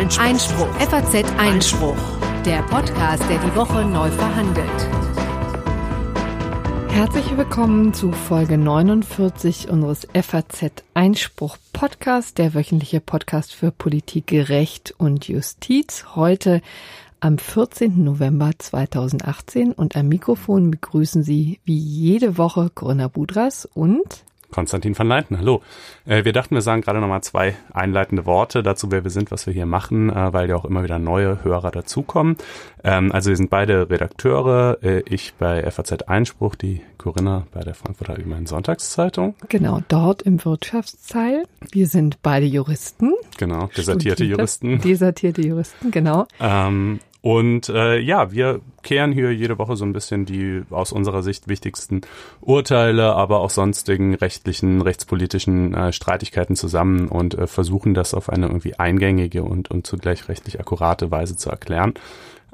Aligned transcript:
Einspruch. 0.00 0.24
Einspruch. 0.24 0.74
FAZ 0.76 1.24
Einspruch. 1.36 1.96
Der 2.46 2.62
Podcast, 2.62 3.22
der 3.28 3.38
die 3.38 3.54
Woche 3.54 3.84
neu 3.84 4.10
verhandelt. 4.10 4.66
Herzlich 6.88 7.36
willkommen 7.36 7.92
zu 7.92 8.10
Folge 8.10 8.56
49 8.56 9.68
unseres 9.68 10.08
FAZ 10.14 10.84
Einspruch 10.94 11.58
Podcast, 11.74 12.38
der 12.38 12.54
wöchentliche 12.54 13.02
Podcast 13.02 13.54
für 13.54 13.72
Politik, 13.72 14.32
Recht 14.32 14.94
und 14.96 15.28
Justiz. 15.28 16.06
Heute 16.14 16.62
am 17.20 17.36
14. 17.36 18.02
November 18.02 18.52
2018 18.56 19.72
und 19.72 19.96
am 19.96 20.08
Mikrofon 20.08 20.70
begrüßen 20.70 21.22
Sie 21.22 21.60
wie 21.66 21.76
jede 21.76 22.38
Woche 22.38 22.70
Corinna 22.74 23.08
Budras 23.08 23.68
und 23.74 24.24
Konstantin 24.50 24.98
van 24.98 25.08
Leiten, 25.08 25.38
hallo. 25.38 25.62
Äh, 26.04 26.24
wir 26.24 26.32
dachten, 26.32 26.54
wir 26.54 26.62
sagen 26.62 26.82
gerade 26.82 27.00
nochmal 27.00 27.22
zwei 27.22 27.56
einleitende 27.72 28.26
Worte 28.26 28.62
dazu, 28.62 28.90
wer 28.90 29.04
wir 29.04 29.10
sind, 29.10 29.30
was 29.30 29.46
wir 29.46 29.52
hier 29.52 29.66
machen, 29.66 30.10
äh, 30.10 30.32
weil 30.32 30.48
ja 30.48 30.56
auch 30.56 30.64
immer 30.64 30.82
wieder 30.82 30.98
neue 30.98 31.44
Hörer 31.44 31.70
dazukommen. 31.70 32.36
Ähm, 32.84 33.12
also 33.12 33.30
wir 33.30 33.36
sind 33.36 33.50
beide 33.50 33.88
Redakteure, 33.90 34.78
äh, 34.82 35.00
ich 35.06 35.34
bei 35.34 35.68
FAZ 35.70 36.02
Einspruch, 36.08 36.54
die 36.54 36.82
Corinna 36.98 37.46
bei 37.52 37.60
der 37.60 37.74
Frankfurter 37.74 38.14
Allgemeinen 38.14 38.46
Sonntagszeitung. 38.46 39.34
Genau, 39.48 39.80
dort 39.88 40.22
im 40.22 40.44
Wirtschaftsteil. 40.44 41.44
Wir 41.72 41.86
sind 41.86 42.22
beide 42.22 42.46
Juristen. 42.46 43.12
Genau, 43.38 43.68
desertierte 43.76 44.24
Juristen. 44.24 44.80
Desertierte 44.80 45.42
Juristen, 45.42 45.90
genau. 45.90 46.26
Ähm, 46.40 47.00
und 47.22 47.68
äh, 47.68 47.98
ja, 47.98 48.32
wir 48.32 48.60
kehren 48.82 49.12
hier 49.12 49.32
jede 49.32 49.58
Woche 49.58 49.76
so 49.76 49.84
ein 49.84 49.92
bisschen 49.92 50.24
die 50.24 50.62
aus 50.70 50.90
unserer 50.90 51.22
Sicht 51.22 51.48
wichtigsten 51.48 52.00
Urteile, 52.40 53.14
aber 53.14 53.40
auch 53.40 53.50
sonstigen 53.50 54.14
rechtlichen, 54.14 54.80
rechtspolitischen 54.80 55.74
äh, 55.74 55.92
Streitigkeiten 55.92 56.56
zusammen 56.56 57.08
und 57.08 57.34
äh, 57.34 57.46
versuchen 57.46 57.92
das 57.92 58.14
auf 58.14 58.30
eine 58.30 58.46
irgendwie 58.46 58.78
eingängige 58.78 59.42
und, 59.42 59.70
und 59.70 59.86
zugleich 59.86 60.28
rechtlich 60.28 60.60
akkurate 60.60 61.10
Weise 61.10 61.36
zu 61.36 61.50
erklären. 61.50 61.92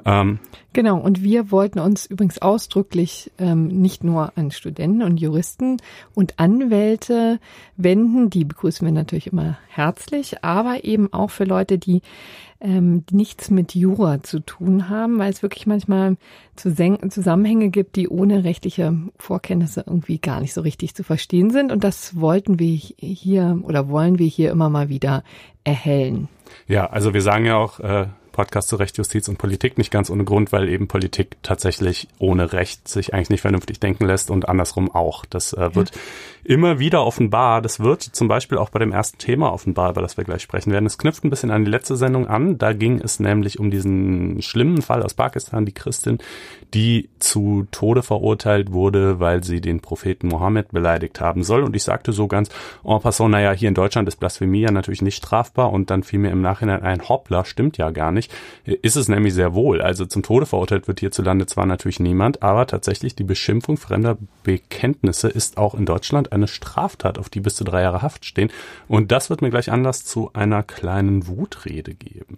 Ähm, 0.05 0.39
genau, 0.73 0.97
und 0.97 1.23
wir 1.23 1.51
wollten 1.51 1.79
uns 1.79 2.05
übrigens 2.05 2.41
ausdrücklich 2.41 3.31
ähm, 3.37 3.67
nicht 3.67 4.03
nur 4.03 4.31
an 4.35 4.51
Studenten 4.51 5.03
und 5.03 5.19
Juristen 5.19 5.77
und 6.13 6.39
Anwälte 6.39 7.39
wenden, 7.75 8.29
die 8.29 8.45
begrüßen 8.45 8.85
wir 8.85 8.93
natürlich 8.93 9.27
immer 9.27 9.57
herzlich, 9.67 10.43
aber 10.43 10.83
eben 10.83 11.11
auch 11.11 11.29
für 11.29 11.43
Leute, 11.43 11.77
die 11.77 12.01
ähm, 12.59 13.03
nichts 13.11 13.51
mit 13.51 13.75
Jura 13.75 14.23
zu 14.23 14.39
tun 14.39 14.89
haben, 14.89 15.19
weil 15.19 15.31
es 15.31 15.43
wirklich 15.43 15.67
manchmal 15.67 16.17
Zusammenhänge 16.55 17.69
gibt, 17.69 17.95
die 17.95 18.09
ohne 18.09 18.43
rechtliche 18.43 18.95
Vorkenntnisse 19.17 19.83
irgendwie 19.85 20.17
gar 20.17 20.39
nicht 20.39 20.53
so 20.53 20.61
richtig 20.61 20.95
zu 20.95 21.03
verstehen 21.03 21.51
sind. 21.51 21.71
Und 21.71 21.83
das 21.83 22.19
wollten 22.19 22.59
wir 22.59 22.73
hier 22.75 23.59
oder 23.63 23.89
wollen 23.89 24.17
wir 24.17 24.27
hier 24.27 24.51
immer 24.51 24.69
mal 24.69 24.89
wieder 24.89 25.23
erhellen. 25.63 26.29
Ja, 26.67 26.87
also 26.87 27.13
wir 27.13 27.21
sagen 27.21 27.45
ja 27.45 27.57
auch, 27.57 27.79
äh, 27.79 28.07
Podcast 28.37 28.69
zu 28.69 28.75
Recht, 28.75 28.95
Justiz 28.99 29.27
und 29.29 29.39
Politik 29.39 29.79
nicht 29.79 29.89
ganz 29.89 30.11
ohne 30.11 30.23
Grund, 30.23 30.51
weil 30.51 30.69
eben 30.69 30.87
Politik 30.87 31.37
tatsächlich 31.41 32.07
ohne 32.19 32.53
Recht 32.53 32.87
sich 32.87 33.11
eigentlich 33.11 33.31
nicht 33.31 33.41
vernünftig 33.41 33.79
denken 33.79 34.05
lässt 34.05 34.29
und 34.29 34.47
andersrum 34.47 34.93
auch. 34.93 35.25
Das 35.25 35.53
äh, 35.53 35.73
wird 35.73 35.89
ja. 35.89 36.01
Immer 36.47 36.79
wieder 36.79 37.05
offenbar. 37.05 37.61
Das 37.61 37.81
wird 37.81 38.01
zum 38.01 38.29
Beispiel 38.29 38.57
auch 38.57 38.69
bei 38.69 38.79
dem 38.79 38.93
ersten 38.93 39.17
Thema 39.17 39.51
offenbar, 39.51 39.91
über 39.91 40.01
das 40.01 40.15
wir 40.15 40.23
gleich 40.23 40.41
sprechen 40.41 40.71
werden. 40.71 40.85
Es 40.85 40.97
knüpft 40.97 41.25
ein 41.25 41.29
bisschen 41.29 41.51
an 41.51 41.65
die 41.65 41.71
letzte 41.71 41.97
Sendung 41.97 42.25
an. 42.25 42.57
Da 42.57 42.71
ging 42.71 43.01
es 43.01 43.19
nämlich 43.19 43.59
um 43.59 43.69
diesen 43.69 44.41
schlimmen 44.41 44.81
Fall 44.81 45.03
aus 45.03 45.13
Pakistan, 45.13 45.65
die 45.65 45.73
Christin, 45.73 46.19
die 46.73 47.09
zu 47.19 47.67
Tode 47.71 48.01
verurteilt 48.01 48.71
wurde, 48.71 49.19
weil 49.19 49.43
sie 49.43 49.59
den 49.59 49.81
Propheten 49.81 50.29
Mohammed 50.29 50.71
beleidigt 50.71 51.19
haben 51.19 51.43
soll. 51.43 51.63
Und 51.63 51.75
ich 51.75 51.83
sagte 51.83 52.13
so 52.13 52.27
ganz 52.27 52.49
en 52.85 53.01
passant, 53.01 53.31
naja, 53.31 53.51
hier 53.51 53.67
in 53.67 53.75
Deutschland 53.75 54.07
ist 54.07 54.15
Blasphemie 54.15 54.61
ja 54.61 54.71
natürlich 54.71 55.01
nicht 55.01 55.17
strafbar 55.17 55.73
und 55.73 55.89
dann 55.91 56.03
fiel 56.03 56.19
mir 56.19 56.31
im 56.31 56.41
Nachhinein 56.41 56.81
ein, 56.81 57.09
hoppla, 57.09 57.43
stimmt 57.43 57.77
ja 57.77 57.89
gar 57.89 58.13
nicht. 58.13 58.33
Ist 58.63 58.95
es 58.95 59.09
nämlich 59.09 59.33
sehr 59.33 59.53
wohl. 59.53 59.81
Also 59.81 60.05
zum 60.05 60.23
Tode 60.23 60.45
verurteilt 60.45 60.87
wird 60.87 61.01
hierzulande 61.01 61.45
zwar 61.45 61.65
natürlich 61.65 61.99
niemand, 61.99 62.41
aber 62.41 62.67
tatsächlich 62.67 63.15
die 63.15 63.25
Beschimpfung 63.25 63.75
fremder 63.75 64.17
Bekenntnisse 64.43 65.27
ist 65.27 65.57
auch 65.57 65.75
in 65.75 65.85
Deutschland 65.85 66.31
eine 66.37 66.47
Straftat, 66.47 67.17
auf 67.17 67.29
die 67.29 67.39
bis 67.39 67.55
zu 67.55 67.63
drei 67.63 67.81
Jahre 67.81 68.01
Haft 68.01 68.25
stehen. 68.25 68.51
Und 68.87 69.11
das 69.11 69.29
wird 69.29 69.41
mir 69.41 69.49
gleich 69.49 69.71
Anlass 69.71 70.05
zu 70.05 70.31
einer 70.33 70.63
kleinen 70.63 71.27
Wutrede 71.27 71.93
geben. 71.93 72.37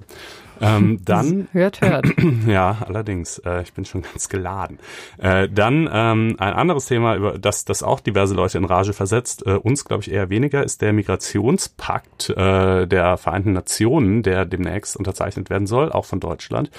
Ähm, 0.62 1.00
dann 1.06 1.48
hört, 1.52 1.82
hört. 1.82 2.06
Ja, 2.48 2.78
allerdings. 2.88 3.40
Äh, 3.40 3.62
ich 3.64 3.74
bin 3.74 3.86
schon 3.86 4.02
ganz 4.02 4.30
geladen. 4.30 4.80
Äh, 5.18 5.50
dann 5.50 5.90
ähm, 5.92 6.36
ein 6.40 6.54
anderes 6.54 6.86
Thema, 6.86 7.16
über 7.16 7.38
das 7.38 7.66
das 7.66 7.84
auch 7.84 8.00
diverse 8.00 8.34
Leute 8.34 8.58
in 8.58 8.66
Rage 8.66 8.94
versetzt. 8.94 9.46
Äh, 9.46 9.52
uns 9.52 9.86
glaube 9.86 10.04
ich 10.04 10.12
eher 10.12 10.30
weniger 10.30 10.64
ist 10.64 10.82
der 10.82 10.94
Migrationspakt 10.94 12.30
äh, 12.30 12.88
der 12.88 13.18
Vereinten 13.18 13.54
Nationen, 13.54 14.24
der 14.24 14.46
demnächst 14.46 14.98
unterzeichnet 14.98 15.50
werden 15.50 15.68
soll, 15.68 15.92
auch 15.92 16.06
von 16.06 16.20
Deutschland. 16.20 16.72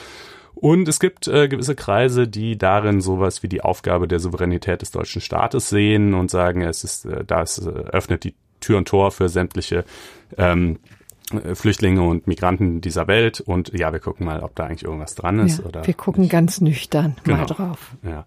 Und 0.54 0.88
es 0.88 1.00
gibt 1.00 1.26
äh, 1.26 1.48
gewisse 1.48 1.74
Kreise, 1.74 2.28
die 2.28 2.58
darin 2.58 3.00
sowas 3.00 3.42
wie 3.42 3.48
die 3.48 3.62
Aufgabe 3.62 4.08
der 4.08 4.20
Souveränität 4.20 4.82
des 4.82 4.90
deutschen 4.90 5.20
Staates 5.20 5.68
sehen 5.68 6.14
und 6.14 6.30
sagen, 6.30 6.62
es 6.62 6.84
ist, 6.84 7.06
äh, 7.06 7.24
das 7.24 7.58
äh, 7.58 7.70
öffnet 7.70 8.24
die 8.24 8.34
Tür 8.60 8.78
und 8.78 8.88
Tor 8.88 9.10
für 9.10 9.28
sämtliche 9.28 9.84
ähm, 10.36 10.78
äh, 11.32 11.54
Flüchtlinge 11.54 12.02
und 12.02 12.26
Migranten 12.26 12.80
dieser 12.80 13.06
Welt 13.06 13.40
und 13.40 13.72
ja, 13.72 13.92
wir 13.92 14.00
gucken 14.00 14.26
mal, 14.26 14.40
ob 14.40 14.54
da 14.54 14.66
eigentlich 14.66 14.84
irgendwas 14.84 15.14
dran 15.14 15.38
ist. 15.38 15.60
Ja, 15.60 15.64
oder 15.66 15.86
wir 15.86 15.94
gucken 15.94 16.22
nicht. 16.22 16.32
ganz 16.32 16.60
nüchtern 16.60 17.16
genau. 17.24 17.38
mal 17.38 17.46
drauf. 17.46 17.92
Ja. 18.02 18.26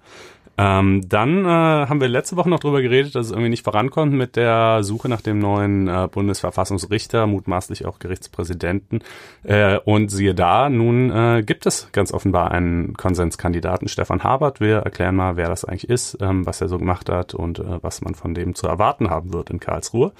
Ähm, 0.55 1.09
dann 1.09 1.45
äh, 1.45 1.47
haben 1.47 1.99
wir 1.99 2.07
letzte 2.07 2.35
Woche 2.35 2.49
noch 2.49 2.59
drüber 2.59 2.81
geredet, 2.81 3.15
dass 3.15 3.27
es 3.27 3.31
irgendwie 3.31 3.49
nicht 3.49 3.63
vorankommt 3.63 4.13
mit 4.13 4.35
der 4.35 4.83
Suche 4.83 5.09
nach 5.09 5.21
dem 5.21 5.39
neuen 5.39 5.87
äh, 5.87 6.07
Bundesverfassungsrichter, 6.11 7.25
mutmaßlich 7.25 7.85
auch 7.85 7.97
Gerichtspräsidenten. 7.97 8.99
Äh, 9.43 9.79
und 9.79 10.09
siehe 10.09 10.35
da, 10.35 10.69
nun 10.69 11.09
äh, 11.09 11.43
gibt 11.43 11.65
es 11.65 11.89
ganz 11.91 12.13
offenbar 12.13 12.51
einen 12.51 12.93
Konsenskandidaten, 12.93 13.87
Stefan 13.87 14.23
Habert. 14.23 14.59
Wir 14.59 14.77
erklären 14.77 15.15
mal, 15.15 15.37
wer 15.37 15.49
das 15.49 15.65
eigentlich 15.65 15.89
ist, 15.89 16.17
ähm, 16.21 16.45
was 16.45 16.61
er 16.61 16.69
so 16.69 16.77
gemacht 16.77 17.09
hat 17.09 17.33
und 17.33 17.57
äh, 17.57 17.81
was 17.81 18.01
man 18.01 18.13
von 18.13 18.35
dem 18.35 18.53
zu 18.53 18.67
erwarten 18.67 19.09
haben 19.09 19.33
wird 19.33 19.49
in 19.49 19.59
Karlsruhe. 19.59 20.11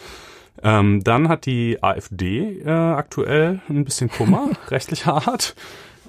Ähm, 0.64 1.04
dann 1.04 1.30
hat 1.30 1.46
die 1.46 1.82
AfD 1.82 2.60
äh, 2.62 2.70
aktuell 2.70 3.62
ein 3.70 3.86
bisschen 3.86 4.10
Kummer, 4.10 4.50
rechtlicher 4.70 5.28
Art. 5.28 5.56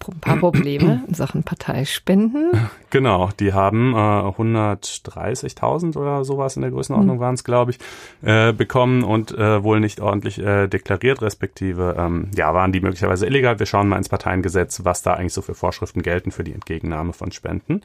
Ein 0.06 0.20
paar 0.20 0.36
Probleme 0.36 1.02
in 1.08 1.14
Sachen 1.14 1.42
Parteispenden. 1.42 2.68
Genau, 2.90 3.30
die 3.40 3.52
haben 3.52 3.94
äh, 3.94 3.96
130.000 3.96 5.96
oder 5.96 6.24
sowas 6.24 6.56
in 6.56 6.62
der 6.62 6.70
Größenordnung 6.70 7.16
mhm. 7.16 7.20
waren 7.20 7.34
es, 7.34 7.44
glaube 7.44 7.72
ich, 7.72 7.78
äh, 8.22 8.52
bekommen 8.52 9.02
und 9.02 9.32
äh, 9.32 9.62
wohl 9.62 9.80
nicht 9.80 10.00
ordentlich 10.00 10.38
äh, 10.38 10.68
deklariert, 10.68 11.22
respektive, 11.22 11.96
ähm, 11.98 12.30
ja, 12.36 12.54
waren 12.54 12.72
die 12.72 12.80
möglicherweise 12.80 13.26
illegal. 13.26 13.58
Wir 13.58 13.66
schauen 13.66 13.88
mal 13.88 13.98
ins 13.98 14.08
Parteiengesetz, 14.08 14.84
was 14.84 15.02
da 15.02 15.14
eigentlich 15.14 15.32
so 15.32 15.42
für 15.42 15.54
Vorschriften 15.54 16.02
gelten 16.02 16.30
für 16.30 16.44
die 16.44 16.52
Entgegennahme 16.52 17.12
von 17.12 17.32
Spenden. 17.32 17.82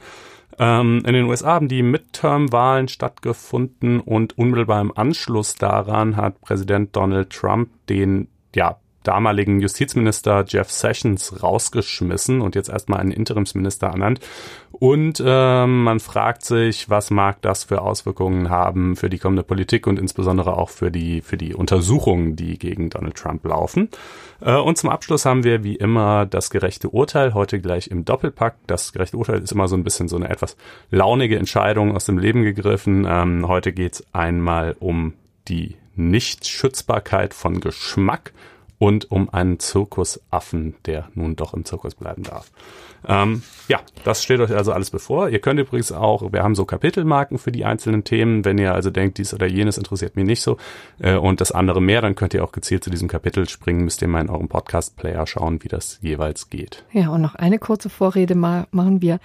Ähm, 0.58 1.04
in 1.06 1.14
den 1.14 1.26
USA 1.26 1.54
haben 1.54 1.70
die 1.70 1.84
Midterm-Wahlen 1.84 2.88
stattgefunden 2.88 4.00
und 4.00 4.38
unmittelbar 4.38 4.82
im 4.82 4.96
Anschluss 4.96 5.56
daran 5.56 6.18
hat 6.18 6.42
Präsident 6.42 6.96
Donald 6.96 7.30
Trump 7.30 7.70
den 7.88 8.28
ja, 8.56 8.78
damaligen 9.10 9.60
Justizminister 9.60 10.46
Jeff 10.48 10.70
Sessions 10.70 11.42
rausgeschmissen 11.42 12.42
und 12.42 12.54
jetzt 12.54 12.70
erstmal 12.70 13.00
einen 13.00 13.10
Interimsminister 13.10 13.88
ernannt. 13.88 14.20
Und 14.72 15.22
ähm, 15.26 15.84
man 15.84 16.00
fragt 16.00 16.46
sich, 16.46 16.92
was 16.92 17.10
mag 17.10 17.42
das 17.42 17.64
für 17.64 17.82
Auswirkungen 17.82 18.52
haben 18.52 18.96
für 18.96 19.10
die 19.10 19.18
kommende 19.18 19.42
Politik 19.42 19.88
und 19.88 19.98
insbesondere 19.98 20.56
auch 20.56 20.70
für 20.70 20.92
die, 20.92 21.22
für 21.22 21.38
die 21.38 21.56
Untersuchungen, 21.56 22.36
die 22.36 22.60
gegen 22.60 22.92
Donald 22.92 23.16
Trump 23.16 23.44
laufen. 23.46 23.90
Äh, 24.42 24.56
und 24.58 24.78
zum 24.78 24.92
Abschluss 24.92 25.26
haben 25.26 25.44
wir 25.44 25.64
wie 25.64 25.76
immer 25.76 26.28
das 26.28 26.52
gerechte 26.52 26.90
Urteil, 26.90 27.34
heute 27.34 27.60
gleich 27.60 27.88
im 27.88 28.06
Doppelpack. 28.06 28.58
Das 28.68 28.94
gerechte 28.94 29.18
Urteil 29.18 29.42
ist 29.42 29.52
immer 29.52 29.68
so 29.68 29.76
ein 29.76 29.84
bisschen 29.84 30.08
so 30.08 30.18
eine 30.18 30.30
etwas 30.30 30.56
launige 30.92 31.38
Entscheidung 31.38 31.96
aus 31.96 32.06
dem 32.06 32.20
Leben 32.20 32.44
gegriffen. 32.44 33.08
Ähm, 33.10 33.48
heute 33.48 33.74
geht's 33.74 34.06
einmal 34.14 34.76
um 34.80 35.16
die 35.48 35.78
Nichtschützbarkeit 35.96 37.34
von 37.34 37.60
Geschmack 37.60 38.34
und 38.80 39.12
um 39.12 39.30
einen 39.30 39.60
Zirkusaffen, 39.60 40.76
der 40.86 41.10
nun 41.14 41.36
doch 41.36 41.54
im 41.54 41.66
Zirkus 41.66 41.96
bleiben 41.96 42.24
darf. 42.24 42.50
Ähm, 43.08 43.44
ja, 43.68 43.80
das 44.04 44.24
steht 44.24 44.40
euch 44.40 44.52
also 44.52 44.72
alles 44.72 44.90
bevor. 44.90 45.30
Ihr 45.30 45.40
könnt 45.40 45.60
übrigens 45.60 45.92
auch, 45.92 46.34
wir 46.34 46.44
haben 46.44 46.56
so 46.56 46.66
Kapitelmarken 46.66 47.38
für 47.38 47.52
die 47.52 47.66
einzelnen 47.66 48.04
Themen. 48.04 48.44
Wenn 48.46 48.58
ihr 48.58 48.74
also 48.74 48.90
denkt, 48.90 49.18
dies 49.18 49.34
oder 49.34 49.48
jenes 49.48 49.78
interessiert 49.78 50.16
mich 50.16 50.26
nicht 50.26 50.42
so 50.42 50.58
äh, 51.00 51.16
und 51.16 51.42
das 51.42 51.52
andere 51.52 51.82
mehr, 51.82 52.02
dann 52.02 52.16
könnt 52.16 52.34
ihr 52.34 52.44
auch 52.44 52.52
gezielt 52.52 52.84
zu 52.84 52.90
diesem 52.90 53.08
Kapitel 53.08 53.48
springen. 53.48 53.84
Müsst 53.84 54.02
ihr 54.02 54.08
mal 54.08 54.22
in 54.22 54.30
eurem 54.30 54.48
Podcast-Player 54.48 55.28
schauen, 55.28 55.64
wie 55.64 55.70
das 55.70 56.00
jeweils 56.02 56.50
geht. 56.50 56.84
Ja, 56.92 57.10
und 57.10 57.22
noch 57.22 57.36
eine 57.36 57.60
kurze 57.60 57.90
Vorrede 57.90 58.36
mal 58.36 58.68
machen 58.72 59.02
wir 59.02 59.20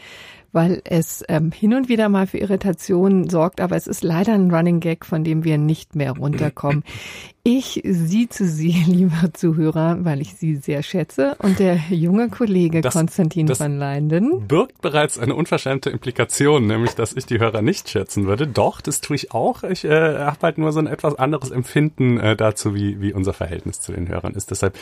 weil 0.55 0.83
es 0.85 1.25
ähm, 1.29 1.51
hin 1.51 1.75
und 1.75 1.89
wieder 1.89 2.09
mal 2.09 2.29
für 2.29 2.39
Irritationen 2.39 3.29
sorgt, 3.29 3.61
aber 3.61 3.75
es 3.75 3.89
ist 3.89 4.05
leider 4.05 4.35
ein 4.35 4.53
Running 4.53 4.79
Gag, 4.79 5.05
von 5.05 5.25
dem 5.25 5.43
wir 5.43 5.59
nicht 5.59 5.97
mehr 5.97 6.13
runterkommen. 6.13 6.85
Ich 7.47 7.83
sieze 7.85 8.47
Sie, 8.47 8.71
lieber 8.87 9.35
Zuhörer, 9.35 9.99
weil 10.03 10.23
ich 10.23 10.35
Sie 10.35 10.57
sehr 10.57 10.83
schätze. 10.83 11.37
Und 11.41 11.59
der 11.59 11.77
junge 11.91 12.31
Kollege 12.31 12.81
das, 12.81 12.95
Konstantin 12.95 13.47
das 13.47 13.61
van 13.61 13.77
Leinden 13.79 14.49
birgt 14.49 14.81
bereits 14.81 15.19
eine 15.19 15.35
unverschämte 15.35 15.91
Implikation, 15.91 16.67
nämlich, 16.67 16.95
dass 16.95 17.13
ich 17.13 17.27
die 17.27 17.39
Hörer 17.39 17.61
nicht 17.61 17.91
schätzen 17.91 18.27
würde. 18.27 18.47
Doch, 18.47 18.81
das 18.81 19.03
tue 19.03 19.17
ich 19.17 19.33
auch. 19.33 19.63
Ich 19.63 19.85
äh, 19.85 20.21
habe 20.21 20.39
halt 20.41 20.57
nur 20.57 20.73
so 20.73 20.79
ein 20.79 20.87
etwas 20.87 21.17
anderes 21.17 21.51
Empfinden 21.51 22.19
äh, 22.19 22.35
dazu, 22.35 22.75
wie, 22.75 23.03
wie 23.03 23.13
unser 23.13 23.35
Verhältnis 23.35 23.79
zu 23.79 23.93
den 23.93 24.09
Hörern 24.09 24.33
ist. 24.33 24.51
Deshalb 24.51 24.79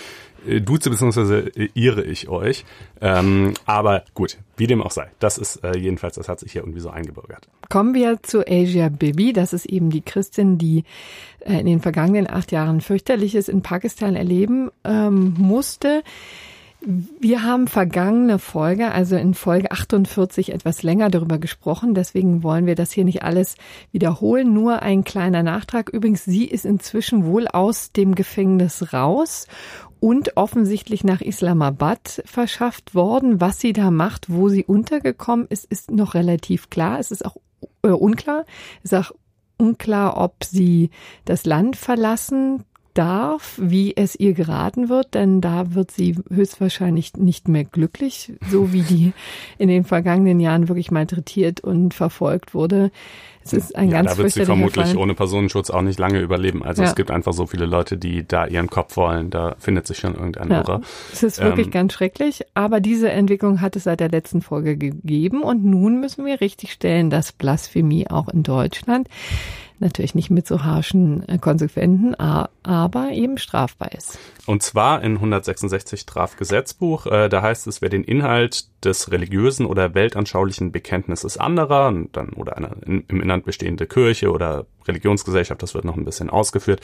äh, 0.47 0.61
duze 0.61 0.89
bzw. 0.89 1.49
Äh, 1.57 1.69
ihre 1.75 2.05
ich 2.05 2.29
euch. 2.29 2.65
Ähm, 3.01 3.55
aber 3.67 4.05
gut, 4.15 4.39
wie 4.57 4.69
dem 4.69 4.83
auch 4.83 4.93
sei. 4.93 5.11
Das 5.19 5.37
ist 5.37 5.65
äh, 5.65 5.77
jedenfalls, 5.77 6.15
das 6.15 6.29
hat 6.29 6.39
sich 6.39 6.53
hier 6.53 6.63
irgendwie 6.63 6.79
so 6.79 6.91
eingebürgert. 6.91 7.49
Kommen 7.69 7.95
wir 7.95 8.23
zu 8.23 8.47
Asia 8.47 8.89
Bibi. 8.89 9.33
Das 9.33 9.53
ist 9.53 9.67
eben 9.67 9.91
die 9.91 10.03
Christin, 10.03 10.59
die 10.59 10.85
in 11.45 11.67
den 11.67 11.81
vergangenen 11.81 12.29
acht 12.29 12.53
Jahren 12.53 12.81
fürchterliches 12.81 13.49
in 13.49 13.63
Pakistan 13.63 14.17
erleben 14.17 14.71
ähm, 14.85 15.35
musste. 15.39 16.03
Wir 16.85 17.45
haben 17.45 17.69
vergangene 17.69 18.41
Folge, 18.41 18.91
also 18.91 19.15
in 19.15 19.35
Folge 19.35 19.71
48 19.71 20.53
etwas 20.53 20.83
länger 20.83 21.11
darüber 21.11 21.39
gesprochen. 21.39 21.95
Deswegen 21.95 22.43
wollen 22.43 22.67
wir 22.67 22.75
das 22.75 22.91
hier 22.91 23.05
nicht 23.05 23.23
alles 23.23 23.55
wiederholen. 23.93 24.53
Nur 24.53 24.83
ein 24.83 25.05
kleiner 25.05 25.45
Nachtrag. 25.45 25.91
Übrigens, 25.91 26.25
sie 26.25 26.45
ist 26.45 26.65
inzwischen 26.65 27.25
wohl 27.25 27.47
aus 27.47 27.93
dem 27.93 28.17
Gefängnis 28.17 28.93
raus 28.93 29.47
und 30.01 30.37
offensichtlich 30.37 31.05
nach 31.05 31.21
Islamabad 31.21 32.25
verschafft 32.25 32.97
worden. 32.97 33.41
Was 33.41 33.61
sie 33.61 33.73
da 33.73 33.93
macht, 33.93 34.29
wo 34.29 34.49
sie 34.49 34.65
untergekommen 34.65 35.47
ist, 35.49 35.65
ist 35.67 35.93
noch 35.93 36.15
relativ 36.15 36.69
klar. 36.69 36.99
Es 36.99 37.13
ist 37.13 37.25
auch 37.25 37.37
äh, 37.85 37.89
unklar. 37.91 38.45
Es 38.83 38.91
ist 38.91 38.99
auch 38.99 39.13
unklar, 39.59 40.17
ob 40.17 40.45
sie 40.45 40.91
das 41.25 41.45
Land 41.45 41.77
verlassen 41.77 42.65
darf, 42.95 43.59
wie 43.61 43.97
es 43.97 44.15
ihr 44.17 44.35
geraten 44.35 44.89
wird, 44.89 45.15
denn 45.15 45.41
da 45.41 45.75
wird 45.75 45.91
sie 45.91 46.17
höchstwahrscheinlich 46.31 47.15
nicht 47.15 47.49
mehr 47.49 47.65
glücklich, 47.65 48.35
so 48.51 48.73
wie 48.73 48.83
die 48.83 49.13
in 49.59 49.69
den 49.69 49.85
vergangenen 49.85 50.41
Jahren 50.41 50.69
wirklich 50.69 50.91
malträtiert 50.91 51.61
und 51.61 51.95
verfolgt 51.95 52.55
wurde. 52.55 52.91
Es 53.45 53.53
ist 53.53 53.77
ein 53.77 53.89
ja, 53.91 54.03
ganz 54.03 54.13
da 54.13 54.19
wird 54.19 54.33
sie 54.33 54.45
vermutlich 54.45 54.87
Fall. 54.87 54.97
ohne 54.97 55.15
Personenschutz 55.15 55.71
auch 55.71 55.83
nicht 55.83 55.99
lange 55.99 56.21
überleben. 56.21 56.63
Also 56.63 56.83
ja. 56.83 56.89
es 56.89 56.95
gibt 56.95 57.11
einfach 57.11 57.33
so 57.33 57.47
viele 57.47 57.67
Leute, 57.67 57.97
die 57.97 58.27
da 58.27 58.47
ihren 58.47 58.69
Kopf 58.69 58.97
wollen. 58.97 59.31
Da 59.31 59.57
findet 59.59 59.87
sich 59.87 59.99
schon 59.99 60.15
irgendein 60.15 60.51
ja. 60.51 60.61
Irrer. 60.61 60.81
Es 61.13 61.23
ist 61.23 61.41
wirklich 61.41 61.67
ähm, 61.67 61.73
ganz 61.73 61.93
schrecklich. 61.93 62.45
Aber 62.55 62.81
diese 62.81 63.11
Entwicklung 63.11 63.61
hat 63.61 63.77
es 63.77 63.85
seit 63.85 64.01
der 64.01 64.09
letzten 64.09 64.43
Folge 64.43 64.77
gegeben. 64.77 65.43
Und 65.43 65.65
nun 65.65 66.01
müssen 66.01 66.25
wir 66.25 66.41
richtig 66.41 66.73
stellen, 66.73 67.11
dass 67.11 67.33
Blasphemie 67.33 68.09
auch 68.09 68.29
in 68.29 68.43
Deutschland 68.43 69.09
natürlich 69.79 70.15
nicht 70.15 70.31
mit 70.31 70.47
so 70.47 70.65
harschen 70.65 71.29
äh, 71.29 71.39
Konsequenzen, 71.39 72.15
aber 72.15 73.11
eben 73.13 73.39
strafbar 73.39 73.93
ist. 73.93 74.19
Und 74.47 74.63
zwar 74.63 75.03
in 75.03 75.15
166 75.15 76.01
Strafgesetzbuch. 76.01 77.07
Äh, 77.07 77.29
da 77.29 77.43
heißt 77.43 77.67
es, 77.67 77.83
wer 77.83 77.89
den 77.89 78.05
Inhalt 78.05 78.67
des 78.85 79.11
religiösen 79.11 79.67
oder 79.67 79.95
weltanschaulichen 79.95 80.73
Bekenntnisses 80.73 81.37
anderer, 81.37 81.93
dann 82.13 82.31
oder 82.31 82.57
einer 82.57 82.73
im 82.87 83.05
Inland 83.09 83.45
bestehende 83.45 83.87
Kirche 83.87 84.31
oder 84.31 84.67
Religionsgesellschaft, 84.87 85.63
das 85.63 85.75
wird 85.75 85.85
noch 85.85 85.97
ein 85.97 86.05
bisschen 86.05 86.31
ausgeführt, 86.31 86.81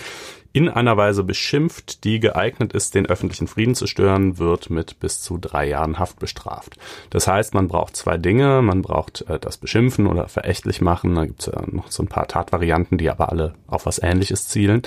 in 0.53 0.69
einer 0.69 0.97
Weise 0.97 1.25
beschimpft, 1.25 2.05
die 2.05 2.21
geeignet 2.21 2.73
ist, 2.73 2.95
den 2.95 3.07
öffentlichen 3.07 3.49
Frieden 3.49 3.75
zu 3.75 3.87
stören, 3.87 4.39
wird 4.39 4.71
mit 4.71 5.01
bis 5.01 5.21
zu 5.21 5.39
drei 5.39 5.69
Jahren 5.69 5.99
Haft 5.99 6.19
bestraft. 6.19 6.77
Das 7.11 7.27
heißt, 7.27 7.55
man 7.55 7.69
braucht 7.69 7.97
zwei 7.97 8.17
Dinge. 8.17 8.63
Man 8.63 8.83
braucht 8.83 9.23
äh, 9.29 9.39
das 9.39 9.59
Beschimpfen 9.59 10.07
oder 10.07 10.29
verächtlich 10.29 10.81
machen. 10.81 11.15
Da 11.15 11.27
gibt 11.27 11.41
es 11.41 11.47
ja 11.47 11.63
noch 11.67 11.91
so 11.91 12.03
ein 12.03 12.09
paar 12.09 12.29
Tatvarianten, 12.29 12.99
die 12.99 13.11
aber 13.11 13.31
alle 13.31 13.55
auf 13.67 13.87
was 13.87 13.99
Ähnliches 14.03 14.49
zielen 14.49 14.83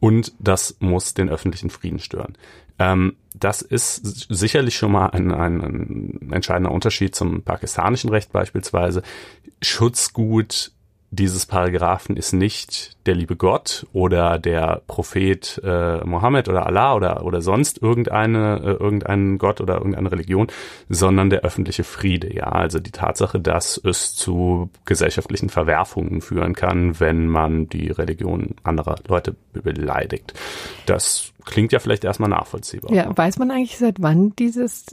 und 0.00 0.32
das 0.38 0.76
muss 0.80 1.14
den 1.14 1.28
öffentlichen 1.28 1.70
Frieden 1.70 1.98
stören. 1.98 2.36
Ähm, 2.78 3.16
das 3.34 3.62
ist 3.62 4.26
sicherlich 4.34 4.76
schon 4.76 4.92
mal 4.92 5.08
ein, 5.08 5.30
ein, 5.30 5.60
ein 5.60 6.32
entscheidender 6.32 6.72
Unterschied 6.72 7.14
zum 7.14 7.42
pakistanischen 7.42 8.10
Recht 8.10 8.32
beispielsweise. 8.32 9.02
Schutzgut 9.62 10.72
dieses 11.12 11.44
Paragraphen 11.44 12.16
ist 12.16 12.32
nicht 12.32 12.96
der 13.06 13.16
liebe 13.16 13.34
Gott 13.34 13.86
oder 13.92 14.38
der 14.38 14.82
Prophet 14.86 15.60
äh, 15.64 16.04
Mohammed 16.04 16.48
oder 16.48 16.66
Allah 16.66 16.94
oder 16.94 17.24
oder 17.24 17.42
sonst 17.42 17.82
irgendeine 17.82 18.60
äh, 18.60 18.70
irgendein 18.72 19.38
Gott 19.38 19.60
oder 19.60 19.78
irgendeine 19.78 20.12
Religion, 20.12 20.46
sondern 20.88 21.28
der 21.28 21.40
öffentliche 21.40 21.82
Friede. 21.82 22.32
Ja, 22.32 22.44
also 22.44 22.78
die 22.78 22.92
Tatsache, 22.92 23.40
dass 23.40 23.80
es 23.82 24.14
zu 24.14 24.70
gesellschaftlichen 24.84 25.48
Verwerfungen 25.48 26.20
führen 26.20 26.54
kann, 26.54 27.00
wenn 27.00 27.26
man 27.26 27.68
die 27.68 27.90
Religion 27.90 28.54
anderer 28.62 28.96
Leute 29.08 29.34
beleidigt. 29.52 30.34
Das 30.86 31.32
klingt 31.50 31.72
ja 31.72 31.78
vielleicht 31.78 32.04
erstmal 32.04 32.30
nachvollziehbar. 32.30 32.92
Ja, 32.92 33.16
weiß 33.16 33.38
man 33.38 33.50
eigentlich, 33.50 33.78
seit 33.78 33.96
wann 34.00 34.34
dieses, 34.36 34.86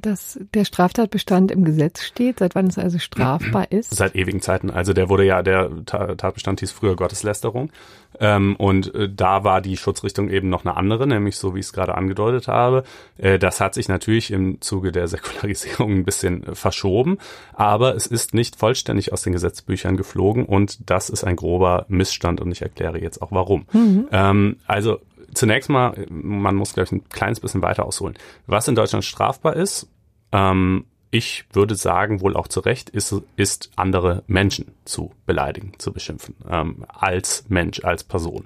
dass 0.00 0.38
der 0.54 0.64
Straftatbestand 0.64 1.50
im 1.50 1.64
Gesetz 1.64 2.02
steht, 2.02 2.40
seit 2.40 2.54
wann 2.54 2.66
es 2.66 2.78
also 2.78 2.98
strafbar 2.98 3.66
ist? 3.72 3.94
Seit 3.94 4.14
ewigen 4.14 4.42
Zeiten. 4.42 4.70
Also 4.70 4.92
der 4.92 5.08
wurde 5.08 5.24
ja, 5.24 5.42
der 5.42 5.70
Tatbestand 5.86 6.60
hieß 6.60 6.72
früher 6.72 6.96
Gotteslästerung. 6.96 7.70
Ähm, 8.18 8.56
und 8.56 8.94
äh, 8.94 9.08
da 9.08 9.44
war 9.44 9.60
die 9.60 9.76
Schutzrichtung 9.76 10.28
eben 10.28 10.48
noch 10.48 10.64
eine 10.64 10.76
andere, 10.76 11.06
nämlich 11.06 11.36
so, 11.36 11.54
wie 11.54 11.60
ich 11.60 11.66
es 11.66 11.72
gerade 11.72 11.94
angedeutet 11.94 12.48
habe. 12.48 12.82
Äh, 13.18 13.38
das 13.38 13.60
hat 13.60 13.74
sich 13.74 13.88
natürlich 13.88 14.32
im 14.32 14.60
Zuge 14.60 14.90
der 14.90 15.06
Säkularisierung 15.08 15.92
ein 15.92 16.04
bisschen 16.04 16.54
verschoben, 16.54 17.18
aber 17.52 17.94
es 17.94 18.06
ist 18.06 18.34
nicht 18.34 18.56
vollständig 18.56 19.12
aus 19.12 19.22
den 19.22 19.32
Gesetzbüchern 19.32 19.96
geflogen 19.96 20.44
und 20.44 20.90
das 20.90 21.08
ist 21.08 21.24
ein 21.24 21.36
grober 21.36 21.86
Missstand 21.88 22.40
und 22.40 22.50
ich 22.50 22.62
erkläre 22.62 23.00
jetzt 23.00 23.22
auch 23.22 23.30
warum. 23.30 23.66
Mhm. 23.72 24.08
Ähm, 24.10 24.56
also 24.66 24.98
zunächst 25.34 25.70
mal, 25.70 26.06
man 26.10 26.54
muss, 26.56 26.74
glaube 26.74 26.86
ich, 26.86 26.92
ein 26.92 27.08
kleines 27.08 27.40
bisschen 27.40 27.62
weiter 27.62 27.84
ausholen. 27.86 28.16
Was 28.46 28.68
in 28.68 28.74
Deutschland 28.74 29.04
strafbar 29.04 29.56
ist, 29.56 29.88
ähm, 30.32 30.86
ich 31.10 31.44
würde 31.52 31.74
sagen, 31.74 32.20
wohl 32.20 32.36
auch 32.36 32.46
zu 32.46 32.60
Recht, 32.60 32.90
ist, 32.90 33.14
ist 33.34 33.70
andere 33.74 34.22
Menschen 34.28 34.72
zu 34.84 35.12
beleidigen, 35.26 35.72
zu 35.78 35.92
beschimpfen, 35.92 36.36
ähm, 36.48 36.84
als 36.88 37.44
Mensch, 37.48 37.82
als 37.82 38.04
Person. 38.04 38.44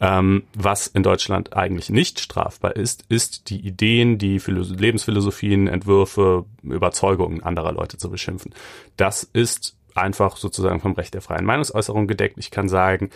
Ähm, 0.00 0.42
was 0.52 0.88
in 0.88 1.02
Deutschland 1.02 1.56
eigentlich 1.56 1.88
nicht 1.88 2.20
strafbar 2.20 2.76
ist, 2.76 3.04
ist 3.08 3.48
die 3.48 3.60
Ideen, 3.60 4.18
die 4.18 4.40
Philosoph 4.40 4.78
Lebensphilosophien, 4.78 5.68
Entwürfe, 5.68 6.44
Überzeugungen 6.62 7.42
anderer 7.42 7.72
Leute 7.72 7.96
zu 7.96 8.10
beschimpfen. 8.10 8.52
Das 8.96 9.22
ist 9.22 9.76
einfach 9.94 10.36
sozusagen 10.36 10.80
vom 10.80 10.92
Recht 10.92 11.14
der 11.14 11.22
freien 11.22 11.44
Meinungsäußerung 11.44 12.06
gedeckt. 12.06 12.36
Ich 12.38 12.50
kann 12.50 12.68
sagen, 12.68 13.10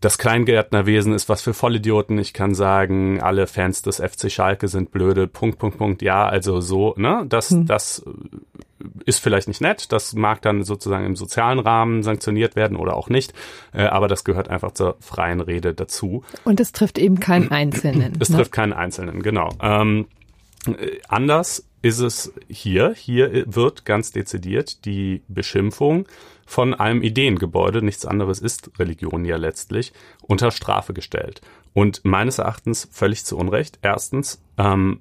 das 0.00 0.16
Kleingärtnerwesen 0.16 1.12
ist 1.12 1.28
was 1.28 1.42
für 1.42 1.52
Vollidioten. 1.52 2.18
Ich 2.18 2.32
kann 2.32 2.54
sagen, 2.54 3.20
alle 3.20 3.46
Fans 3.46 3.82
des 3.82 3.96
FC 3.96 4.30
Schalke 4.30 4.66
sind 4.66 4.92
blöde. 4.92 5.26
Punkt, 5.26 5.58
Punkt, 5.58 5.76
Punkt. 5.76 6.02
Ja, 6.02 6.26
also 6.26 6.62
so, 6.62 6.94
ne? 6.96 7.26
Das, 7.28 7.50
hm. 7.50 7.66
das 7.66 8.02
ist 9.04 9.18
vielleicht 9.18 9.46
nicht 9.46 9.60
nett. 9.60 9.92
Das 9.92 10.14
mag 10.14 10.40
dann 10.40 10.62
sozusagen 10.64 11.04
im 11.04 11.16
sozialen 11.16 11.58
Rahmen 11.58 12.02
sanktioniert 12.02 12.56
werden 12.56 12.78
oder 12.78 12.96
auch 12.96 13.10
nicht. 13.10 13.34
Äh, 13.74 13.82
aber 13.82 14.08
das 14.08 14.24
gehört 14.24 14.48
einfach 14.48 14.72
zur 14.72 14.96
freien 15.00 15.42
Rede 15.42 15.74
dazu. 15.74 16.24
Und 16.44 16.60
es 16.60 16.72
trifft 16.72 16.98
eben 16.98 17.20
keinen 17.20 17.50
Einzelnen. 17.50 18.14
Es 18.20 18.30
ne? 18.30 18.36
trifft 18.36 18.52
keinen 18.52 18.72
Einzelnen, 18.72 19.22
genau. 19.22 19.50
Ähm, 19.60 20.06
äh, 20.66 20.98
anders 21.08 21.66
ist 21.82 21.98
es 21.98 22.32
hier. 22.48 22.94
Hier 22.96 23.44
wird 23.46 23.84
ganz 23.84 24.12
dezidiert 24.12 24.86
die 24.86 25.22
Beschimpfung 25.28 26.06
von 26.50 26.74
einem 26.74 27.00
Ideengebäude, 27.00 27.80
nichts 27.80 28.04
anderes 28.04 28.40
ist 28.40 28.72
Religion 28.76 29.24
ja 29.24 29.36
letztlich, 29.36 29.92
unter 30.20 30.50
Strafe 30.50 30.92
gestellt. 30.92 31.42
Und 31.74 32.04
meines 32.04 32.38
Erachtens 32.38 32.88
völlig 32.90 33.24
zu 33.24 33.38
Unrecht. 33.38 33.78
Erstens, 33.82 34.42
ähm, 34.58 35.00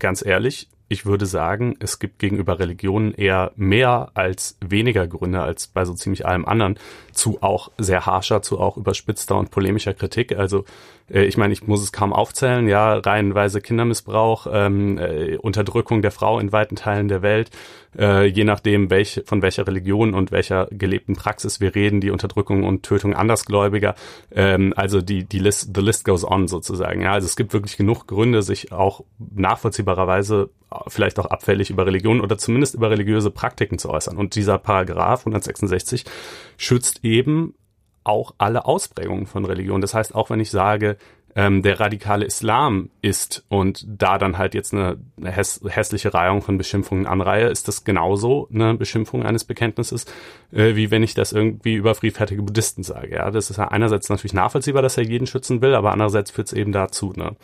ganz 0.00 0.26
ehrlich, 0.26 0.68
ich 0.88 1.06
würde 1.06 1.26
sagen, 1.26 1.76
es 1.78 2.00
gibt 2.00 2.18
gegenüber 2.18 2.58
Religionen 2.58 3.14
eher 3.14 3.52
mehr 3.54 4.10
als 4.14 4.58
weniger 4.60 5.06
Gründe 5.06 5.42
als 5.42 5.68
bei 5.68 5.84
so 5.84 5.94
ziemlich 5.94 6.26
allem 6.26 6.44
anderen 6.44 6.78
zu 7.12 7.38
auch 7.40 7.70
sehr 7.78 8.04
harscher, 8.04 8.42
zu 8.42 8.58
auch 8.58 8.76
überspitzter 8.76 9.36
und 9.36 9.52
polemischer 9.52 9.94
Kritik. 9.94 10.36
Also 10.36 10.64
äh, 11.08 11.24
ich 11.24 11.36
meine, 11.36 11.52
ich 11.52 11.66
muss 11.66 11.82
es 11.82 11.92
kaum 11.92 12.12
aufzählen, 12.12 12.68
ja, 12.68 12.94
reihenweise 12.94 13.60
Kindermissbrauch, 13.60 14.46
ähm, 14.50 14.98
äh, 14.98 15.36
Unterdrückung 15.36 16.02
der 16.02 16.10
Frau 16.10 16.38
in 16.38 16.52
weiten 16.52 16.76
Teilen 16.76 17.08
der 17.08 17.22
Welt, 17.22 17.50
äh, 17.98 18.26
je 18.26 18.44
nachdem, 18.44 18.90
welche, 18.90 19.24
von 19.24 19.42
welcher 19.42 19.66
Religion 19.66 20.14
und 20.14 20.32
welcher 20.32 20.68
gelebten 20.70 21.16
Praxis 21.16 21.60
wir 21.60 21.74
reden, 21.74 22.00
die 22.00 22.10
Unterdrückung 22.10 22.64
und 22.64 22.82
Tötung 22.82 23.14
Andersgläubiger, 23.14 23.94
ähm, 24.32 24.72
also 24.76 25.00
die, 25.00 25.24
die 25.24 25.38
List, 25.38 25.70
the 25.74 25.80
list 25.80 26.04
goes 26.04 26.24
on 26.24 26.48
sozusagen, 26.48 27.02
ja, 27.02 27.12
also 27.12 27.26
es 27.26 27.36
gibt 27.36 27.52
wirklich 27.52 27.76
genug 27.76 28.06
Gründe, 28.06 28.42
sich 28.42 28.72
auch 28.72 29.04
nachvollziehbarerweise 29.18 30.50
vielleicht 30.88 31.18
auch 31.18 31.26
abfällig 31.26 31.70
über 31.70 31.86
Religion 31.86 32.20
oder 32.20 32.38
zumindest 32.38 32.74
über 32.74 32.90
religiöse 32.90 33.30
Praktiken 33.30 33.78
zu 33.78 33.90
äußern. 33.90 34.16
Und 34.16 34.34
dieser 34.34 34.58
Paragraph 34.58 35.20
166 35.20 36.04
schützt 36.56 37.04
eben 37.04 37.54
auch 38.02 38.34
alle 38.38 38.66
Ausprägungen 38.66 39.26
von 39.26 39.44
Religion. 39.44 39.80
Das 39.80 39.94
heißt, 39.94 40.14
auch 40.14 40.30
wenn 40.30 40.40
ich 40.40 40.50
sage, 40.50 40.96
ähm, 41.36 41.62
der 41.62 41.80
radikale 41.80 42.24
Islam 42.24 42.90
ist 43.02 43.44
und 43.48 43.84
da 43.88 44.18
dann 44.18 44.38
halt 44.38 44.54
jetzt 44.54 44.72
eine 44.72 44.98
häss 45.22 45.60
hässliche 45.66 46.14
Reihung 46.14 46.42
von 46.42 46.58
Beschimpfungen 46.58 47.06
anreihe, 47.06 47.48
ist 47.48 47.66
das 47.66 47.84
genauso 47.84 48.48
eine 48.52 48.74
Beschimpfung 48.74 49.24
eines 49.24 49.44
Bekenntnisses, 49.44 50.06
äh, 50.52 50.76
wie 50.76 50.90
wenn 50.90 51.02
ich 51.02 51.14
das 51.14 51.32
irgendwie 51.32 51.74
über 51.74 51.94
friedfertige 51.94 52.42
Buddhisten 52.42 52.84
sage. 52.84 53.16
Ja, 53.16 53.30
das 53.30 53.50
ist 53.50 53.56
ja 53.56 53.68
einerseits 53.68 54.08
natürlich 54.08 54.34
nachvollziehbar, 54.34 54.82
dass 54.82 54.96
er 54.96 55.04
jeden 55.04 55.26
schützen 55.26 55.60
will, 55.60 55.74
aber 55.74 55.92
andererseits 55.92 56.30
führt 56.30 56.48
es 56.48 56.52
eben 56.52 56.72
dazu. 56.72 57.12
Ne? 57.16 57.34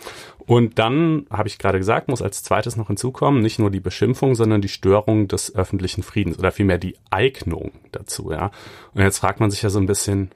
Und 0.46 0.78
dann, 0.78 1.26
habe 1.30 1.48
ich 1.48 1.58
gerade 1.58 1.78
gesagt, 1.78 2.08
muss 2.08 2.22
als 2.22 2.42
zweites 2.42 2.76
noch 2.76 2.88
hinzukommen, 2.88 3.42
nicht 3.42 3.58
nur 3.58 3.70
die 3.70 3.80
Beschimpfung, 3.80 4.34
sondern 4.34 4.60
die 4.60 4.68
Störung 4.68 5.26
des 5.26 5.54
öffentlichen 5.54 6.02
Friedens 6.02 6.38
oder 6.38 6.52
vielmehr 6.52 6.78
die 6.78 6.96
Eignung 7.10 7.72
dazu. 7.90 8.30
Ja, 8.30 8.52
und 8.94 9.02
jetzt 9.02 9.18
fragt 9.18 9.40
man 9.40 9.50
sich 9.50 9.62
ja 9.62 9.70
so 9.70 9.80
ein 9.80 9.86
bisschen, 9.86 10.30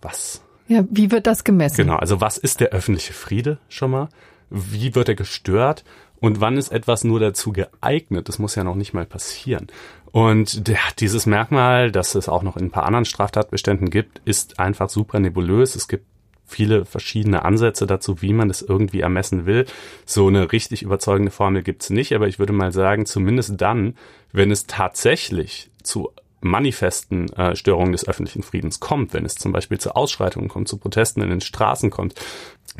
was 0.00 0.42
ja, 0.66 0.84
wie 0.90 1.10
wird 1.10 1.26
das 1.26 1.44
gemessen? 1.44 1.76
Genau, 1.76 1.96
also 1.96 2.20
was 2.20 2.38
ist 2.38 2.60
der 2.60 2.70
öffentliche 2.70 3.12
Friede 3.12 3.58
schon 3.68 3.90
mal? 3.90 4.08
Wie 4.50 4.94
wird 4.94 5.08
er 5.08 5.14
gestört? 5.14 5.84
Und 6.20 6.40
wann 6.40 6.56
ist 6.56 6.72
etwas 6.72 7.04
nur 7.04 7.20
dazu 7.20 7.52
geeignet? 7.52 8.28
Das 8.28 8.38
muss 8.38 8.54
ja 8.54 8.64
noch 8.64 8.76
nicht 8.76 8.94
mal 8.94 9.04
passieren. 9.04 9.66
Und 10.10 10.68
ja, 10.68 10.78
dieses 10.98 11.26
Merkmal, 11.26 11.90
das 11.90 12.14
es 12.14 12.28
auch 12.28 12.42
noch 12.42 12.56
in 12.56 12.66
ein 12.66 12.70
paar 12.70 12.86
anderen 12.86 13.04
Straftatbeständen 13.04 13.90
gibt, 13.90 14.22
ist 14.24 14.58
einfach 14.58 14.88
super 14.88 15.18
nebulös. 15.18 15.74
Es 15.74 15.88
gibt 15.88 16.06
viele 16.46 16.84
verschiedene 16.84 17.44
Ansätze 17.44 17.86
dazu, 17.86 18.22
wie 18.22 18.32
man 18.32 18.48
das 18.48 18.62
irgendwie 18.62 19.00
ermessen 19.00 19.44
will. 19.44 19.66
So 20.06 20.28
eine 20.28 20.52
richtig 20.52 20.82
überzeugende 20.82 21.32
Formel 21.32 21.62
gibt's 21.62 21.90
nicht, 21.90 22.14
aber 22.14 22.28
ich 22.28 22.38
würde 22.38 22.52
mal 22.52 22.72
sagen, 22.72 23.06
zumindest 23.06 23.60
dann, 23.60 23.96
wenn 24.32 24.50
es 24.50 24.66
tatsächlich 24.66 25.70
zu 25.82 26.12
manifesten 26.44 27.32
äh, 27.32 27.56
Störungen 27.56 27.92
des 27.92 28.06
öffentlichen 28.06 28.42
Friedens 28.42 28.78
kommt, 28.78 29.14
wenn 29.14 29.24
es 29.24 29.34
zum 29.34 29.52
Beispiel 29.52 29.78
zu 29.78 29.96
Ausschreitungen 29.96 30.48
kommt, 30.48 30.68
zu 30.68 30.76
Protesten 30.76 31.22
in 31.22 31.30
den 31.30 31.40
Straßen 31.40 31.90
kommt, 31.90 32.14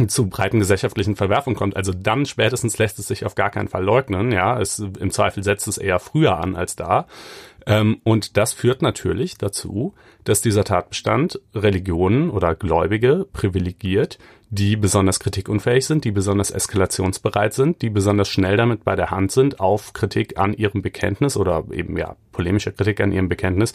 zu 0.06 0.26
breiten 0.28 0.58
gesellschaftlichen 0.58 1.16
Verwerfungen 1.16 1.56
kommt, 1.56 1.76
also 1.76 1.92
dann 1.92 2.26
spätestens 2.26 2.78
lässt 2.78 2.98
es 2.98 3.08
sich 3.08 3.24
auf 3.24 3.34
gar 3.34 3.50
keinen 3.50 3.68
Fall 3.68 3.84
leugnen. 3.84 4.32
Ja, 4.32 4.60
es 4.60 4.78
im 4.78 5.10
Zweifel 5.10 5.42
setzt 5.42 5.66
es 5.68 5.78
eher 5.78 5.98
früher 5.98 6.38
an 6.38 6.56
als 6.56 6.76
da. 6.76 7.06
Ähm, 7.66 8.00
und 8.04 8.36
das 8.36 8.52
führt 8.52 8.82
natürlich 8.82 9.38
dazu, 9.38 9.94
dass 10.24 10.42
dieser 10.42 10.64
Tatbestand 10.64 11.40
Religionen 11.54 12.30
oder 12.30 12.54
Gläubige 12.54 13.26
privilegiert, 13.32 14.18
die 14.50 14.76
besonders 14.76 15.18
kritikunfähig 15.18 15.84
sind, 15.86 16.04
die 16.04 16.12
besonders 16.12 16.50
eskalationsbereit 16.50 17.54
sind, 17.54 17.82
die 17.82 17.90
besonders 17.90 18.28
schnell 18.28 18.56
damit 18.56 18.84
bei 18.84 18.94
der 18.94 19.10
Hand 19.10 19.32
sind, 19.32 19.60
auf 19.60 19.92
Kritik 19.92 20.38
an 20.38 20.54
ihrem 20.54 20.82
Bekenntnis 20.82 21.36
oder 21.36 21.64
eben 21.72 21.96
ja 21.96 22.16
polemische 22.32 22.72
Kritik 22.72 23.00
an 23.00 23.12
ihrem 23.12 23.28
Bekenntnis 23.28 23.72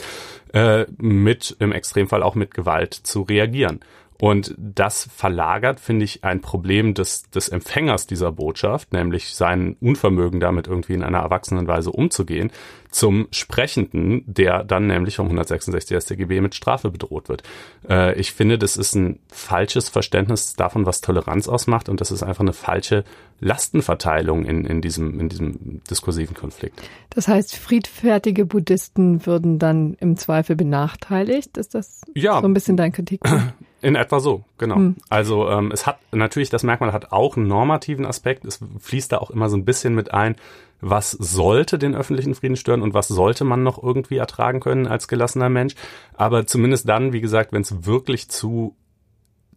äh, 0.53 0.86
mit 0.98 1.55
im 1.60 1.72
Extremfall 1.72 2.24
auch 2.24 2.36
mit 2.36 2.53
Gewalt 2.53 2.93
zu 2.93 3.24
reagieren. 3.24 3.81
Und 4.22 4.54
das 4.58 5.10
verlagert, 5.16 5.80
finde 5.80 6.04
ich, 6.04 6.26
ein 6.26 6.42
Problem 6.42 6.94
des, 6.94 7.30
des 7.30 7.48
Empfängers 7.48 8.06
dieser 8.06 8.34
Botschaft, 8.34 8.92
nämlich 8.92 9.34
sein 9.34 9.78
Unvermögen 9.80 10.42
damit 10.42 10.68
irgendwie 10.68 10.94
in 10.94 11.04
einer 11.04 11.20
erwachsenen 11.20 11.68
Weise 11.68 11.92
umzugehen, 11.92 12.52
zum 12.92 13.28
Sprechenden, 13.32 14.24
der 14.26 14.66
dann 14.66 14.88
nämlich 14.88 15.16
vom 15.16 15.28
166 15.28 15.96
StGB 15.96 16.42
mit 16.42 16.54
Strafe 16.54 16.90
bedroht 16.90 17.30
wird. 17.30 17.44
Äh, 17.88 18.20
ich 18.20 18.34
finde, 18.34 18.58
das 18.58 18.76
ist 18.76 18.94
ein 18.96 19.20
falsches 19.30 19.88
Verständnis 19.88 20.56
davon, 20.56 20.86
was 20.86 21.00
Toleranz 21.00 21.48
ausmacht 21.48 21.88
und 21.88 22.02
das 22.02 22.12
ist 22.12 22.24
einfach 22.24 22.42
eine 22.42 22.54
falsche 22.54 23.06
Lastenverteilung 23.40 24.44
in, 24.44 24.66
in, 24.66 24.82
diesem, 24.82 25.18
in 25.20 25.30
diesem 25.30 25.82
diskursiven 25.90 26.36
Konflikt. 26.36 26.82
Das 27.10 27.30
heißt, 27.30 27.56
friedfertige 27.56 28.46
Buddhisten 28.46 29.26
würden 29.26 29.60
dann 29.60 29.94
im 29.94 30.18
Zweifel 30.18 30.58
benachteiligt? 30.58 31.58
Ist 31.58 31.76
das 31.76 32.02
ja, 32.16 32.42
so 32.42 32.48
ein 32.48 32.54
bisschen 32.54 32.76
dein 32.76 32.92
Kritikpunkt? 32.92 33.54
In 33.82 33.96
etwa 33.96 34.20
so, 34.20 34.44
genau. 34.58 34.76
Hm. 34.76 34.96
Also 35.10 35.50
ähm, 35.50 35.72
es 35.72 35.88
hat 35.88 36.00
natürlich, 36.12 36.50
das 36.50 36.64
Merkmal 36.64 36.92
hat 36.92 37.12
auch 37.12 37.38
einen 37.38 37.48
normativen 37.48 38.06
Aspekt. 38.06 38.46
Es 38.46 38.60
fließt 38.80 39.12
da 39.12 39.18
auch 39.20 39.32
immer 39.32 39.50
so 39.50 39.58
ein 39.58 39.66
bisschen 39.66 39.96
mit 39.96 40.14
ein, 40.14 40.36
was 40.82 41.12
sollte 41.12 41.78
den 41.78 41.96
öffentlichen 41.96 42.36
Frieden 42.36 42.56
stören 42.56 42.82
und 42.82 42.94
was 42.94 43.08
sollte 43.08 43.44
man 43.44 43.64
noch 43.64 43.82
irgendwie 43.82 44.18
ertragen 44.18 44.60
können 44.60 44.88
als 44.88 45.08
gelassener 45.08 45.50
Mensch. 45.50 45.76
Aber 46.14 46.46
zumindest 46.46 46.88
dann, 46.88 47.14
wie 47.14 47.22
gesagt, 47.22 47.52
wenn 47.54 47.62
es 47.62 47.86
wirklich 47.86 48.30
zu 48.30 48.76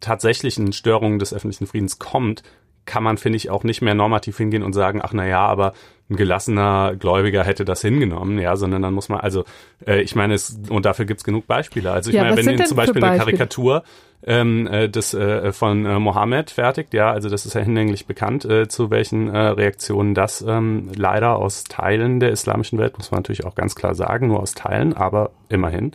tatsächlichen 0.00 0.72
Störungen 0.72 1.18
des 1.18 1.32
öffentlichen 1.32 1.66
Friedens 1.66 1.98
kommt, 1.98 2.42
kann 2.84 3.04
man, 3.04 3.16
finde 3.16 3.36
ich, 3.36 3.50
auch 3.50 3.64
nicht 3.64 3.82
mehr 3.82 3.94
normativ 3.94 4.36
hingehen 4.36 4.62
und 4.62 4.72
sagen, 4.72 5.00
ach 5.02 5.12
na 5.12 5.26
ja, 5.26 5.46
aber 5.46 5.72
ein 6.12 6.16
gelassener 6.16 6.94
Gläubiger 6.96 7.44
hätte 7.44 7.64
das 7.64 7.80
hingenommen, 7.82 8.38
ja, 8.38 8.56
sondern 8.56 8.82
dann 8.82 8.94
muss 8.94 9.08
man, 9.08 9.20
also 9.20 9.44
äh, 9.86 10.00
ich 10.00 10.14
meine, 10.14 10.34
es, 10.34 10.58
und 10.68 10.84
dafür 10.86 11.04
gibt's 11.04 11.24
genug 11.24 11.46
Beispiele. 11.46 11.90
Also 11.90 12.10
ich 12.10 12.16
ja, 12.16 12.24
meine, 12.24 12.36
wenn 12.36 12.48
in 12.48 12.64
zum 12.66 12.76
Beispiel 12.76 13.02
eine 13.02 13.18
Karikatur 13.18 13.82
ähm, 14.24 14.66
äh, 14.66 14.88
des, 14.88 15.14
äh, 15.14 15.52
von 15.52 15.84
äh, 15.84 15.98
Mohammed 15.98 16.50
fertigt, 16.50 16.94
ja, 16.94 17.10
also 17.10 17.28
das 17.28 17.46
ist 17.46 17.54
ja 17.54 17.60
hinlänglich 17.60 18.06
bekannt, 18.06 18.44
äh, 18.44 18.68
zu 18.68 18.90
welchen 18.90 19.28
äh, 19.28 19.38
Reaktionen 19.38 20.14
das 20.14 20.42
ähm, 20.46 20.90
leider 20.94 21.36
aus 21.36 21.64
Teilen 21.64 22.20
der 22.20 22.30
islamischen 22.30 22.78
Welt, 22.78 22.96
muss 22.98 23.10
man 23.10 23.18
natürlich 23.18 23.44
auch 23.44 23.54
ganz 23.54 23.74
klar 23.74 23.94
sagen, 23.94 24.28
nur 24.28 24.40
aus 24.40 24.54
Teilen, 24.54 24.92
aber 24.94 25.30
immerhin, 25.48 25.92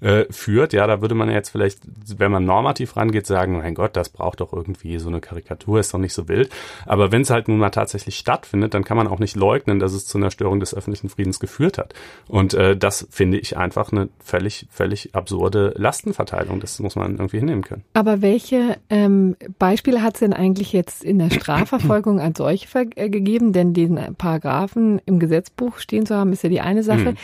äh, 0.00 0.24
führt. 0.30 0.72
Ja, 0.72 0.86
da 0.86 1.00
würde 1.00 1.14
man 1.14 1.30
jetzt 1.30 1.50
vielleicht, 1.50 1.80
wenn 2.18 2.32
man 2.32 2.44
normativ 2.44 2.96
rangeht, 2.96 3.26
sagen, 3.26 3.58
mein 3.58 3.74
Gott, 3.74 3.96
das 3.96 4.08
braucht 4.08 4.40
doch 4.40 4.52
irgendwie 4.52 4.98
so 4.98 5.08
eine 5.08 5.20
Karikatur, 5.20 5.80
ist 5.80 5.92
doch 5.92 5.98
nicht 5.98 6.14
so 6.14 6.28
wild. 6.28 6.50
Aber 6.86 7.12
wenn 7.12 7.22
es 7.22 7.30
halt 7.30 7.48
nun 7.48 7.58
mal 7.58 7.70
tatsächlich 7.70 8.16
stattfindet, 8.16 8.74
dann 8.74 8.84
kann 8.84 8.96
man 8.96 9.08
auch 9.08 9.18
nicht 9.18 9.36
leugnen, 9.36 9.59
dass 9.66 9.92
es 9.92 10.06
zu 10.06 10.18
einer 10.18 10.30
Störung 10.30 10.60
des 10.60 10.74
öffentlichen 10.74 11.08
Friedens 11.08 11.40
geführt 11.40 11.78
hat. 11.78 11.94
Und 12.28 12.54
äh, 12.54 12.76
das 12.76 13.06
finde 13.10 13.38
ich 13.38 13.56
einfach 13.56 13.92
eine 13.92 14.08
völlig, 14.18 14.66
völlig 14.70 15.14
absurde 15.14 15.74
Lastenverteilung. 15.76 16.60
Das 16.60 16.78
muss 16.80 16.96
man 16.96 17.12
irgendwie 17.12 17.38
hinnehmen 17.38 17.62
können. 17.62 17.84
Aber 17.94 18.22
welche 18.22 18.78
ähm, 18.88 19.36
Beispiele 19.58 20.02
hat 20.02 20.14
es 20.14 20.20
denn 20.20 20.32
eigentlich 20.32 20.72
jetzt 20.72 21.04
in 21.04 21.18
der 21.18 21.30
Strafverfolgung 21.30 22.20
als 22.20 22.38
solche 22.38 22.66
äh, 22.96 23.08
gegeben? 23.08 23.52
Denn 23.52 23.74
den 23.74 23.98
Paragraphen 24.16 25.00
im 25.06 25.18
Gesetzbuch 25.18 25.78
stehen 25.78 26.06
zu 26.06 26.14
haben, 26.14 26.32
ist 26.32 26.42
ja 26.42 26.48
die 26.48 26.60
eine 26.60 26.82
Sache. 26.82 27.12
Mhm. 27.12 27.16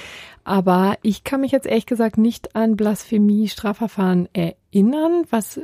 Aber 0.44 0.96
ich 1.02 1.24
kann 1.24 1.40
mich 1.40 1.50
jetzt 1.50 1.66
ehrlich 1.66 1.86
gesagt 1.86 2.18
nicht 2.18 2.54
an 2.54 2.76
Blasphemie-Strafverfahren 2.76 4.28
erinnern. 4.32 5.24
Was 5.30 5.60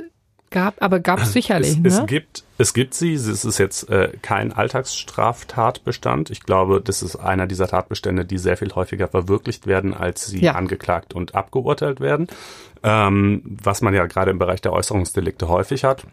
gab, 0.53 0.81
aber 0.81 1.01
gab 1.01 1.19
es 1.19 1.33
sicherlich. 1.33 1.71
Es, 1.71 1.97
ne? 1.97 2.03
es 2.03 2.05
gibt, 2.05 2.43
es 2.57 2.73
gibt 2.73 2.93
sie. 2.93 3.13
Es 3.13 3.27
ist 3.27 3.57
jetzt 3.57 3.89
äh, 3.89 4.13
kein 4.21 4.53
Alltagsstraftatbestand. 4.53 6.29
Ich 6.29 6.43
glaube, 6.43 6.79
das 6.79 7.03
ist 7.03 7.17
einer 7.17 7.47
dieser 7.47 7.67
Tatbestände, 7.67 8.23
die 8.23 8.37
sehr 8.37 8.55
viel 8.55 8.73
häufiger 8.73 9.09
verwirklicht 9.09 9.67
werden, 9.67 9.93
als 9.93 10.27
sie 10.27 10.39
ja. 10.39 10.53
angeklagt 10.53 11.13
und 11.13 11.35
abgeurteilt 11.35 11.99
werden. 11.99 12.27
Ähm, 12.83 13.41
was 13.45 13.81
man 13.81 13.93
ja 13.93 14.05
gerade 14.05 14.31
im 14.31 14.39
Bereich 14.39 14.61
der 14.61 14.71
Äußerungsdelikte 14.71 15.49
häufig 15.49 15.83
hat. 15.83 16.05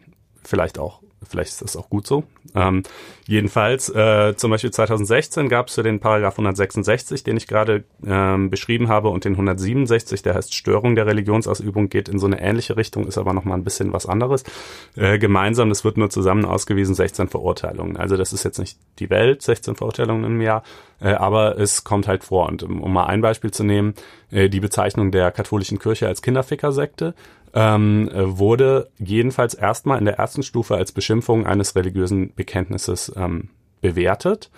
Vielleicht 0.42 0.78
auch 0.78 1.00
Vielleicht 1.28 1.50
ist 1.50 1.62
das 1.62 1.76
auch 1.76 1.90
gut 1.90 2.06
so. 2.06 2.24
Ähm, 2.54 2.82
jedenfalls, 3.26 3.90
äh, 3.90 4.34
zum 4.36 4.50
Beispiel 4.50 4.70
2016 4.70 5.50
gab 5.50 5.68
es 5.68 5.74
für 5.74 5.82
den 5.82 6.00
Paragraph 6.00 6.34
166, 6.34 7.22
den 7.24 7.36
ich 7.36 7.46
gerade 7.46 7.84
ähm, 8.06 8.48
beschrieben 8.48 8.88
habe, 8.88 9.10
und 9.10 9.26
den 9.26 9.32
167, 9.32 10.22
der 10.22 10.34
heißt 10.34 10.54
Störung 10.54 10.94
der 10.94 11.06
Religionsausübung, 11.06 11.90
geht 11.90 12.08
in 12.08 12.18
so 12.18 12.26
eine 12.26 12.40
ähnliche 12.40 12.76
Richtung, 12.76 13.06
ist 13.06 13.18
aber 13.18 13.34
nochmal 13.34 13.58
ein 13.58 13.64
bisschen 13.64 13.92
was 13.92 14.06
anderes. 14.06 14.44
Äh, 14.96 15.18
gemeinsam, 15.18 15.68
das 15.68 15.84
wird 15.84 15.98
nur 15.98 16.08
zusammen 16.08 16.46
ausgewiesen, 16.46 16.94
16 16.94 17.28
Verurteilungen. 17.28 17.98
Also 17.98 18.16
das 18.16 18.32
ist 18.32 18.44
jetzt 18.44 18.58
nicht 18.58 18.78
die 18.98 19.10
Welt, 19.10 19.42
16 19.42 19.76
Verurteilungen 19.76 20.24
im 20.24 20.40
Jahr, 20.40 20.62
äh, 21.00 21.10
aber 21.10 21.58
es 21.58 21.84
kommt 21.84 22.08
halt 22.08 22.24
vor. 22.24 22.48
Und 22.48 22.62
um, 22.62 22.80
um 22.80 22.92
mal 22.92 23.06
ein 23.06 23.20
Beispiel 23.20 23.50
zu 23.50 23.62
nehmen, 23.62 23.94
äh, 24.30 24.48
die 24.48 24.60
Bezeichnung 24.60 25.10
der 25.10 25.30
katholischen 25.32 25.78
Kirche 25.78 26.06
als 26.06 26.22
Kinderfickersekte 26.22 27.14
ähm, 27.54 28.10
wurde 28.12 28.90
jedenfalls 28.98 29.54
erstmal 29.54 29.98
in 29.98 30.04
der 30.04 30.18
ersten 30.18 30.42
Stufe 30.42 30.76
als 30.76 30.92
Beschimpfung 30.92 31.46
eines 31.46 31.74
religiösen 31.74 32.34
Bekenntnisses 32.34 33.12
ähm, 33.16 33.50
bewertet. 33.80 34.50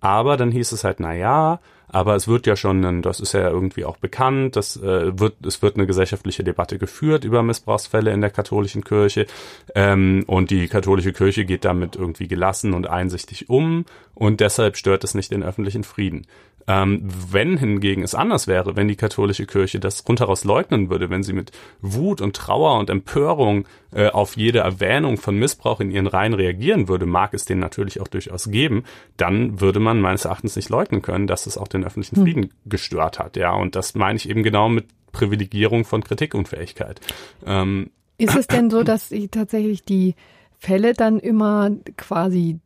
Aber 0.00 0.36
dann 0.36 0.50
hieß 0.50 0.72
es 0.72 0.84
halt, 0.84 1.00
na 1.00 1.14
ja, 1.14 1.60
aber 1.92 2.14
es 2.14 2.28
wird 2.28 2.46
ja 2.46 2.56
schon, 2.56 3.02
das 3.02 3.20
ist 3.20 3.32
ja 3.32 3.48
irgendwie 3.48 3.84
auch 3.84 3.96
bekannt, 3.96 4.56
das 4.56 4.76
äh, 4.76 5.18
wird, 5.18 5.44
es 5.44 5.62
wird 5.62 5.76
eine 5.76 5.86
gesellschaftliche 5.86 6.44
Debatte 6.44 6.78
geführt 6.78 7.24
über 7.24 7.42
Missbrauchsfälle 7.42 8.12
in 8.12 8.20
der 8.20 8.30
katholischen 8.30 8.84
Kirche 8.84 9.26
ähm, 9.74 10.24
und 10.26 10.50
die 10.50 10.68
katholische 10.68 11.12
Kirche 11.12 11.44
geht 11.44 11.64
damit 11.64 11.96
irgendwie 11.96 12.28
gelassen 12.28 12.74
und 12.74 12.88
einsichtig 12.88 13.48
um 13.48 13.84
und 14.14 14.40
deshalb 14.40 14.76
stört 14.76 15.04
es 15.04 15.14
nicht 15.14 15.32
den 15.32 15.42
öffentlichen 15.42 15.84
Frieden. 15.84 16.26
Ähm, 16.70 17.02
wenn 17.30 17.56
hingegen 17.56 18.02
es 18.02 18.14
anders 18.14 18.46
wäre, 18.46 18.76
wenn 18.76 18.86
die 18.86 18.96
katholische 18.96 19.46
Kirche 19.46 19.80
das 19.80 20.06
rundheraus 20.06 20.44
leugnen 20.44 20.90
würde, 20.90 21.10
wenn 21.10 21.22
sie 21.22 21.32
mit 21.32 21.52
Wut 21.80 22.20
und 22.20 22.36
Trauer 22.36 22.78
und 22.78 22.90
Empörung 22.90 23.66
äh, 23.92 24.08
auf 24.08 24.36
jede 24.36 24.60
Erwähnung 24.60 25.16
von 25.16 25.36
Missbrauch 25.36 25.80
in 25.80 25.90
ihren 25.90 26.06
Reihen 26.06 26.34
reagieren 26.34 26.86
würde, 26.86 27.06
mag 27.06 27.34
es 27.34 27.44
den 27.44 27.58
natürlich 27.58 28.00
auch 28.00 28.08
durchaus 28.08 28.50
geben, 28.50 28.84
dann 29.16 29.60
würde 29.60 29.80
man 29.80 30.00
meines 30.00 30.26
Erachtens 30.26 30.54
nicht 30.54 30.68
leugnen 30.68 31.02
können, 31.02 31.26
dass 31.26 31.46
es 31.46 31.58
auch 31.58 31.68
den 31.68 31.79
öffentlichen 31.84 32.16
hm. 32.16 32.22
Frieden 32.24 32.50
gestört 32.66 33.18
hat. 33.18 33.36
Ja, 33.36 33.52
und 33.52 33.76
das 33.76 33.94
meine 33.94 34.16
ich 34.16 34.28
eben 34.28 34.42
genau 34.42 34.68
mit 34.68 34.86
Privilegierung 35.12 35.84
von 35.84 36.04
Kritikunfähigkeit. 36.04 37.00
Ähm, 37.46 37.90
Ist 38.18 38.36
es 38.36 38.46
denn 38.46 38.70
so, 38.70 38.82
dass 38.84 39.12
tatsächlich 39.30 39.84
die 39.84 40.14
Fälle 40.58 40.92
dann 40.92 41.18
immer 41.18 41.70
quasi 41.96 42.58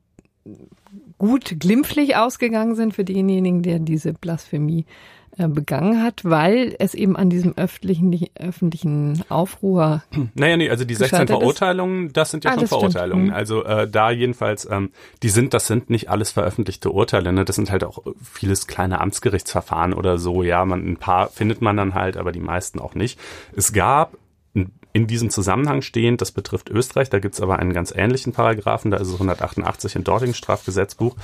gut 1.19 1.57
glimpflich 1.59 2.17
ausgegangen 2.17 2.75
sind 2.75 2.95
für 2.95 3.05
denjenigen, 3.05 3.63
der 3.63 3.79
diese 3.79 4.13
Blasphemie 4.13 4.85
begangen 5.37 6.03
hat, 6.03 6.25
weil 6.25 6.77
es 6.79 6.95
eben 6.95 7.17
an 7.17 7.31
diesem 7.31 7.57
öffentlichen, 7.57 8.27
öffentlichen 8.35 9.23
Aufruhr. 9.29 10.03
Naja, 10.35 10.57
nee, 10.57 10.71
also 10.71 10.85
die 10.85 10.95
16 10.95 11.27
Verurteilungen, 11.27 12.13
das 12.13 12.31
sind 12.31 12.45
ja 12.45 12.53
ah, 12.53 12.55
schon 12.55 12.69
Verurteilungen. 12.69 13.27
Stimmt. 13.27 13.37
Also 13.37 13.65
äh, 13.65 13.89
da 13.89 14.11
jedenfalls, 14.11 14.69
ähm, 14.71 14.91
die 15.23 15.29
sind, 15.29 15.55
das 15.55 15.67
sind 15.67 15.91
nicht 15.91 16.09
alles 16.11 16.31
veröffentlichte 16.31 16.91
Urteile, 16.91 17.33
ne? 17.33 17.45
Das 17.45 17.57
sind 17.57 17.71
halt 17.71 17.85
auch 17.85 18.03
vieles 18.23 18.67
kleine 18.67 19.01
Amtsgerichtsverfahren 19.01 19.93
oder 19.93 20.19
so, 20.19 20.43
ja, 20.43 20.65
man 20.65 20.87
ein 20.87 20.97
paar 20.97 21.29
findet 21.29 21.61
man 21.63 21.77
dann 21.77 21.95
halt, 21.95 22.17
aber 22.17 22.33
die 22.33 22.41
meisten 22.41 22.79
auch 22.79 22.95
nicht. 22.95 23.19
Es 23.57 23.73
gab 23.73 24.17
in 24.95 25.09
diesem 25.09 25.29
Zusammenhang 25.29 25.83
stehend, 25.83 26.21
das 26.21 26.31
betrifft 26.31 26.71
Österreich, 26.71 27.11
da 27.11 27.19
gibt's 27.19 27.41
aber 27.41 27.59
einen 27.59 27.73
ganz 27.73 27.93
ähnlichen 27.95 28.33
Paragraphen, 28.33 28.93
da 28.93 28.99
ist 28.99 29.09
es 29.09 29.15
188 29.15 29.97
im 29.97 30.05
dortigen 30.05 30.35
Strafgesetzbuch. 30.35 31.17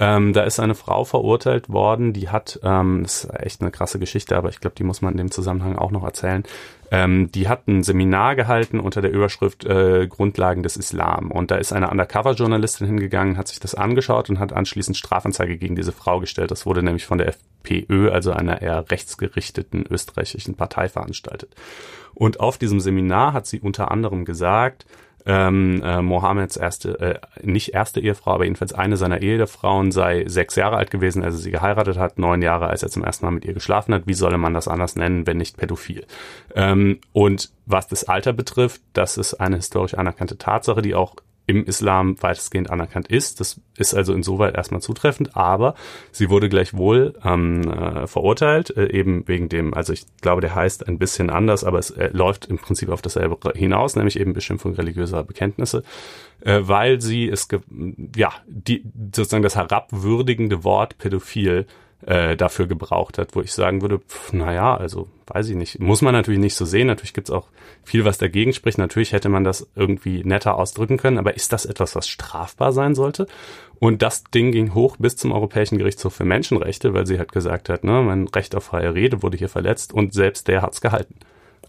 Ähm, 0.00 0.32
da 0.32 0.42
ist 0.42 0.58
eine 0.58 0.74
Frau 0.74 1.04
verurteilt 1.04 1.68
worden, 1.68 2.12
die 2.12 2.28
hat, 2.28 2.58
ähm, 2.64 3.04
das 3.04 3.24
ist 3.24 3.34
echt 3.34 3.60
eine 3.60 3.70
krasse 3.70 3.98
Geschichte, 3.98 4.36
aber 4.36 4.48
ich 4.48 4.60
glaube, 4.60 4.74
die 4.76 4.82
muss 4.82 5.02
man 5.02 5.12
in 5.12 5.18
dem 5.18 5.30
Zusammenhang 5.30 5.76
auch 5.76 5.92
noch 5.92 6.02
erzählen. 6.02 6.42
Ähm, 6.90 7.30
die 7.32 7.48
hat 7.48 7.68
ein 7.68 7.82
Seminar 7.82 8.34
gehalten 8.34 8.80
unter 8.80 9.02
der 9.02 9.12
Überschrift 9.12 9.64
äh, 9.64 10.06
Grundlagen 10.08 10.62
des 10.62 10.76
Islam. 10.76 11.30
Und 11.30 11.50
da 11.50 11.56
ist 11.56 11.72
eine 11.72 11.90
Undercover-Journalistin 11.90 12.86
hingegangen, 12.86 13.38
hat 13.38 13.48
sich 13.48 13.60
das 13.60 13.74
angeschaut 13.74 14.30
und 14.30 14.40
hat 14.40 14.52
anschließend 14.52 14.96
Strafanzeige 14.96 15.56
gegen 15.56 15.76
diese 15.76 15.92
Frau 15.92 16.20
gestellt. 16.20 16.50
Das 16.50 16.66
wurde 16.66 16.82
nämlich 16.82 17.06
von 17.06 17.18
der 17.18 17.28
FPÖ, 17.28 18.10
also 18.10 18.32
einer 18.32 18.62
eher 18.62 18.90
rechtsgerichteten 18.90 19.84
österreichischen 19.88 20.56
Partei, 20.56 20.88
veranstaltet. 20.88 21.54
Und 22.14 22.40
auf 22.40 22.58
diesem 22.58 22.80
Seminar 22.80 23.32
hat 23.32 23.46
sie 23.46 23.60
unter 23.60 23.90
anderem 23.90 24.24
gesagt, 24.24 24.86
ähm, 25.26 25.82
äh, 25.82 26.02
Mohammeds 26.02 26.56
erste, 26.56 27.00
äh, 27.00 27.18
nicht 27.42 27.74
erste 27.74 28.00
Ehefrau, 28.00 28.32
aber 28.34 28.44
jedenfalls 28.44 28.72
eine 28.72 28.96
seiner 28.96 29.22
Ehefrauen 29.22 29.90
sei 29.90 30.24
sechs 30.26 30.56
Jahre 30.56 30.76
alt 30.76 30.90
gewesen, 30.90 31.22
als 31.22 31.34
er 31.34 31.40
sie 31.40 31.50
geheiratet 31.50 31.98
hat, 31.98 32.18
neun 32.18 32.42
Jahre, 32.42 32.66
als 32.66 32.82
er 32.82 32.90
zum 32.90 33.04
ersten 33.04 33.24
Mal 33.24 33.32
mit 33.32 33.44
ihr 33.44 33.54
geschlafen 33.54 33.94
hat. 33.94 34.06
Wie 34.06 34.14
solle 34.14 34.38
man 34.38 34.54
das 34.54 34.68
anders 34.68 34.96
nennen, 34.96 35.26
wenn 35.26 35.38
nicht 35.38 35.56
pädophil? 35.56 36.06
Ähm, 36.54 36.98
und 37.12 37.50
was 37.66 37.88
das 37.88 38.04
Alter 38.04 38.32
betrifft, 38.32 38.82
das 38.92 39.16
ist 39.16 39.34
eine 39.34 39.56
historisch 39.56 39.94
anerkannte 39.94 40.36
Tatsache, 40.36 40.82
die 40.82 40.94
auch 40.94 41.16
im 41.46 41.64
Islam 41.64 42.20
weitestgehend 42.22 42.70
anerkannt 42.70 43.08
ist. 43.08 43.40
Das 43.40 43.60
ist 43.76 43.94
also 43.94 44.14
insoweit 44.14 44.54
erstmal 44.54 44.80
zutreffend, 44.80 45.36
aber 45.36 45.74
sie 46.10 46.30
wurde 46.30 46.48
gleichwohl 46.48 47.14
ähm, 47.24 47.62
äh, 47.70 48.06
verurteilt, 48.06 48.74
äh, 48.76 48.90
eben 48.90 49.26
wegen 49.28 49.48
dem, 49.48 49.74
also 49.74 49.92
ich 49.92 50.04
glaube, 50.20 50.40
der 50.40 50.54
heißt 50.54 50.88
ein 50.88 50.98
bisschen 50.98 51.30
anders, 51.30 51.64
aber 51.64 51.78
es 51.78 51.90
äh, 51.90 52.10
läuft 52.12 52.46
im 52.46 52.58
Prinzip 52.58 52.88
auf 52.88 53.02
dasselbe 53.02 53.36
hinaus, 53.54 53.96
nämlich 53.96 54.18
eben 54.18 54.32
Beschimpfung 54.32 54.74
religiöser 54.74 55.22
Bekenntnisse, 55.24 55.82
äh, 56.40 56.60
weil 56.62 57.00
sie 57.00 57.28
es, 57.28 57.48
ja, 58.16 58.32
die, 58.46 58.84
sozusagen 59.14 59.42
das 59.42 59.56
herabwürdigende 59.56 60.64
Wort 60.64 60.98
pädophil 60.98 61.66
äh, 62.06 62.36
dafür 62.36 62.66
gebraucht 62.66 63.18
hat, 63.18 63.34
wo 63.34 63.40
ich 63.40 63.52
sagen 63.52 63.82
würde, 63.82 63.98
pf, 63.98 64.32
naja, 64.32 64.76
also 64.76 65.08
weiß 65.26 65.48
ich 65.48 65.56
nicht, 65.56 65.80
muss 65.80 66.02
man 66.02 66.12
natürlich 66.12 66.40
nicht 66.40 66.54
so 66.54 66.64
sehen. 66.64 66.86
Natürlich 66.86 67.14
gibt's 67.14 67.30
auch 67.30 67.48
viel, 67.82 68.04
was 68.04 68.18
dagegen 68.18 68.52
spricht. 68.52 68.78
Natürlich 68.78 69.12
hätte 69.12 69.28
man 69.28 69.44
das 69.44 69.66
irgendwie 69.74 70.22
netter 70.24 70.56
ausdrücken 70.56 70.98
können, 70.98 71.18
aber 71.18 71.34
ist 71.34 71.52
das 71.52 71.64
etwas, 71.64 71.96
was 71.96 72.08
strafbar 72.08 72.72
sein 72.72 72.94
sollte? 72.94 73.26
Und 73.78 74.02
das 74.02 74.24
Ding 74.24 74.52
ging 74.52 74.74
hoch 74.74 74.96
bis 74.98 75.16
zum 75.16 75.32
Europäischen 75.32 75.78
Gerichtshof 75.78 76.14
für 76.14 76.24
Menschenrechte, 76.24 76.94
weil 76.94 77.06
sie 77.06 77.18
halt 77.18 77.32
gesagt 77.32 77.68
hat, 77.68 77.84
ne, 77.84 78.02
mein 78.02 78.28
Recht 78.28 78.54
auf 78.54 78.64
freie 78.64 78.94
Rede 78.94 79.22
wurde 79.22 79.36
hier 79.36 79.48
verletzt 79.48 79.92
und 79.92 80.14
selbst 80.14 80.48
der 80.48 80.62
hat's 80.62 80.80
gehalten. 80.80 81.16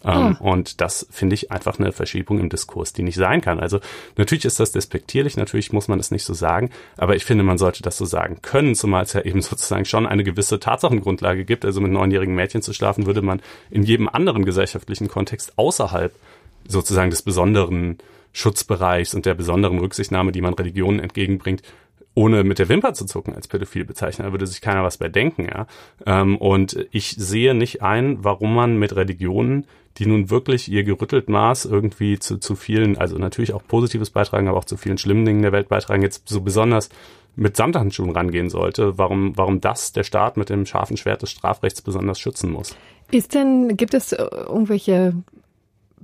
Ähm, 0.06 0.38
oh. 0.40 0.52
Und 0.52 0.82
das 0.82 1.08
finde 1.10 1.34
ich 1.34 1.52
einfach 1.52 1.80
eine 1.80 1.92
Verschiebung 1.92 2.40
im 2.40 2.50
Diskurs, 2.50 2.94
die 2.94 3.04
nicht 3.04 3.16
sein 3.16 3.42
kann. 3.42 3.60
Also 3.60 3.80
natürlich 4.18 4.46
ist 4.46 4.60
das 4.60 4.72
despektierlich, 4.72 5.36
natürlich 5.36 5.74
muss 5.74 5.88
man 5.88 5.98
das 5.98 6.12
nicht 6.12 6.24
so 6.24 6.34
sagen, 6.34 6.70
aber 6.96 7.16
ich 7.16 7.26
finde, 7.26 7.44
man 7.44 7.58
sollte 7.58 7.82
das 7.82 7.98
so 7.98 8.06
sagen 8.06 8.40
können, 8.42 8.76
zumal 8.76 9.04
es 9.04 9.14
ja 9.14 9.22
eben 9.22 9.42
sozusagen 9.42 9.86
schon 9.86 10.06
eine 10.06 10.24
gewisse 10.24 10.60
Tatsachengrundlage 10.60 11.46
gibt. 11.46 11.66
Also 11.66 11.82
mit 11.82 11.92
neunjährigen 11.92 12.36
Mädchen 12.36 12.62
zu 12.62 12.74
schlafen, 12.74 13.06
würde 13.06 13.22
man 13.22 13.42
in 13.72 13.84
jedem 13.84 14.08
anderen 14.08 14.46
gesellschaftlichen 14.46 15.08
Kontext 15.08 15.58
außerhalb 15.58 16.14
sozusagen 16.68 17.10
des 17.10 17.22
besonderen 17.22 17.98
Schutzbereichs 18.32 19.14
und 19.16 19.26
der 19.26 19.34
besonderen 19.34 19.80
Rücksichtnahme, 19.80 20.32
die 20.32 20.42
man 20.42 20.54
Religionen 20.54 21.00
entgegenbringt, 21.00 21.62
ohne 22.16 22.44
mit 22.44 22.60
der 22.60 22.70
Wimper 22.70 22.94
zu 22.94 23.06
zucken 23.06 23.36
als 23.36 23.48
pädophil 23.48 23.86
bezeichnen. 23.86 24.26
Da 24.26 24.32
würde 24.32 24.48
sich 24.48 24.62
keiner 24.62 24.84
was 24.84 24.98
bei 24.98 25.10
denken, 25.10 25.46
ja. 25.46 25.68
Ähm, 26.06 26.38
und 26.38 26.88
ich 26.92 27.12
sehe 27.12 27.54
nicht 27.54 27.84
ein, 27.84 28.24
warum 28.24 28.56
man 28.56 28.80
mit 28.80 28.96
Religionen, 28.96 29.68
die 29.98 30.06
nun 30.06 30.30
wirklich 30.30 30.70
ihr 30.70 30.84
gerüttelt 30.84 31.30
Maß 31.30 31.66
irgendwie 31.66 32.18
zu, 32.20 32.38
zu 32.38 32.56
vielen, 32.56 32.98
also 32.98 33.18
natürlich 33.18 33.54
auch 33.54 33.64
Positives 33.68 34.10
beitragen, 34.10 34.48
aber 34.48 34.58
auch 34.58 34.66
zu 34.66 34.78
vielen 34.78 34.98
schlimmen 34.98 35.26
Dingen 35.26 35.42
der 35.42 35.52
Welt 35.52 35.70
beitragen, 35.70 36.02
jetzt 36.02 36.28
so 36.28 36.42
besonders 36.42 36.90
mit 37.36 37.58
Samthandschuhen 37.58 38.12
rangehen 38.12 38.50
sollte, 38.50 38.98
warum, 38.98 39.38
warum 39.38 39.60
das 39.60 39.92
der 39.92 40.04
Staat 40.04 40.38
mit 40.38 40.50
dem 40.50 40.66
scharfen 40.66 40.98
Schwert 40.98 41.22
des 41.22 41.32
Strafrechts 41.32 41.82
besonders 41.82 42.20
schützen 42.20 42.52
muss. 42.52 42.76
Ist 43.12 43.36
denn, 43.36 43.76
gibt 43.76 43.94
es 43.94 44.14
irgendwelche 44.14 45.14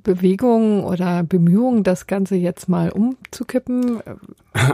Bewegungen 0.04 0.84
oder 0.84 1.24
Bemühungen, 1.24 1.84
das 1.84 2.08
Ganze 2.08 2.36
jetzt 2.36 2.70
mal 2.70 2.90
umzukippen? 2.90 4.02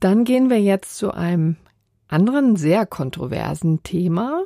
Dann 0.00 0.24
gehen 0.24 0.50
wir 0.50 0.60
jetzt 0.60 0.96
zu 0.96 1.12
einem 1.12 1.56
anderen 2.08 2.56
sehr 2.56 2.86
kontroversen 2.86 3.82
Thema 3.82 4.44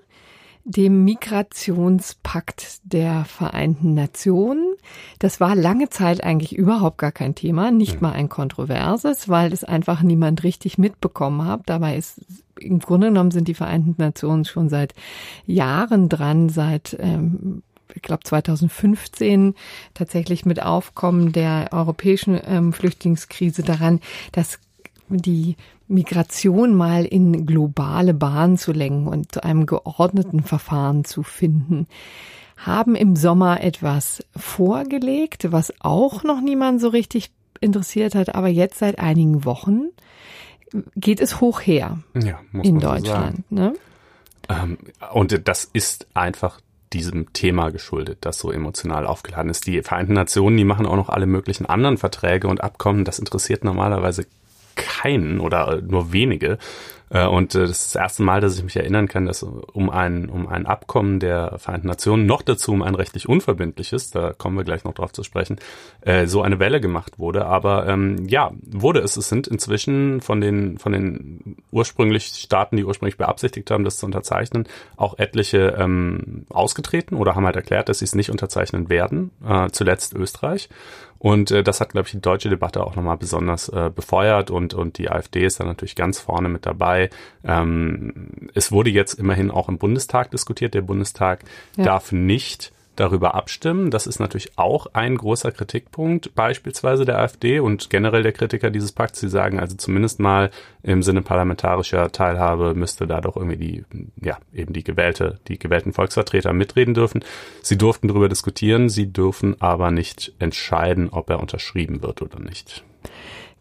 dem 0.64 1.05
Migrationspakt 1.05 2.81
der 2.85 3.25
Vereinten 3.25 3.94
Nationen. 3.94 4.75
Das 5.18 5.40
war 5.40 5.55
lange 5.55 5.88
Zeit 5.88 6.23
eigentlich 6.23 6.57
überhaupt 6.57 6.99
gar 6.99 7.12
kein 7.12 7.35
Thema, 7.35 7.70
nicht 7.70 8.01
mal 8.01 8.12
ein 8.12 8.29
kontroverses, 8.29 9.29
weil 9.29 9.53
es 9.53 9.64
einfach 9.64 10.03
niemand 10.03 10.42
richtig 10.42 10.79
mitbekommen 10.79 11.44
hat. 11.46 11.62
Dabei 11.66 11.96
ist 11.96 12.20
im 12.59 12.79
Grunde 12.79 13.09
genommen 13.09 13.31
sind 13.31 13.49
die 13.49 13.55
Vereinten 13.55 13.94
Nationen 13.99 14.44
schon 14.44 14.68
seit 14.68 14.94
Jahren 15.46 16.09
dran, 16.09 16.49
seit 16.51 16.96
ähm, 17.01 17.62
ich 17.94 18.03
glaube 18.03 18.23
2015 18.23 19.55
tatsächlich 19.94 20.44
mit 20.44 20.62
Aufkommen 20.62 21.33
der 21.33 21.70
europäischen 21.73 22.40
ähm, 22.44 22.73
Flüchtlingskrise 22.73 23.62
daran, 23.62 24.01
dass 24.33 24.59
die 25.09 25.57
Migration 25.90 26.74
mal 26.74 27.05
in 27.05 27.46
globale 27.46 28.14
Bahn 28.14 28.57
zu 28.57 28.72
lenken 28.72 29.07
und 29.07 29.33
zu 29.33 29.44
einem 29.44 29.66
geordneten 29.66 30.42
Verfahren 30.42 31.05
zu 31.05 31.22
finden 31.22 31.87
haben 32.57 32.94
im 32.94 33.16
Sommer 33.16 33.62
etwas 33.62 34.22
vorgelegt, 34.37 35.50
was 35.50 35.72
auch 35.81 36.24
noch 36.24 36.40
niemand 36.40 36.81
so 36.81 36.88
richtig 36.88 37.31
interessiert 37.61 38.14
hat, 38.14 38.35
aber 38.35 38.48
jetzt 38.48 38.79
seit 38.79 38.98
einigen 38.98 39.44
Wochen 39.44 39.88
geht 40.94 41.20
es 41.20 41.40
hoch 41.40 41.61
her 41.61 41.98
ja, 42.14 42.40
in 42.62 42.79
Deutschland. 42.79 43.44
So 43.48 43.55
ne? 43.55 43.74
Ähm, 44.48 44.79
und 45.12 45.48
das 45.48 45.64
ist 45.64 46.07
einfach 46.14 46.61
diesem 46.92 47.33
Thema 47.33 47.70
geschuldet, 47.70 48.18
das 48.22 48.38
so 48.38 48.50
emotional 48.50 49.07
aufgeladen 49.07 49.50
ist. 49.50 49.66
Die 49.66 49.83
Vereinten 49.83 50.12
Nationen, 50.12 50.57
die 50.57 50.64
machen 50.64 50.87
auch 50.87 50.96
noch 50.96 51.09
alle 51.09 51.26
möglichen 51.26 51.66
anderen 51.66 51.98
Verträge 51.98 52.48
und 52.48 52.62
Abkommen. 52.62 53.05
Das 53.05 53.18
interessiert 53.18 53.64
normalerweise 53.64 54.26
keinen 55.00 55.40
oder 55.40 55.80
nur 55.80 56.12
wenige. 56.12 56.58
Äh, 57.10 57.26
und 57.26 57.54
äh, 57.54 57.60
das 57.60 57.70
ist 57.70 57.94
das 57.94 58.02
erste 58.02 58.22
Mal, 58.22 58.40
dass 58.40 58.56
ich 58.56 58.64
mich 58.64 58.76
erinnern 58.76 59.08
kann, 59.08 59.26
dass 59.26 59.42
um 59.42 59.90
ein, 59.90 60.28
um 60.28 60.48
ein 60.48 60.64
Abkommen 60.64 61.18
der 61.18 61.58
Vereinten 61.58 61.88
Nationen, 61.88 62.26
noch 62.26 62.42
dazu 62.42 62.72
um 62.72 62.82
ein 62.82 62.94
rechtlich 62.94 63.28
unverbindliches, 63.28 64.10
da 64.10 64.32
kommen 64.32 64.56
wir 64.56 64.64
gleich 64.64 64.84
noch 64.84 64.94
drauf 64.94 65.12
zu 65.12 65.24
sprechen, 65.24 65.58
äh, 66.02 66.26
so 66.26 66.42
eine 66.42 66.60
Welle 66.60 66.80
gemacht 66.80 67.18
wurde. 67.18 67.46
Aber 67.46 67.86
ähm, 67.88 68.26
ja, 68.28 68.52
wurde 68.62 69.00
es. 69.00 69.16
Es 69.16 69.28
sind 69.28 69.48
inzwischen 69.48 70.20
von 70.20 70.40
den, 70.40 70.78
von 70.78 70.92
den 70.92 71.56
ursprünglich 71.72 72.26
Staaten, 72.26 72.76
die 72.76 72.84
ursprünglich 72.84 73.18
beabsichtigt 73.18 73.70
haben, 73.70 73.84
das 73.84 73.98
zu 73.98 74.06
unterzeichnen, 74.06 74.68
auch 74.96 75.18
etliche 75.18 75.76
ähm, 75.78 76.46
ausgetreten 76.48 77.16
oder 77.16 77.34
haben 77.34 77.44
halt 77.44 77.56
erklärt, 77.56 77.88
dass 77.88 77.98
sie 77.98 78.04
es 78.04 78.14
nicht 78.14 78.30
unterzeichnen 78.30 78.88
werden. 78.88 79.32
Äh, 79.44 79.70
zuletzt 79.70 80.14
Österreich. 80.14 80.68
Und 81.20 81.50
äh, 81.50 81.62
das 81.62 81.83
hat, 81.83 81.90
glaube 81.90 82.06
ich, 82.06 82.12
die 82.12 82.20
deutsche 82.20 82.48
Debatte 82.48 82.83
auch 82.83 82.96
nochmal 82.96 83.18
besonders 83.18 83.68
äh, 83.68 83.90
befeuert 83.94 84.50
und, 84.50 84.72
und 84.72 84.96
die 84.96 85.11
AfD 85.11 85.44
ist 85.44 85.61
da 85.61 85.64
natürlich 85.64 85.94
ganz 85.94 86.18
vorne 86.18 86.48
mit 86.48 86.64
dabei. 86.64 87.11
Ähm, 87.44 88.48
es 88.54 88.72
wurde 88.72 88.88
jetzt 88.88 89.14
immerhin 89.14 89.50
auch 89.50 89.68
im 89.68 89.76
Bundestag 89.76 90.30
diskutiert. 90.30 90.72
Der 90.72 90.80
Bundestag 90.80 91.44
ja. 91.76 91.85
darf 91.85 92.11
nicht 92.11 92.72
darüber 93.00 93.34
abstimmen. 93.34 93.90
Das 93.90 94.06
ist 94.06 94.20
natürlich 94.20 94.58
auch 94.58 94.86
ein 94.92 95.16
großer 95.16 95.52
Kritikpunkt, 95.52 96.34
beispielsweise 96.34 97.04
der 97.04 97.18
AfD 97.18 97.58
und 97.58 97.88
generell 97.88 98.22
der 98.22 98.32
Kritiker 98.32 98.70
dieses 98.70 98.92
Pakts. 98.92 99.20
Sie 99.20 99.28
sagen 99.28 99.58
also 99.58 99.76
zumindest 99.76 100.20
mal 100.20 100.50
im 100.82 101.02
Sinne 101.02 101.22
parlamentarischer 101.22 102.12
Teilhabe 102.12 102.74
müsste 102.74 103.06
da 103.06 103.20
doch 103.20 103.36
irgendwie 103.36 103.56
die, 103.56 103.84
ja, 104.20 104.38
eben 104.52 104.72
die 104.72 104.84
gewählte, 104.84 105.40
die 105.48 105.58
gewählten 105.58 105.92
Volksvertreter 105.92 106.52
mitreden 106.52 106.94
dürfen. 106.94 107.24
Sie 107.62 107.78
durften 107.78 108.08
darüber 108.08 108.28
diskutieren, 108.28 108.88
sie 108.88 109.12
dürfen 109.12 109.60
aber 109.60 109.90
nicht 109.90 110.34
entscheiden, 110.38 111.08
ob 111.10 111.30
er 111.30 111.40
unterschrieben 111.40 112.02
wird 112.02 112.20
oder 112.20 112.38
nicht. 112.38 112.84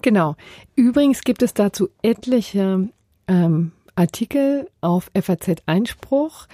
Genau. 0.02 0.36
Übrigens 0.76 1.22
gibt 1.24 1.42
es 1.42 1.54
dazu 1.54 1.90
etliche 2.02 2.90
ähm, 3.28 3.72
Artikel 3.96 4.68
auf 4.82 5.12
FAZ 5.14 5.62
Einspruch 5.66 6.48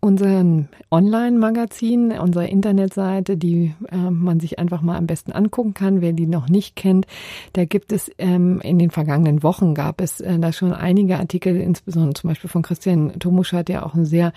unseren 0.00 0.68
Online-Magazin, 0.90 2.12
unsere 2.12 2.46
Internetseite, 2.46 3.36
die 3.36 3.74
äh, 3.90 3.96
man 3.96 4.38
sich 4.40 4.58
einfach 4.58 4.82
mal 4.82 4.96
am 4.96 5.06
besten 5.06 5.32
angucken 5.32 5.74
kann, 5.74 6.00
wer 6.00 6.12
die 6.12 6.26
noch 6.26 6.48
nicht 6.48 6.76
kennt. 6.76 7.06
Da 7.52 7.64
gibt 7.64 7.92
es 7.92 8.10
ähm, 8.18 8.60
in 8.60 8.78
den 8.78 8.90
vergangenen 8.90 9.42
Wochen 9.42 9.74
gab 9.74 10.00
es 10.00 10.20
äh, 10.20 10.38
da 10.38 10.52
schon 10.52 10.72
einige 10.72 11.18
Artikel, 11.18 11.56
insbesondere 11.56 12.14
zum 12.14 12.28
Beispiel 12.28 12.50
von 12.50 12.62
Christian 12.62 13.18
Tomuschat, 13.18 13.68
der 13.68 13.86
auch 13.86 13.94
einen 13.94 14.06
sehr 14.06 14.32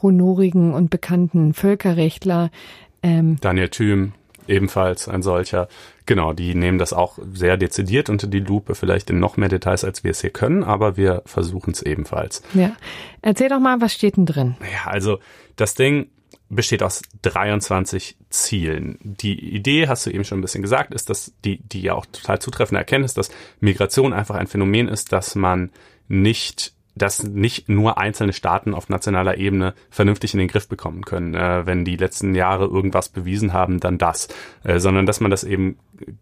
honorigen 0.00 0.72
und 0.72 0.90
bekannten 0.90 1.52
Völkerrechtler. 1.52 2.50
Ähm, 3.02 3.36
Daniel 3.40 3.68
Thüm 3.68 4.12
ebenfalls 4.50 5.08
ein 5.08 5.22
solcher. 5.22 5.68
Genau, 6.06 6.32
die 6.32 6.54
nehmen 6.54 6.78
das 6.78 6.92
auch 6.92 7.18
sehr 7.32 7.56
dezidiert 7.56 8.10
unter 8.10 8.26
die 8.26 8.40
Lupe, 8.40 8.74
vielleicht 8.74 9.10
in 9.10 9.20
noch 9.20 9.36
mehr 9.36 9.48
Details, 9.48 9.84
als 9.84 10.04
wir 10.04 10.10
es 10.10 10.20
hier 10.20 10.30
können, 10.30 10.64
aber 10.64 10.96
wir 10.96 11.22
versuchen 11.24 11.72
es 11.72 11.82
ebenfalls. 11.82 12.42
Ja. 12.54 12.72
Erzähl 13.22 13.48
doch 13.48 13.60
mal, 13.60 13.80
was 13.80 13.94
steht 13.94 14.16
denn 14.16 14.26
drin? 14.26 14.56
Ja, 14.60 14.90
also 14.90 15.18
das 15.56 15.74
Ding 15.74 16.10
besteht 16.48 16.82
aus 16.82 17.02
23 17.22 18.16
Zielen. 18.28 18.98
Die 19.02 19.54
Idee, 19.54 19.86
hast 19.86 20.04
du 20.04 20.10
eben 20.10 20.24
schon 20.24 20.38
ein 20.38 20.42
bisschen 20.42 20.62
gesagt, 20.62 20.92
ist, 20.92 21.08
dass 21.08 21.32
die, 21.44 21.58
die 21.58 21.80
ja 21.80 21.94
auch 21.94 22.06
total 22.06 22.40
zutreffende 22.40 22.80
Erkenntnis, 22.80 23.14
dass 23.14 23.30
Migration 23.60 24.12
einfach 24.12 24.34
ein 24.34 24.48
Phänomen 24.48 24.88
ist, 24.88 25.12
dass 25.12 25.36
man 25.36 25.70
nicht 26.08 26.72
dass 27.00 27.22
nicht 27.22 27.68
nur 27.68 27.98
einzelne 27.98 28.32
Staaten 28.32 28.74
auf 28.74 28.88
nationaler 28.88 29.38
Ebene 29.38 29.74
vernünftig 29.88 30.34
in 30.34 30.38
den 30.38 30.48
Griff 30.48 30.68
bekommen 30.68 31.04
können. 31.04 31.34
Äh, 31.34 31.64
wenn 31.66 31.84
die 31.84 31.96
letzten 31.96 32.34
Jahre 32.34 32.66
irgendwas 32.66 33.08
bewiesen 33.08 33.52
haben, 33.52 33.80
dann 33.80 33.96
das, 33.96 34.28
äh, 34.64 34.78
sondern 34.78 35.06
dass 35.06 35.20
man 35.20 35.30
das 35.30 35.44
eben 35.44 35.78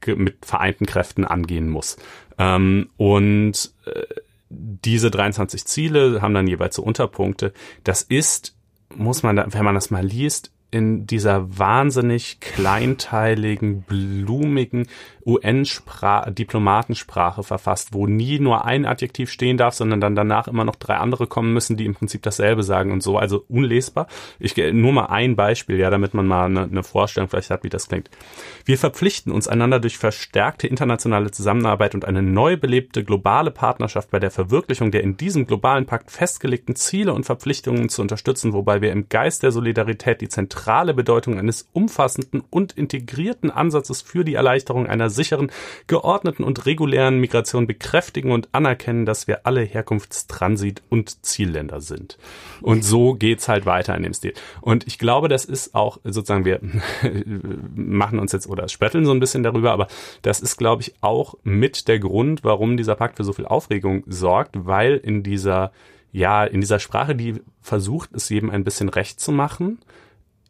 mit 0.07 0.45
vereinten 0.45 0.87
Kräften 0.87 1.25
angehen 1.25 1.69
muss. 1.69 1.97
Ähm, 2.38 2.91
und 2.97 3.73
äh, 3.87 4.03
diese 4.51 5.11
23 5.11 5.64
Ziele 5.64 6.23
haben 6.23 6.35
dann 6.35 6.47
jeweils 6.47 6.77
so 6.77 6.83
Unterpunkte. 6.83 7.53
Das 7.83 8.03
ist, 8.03 8.55
muss 8.95 9.23
man, 9.23 9.37
da, 9.37 9.47
wenn 9.51 9.64
man 9.64 9.75
das 9.75 9.91
mal 9.91 10.05
liest, 10.05 10.53
in 10.71 11.07
dieser 11.07 11.59
wahnsinnig 11.59 12.41
kleinteiligen, 12.41 13.83
blumigen 13.83 14.87
UN-Diplomatensprache 15.29 17.43
verfasst, 17.43 17.93
wo 17.93 18.07
nie 18.07 18.41
nur 18.41 18.64
ein 18.64 18.87
Adjektiv 18.87 19.31
stehen 19.31 19.59
darf, 19.59 19.75
sondern 19.75 20.01
dann 20.01 20.17
danach 20.17 20.49
immer 20.49 20.64
noch 20.64 20.77
drei 20.77 20.97
andere 20.97 21.27
kommen 21.27 21.53
müssen, 21.53 21.77
die 21.77 21.85
im 21.85 21.95
Prinzip 21.95 22.23
dasselbe 22.23 22.62
sagen 22.62 22.93
und 22.93 23.03
so. 23.03 23.19
Also 23.19 23.45
unlesbar. 23.49 24.07
Ich 24.38 24.57
nur 24.57 24.93
mal 24.93 25.07
ein 25.07 25.35
Beispiel, 25.37 25.77
ja, 25.77 25.91
damit 25.91 26.14
man 26.14 26.27
mal 26.27 26.47
eine, 26.47 26.62
eine 26.62 26.83
Vorstellung 26.83 27.29
vielleicht 27.29 27.51
hat, 27.51 27.62
wie 27.62 27.69
das 27.69 27.88
klingt. 27.88 28.09
Wir 28.64 28.79
verpflichten 28.79 29.31
uns 29.31 29.49
einander 29.49 29.81
durch 29.81 29.99
verstärkte 29.99 30.67
internationale 30.67 31.31
Zusammenarbeit 31.31 31.95
und 31.95 32.07
eine 32.07 32.23
neu 32.23 32.57
belebte 32.57 33.05
globale 33.05 33.51
Partnerschaft 33.51 34.11
bei 34.11 34.19
der 34.19 34.31
Verwirklichung 34.31 34.91
der 34.91 35.03
in 35.03 35.19
diesem 35.19 35.47
globalen 35.47 35.85
Pakt 35.85 36.11
festgelegten 36.11 36.75
Ziele 36.75 37.12
und 37.12 37.27
Verpflichtungen 37.27 37.91
zu 37.91 38.01
unterstützen, 38.01 38.55
wobei 38.55 38.81
wir 38.81 38.93
im 38.93 39.11
Geist 39.11 39.43
der 39.43 39.53
Solidarität 39.53 40.23
die 40.23 40.29
zentrale 40.29 40.95
Bedeutung 40.95 41.38
eines 41.38 41.69
umfassenden 41.75 42.43
und 42.49 42.73
integrierten 42.73 43.51
Ansatzes 43.51 44.01
für 44.01 44.25
die 44.25 44.35
Erleichterung 44.35 44.87
einer 44.87 45.11
sicheren, 45.19 45.51
geordneten 45.87 46.45
und 46.45 46.65
regulären 46.65 47.21
Migration 47.21 47.67
bekräftigen 47.67 48.33
und 48.33 48.49
anerkennen, 48.53 49.05
dass 49.05 49.27
wir 49.27 49.47
alle 49.47 49.63
Herkunftstransit- 49.63 50.81
und 50.89 51.25
Zielländer 51.25 51.83
sind. 51.83 52.17
Und 52.63 52.85
so 52.85 53.15
geht's 53.15 53.49
halt 53.49 53.67
weiter 53.67 53.95
in 53.95 54.03
dem 54.03 54.15
Stil. 54.15 54.33
Und 54.63 54.87
ich 54.87 54.99
glaube, 54.99 55.29
das 55.29 55.45
ist 55.45 55.75
auch 55.75 55.99
sozusagen, 56.05 56.45
wir 56.47 56.61
machen 57.75 58.19
uns 58.19 58.33
jetzt 58.33 58.49
oder 58.49 58.69
spötteln 58.69 59.05
so 59.05 59.13
ein 59.13 59.21
bisschen 59.21 59.43
darüber, 59.43 59.73
aber 59.73 59.89
das 60.23 60.41
ist, 60.41 60.57
glaube 60.57 60.83
ich, 60.83 60.95
auch 61.03 61.35
mit 61.43 61.89
der 61.89 61.99
Grund, 61.99 62.45
warum 62.45 62.77
dieser 62.77 62.95
Pakt 62.95 63.17
für 63.19 63.25
so 63.25 63.35
viel 63.35 63.47
Aufregung 63.47 64.05
sorgt, 64.07 64.55
weil 64.67 64.97
in 64.97 65.23
dieser 65.23 65.73
ja, 66.11 66.45
in 66.45 66.61
dieser 66.61 66.79
Sprache, 66.79 67.15
die 67.15 67.35
versucht, 67.61 68.11
es 68.15 68.29
jedem 68.29 68.51
ein 68.51 68.65
bisschen 68.65 68.89
recht 68.89 69.21
zu 69.21 69.31
machen, 69.31 69.79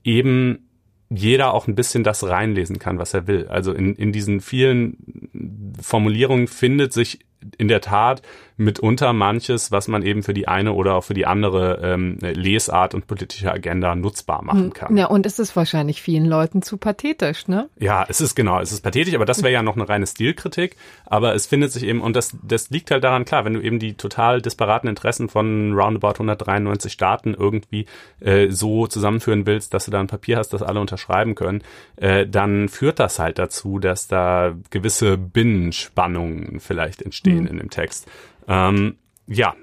eben 0.04 0.67
jeder 1.10 1.54
auch 1.54 1.66
ein 1.66 1.74
bisschen 1.74 2.04
das 2.04 2.24
reinlesen 2.24 2.78
kann, 2.78 2.98
was 2.98 3.14
er 3.14 3.26
will. 3.26 3.48
Also 3.48 3.72
in, 3.72 3.94
in 3.94 4.12
diesen 4.12 4.40
vielen 4.40 5.74
Formulierungen 5.80 6.48
findet 6.48 6.92
sich 6.92 7.20
in 7.56 7.68
der 7.68 7.80
Tat 7.80 8.22
mitunter 8.58 9.12
manches, 9.12 9.70
was 9.70 9.86
man 9.86 10.02
eben 10.02 10.24
für 10.24 10.34
die 10.34 10.48
eine 10.48 10.72
oder 10.72 10.96
auch 10.96 11.04
für 11.04 11.14
die 11.14 11.26
andere 11.26 11.78
ähm, 11.82 12.18
Lesart 12.20 12.92
und 12.92 13.06
politische 13.06 13.52
Agenda 13.52 13.94
nutzbar 13.94 14.42
machen 14.42 14.64
hm. 14.64 14.72
kann. 14.72 14.96
Ja, 14.96 15.06
und 15.06 15.26
es 15.26 15.38
ist 15.38 15.54
wahrscheinlich 15.54 16.02
vielen 16.02 16.26
Leuten 16.26 16.60
zu 16.60 16.76
pathetisch, 16.76 17.46
ne? 17.46 17.68
Ja, 17.78 18.04
es 18.08 18.20
ist 18.20 18.34
genau, 18.34 18.60
es 18.60 18.72
ist 18.72 18.80
pathetisch, 18.80 19.14
aber 19.14 19.26
das 19.26 19.44
wäre 19.44 19.52
ja 19.52 19.62
noch 19.62 19.76
eine 19.76 19.88
reine 19.88 20.06
Stilkritik. 20.06 20.76
Aber 21.06 21.34
es 21.34 21.46
findet 21.46 21.70
sich 21.70 21.84
eben, 21.84 22.00
und 22.00 22.16
das, 22.16 22.36
das 22.42 22.70
liegt 22.70 22.90
halt 22.90 23.04
daran, 23.04 23.24
klar, 23.24 23.44
wenn 23.44 23.54
du 23.54 23.60
eben 23.60 23.78
die 23.78 23.94
total 23.94 24.42
disparaten 24.42 24.88
Interessen 24.88 25.28
von 25.28 25.72
roundabout 25.72 26.14
193 26.14 26.92
Staaten 26.92 27.34
irgendwie 27.34 27.86
äh, 28.18 28.50
so 28.50 28.88
zusammenführen 28.88 29.46
willst, 29.46 29.72
dass 29.72 29.84
du 29.84 29.92
da 29.92 30.00
ein 30.00 30.08
Papier 30.08 30.36
hast, 30.36 30.52
das 30.52 30.62
alle 30.62 30.80
unterschreiben 30.80 31.36
können, 31.36 31.62
äh, 31.96 32.26
dann 32.26 32.68
führt 32.68 32.98
das 32.98 33.20
halt 33.20 33.38
dazu, 33.38 33.78
dass 33.78 34.08
da 34.08 34.56
gewisse 34.70 35.16
Binnenspannungen 35.16 36.58
vielleicht 36.58 37.02
entstehen 37.02 37.27
mhm. 37.34 37.46
in 37.46 37.58
dem 37.58 37.70
Text. 37.70 38.06
Ähm, 38.46 38.96
ja. 39.26 39.54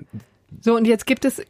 So, 0.62 0.76
und 0.76 0.86
jetzt 0.86 1.06
gibt 1.06 1.26
es 1.26 1.42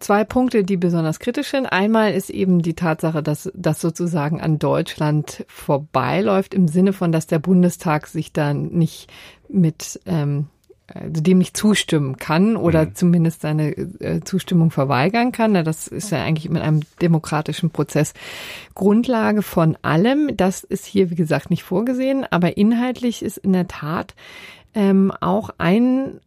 zwei 0.00 0.24
Punkte, 0.24 0.64
die 0.64 0.76
besonders 0.76 1.18
kritisch 1.18 1.48
sind. 1.48 1.66
Einmal 1.66 2.14
ist 2.14 2.30
eben 2.30 2.62
die 2.62 2.74
Tatsache, 2.74 3.22
dass 3.22 3.50
das 3.54 3.80
sozusagen 3.80 4.40
an 4.40 4.58
Deutschland 4.58 5.44
vorbeiläuft, 5.48 6.54
im 6.54 6.66
Sinne 6.66 6.92
von, 6.92 7.12
dass 7.12 7.26
der 7.26 7.40
Bundestag 7.40 8.06
sich 8.06 8.32
da 8.32 8.54
nicht 8.54 9.12
mit 9.48 10.00
ähm, 10.06 10.46
also 10.94 11.22
dem 11.22 11.38
nicht 11.38 11.56
zustimmen 11.56 12.16
kann 12.16 12.56
oder 12.56 12.86
mhm. 12.86 12.94
zumindest 12.94 13.40
seine 13.40 13.70
äh, 13.76 14.20
Zustimmung 14.24 14.70
verweigern 14.70 15.32
kann. 15.32 15.54
Das 15.54 15.86
ist 15.86 16.10
ja 16.10 16.22
eigentlich 16.22 16.50
mit 16.50 16.62
einem 16.62 16.80
demokratischen 17.00 17.70
Prozess 17.70 18.14
Grundlage 18.74 19.42
von 19.42 19.76
allem. 19.82 20.36
Das 20.36 20.64
ist 20.64 20.84
hier, 20.84 21.10
wie 21.10 21.14
gesagt, 21.14 21.50
nicht 21.50 21.62
vorgesehen, 21.62 22.26
aber 22.30 22.56
inhaltlich 22.56 23.22
ist 23.22 23.38
in 23.38 23.52
der 23.52 23.68
Tat 23.68 24.14
ähm, 24.74 25.12
auch 25.20 25.50
ein 25.58 26.20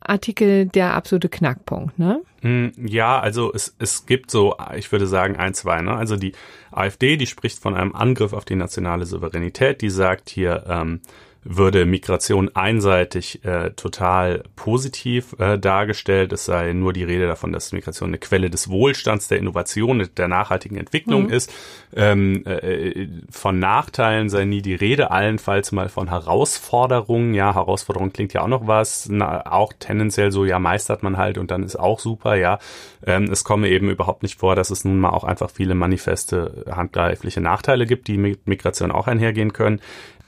Artikel 0.00 0.66
der 0.66 0.94
absolute 0.94 1.28
Knackpunkt, 1.28 1.98
ne? 1.98 2.22
Hm, 2.40 2.72
ja, 2.76 3.18
also 3.18 3.52
es, 3.52 3.74
es 3.78 4.06
gibt 4.06 4.30
so, 4.30 4.56
ich 4.76 4.90
würde 4.92 5.06
sagen, 5.06 5.36
ein, 5.36 5.54
zwei, 5.54 5.82
ne? 5.82 5.94
Also 5.94 6.16
die 6.16 6.32
AfD, 6.70 7.16
die 7.16 7.26
spricht 7.26 7.58
von 7.58 7.74
einem 7.74 7.94
Angriff 7.94 8.32
auf 8.32 8.44
die 8.44 8.54
nationale 8.54 9.06
Souveränität, 9.06 9.82
die 9.82 9.90
sagt 9.90 10.30
hier, 10.30 10.64
ähm, 10.68 11.00
würde 11.50 11.86
Migration 11.86 12.50
einseitig 12.54 13.42
äh, 13.42 13.70
total 13.70 14.42
positiv 14.54 15.34
äh, 15.38 15.58
dargestellt. 15.58 16.30
Es 16.34 16.44
sei 16.44 16.74
nur 16.74 16.92
die 16.92 17.04
Rede 17.04 17.26
davon, 17.26 17.52
dass 17.52 17.72
Migration 17.72 18.10
eine 18.10 18.18
Quelle 18.18 18.50
des 18.50 18.68
Wohlstands, 18.68 19.28
der 19.28 19.38
Innovation, 19.38 20.06
der 20.16 20.28
nachhaltigen 20.28 20.76
Entwicklung 20.76 21.24
mhm. 21.24 21.30
ist. 21.30 21.50
Ähm, 21.96 22.44
äh, 22.44 23.08
von 23.30 23.58
Nachteilen 23.58 24.28
sei 24.28 24.44
nie 24.44 24.60
die 24.60 24.74
Rede, 24.74 25.10
allenfalls 25.10 25.72
mal 25.72 25.88
von 25.88 26.10
Herausforderungen. 26.10 27.32
Ja, 27.32 27.54
Herausforderung 27.54 28.12
klingt 28.12 28.34
ja 28.34 28.42
auch 28.42 28.48
noch 28.48 28.66
was. 28.66 29.08
Na, 29.10 29.50
auch 29.50 29.72
tendenziell 29.78 30.30
so, 30.30 30.44
ja, 30.44 30.58
meistert 30.58 31.02
man 31.02 31.16
halt 31.16 31.38
und 31.38 31.50
dann 31.50 31.62
ist 31.62 31.76
auch 31.76 31.98
super, 31.98 32.34
ja. 32.34 32.58
Ähm, 33.06 33.24
es 33.24 33.42
komme 33.42 33.68
eben 33.68 33.88
überhaupt 33.88 34.22
nicht 34.22 34.38
vor, 34.38 34.54
dass 34.54 34.68
es 34.68 34.84
nun 34.84 35.00
mal 35.00 35.10
auch 35.10 35.24
einfach 35.24 35.50
viele 35.50 35.74
manifeste 35.74 36.66
handgreifliche 36.70 37.40
Nachteile 37.40 37.86
gibt, 37.86 38.06
die 38.08 38.18
mit 38.18 38.46
Migration 38.46 38.90
auch 38.90 39.06
einhergehen 39.06 39.54
können. 39.54 39.80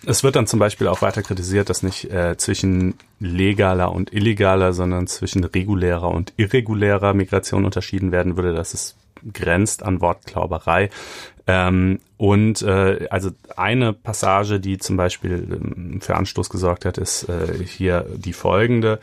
Es 0.06 0.24
wird 0.24 0.36
dann 0.36 0.46
zum 0.46 0.58
Beispiel 0.58 0.88
auch 0.88 1.02
weiter 1.02 1.22
kritisiert, 1.22 1.68
dass 1.68 1.82
nicht 1.82 2.10
äh, 2.10 2.36
zwischen 2.38 2.94
legaler 3.18 3.92
und 3.92 4.12
illegaler, 4.14 4.72
sondern 4.72 5.06
zwischen 5.06 5.44
regulärer 5.44 6.10
und 6.10 6.32
irregulärer 6.36 7.12
Migration 7.12 7.66
unterschieden 7.66 8.10
werden 8.10 8.36
würde. 8.36 8.54
Das 8.54 8.72
ist 8.72 8.96
grenzt 9.32 9.82
an 9.82 10.00
Wortklauberei. 10.00 10.88
Ähm, 11.46 12.00
und 12.16 12.62
äh, 12.62 13.08
also 13.10 13.30
eine 13.56 13.92
Passage, 13.92 14.58
die 14.58 14.78
zum 14.78 14.96
Beispiel 14.96 15.46
ähm, 15.50 16.00
für 16.00 16.16
Anstoß 16.16 16.48
gesorgt 16.48 16.86
hat, 16.86 16.96
ist 16.96 17.28
äh, 17.28 17.62
hier 17.64 18.06
die 18.16 18.32
folgende. 18.32 19.00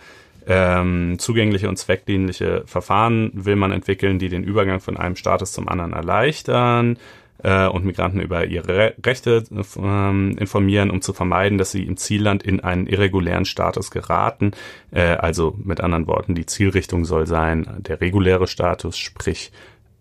Ähm, 0.47 1.17
zugängliche 1.19 1.67
und 1.67 1.77
zweckdienliche 1.77 2.63
Verfahren 2.65 3.31
will 3.33 3.57
man 3.57 3.71
entwickeln, 3.71 4.17
die 4.17 4.29
den 4.29 4.43
Übergang 4.43 4.79
von 4.79 4.97
einem 4.97 5.17
Status 5.17 5.51
zum 5.51 5.67
anderen 5.67 5.93
erleichtern 5.93 6.97
äh, 7.43 7.67
und 7.67 7.85
Migranten 7.85 8.19
über 8.19 8.45
ihre 8.45 8.95
Rechte 9.05 9.43
äh, 9.51 10.39
informieren, 10.39 10.91
um 10.91 11.01
zu 11.01 11.13
vermeiden, 11.13 11.57
dass 11.57 11.71
sie 11.71 11.83
im 11.83 11.97
Zielland 11.97 12.43
in 12.43 12.59
einen 12.61 12.87
irregulären 12.87 13.45
Status 13.45 13.91
geraten. 13.91 14.51
Äh, 14.91 15.15
also 15.15 15.55
mit 15.63 15.81
anderen 15.81 16.07
Worten, 16.07 16.35
die 16.35 16.45
Zielrichtung 16.45 17.05
soll 17.05 17.27
sein, 17.27 17.67
der 17.79 18.01
reguläre 18.01 18.47
Status, 18.47 18.97
sprich 18.97 19.51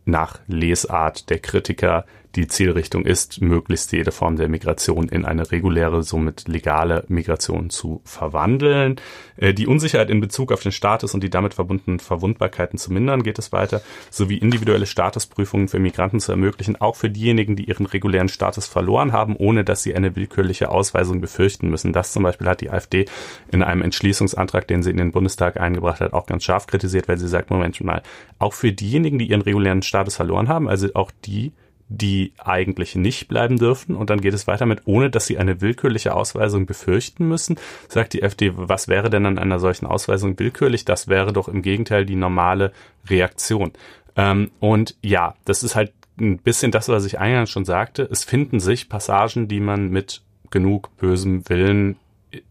nach 0.04 0.38
Lesart 0.46 1.30
der 1.30 1.40
Kritiker 1.40 2.06
die 2.36 2.46
Zielrichtung 2.48 3.04
ist, 3.04 3.40
möglichst 3.40 3.92
jede 3.92 4.12
Form 4.12 4.36
der 4.36 4.48
Migration 4.48 5.08
in 5.08 5.24
eine 5.24 5.50
reguläre, 5.50 6.02
somit 6.02 6.46
legale 6.48 7.04
Migration 7.08 7.70
zu 7.70 8.02
verwandeln. 8.04 8.96
Äh, 9.36 9.54
die 9.54 9.66
Unsicherheit 9.66 10.10
in 10.10 10.20
Bezug 10.20 10.52
auf 10.52 10.62
den 10.62 10.72
Status 10.72 11.14
und 11.14 11.22
die 11.22 11.30
damit 11.30 11.54
verbundenen 11.54 11.98
Verwundbarkeiten 11.98 12.78
zu 12.78 12.92
mindern, 12.92 13.22
geht 13.22 13.38
es 13.38 13.52
weiter, 13.52 13.80
sowie 14.10 14.36
individuelle 14.36 14.86
Statusprüfungen 14.86 15.68
für 15.68 15.78
Migranten 15.78 16.20
zu 16.20 16.32
ermöglichen, 16.32 16.80
auch 16.80 16.96
für 16.96 17.10
diejenigen, 17.10 17.56
die 17.56 17.64
ihren 17.64 17.86
regulären 17.86 18.28
Status 18.28 18.66
verloren 18.66 19.12
haben, 19.12 19.36
ohne 19.36 19.64
dass 19.64 19.82
sie 19.82 19.94
eine 19.94 20.14
willkürliche 20.14 20.70
Ausweisung 20.70 21.20
befürchten 21.20 21.70
müssen. 21.70 21.92
Das 21.92 22.12
zum 22.12 22.22
Beispiel 22.22 22.46
hat 22.46 22.60
die 22.60 22.70
AfD 22.70 23.06
in 23.50 23.62
einem 23.62 23.82
Entschließungsantrag, 23.82 24.68
den 24.68 24.82
sie 24.82 24.90
in 24.90 24.98
den 24.98 25.12
Bundestag 25.12 25.58
eingebracht 25.58 26.00
hat, 26.00 26.12
auch 26.12 26.26
ganz 26.26 26.44
scharf 26.44 26.66
kritisiert, 26.66 27.08
weil 27.08 27.18
sie 27.18 27.28
sagt, 27.28 27.50
Moment 27.50 27.76
mal, 27.82 28.02
auch 28.38 28.52
für 28.52 28.72
diejenigen, 28.72 29.18
die 29.18 29.30
ihren 29.30 29.42
regulären 29.42 29.82
Status 29.82 30.16
verloren 30.16 30.48
haben, 30.48 30.68
also 30.68 30.88
auch 30.94 31.10
die, 31.24 31.52
die 31.88 32.32
eigentlich 32.38 32.96
nicht 32.96 33.28
bleiben 33.28 33.58
dürfen. 33.58 33.94
Und 33.94 34.10
dann 34.10 34.20
geht 34.20 34.34
es 34.34 34.46
weiter 34.46 34.66
mit, 34.66 34.82
ohne 34.86 35.10
dass 35.10 35.26
sie 35.26 35.38
eine 35.38 35.60
willkürliche 35.60 36.14
Ausweisung 36.14 36.66
befürchten 36.66 37.28
müssen. 37.28 37.56
Sagt 37.88 38.12
die 38.12 38.22
FD, 38.22 38.52
was 38.56 38.88
wäre 38.88 39.10
denn 39.10 39.26
an 39.26 39.38
einer 39.38 39.58
solchen 39.58 39.86
Ausweisung 39.86 40.38
willkürlich? 40.38 40.84
Das 40.84 41.08
wäre 41.08 41.32
doch 41.32 41.48
im 41.48 41.62
Gegenteil 41.62 42.04
die 42.04 42.16
normale 42.16 42.72
Reaktion. 43.08 43.72
Ähm, 44.16 44.50
und 44.58 44.96
ja, 45.02 45.34
das 45.44 45.62
ist 45.62 45.76
halt 45.76 45.92
ein 46.18 46.38
bisschen 46.38 46.72
das, 46.72 46.88
was 46.88 47.04
ich 47.04 47.18
eingangs 47.18 47.50
schon 47.50 47.64
sagte. 47.64 48.08
Es 48.10 48.24
finden 48.24 48.58
sich 48.58 48.88
Passagen, 48.88 49.48
die 49.48 49.60
man 49.60 49.90
mit 49.90 50.22
genug 50.50 50.96
bösem 50.96 51.48
Willen 51.48 51.96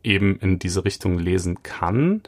eben 0.04 0.40
in 0.40 0.60
diese 0.60 0.86
Richtung 0.86 1.20
lesen 1.20 1.62
kann. 1.64 2.22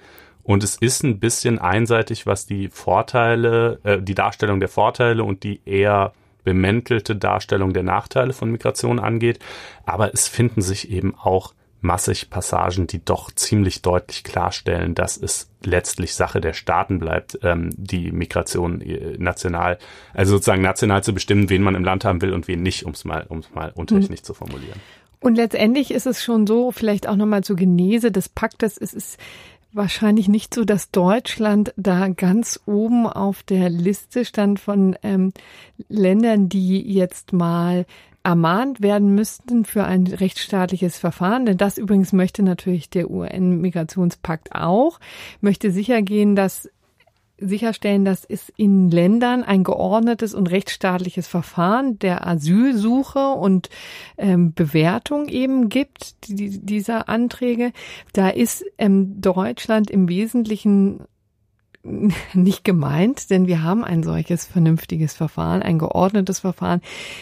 Und 0.43 0.63
es 0.63 0.77
ist 0.77 1.03
ein 1.03 1.19
bisschen 1.19 1.59
einseitig, 1.59 2.25
was 2.25 2.45
die 2.45 2.69
Vorteile, 2.69 3.79
äh, 3.83 4.01
die 4.01 4.15
Darstellung 4.15 4.59
der 4.59 4.69
Vorteile 4.69 5.23
und 5.23 5.43
die 5.43 5.61
eher 5.65 6.13
bemäntelte 6.47 7.17
Darstellung 7.17 7.73
der 7.73 7.83
Nachteile 7.83 8.31
von 8.31 8.49
Migration 8.49 8.99
angeht. 8.99 9.39
Aber 9.85 10.13
es 10.13 10.29
finden 10.29 10.61
sich 10.61 10.89
eben 10.89 11.13
auch 11.13 11.53
massig 11.81 12.29
Passagen, 12.29 12.87
die 12.87 13.03
doch 13.03 13.31
ziemlich 13.33 13.81
deutlich 13.81 14.23
klarstellen, 14.23 14.95
dass 14.95 15.17
es 15.17 15.49
letztlich 15.61 16.15
Sache 16.15 16.39
der 16.39 16.53
Staaten 16.53 16.99
bleibt, 16.99 17.37
ähm, 17.43 17.69
die 17.75 18.13
Migration 18.13 18.79
äh, 18.79 19.17
national, 19.17 19.77
also 20.13 20.35
sozusagen 20.35 20.61
national 20.61 21.03
zu 21.03 21.13
bestimmen, 21.13 21.49
wen 21.49 21.61
man 21.61 21.75
im 21.75 21.83
Land 21.83 22.05
haben 22.05 22.21
will 22.21 22.31
und 22.31 22.47
wen 22.47 22.63
nicht, 22.63 22.85
um 22.85 22.93
es 22.93 23.03
mal, 23.03 23.25
um 23.27 23.39
es 23.39 23.53
mal 23.53 23.73
untechnisch 23.75 24.21
mhm. 24.21 24.23
zu 24.23 24.33
formulieren. 24.33 24.79
Und 25.19 25.35
letztendlich 25.35 25.91
ist 25.91 26.07
es 26.07 26.23
schon 26.23 26.47
so, 26.47 26.71
vielleicht 26.71 27.09
auch 27.09 27.17
nochmal 27.17 27.43
zur 27.43 27.57
Genese 27.57 28.09
des 28.09 28.29
Paktes, 28.29 28.77
es 28.77 28.93
ist 28.93 29.19
wahrscheinlich 29.71 30.27
nicht 30.27 30.53
so, 30.53 30.65
dass 30.65 30.91
Deutschland 30.91 31.73
da 31.77 32.07
ganz 32.09 32.59
oben 32.65 33.07
auf 33.07 33.43
der 33.43 33.69
Liste 33.69 34.25
stand 34.25 34.59
von 34.59 34.95
ähm, 35.03 35.31
Ländern, 35.89 36.49
die 36.49 36.81
jetzt 36.81 37.33
mal 37.33 37.85
ermahnt 38.23 38.81
werden 38.81 39.15
müssten 39.15 39.63
für 39.63 39.85
ein 39.85 40.05
rechtsstaatliches 40.05 40.97
Verfahren. 40.97 41.45
Denn 41.45 41.57
das 41.57 41.77
übrigens 41.77 42.11
möchte 42.11 42.43
natürlich 42.43 42.89
der 42.89 43.09
UN-Migrationspakt 43.09 44.53
auch, 44.53 44.99
möchte 45.39 45.71
sicher 45.71 46.01
gehen, 46.01 46.35
dass 46.35 46.69
sicherstellen, 47.39 48.05
dass 48.05 48.25
es 48.25 48.51
in 48.55 48.89
Ländern 48.89 49.43
ein 49.43 49.63
geordnetes 49.63 50.33
und 50.33 50.49
rechtsstaatliches 50.49 51.27
Verfahren 51.27 51.99
der 51.99 52.27
Asylsuche 52.27 53.29
und 53.29 53.69
ähm, 54.17 54.53
Bewertung 54.53 55.27
eben 55.27 55.69
gibt, 55.69 56.27
die, 56.27 56.59
dieser 56.59 57.09
Anträge. 57.09 57.71
Da 58.13 58.29
ist 58.29 58.65
ähm, 58.77 59.21
Deutschland 59.21 59.91
im 59.91 60.09
Wesentlichen 60.09 61.01
nicht 62.33 62.63
gemeint, 62.63 63.29
denn 63.29 63.47
wir 63.47 63.63
haben 63.63 63.83
ein 63.83 64.03
solches 64.03 64.45
vernünftiges 64.45 65.13
Verfahren, 65.13 65.61
ein 65.61 65.79
geordnetes 65.79 66.39
Verfahren. 66.39 66.81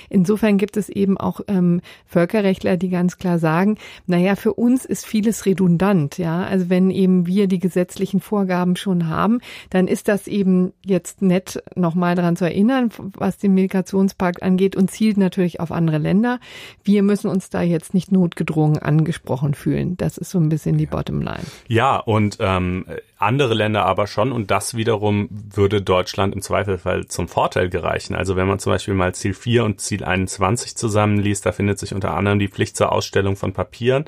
Insofern 0.10 0.58
gibt 0.58 0.78
es 0.78 0.90
eben 0.90 1.18
auch 1.18 1.42
ähm, 1.48 1.82
Völkerrechtler, 2.06 2.78
die 2.78 2.90
ganz 2.90 3.18
klar 3.18 3.40
sagen, 3.40 3.78
naja, 4.08 4.36
für 4.36 4.54
uns 4.54 4.86
ist 4.86 5.06
vieles 5.06 5.46
redundant, 5.46 6.18
ja. 6.18 6.44
Also 6.44 6.70
wenn 6.70 6.90
eben 6.92 7.28
wir 7.28 7.48
die 7.48 7.60
gesetzlichen 7.60 8.20
Vorgaben 8.20 8.76
schon 8.76 9.08
haben, 9.08 9.40
dann 9.70 9.88
ist 9.88 10.08
das 10.08 10.28
eben 10.28 10.74
jetzt 10.84 11.22
nett, 11.22 11.64
nochmal 11.76 12.16
daran 12.16 12.36
zu 12.36 12.46
erinnern, 12.46 12.90
was 12.98 13.38
den 13.38 13.54
Migrationspakt 13.54 14.42
angeht 14.42 14.76
und 14.76 14.92
zielt 14.92 15.18
natürlich 15.18 15.60
auf 15.60 15.72
andere 15.72 15.98
Länder. 15.98 16.40
Wir 16.84 17.04
müssen 17.04 17.30
uns 17.30 17.50
da 17.50 17.62
jetzt 17.62 17.94
nicht 17.94 18.12
notgedrungen 18.12 18.80
angesprochen 18.80 19.54
fühlen. 19.54 19.98
Das 19.98 20.18
ist 20.18 20.32
so 20.32 20.40
ein 20.40 20.50
bisschen 20.50 20.78
die 20.78 20.86
Bottomline. 20.86 21.44
Ja, 21.68 21.98
und 21.98 22.38
ähm, 22.40 22.86
andere 23.18 23.54
Länder 23.54 23.86
aber 23.86 24.08
schon 24.08 24.32
und 24.32 24.52
das 24.52 24.76
wiederum 24.76 25.30
würde 25.32 25.82
Deutschland 25.82 26.34
im 26.34 26.42
Zweifelsfall 26.42 27.08
zum 27.08 27.28
Vorteil 27.28 27.70
gereichen. 27.70 28.16
Also 28.16 28.36
wenn 28.36 28.48
man 28.48 28.60
zum 28.60 28.74
Beispiel 28.74 28.94
mal 28.94 29.16
Ziel 29.16 29.34
4 29.34 29.64
und 29.64 29.80
Ziel 29.80 30.04
21 30.04 30.76
zusammenliest, 30.76 31.46
da 31.46 31.52
findet 31.52 31.80
sich 31.80 31.94
unter 31.94 32.14
anderem 32.16 32.40
die 32.40 32.50
Pflicht 32.50 32.76
zur 32.76 32.92
Ausstellung 32.92 33.36
von 33.36 33.54
Papieren 33.54 34.06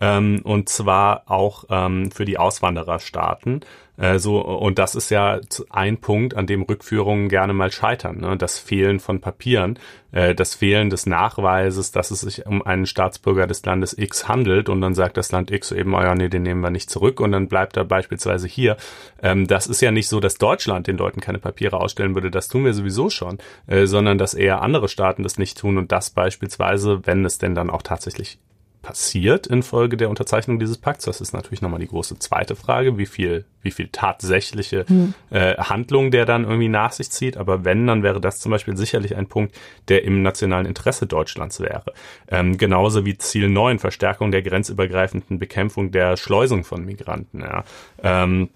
ähm, 0.00 0.40
und 0.44 0.68
zwar 0.68 1.24
auch 1.26 1.64
ähm, 1.70 2.10
für 2.10 2.24
die 2.24 2.38
Auswandererstaaten. 2.38 3.60
Äh, 3.96 4.18
so, 4.18 4.40
und 4.40 4.78
das 4.78 4.94
ist 4.94 5.10
ja 5.10 5.40
ein 5.70 5.98
Punkt, 5.98 6.34
an 6.34 6.46
dem 6.46 6.62
Rückführungen 6.62 7.28
gerne 7.28 7.52
mal 7.52 7.70
scheitern. 7.72 8.18
Ne? 8.20 8.36
Das 8.36 8.58
Fehlen 8.58 9.00
von 9.00 9.20
Papieren, 9.20 9.78
äh, 10.12 10.34
das 10.34 10.54
Fehlen 10.54 10.90
des 10.90 11.06
Nachweises, 11.06 11.92
dass 11.92 12.10
es 12.10 12.20
sich 12.20 12.46
um 12.46 12.62
einen 12.62 12.86
Staatsbürger 12.86 13.46
des 13.46 13.64
Landes 13.64 13.96
X 13.96 14.28
handelt 14.28 14.68
und 14.68 14.80
dann 14.80 14.94
sagt 14.94 15.16
das 15.16 15.32
Land 15.32 15.50
X 15.50 15.72
eben, 15.72 15.94
oh 15.94 16.00
ja, 16.00 16.14
nee, 16.14 16.28
den 16.28 16.42
nehmen 16.42 16.60
wir 16.60 16.70
nicht 16.70 16.90
zurück 16.90 17.20
und 17.20 17.32
dann 17.32 17.48
bleibt 17.48 17.76
er 17.76 17.84
beispielsweise 17.84 18.46
hier. 18.46 18.76
Ähm, 19.22 19.46
das 19.46 19.66
ist 19.66 19.80
ja 19.80 19.90
nicht 19.90 20.08
so, 20.08 20.20
dass 20.20 20.36
Deutschland 20.36 20.86
den 20.86 20.98
Leuten 20.98 21.20
keine 21.20 21.38
Papiere 21.38 21.78
ausstellen 21.80 22.14
würde, 22.14 22.30
das 22.30 22.48
tun 22.48 22.64
wir 22.64 22.74
sowieso 22.74 23.10
schon, 23.10 23.38
äh, 23.66 23.86
sondern 23.86 24.18
dass 24.18 24.34
eher 24.34 24.62
andere 24.62 24.88
Staaten 24.88 25.22
das 25.22 25.38
nicht 25.38 25.58
tun 25.58 25.78
und 25.78 25.92
das 25.92 26.10
beispielsweise, 26.10 27.00
wenn 27.04 27.24
es 27.24 27.38
denn 27.38 27.54
dann 27.54 27.70
auch 27.70 27.82
tatsächlich 27.82 28.38
passiert 28.86 29.48
infolge 29.48 29.96
der 29.96 30.08
Unterzeichnung 30.08 30.60
dieses 30.60 30.78
Pakts? 30.78 31.06
Das 31.06 31.20
ist 31.20 31.32
natürlich 31.32 31.60
nochmal 31.60 31.80
die 31.80 31.88
große 31.88 32.20
zweite 32.20 32.54
Frage, 32.54 32.98
wie 32.98 33.06
viel, 33.06 33.44
wie 33.60 33.72
viel 33.72 33.88
tatsächliche 33.88 34.84
hm. 34.86 35.12
äh, 35.30 35.56
Handlung 35.56 36.12
der 36.12 36.24
dann 36.24 36.44
irgendwie 36.44 36.68
nach 36.68 36.92
sich 36.92 37.10
zieht. 37.10 37.36
Aber 37.36 37.64
wenn, 37.64 37.88
dann 37.88 38.04
wäre 38.04 38.20
das 38.20 38.38
zum 38.38 38.52
Beispiel 38.52 38.76
sicherlich 38.76 39.16
ein 39.16 39.26
Punkt, 39.26 39.56
der 39.88 40.04
im 40.04 40.22
nationalen 40.22 40.66
Interesse 40.66 41.08
Deutschlands 41.08 41.58
wäre. 41.58 41.94
Ähm, 42.28 42.58
genauso 42.58 43.04
wie 43.04 43.18
Ziel 43.18 43.48
9, 43.48 43.80
Verstärkung 43.80 44.30
der 44.30 44.42
grenzübergreifenden 44.42 45.40
Bekämpfung 45.40 45.90
der 45.90 46.16
Schleusung 46.16 46.62
von 46.62 46.84
Migranten. 46.84 47.40
Ja. 47.40 47.64
Ähm, 48.04 48.50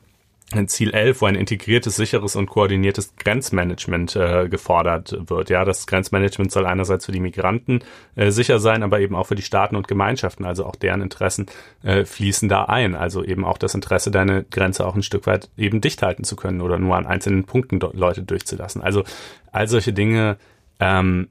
Ziel 0.66 0.90
11, 0.90 1.20
wo 1.20 1.26
ein 1.26 1.36
integriertes, 1.36 1.94
sicheres 1.94 2.34
und 2.34 2.46
koordiniertes 2.46 3.14
Grenzmanagement 3.16 4.16
äh, 4.16 4.48
gefordert 4.48 5.16
wird. 5.28 5.48
Ja, 5.48 5.64
das 5.64 5.86
Grenzmanagement 5.86 6.50
soll 6.50 6.66
einerseits 6.66 7.06
für 7.06 7.12
die 7.12 7.20
Migranten 7.20 7.80
äh, 8.16 8.30
sicher 8.30 8.58
sein, 8.58 8.82
aber 8.82 9.00
eben 9.00 9.14
auch 9.14 9.28
für 9.28 9.36
die 9.36 9.42
Staaten 9.42 9.76
und 9.76 9.86
Gemeinschaften, 9.86 10.44
also 10.44 10.66
auch 10.66 10.74
deren 10.74 11.02
Interessen 11.02 11.46
äh, 11.82 12.04
fließen 12.04 12.48
da 12.48 12.64
ein. 12.64 12.96
Also 12.96 13.22
eben 13.22 13.44
auch 13.44 13.58
das 13.58 13.74
Interesse, 13.74 14.10
deine 14.10 14.44
Grenze 14.44 14.86
auch 14.86 14.96
ein 14.96 15.04
Stück 15.04 15.26
weit 15.26 15.50
eben 15.56 15.80
dicht 15.80 16.02
halten 16.02 16.24
zu 16.24 16.34
können 16.34 16.60
oder 16.60 16.78
nur 16.78 16.96
an 16.96 17.06
einzelnen 17.06 17.44
Punkten 17.44 17.78
Leute 17.92 18.22
durchzulassen. 18.22 18.82
Also 18.82 19.04
all 19.52 19.68
solche 19.68 19.92
Dinge 19.92 20.36
ähm, 20.80 21.28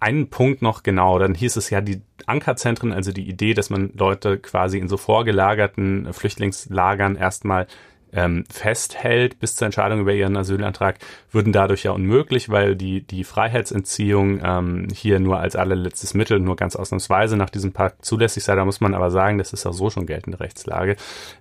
einen 0.00 0.30
Punkt 0.30 0.62
noch 0.62 0.82
genau, 0.82 1.18
dann 1.18 1.34
hieß 1.34 1.56
es 1.56 1.70
ja 1.70 1.80
die 1.80 2.00
Ankerzentren, 2.26 2.92
also 2.92 3.12
die 3.12 3.28
Idee, 3.28 3.54
dass 3.54 3.68
man 3.68 3.90
Leute 3.94 4.38
quasi 4.38 4.78
in 4.78 4.88
so 4.88 4.96
vorgelagerten 4.96 6.12
Flüchtlingslagern 6.12 7.16
erstmal 7.16 7.66
ähm, 8.12 8.44
festhält 8.50 9.40
bis 9.40 9.56
zur 9.56 9.66
Entscheidung 9.66 10.00
über 10.00 10.12
ihren 10.12 10.36
Asylantrag, 10.36 10.98
würden 11.30 11.52
dadurch 11.52 11.84
ja 11.84 11.92
unmöglich, 11.92 12.48
weil 12.48 12.76
die, 12.76 13.02
die 13.02 13.24
Freiheitsentziehung 13.24 14.40
ähm, 14.42 14.88
hier 14.92 15.20
nur 15.20 15.38
als 15.38 15.56
allerletztes 15.56 16.14
Mittel, 16.14 16.40
nur 16.40 16.56
ganz 16.56 16.76
ausnahmsweise 16.76 17.36
nach 17.36 17.50
diesem 17.50 17.72
Pakt 17.72 18.04
zulässig 18.04 18.44
sei. 18.44 18.54
Da 18.54 18.64
muss 18.64 18.80
man 18.80 18.94
aber 18.94 19.10
sagen, 19.10 19.38
das 19.38 19.52
ist 19.52 19.66
auch 19.66 19.72
so 19.72 19.90
schon 19.90 20.06
geltende 20.06 20.40
Rechtslage. 20.40 20.96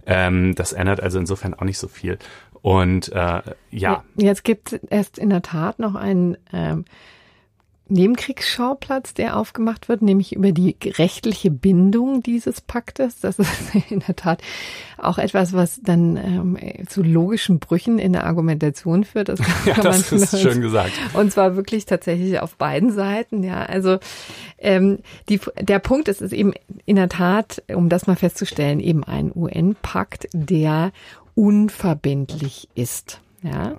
Ähm, 0.06 0.56
das 0.56 0.74
ändert 0.74 1.02
also 1.02 1.20
insofern 1.20 1.54
auch 1.54 1.64
nicht 1.64 1.80
so 1.80 1.88
viel. 1.88 2.18
Und 2.62 3.12
äh, 3.14 3.42
ja. 3.72 4.04
Jetzt 4.16 4.44
gibt 4.44 4.80
es 4.90 5.10
in 5.18 5.30
der 5.30 5.42
Tat 5.42 5.80
noch 5.80 5.96
einen 5.96 6.38
ähm, 6.52 6.86
Nebenkriegsschauplatz, 7.89 9.13
der 9.13 9.38
aufgemacht 9.38 9.89
wird, 9.89 10.02
nämlich 10.02 10.34
über 10.36 10.52
die 10.52 10.76
rechtliche 10.84 11.52
Bindung 11.52 12.21
dieses 12.21 12.62
Paktes. 12.62 13.19
Das 13.19 13.39
ist 13.39 13.52
in 13.89 14.00
der 14.02 14.15
Tat 14.15 14.41
auch 14.97 15.17
etwas, 15.17 15.54
was 15.54 15.80
dann 15.82 16.17
ähm, 16.17 16.58
zu 16.88 17.04
logischen 17.04 17.60
Brüchen 17.60 18.00
in 18.00 18.13
der 18.13 18.26
Argumentation 18.26 19.04
führt. 19.04 19.30
Das, 19.30 19.39
ja, 19.65 19.76
das 19.76 20.12
ist 20.12 20.39
schön 20.39 20.62
gesagt. 20.62 20.91
Und 21.13 21.32
zwar 21.32 21.56
wirklich 21.56 21.86
tatsächlich 21.86 22.39
auf 22.39 22.56
beiden 22.56 22.91
Seiten. 22.91 23.43
Ja, 23.43 23.63
also 23.63 24.00
ähm, 24.58 25.00
die, 25.30 25.39
der 25.60 25.80
Punkt 25.80 26.08
ist, 26.08 26.21
ist 26.21 26.34
eben 26.34 26.54
in 26.86 26.95
der 26.95 27.10
Tat, 27.10 27.63
um 27.73 27.89
das 27.89 28.08
mal 28.08 28.15
festzustellen, 28.15 28.80
eben 28.80 29.04
ein 29.04 29.32
UN-Pakt, 29.34 30.28
der 30.34 30.91
unverbindlich 31.36 32.67
ist 32.73 33.21
ja, 33.52 33.76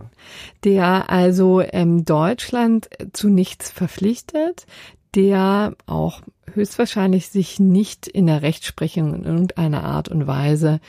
der 0.64 1.10
also 1.10 1.60
ähm, 1.60 2.04
Deutschland 2.04 2.88
zu 3.12 3.28
nichts 3.28 3.70
verpflichtet, 3.70 4.66
der 5.14 5.74
auch 5.86 6.22
höchstwahrscheinlich 6.52 7.28
sich 7.28 7.60
nicht 7.60 8.06
in 8.06 8.26
der 8.26 8.42
Rechtsprechung 8.42 9.14
in 9.14 9.24
irgendeiner 9.24 9.84
Art 9.84 10.08
und 10.08 10.26
Weise 10.26 10.80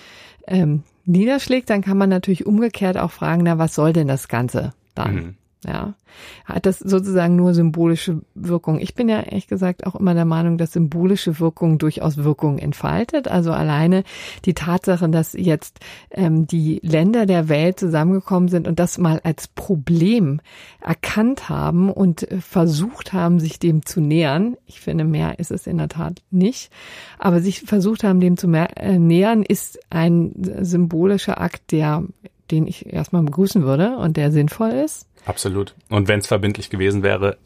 ähm, 0.48 0.84
niederschlägt, 1.06 1.70
dann 1.70 1.82
kann 1.82 1.98
man 1.98 2.10
natürlich 2.10 2.46
umgekehrt 2.46 2.98
auch 2.98 3.12
fragen, 3.12 3.44
na, 3.44 3.58
was 3.58 3.76
soll 3.76 3.94
denn 3.94 4.08
das 4.08 4.28
Ganze 4.28 4.74
dann? 4.96 5.15
Mhm. 5.15 5.36
Ja, 5.67 5.93
hat 6.45 6.65
das 6.65 6.80
sozusagen 6.80 7.36
nur 7.36 7.54
symbolische 7.54 8.22
Wirkung. 8.34 8.80
Ich 8.80 8.95
bin 8.95 9.10
ja 9.10 9.19
ehrlich 9.19 9.48
gesagt 9.48 9.86
auch 9.86 9.95
immer 9.95 10.13
der 10.13 10.24
Meinung, 10.24 10.58
dass 10.58 10.72
symbolische 10.72 11.41
Wirkung 11.41 11.78
durchaus 11.78 12.15
Wirkung 12.15 12.60
entfaltet. 12.60 13.28
Also 13.28 13.52
alleine 13.52 14.06
die 14.45 14.54
Tatsache, 14.54 15.10
dass 15.10 15.34
jetzt 15.34 15.82
ähm, 16.12 16.48
die 16.48 16.80
Länder 16.82 17.26
der 17.26 17.50
Welt 17.50 17.78
zusammengekommen 17.78 18.48
sind 18.48 18.69
und 18.69 18.80
das 18.80 18.98
mal 18.98 19.19
als 19.26 19.50
Problem 19.50 20.39
erkannt 20.80 21.50
haben 21.50 21.91
und 21.91 22.26
versucht 22.39 23.12
haben, 23.12 23.41
sich 23.41 23.60
dem 23.60 23.86
zu 23.86 24.00
nähern. 24.00 24.56
Ich 24.65 24.80
finde, 24.80 25.04
mehr 25.04 25.39
ist 25.39 25.52
es 25.52 25.67
in 25.67 25.78
der 25.78 25.89
Tat 25.89 26.22
nicht. 26.32 26.72
Aber 27.17 27.41
sich 27.41 27.63
versucht 27.63 28.06
haben, 28.06 28.22
dem 28.22 28.38
zu 28.38 28.48
äh, 28.48 28.98
nähern, 28.98 29.43
ist 29.43 29.78
ein 29.89 30.32
symbolischer 30.62 31.41
Akt, 31.41 31.74
der 31.74 32.06
den 32.52 32.68
ich 32.68 32.92
erstmal 32.92 33.24
begrüßen 33.24 33.64
würde 33.64 33.98
und 33.98 34.18
der 34.18 34.32
sinnvoll 34.32 34.72
ist. 34.72 35.10
Absolut. 35.26 35.76
Und 35.90 36.08
wenn 36.08 36.20
es 36.20 36.28
verbindlich 36.28 36.70
gewesen 36.70 37.04
wäre, 37.04 37.38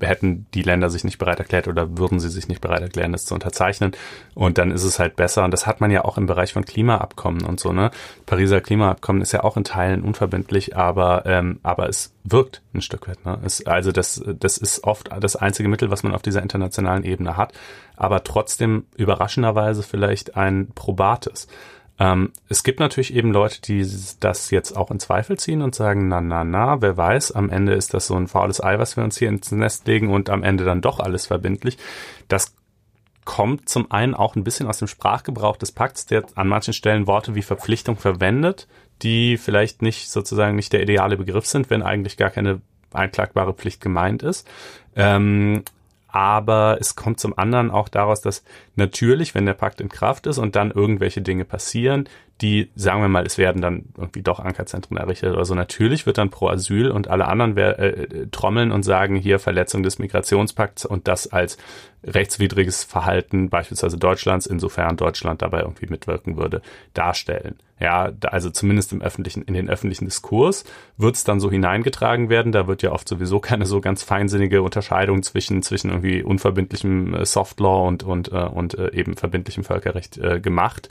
hätten 0.00 0.46
die 0.54 0.62
Länder 0.62 0.90
sich 0.90 1.02
nicht 1.02 1.18
bereit 1.18 1.38
erklärt 1.38 1.66
oder 1.66 1.96
würden 1.96 2.20
sie 2.20 2.28
sich 2.28 2.46
nicht 2.46 2.60
bereit 2.60 2.82
erklären, 2.82 3.12
das 3.12 3.24
zu 3.24 3.34
unterzeichnen. 3.34 3.92
Und 4.34 4.58
dann 4.58 4.70
ist 4.70 4.84
es 4.84 4.98
halt 4.98 5.16
besser. 5.16 5.44
Und 5.44 5.50
das 5.50 5.66
hat 5.66 5.80
man 5.80 5.90
ja 5.90 6.04
auch 6.04 6.18
im 6.18 6.26
Bereich 6.26 6.52
von 6.52 6.64
Klimaabkommen 6.64 7.44
und 7.44 7.58
so, 7.58 7.72
ne? 7.72 7.90
Pariser 8.26 8.60
Klimaabkommen 8.60 9.22
ist 9.22 9.32
ja 9.32 9.44
auch 9.44 9.56
in 9.56 9.64
Teilen 9.64 10.02
unverbindlich, 10.02 10.76
aber, 10.76 11.24
ähm, 11.26 11.58
aber 11.62 11.88
es 11.88 12.14
wirkt 12.24 12.62
ein 12.74 12.82
Stück 12.82 13.08
weit. 13.08 13.24
Ne? 13.24 13.38
Es, 13.44 13.66
also 13.66 13.92
das, 13.92 14.22
das 14.38 14.58
ist 14.58 14.84
oft 14.84 15.08
das 15.18 15.36
einzige 15.36 15.68
Mittel, 15.68 15.90
was 15.90 16.02
man 16.02 16.14
auf 16.14 16.22
dieser 16.22 16.42
internationalen 16.42 17.04
Ebene 17.04 17.36
hat, 17.36 17.52
aber 17.96 18.24
trotzdem 18.24 18.84
überraschenderweise 18.96 19.82
vielleicht 19.82 20.36
ein 20.36 20.68
probates. 20.74 21.48
Ähm, 22.02 22.32
es 22.48 22.64
gibt 22.64 22.80
natürlich 22.80 23.14
eben 23.14 23.32
Leute, 23.32 23.60
die 23.62 23.86
das 24.18 24.50
jetzt 24.50 24.76
auch 24.76 24.90
in 24.90 24.98
Zweifel 24.98 25.38
ziehen 25.38 25.62
und 25.62 25.76
sagen, 25.76 26.08
na, 26.08 26.20
na, 26.20 26.42
na, 26.42 26.82
wer 26.82 26.96
weiß, 26.96 27.30
am 27.30 27.48
Ende 27.48 27.74
ist 27.74 27.94
das 27.94 28.08
so 28.08 28.16
ein 28.16 28.26
faules 28.26 28.60
Ei, 28.60 28.80
was 28.80 28.96
wir 28.96 29.04
uns 29.04 29.18
hier 29.18 29.28
ins 29.28 29.52
Nest 29.52 29.86
legen 29.86 30.10
und 30.10 30.28
am 30.28 30.42
Ende 30.42 30.64
dann 30.64 30.80
doch 30.80 30.98
alles 30.98 31.26
verbindlich. 31.26 31.78
Das 32.26 32.56
kommt 33.24 33.68
zum 33.68 33.92
einen 33.92 34.14
auch 34.14 34.34
ein 34.34 34.42
bisschen 34.42 34.66
aus 34.66 34.78
dem 34.78 34.88
Sprachgebrauch 34.88 35.56
des 35.56 35.70
Pakts, 35.70 36.06
der 36.06 36.24
an 36.34 36.48
manchen 36.48 36.74
Stellen 36.74 37.06
Worte 37.06 37.36
wie 37.36 37.42
Verpflichtung 37.42 37.96
verwendet, 37.96 38.66
die 39.02 39.36
vielleicht 39.36 39.80
nicht 39.80 40.10
sozusagen 40.10 40.56
nicht 40.56 40.72
der 40.72 40.82
ideale 40.82 41.16
Begriff 41.16 41.46
sind, 41.46 41.70
wenn 41.70 41.84
eigentlich 41.84 42.16
gar 42.16 42.30
keine 42.30 42.60
einklagbare 42.92 43.54
Pflicht 43.54 43.80
gemeint 43.80 44.24
ist. 44.24 44.48
Ähm, 44.96 45.62
aber 46.08 46.78
es 46.80 46.96
kommt 46.96 47.20
zum 47.20 47.38
anderen 47.38 47.70
auch 47.70 47.88
daraus, 47.88 48.20
dass 48.20 48.42
natürlich, 48.76 49.34
wenn 49.34 49.46
der 49.46 49.54
Pakt 49.54 49.80
in 49.80 49.88
Kraft 49.88 50.26
ist 50.26 50.38
und 50.38 50.56
dann 50.56 50.70
irgendwelche 50.70 51.22
Dinge 51.22 51.44
passieren, 51.44 52.08
die, 52.40 52.70
sagen 52.74 53.00
wir 53.00 53.08
mal, 53.08 53.24
es 53.24 53.38
werden 53.38 53.62
dann 53.62 53.84
irgendwie 53.96 54.22
doch 54.22 54.40
Ankerzentren 54.40 54.96
errichtet 54.96 55.32
oder 55.32 55.44
so, 55.44 55.54
natürlich 55.54 56.06
wird 56.06 56.18
dann 56.18 56.30
pro 56.30 56.48
Asyl 56.48 56.90
und 56.90 57.08
alle 57.08 57.28
anderen 57.28 57.56
äh, 57.56 57.70
äh, 57.70 58.26
trommeln 58.32 58.72
und 58.72 58.82
sagen, 58.82 59.14
hier 59.16 59.38
Verletzung 59.38 59.82
des 59.82 59.98
Migrationspakts 59.98 60.84
und 60.84 61.06
das 61.06 61.28
als 61.28 61.56
rechtswidriges 62.04 62.82
Verhalten 62.82 63.48
beispielsweise 63.48 63.96
Deutschlands, 63.96 64.46
insofern 64.46 64.96
Deutschland 64.96 65.40
dabei 65.40 65.60
irgendwie 65.60 65.86
mitwirken 65.86 66.36
würde, 66.36 66.62
darstellen. 66.94 67.56
Ja, 67.82 68.12
also 68.26 68.50
zumindest 68.50 68.92
im 68.92 69.02
öffentlichen, 69.02 69.42
in 69.42 69.54
den 69.54 69.68
öffentlichen 69.68 70.04
Diskurs 70.04 70.64
wird 70.96 71.16
es 71.16 71.24
dann 71.24 71.40
so 71.40 71.50
hineingetragen 71.50 72.28
werden. 72.28 72.52
Da 72.52 72.68
wird 72.68 72.82
ja 72.82 72.92
oft 72.92 73.08
sowieso 73.08 73.40
keine 73.40 73.66
so 73.66 73.80
ganz 73.80 74.04
feinsinnige 74.04 74.62
Unterscheidung 74.62 75.24
zwischen, 75.24 75.62
zwischen 75.62 75.90
irgendwie 75.90 76.22
unverbindlichem 76.22 77.14
äh, 77.14 77.26
Softlaw 77.26 77.88
und, 77.88 78.04
und, 78.04 78.30
äh, 78.30 78.36
und 78.36 78.61
äh, 78.70 78.92
eben 78.92 79.16
verbindlichem 79.16 79.64
Völkerrecht 79.64 80.18
äh, 80.18 80.40
gemacht. 80.40 80.88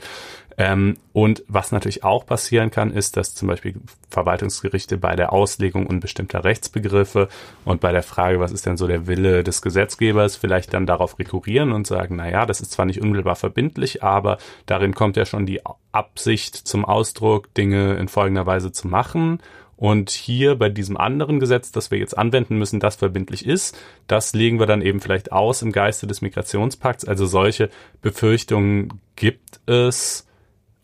Ähm, 0.58 0.96
und 1.12 1.42
was 1.48 1.72
natürlich 1.72 2.04
auch 2.04 2.26
passieren 2.26 2.70
kann, 2.70 2.90
ist, 2.90 3.16
dass 3.16 3.34
zum 3.34 3.48
Beispiel 3.48 3.74
Verwaltungsgerichte 4.10 4.98
bei 4.98 5.16
der 5.16 5.32
Auslegung 5.32 5.86
unbestimmter 5.86 6.44
Rechtsbegriffe 6.44 7.28
und 7.64 7.80
bei 7.80 7.92
der 7.92 8.02
Frage, 8.02 8.40
was 8.40 8.52
ist 8.52 8.66
denn 8.66 8.76
so 8.76 8.86
der 8.86 9.06
Wille 9.06 9.44
des 9.44 9.62
Gesetzgebers, 9.62 10.36
vielleicht 10.36 10.74
dann 10.74 10.86
darauf 10.86 11.18
rekurrieren 11.18 11.72
und 11.72 11.86
sagen, 11.86 12.16
na 12.16 12.30
ja, 12.30 12.46
das 12.46 12.60
ist 12.60 12.72
zwar 12.72 12.86
nicht 12.86 13.00
unmittelbar 13.00 13.36
verbindlich, 13.36 14.02
aber 14.02 14.38
darin 14.66 14.94
kommt 14.94 15.16
ja 15.16 15.24
schon 15.24 15.46
die 15.46 15.60
Absicht 15.92 16.56
zum 16.56 16.84
Ausdruck, 16.84 17.52
Dinge 17.54 17.94
in 17.94 18.08
folgender 18.08 18.46
Weise 18.46 18.72
zu 18.72 18.88
machen. 18.88 19.40
Und 19.82 20.10
hier 20.10 20.54
bei 20.54 20.68
diesem 20.68 20.96
anderen 20.96 21.40
Gesetz, 21.40 21.72
das 21.72 21.90
wir 21.90 21.98
jetzt 21.98 22.16
anwenden 22.16 22.56
müssen, 22.56 22.78
das 22.78 22.94
verbindlich 22.94 23.44
ist, 23.44 23.76
das 24.06 24.32
legen 24.32 24.60
wir 24.60 24.66
dann 24.66 24.80
eben 24.80 25.00
vielleicht 25.00 25.32
aus 25.32 25.60
im 25.60 25.72
Geiste 25.72 26.06
des 26.06 26.22
Migrationspakts. 26.22 27.04
Also 27.04 27.26
solche 27.26 27.68
Befürchtungen 28.00 29.00
gibt 29.16 29.58
es 29.66 30.28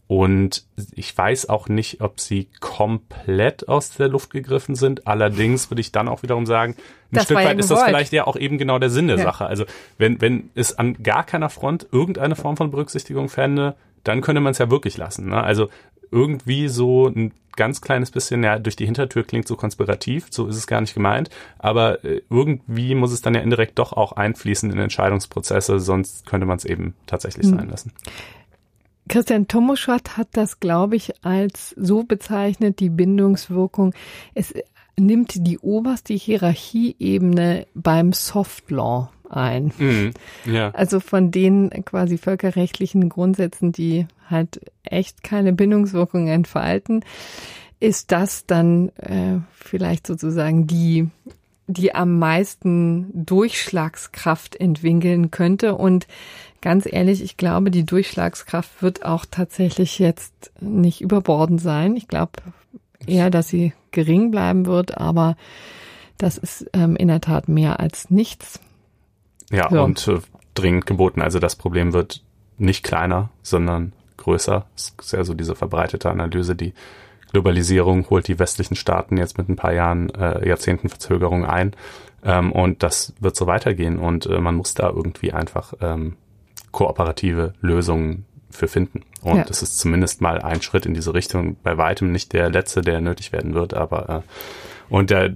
und 0.08 0.64
ich 0.96 1.16
weiß 1.16 1.48
auch 1.48 1.68
nicht, 1.68 2.00
ob 2.00 2.18
sie 2.18 2.48
komplett 2.58 3.68
aus 3.68 3.90
der 3.90 4.08
Luft 4.08 4.30
gegriffen 4.30 4.74
sind. 4.74 5.06
Allerdings 5.06 5.70
würde 5.70 5.80
ich 5.80 5.92
dann 5.92 6.08
auch 6.08 6.24
wiederum 6.24 6.44
sagen, 6.44 6.72
ein 6.72 6.78
das 7.12 7.24
Stück 7.26 7.37
weit 7.37 7.52
ja 7.52 7.52
ist 7.52 7.70
das 7.70 7.84
vielleicht 7.84 8.12
ja 8.12 8.26
auch 8.26 8.34
eben 8.34 8.58
genau 8.58 8.80
der 8.80 8.90
Sinn 8.90 9.06
der 9.06 9.18
ja. 9.18 9.22
Sache. 9.22 9.46
Also 9.46 9.64
wenn, 9.98 10.20
wenn 10.20 10.50
es 10.56 10.76
an 10.76 11.00
gar 11.04 11.22
keiner 11.22 11.50
Front 11.50 11.87
irgendeine 11.92 12.34
Form 12.34 12.56
von 12.56 12.72
Berücksichtigung 12.72 13.28
fände, 13.28 13.76
dann 14.08 14.22
könnte 14.22 14.40
man 14.40 14.52
es 14.52 14.58
ja 14.58 14.70
wirklich 14.70 14.96
lassen. 14.96 15.28
Ne? 15.28 15.42
Also 15.42 15.68
irgendwie 16.10 16.68
so 16.68 17.08
ein 17.08 17.32
ganz 17.56 17.80
kleines 17.80 18.10
bisschen, 18.10 18.42
ja, 18.42 18.58
durch 18.58 18.76
die 18.76 18.86
Hintertür 18.86 19.24
klingt 19.24 19.48
so 19.48 19.56
konspirativ, 19.56 20.28
so 20.30 20.46
ist 20.46 20.56
es 20.56 20.66
gar 20.66 20.80
nicht 20.80 20.94
gemeint, 20.94 21.28
aber 21.58 22.04
äh, 22.04 22.22
irgendwie 22.30 22.94
muss 22.94 23.12
es 23.12 23.20
dann 23.20 23.34
ja 23.34 23.40
indirekt 23.40 23.78
doch 23.78 23.92
auch 23.92 24.12
einfließen 24.12 24.70
in 24.70 24.78
Entscheidungsprozesse, 24.78 25.80
sonst 25.80 26.24
könnte 26.24 26.46
man 26.46 26.56
es 26.56 26.64
eben 26.64 26.94
tatsächlich 27.06 27.46
hm. 27.46 27.58
sein 27.58 27.68
lassen. 27.68 27.92
Christian 29.08 29.48
Tomoschat 29.48 30.16
hat 30.16 30.28
das, 30.32 30.60
glaube 30.60 30.96
ich, 30.96 31.24
als 31.24 31.70
so 31.70 32.04
bezeichnet, 32.04 32.78
die 32.78 32.90
Bindungswirkung. 32.90 33.94
Es 34.34 34.54
nimmt 34.96 35.46
die 35.46 35.58
oberste 35.58 36.14
Hierarchieebene 36.14 37.66
beim 37.74 38.12
Soft 38.12 38.70
Law 38.70 39.10
ein. 39.30 39.72
Mhm, 39.78 40.10
ja. 40.44 40.70
Also 40.70 41.00
von 41.00 41.30
den 41.30 41.70
quasi 41.84 42.18
völkerrechtlichen 42.18 43.08
Grundsätzen, 43.08 43.72
die 43.72 44.06
halt 44.28 44.60
echt 44.82 45.22
keine 45.22 45.52
Bindungswirkung 45.52 46.28
entfalten, 46.28 47.04
ist 47.80 48.12
das 48.12 48.46
dann 48.46 48.88
äh, 48.96 49.38
vielleicht 49.52 50.06
sozusagen 50.06 50.66
die 50.66 51.08
die 51.70 51.94
am 51.94 52.18
meisten 52.18 53.10
Durchschlagskraft 53.26 54.56
entwickeln 54.56 55.30
könnte 55.30 55.74
und 55.74 56.06
ganz 56.62 56.88
ehrlich, 56.90 57.22
ich 57.22 57.36
glaube, 57.36 57.70
die 57.70 57.84
Durchschlagskraft 57.84 58.82
wird 58.82 59.04
auch 59.04 59.26
tatsächlich 59.30 59.98
jetzt 59.98 60.50
nicht 60.60 61.02
überbordend 61.02 61.60
sein. 61.60 61.94
Ich 61.94 62.08
glaube 62.08 62.32
eher, 63.06 63.30
dass 63.30 63.48
sie 63.48 63.74
gering 63.90 64.30
bleiben 64.30 64.66
wird, 64.66 64.96
aber 64.96 65.36
das 66.16 66.38
ist 66.38 66.68
ähm, 66.72 66.96
in 66.96 67.08
der 67.08 67.20
Tat 67.20 67.48
mehr 67.48 67.80
als 67.80 68.10
nichts. 68.10 68.60
Ja, 69.50 69.68
so. 69.70 69.82
und 69.82 70.08
äh, 70.08 70.18
dringend 70.54 70.87
geboten. 70.87 71.22
Also 71.22 71.38
das 71.38 71.56
Problem 71.56 71.92
wird 71.92 72.22
nicht 72.58 72.84
kleiner, 72.84 73.30
sondern 73.42 73.92
größer. 74.16 74.66
Das 74.74 74.94
ist 75.00 75.12
ja 75.12 75.24
so 75.24 75.34
diese 75.34 75.54
verbreitete 75.54 76.11
Analyse, 76.11 76.54
die 76.56 76.74
Globalisierung 77.32 78.08
holt 78.11 78.26
die 78.28 78.38
westlichen 78.38 78.74
Staaten 78.74 79.16
jetzt 79.16 79.38
mit 79.38 79.48
ein 79.48 79.56
paar 79.56 79.72
Jahren, 79.72 80.11
äh, 80.14 80.48
Jahrzehnten 80.48 80.88
Verzögerung 80.88 81.44
ein. 81.44 81.72
Ähm, 82.24 82.52
und 82.52 82.82
das 82.82 83.12
wird 83.20 83.37
so 83.37 83.46
weitergehen. 83.46 83.98
Und 83.98 84.26
äh, 84.26 84.40
man 84.40 84.54
muss 84.54 84.74
da 84.74 84.88
irgendwie 84.88 85.32
einfach 85.32 85.74
ähm, 85.80 86.16
kooperative 86.72 87.52
Lösungen 87.61 88.24
für 88.50 88.66
finden. 88.66 89.02
Und 89.22 89.37
ja. 89.37 89.44
das 89.44 89.62
ist 89.62 89.78
zumindest 89.78 90.20
mal 90.20 90.40
ein 90.40 90.62
Schritt 90.62 90.87
in 90.87 90.94
diese 90.94 91.12
Richtung. 91.12 91.56
Bei 91.62 91.76
weitem 91.76 92.12
nicht 92.12 92.32
der 92.32 92.50
letzte, 92.50 92.80
der 92.80 93.00
nötig 93.00 93.32
werden 93.32 93.54
wird, 93.54 93.74
aber 93.74 94.08
äh, 94.08 94.20
und 94.88 95.11
der 95.11 95.30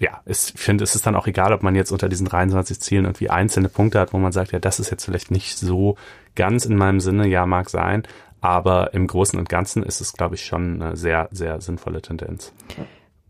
ja, 0.00 0.20
ich 0.26 0.52
finde, 0.56 0.84
es 0.84 0.94
ist 0.94 1.06
dann 1.06 1.14
auch 1.14 1.26
egal, 1.26 1.52
ob 1.52 1.62
man 1.62 1.74
jetzt 1.74 1.92
unter 1.92 2.08
diesen 2.08 2.26
23 2.26 2.80
Zielen 2.80 3.04
irgendwie 3.04 3.30
einzelne 3.30 3.68
Punkte 3.68 4.00
hat, 4.00 4.12
wo 4.12 4.18
man 4.18 4.32
sagt, 4.32 4.52
ja, 4.52 4.58
das 4.58 4.80
ist 4.80 4.90
jetzt 4.90 5.04
vielleicht 5.04 5.30
nicht 5.30 5.56
so 5.56 5.96
ganz 6.34 6.64
in 6.66 6.76
meinem 6.76 7.00
Sinne, 7.00 7.28
ja, 7.28 7.46
mag 7.46 7.70
sein, 7.70 8.02
aber 8.40 8.92
im 8.92 9.06
Großen 9.06 9.38
und 9.38 9.48
Ganzen 9.48 9.82
ist 9.82 10.00
es, 10.00 10.12
glaube 10.12 10.34
ich, 10.34 10.44
schon 10.44 10.82
eine 10.82 10.96
sehr, 10.96 11.28
sehr 11.30 11.60
sinnvolle 11.60 12.02
Tendenz. 12.02 12.52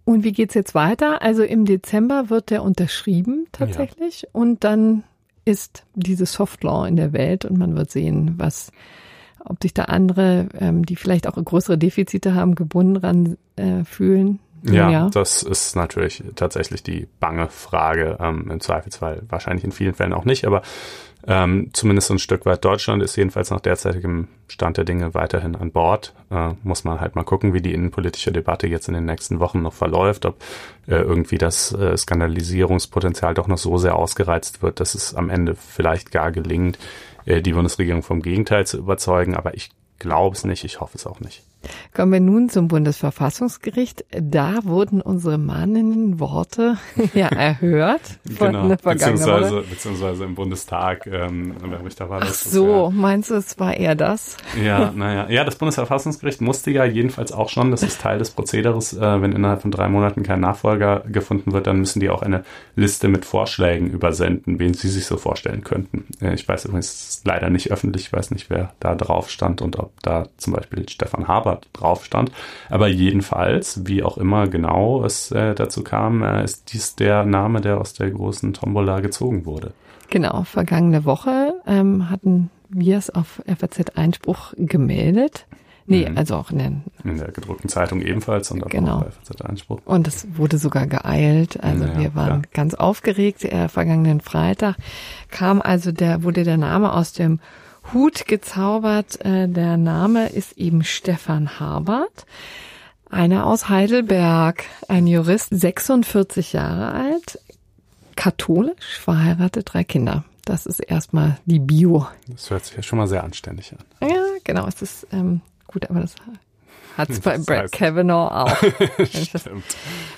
Und 0.05 0.25
wie 0.25 0.33
geht's 0.33 0.55
jetzt 0.55 0.75
weiter? 0.75 1.23
Also 1.23 1.43
im 1.43 1.65
Dezember 1.65 2.31
wird 2.31 2.51
der 2.51 2.63
unterschrieben 2.63 3.47
tatsächlich 3.53 4.23
ja. 4.23 4.29
und 4.33 4.65
dann 4.65 5.05
ist 5.45 5.85
diese 5.95 6.27
Soft 6.27 6.65
Law 6.65 6.87
in 6.87 6.97
der 6.97 7.13
Welt 7.13 7.45
und 7.45 7.59
man 7.59 7.77
wird 7.77 7.91
sehen, 7.91 8.35
was 8.39 8.71
ob 9.45 9.63
sich 9.63 9.75
da 9.75 9.85
andere, 9.85 10.49
ähm, 10.59 10.87
die 10.87 10.97
vielleicht 10.97 11.27
auch 11.27 11.37
größere 11.43 11.77
Defizite 11.77 12.35
haben, 12.35 12.55
gebunden 12.55 12.95
dran 12.95 13.37
äh, 13.57 13.85
fühlen. 13.85 14.41
Ja, 14.67 14.91
ja, 14.91 15.11
das 15.11 15.43
ist 15.43 15.77
natürlich 15.77 16.25
tatsächlich 16.37 16.83
die 16.83 17.07
bange 17.21 17.49
Frage. 17.49 18.17
Ähm, 18.21 18.51
Im 18.51 18.61
Zweifelsfall 18.61 19.23
wahrscheinlich 19.29 19.65
in 19.65 19.73
vielen 19.73 19.95
Fällen 19.95 20.15
auch 20.15 20.25
nicht, 20.25 20.47
aber 20.47 20.63
ähm, 21.27 21.71
zumindest 21.73 22.11
ein 22.11 22.19
Stück 22.19 22.45
weit 22.45 22.65
Deutschland 22.65 23.03
ist 23.03 23.17
jedenfalls 23.17 23.51
nach 23.51 23.61
derzeitigem 23.61 24.29
Stand 24.47 24.77
der 24.77 24.85
Dinge 24.85 25.15
weiterhin 25.15 25.57
an 25.57 25.71
Bord. 25.71 26.15
Äh, 26.31 26.51
muss 26.63 26.85
man 26.85 27.01
halt 27.01 27.15
mal 27.17 27.25
gucken, 27.25 27.55
wie 27.55 27.63
die 27.63 27.73
innenpolitische 27.73 28.31
Debatte 28.31 28.67
jetzt 28.67 28.89
in 28.89 28.95
den 28.95 29.07
nächsten 29.07 29.41
Wochen 29.41 29.63
noch 29.63 29.73
verläuft, 29.73 30.27
ob 30.27 30.37
äh, 30.87 30.97
irgendwie 30.97 31.39
das 31.39 31.73
äh, 31.73 31.97
Skandalisierungspotenzial 31.97 33.33
doch 33.33 33.49
noch 33.49 33.59
so 33.59 33.79
sehr 33.79 33.97
ausgereizt 33.97 34.63
wird, 34.63 34.81
dass 34.81 34.95
es 34.95 35.15
am 35.15 35.31
Ende 35.31 35.55
vielleicht 35.55 36.11
gar 36.11 36.31
gelingt, 36.31 36.79
äh, 37.25 37.41
die 37.41 37.53
Bundesregierung 37.53 38.03
vom 38.03 38.21
Gegenteil 38.21 38.67
zu 38.67 38.77
überzeugen. 38.77 39.35
Aber 39.35 39.55
ich 39.55 39.71
glaube 39.99 40.37
es 40.37 40.45
nicht, 40.45 40.65
ich 40.65 40.81
hoffe 40.81 40.99
es 40.99 41.07
auch 41.07 41.21
nicht. 41.21 41.43
Kommen 41.95 42.13
wir 42.13 42.21
nun 42.21 42.49
zum 42.49 42.69
Bundesverfassungsgericht. 42.69 44.05
Da 44.11 44.65
wurden 44.65 45.01
unsere 45.01 45.39
mahnenden 45.39 46.21
Worte 46.21 46.77
ja 47.15 47.29
erhört 47.29 48.03
von 48.37 48.49
genau, 48.49 48.69
der 48.69 48.77
beziehungsweise, 48.77 49.57
Woche. 49.57 49.65
beziehungsweise 49.69 50.25
im 50.25 50.35
Bundestag. 50.35 51.07
Ähm, 51.07 51.55
da 51.99 52.09
war 52.09 52.21
Ach 52.23 52.27
das, 52.27 52.45
so, 52.45 52.87
ja, 52.87 52.91
meinst 52.91 53.31
du, 53.31 53.35
es 53.35 53.59
war 53.59 53.77
eher 53.77 53.95
das? 53.95 54.37
Ja, 54.63 54.93
naja. 54.95 55.29
Ja, 55.31 55.45
das 55.45 55.57
Bundesverfassungsgericht 55.57 56.41
musste 56.41 56.71
ja 56.71 56.85
jedenfalls 56.85 57.33
auch 57.33 57.49
schon, 57.49 57.71
das 57.71 57.83
ist 57.83 58.01
Teil 58.01 58.19
des 58.19 58.31
Prozederes, 58.31 58.93
äh, 58.95 59.23
wenn 59.23 59.33
innerhalb 59.33 59.63
von 59.63 59.71
drei 59.71 59.89
Monaten 59.89 60.23
kein 60.23 60.41
Nachfolger 60.41 61.05
gefunden 61.07 61.53
wird, 61.53 61.67
dann 61.67 61.79
müssen 61.79 62.01
die 62.01 62.11
auch 62.11 62.23
eine 62.23 62.45
Liste 62.77 63.09
mit 63.09 63.25
Vorschlägen 63.25 63.89
übersenden, 63.89 64.59
wen 64.59 64.75
sie 64.75 64.89
sich 64.89 65.07
so 65.07 65.17
vorstellen 65.17 65.65
könnten. 65.65 66.05
Äh, 66.21 66.35
ich 66.35 66.49
weiß 66.49 66.67
übrigens 66.67 67.23
leider 67.25 67.51
nicht 67.51 67.71
öffentlich, 67.71 68.07
ich 68.07 68.13
weiß 68.13 68.31
nicht, 68.31 68.51
wer 68.51 68.73
da 68.81 68.95
drauf 68.95 69.31
stand 69.31 69.63
und 69.63 69.79
ob 69.79 69.93
da 70.03 70.29
zum 70.37 70.53
Beispiel 70.53 70.89
Stefan 70.89 71.29
Haber 71.29 71.54
drauf 71.73 72.05
stand. 72.05 72.33
Aber 72.71 72.89
jedenfalls, 72.89 73.87
wie 73.87 74.03
auch 74.03 74.19
immer 74.19 74.49
genau 74.49 75.05
es 75.05 75.31
äh, 75.31 75.55
dazu 75.55 75.83
kam, 75.83 76.23
äh, 76.23 76.45
ist 76.45 76.73
dies 76.73 76.97
der 76.97 77.25
Name, 77.25 77.61
der 77.61 77.81
aus 77.81 77.95
der 77.95 78.11
großen 78.11 78.53
Tombola 78.53 79.01
gezogen 79.01 79.47
wurde. 79.47 79.73
Genau, 80.11 80.45
vergangene 80.45 81.05
Woche 81.05 81.55
ähm, 81.67 82.11
hatten 82.11 82.51
wir 82.69 82.99
es 82.99 83.11
auf 83.11 83.43
FAZ 83.47 83.97
Einspruch 83.97 84.55
gemeldet. 84.57 85.47
Nee, 85.87 86.09
mhm. 86.09 86.17
also 86.17 86.37
auch 86.37 86.51
in 86.51 86.59
der, 86.59 86.73
in 87.05 87.19
der 87.19 87.31
gedruckten 87.31 87.69
Zeitung 87.69 88.01
ebenfalls 88.01 88.51
und 88.51 88.65
genau. 88.71 89.01
auch 89.01 89.07
FAZ 89.23 89.43
Einspruch. 89.43 89.81
Und 89.85 90.09
es 90.09 90.27
wurde 90.37 90.57
sogar 90.57 90.87
geeilt. 90.87 91.63
Also 91.63 91.85
ja, 91.85 91.99
wir 91.99 92.15
waren 92.15 92.43
klar. 92.43 92.53
ganz 92.55 92.75
aufgeregt. 92.75 93.45
Äh, 93.45 93.69
vergangenen 93.69 94.21
Freitag 94.21 94.77
kam 95.31 95.61
also 95.61 95.93
der, 95.93 96.23
wurde 96.23 96.45
der 96.45 96.57
Name 96.57 96.93
aus 96.93 97.13
dem 97.13 97.39
Hut 97.93 98.27
gezaubert. 98.27 99.25
Äh, 99.25 99.49
der 99.49 99.77
Name 99.77 100.29
ist 100.29 100.57
eben 100.59 100.85
Stefan 100.85 101.61
Habert. 101.61 102.27
Einer 103.11 103.47
aus 103.47 103.69
Heidelberg, 103.69 104.65
ein 104.89 105.07
Jurist, 105.07 105.49
46 105.51 106.53
Jahre 106.53 106.93
alt, 106.93 107.39
katholisch, 108.17 108.99
verheiratet, 109.01 109.69
drei 109.73 109.85
Kinder. 109.85 110.25
Das 110.45 110.67
ist 110.67 110.81
erstmal 110.81 111.39
die 111.47 111.59
Bio. 111.61 112.07
Das 112.29 112.51
hört 112.51 112.65
sich 112.65 112.77
ja 112.77 112.83
schon 112.83 112.99
mal 112.99 113.07
sehr 113.07 113.23
anständig 113.25 113.73
an. 113.73 114.09
Ja, 114.09 114.23
genau. 114.43 114.67
Es 114.67 114.83
ist 114.83 115.07
ähm, 115.13 115.41
gut, 115.67 115.89
aber 115.89 116.01
das 116.01 116.17
hat 116.99 117.09
es 117.11 117.21
bei 117.21 117.39
Brad 117.39 117.73
Kavanaugh 117.73 118.31
auch. 118.31 118.57
Stimmt. 119.07 119.65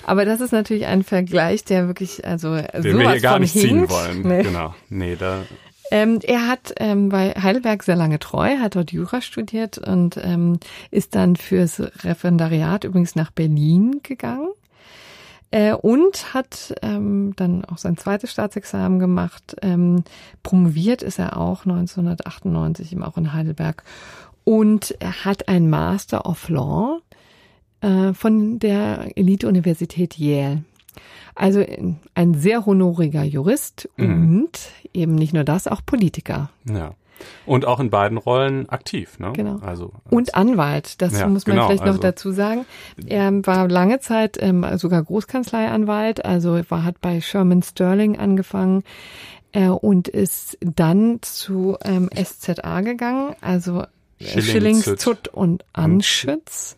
Aber 0.05 0.25
das 0.25 0.41
ist 0.41 0.51
natürlich 0.51 0.85
ein 0.85 1.03
Vergleich, 1.03 1.63
der 1.63 1.87
wirklich, 1.87 2.25
also 2.25 2.55
Den 2.55 2.65
sowas 2.83 2.93
wir 2.97 3.11
hier 3.11 3.21
gar 3.21 3.39
nicht 3.39 3.53
hinkt. 3.53 3.67
ziehen 3.67 3.89
wollen. 3.89 4.21
Nee. 4.23 4.43
Genau. 4.43 4.75
Nee, 4.89 5.15
da 5.15 5.43
ähm, 5.91 6.19
er 6.23 6.47
hat 6.47 6.73
ähm, 6.77 7.09
bei 7.09 7.31
Heidelberg 7.31 7.83
sehr 7.83 7.95
lange 7.95 8.19
treu, 8.19 8.57
hat 8.57 8.75
dort 8.75 8.91
Jura 8.91 9.21
studiert 9.21 9.77
und 9.77 10.17
ähm, 10.17 10.59
ist 10.91 11.15
dann 11.15 11.35
fürs 11.35 11.79
Referendariat 12.03 12.83
übrigens 12.83 13.15
nach 13.15 13.31
Berlin 13.31 14.01
gegangen. 14.03 14.49
Äh, 15.49 15.73
und 15.73 16.33
hat 16.33 16.75
ähm, 16.81 17.33
dann 17.37 17.63
auch 17.63 17.77
sein 17.77 17.95
zweites 17.95 18.31
Staatsexamen 18.31 18.99
gemacht. 18.99 19.55
Ähm, 19.61 20.03
promoviert 20.43 21.01
ist 21.01 21.19
er 21.19 21.37
auch 21.37 21.65
1998 21.65 22.91
eben 22.91 23.03
auch 23.03 23.17
in 23.17 23.31
Heidelberg. 23.31 23.83
Und 24.43 24.95
er 24.99 25.25
hat 25.25 25.47
ein 25.47 25.69
Master 25.69 26.25
of 26.25 26.49
Law 26.49 26.99
äh, 27.81 28.13
von 28.13 28.59
der 28.59 29.17
Elite-Universität 29.17 30.17
Yale. 30.17 30.63
Also 31.35 31.63
ein 32.15 32.33
sehr 32.33 32.65
honoriger 32.65 33.23
Jurist 33.23 33.89
mhm. 33.97 34.41
und 34.43 34.59
eben 34.93 35.15
nicht 35.15 35.33
nur 35.33 35.43
das, 35.43 35.67
auch 35.67 35.81
Politiker. 35.85 36.49
Ja. 36.65 36.93
Und 37.45 37.65
auch 37.65 37.79
in 37.79 37.89
beiden 37.89 38.17
Rollen 38.17 38.69
aktiv, 38.69 39.17
ne? 39.19 39.33
Genau. 39.33 39.57
Also 39.59 39.91
und 40.09 40.35
Anwalt, 40.35 41.01
das 41.01 41.19
ja, 41.19 41.27
muss 41.27 41.47
man 41.47 41.55
genau, 41.55 41.67
vielleicht 41.67 41.83
noch 41.83 41.93
also, 41.93 42.01
dazu 42.01 42.31
sagen. 42.31 42.65
Er 43.07 43.31
war 43.45 43.67
lange 43.67 43.99
Zeit 43.99 44.37
ähm, 44.39 44.65
sogar 44.77 45.03
Großkanzleianwalt, 45.03 46.23
also 46.25 46.59
war 46.69 46.83
hat 46.83 47.01
bei 47.01 47.21
Sherman 47.21 47.63
Sterling 47.63 48.17
angefangen 48.19 48.83
äh, 49.51 49.67
und 49.67 50.07
ist 50.07 50.57
dann 50.61 51.19
zu 51.21 51.77
ähm, 51.83 52.09
SZA 52.13 52.81
gegangen, 52.81 53.35
also 53.41 53.83
Schillings, 54.19 54.83
Zutt 54.97 55.27
und 55.27 55.63
Anschütz. 55.73 56.75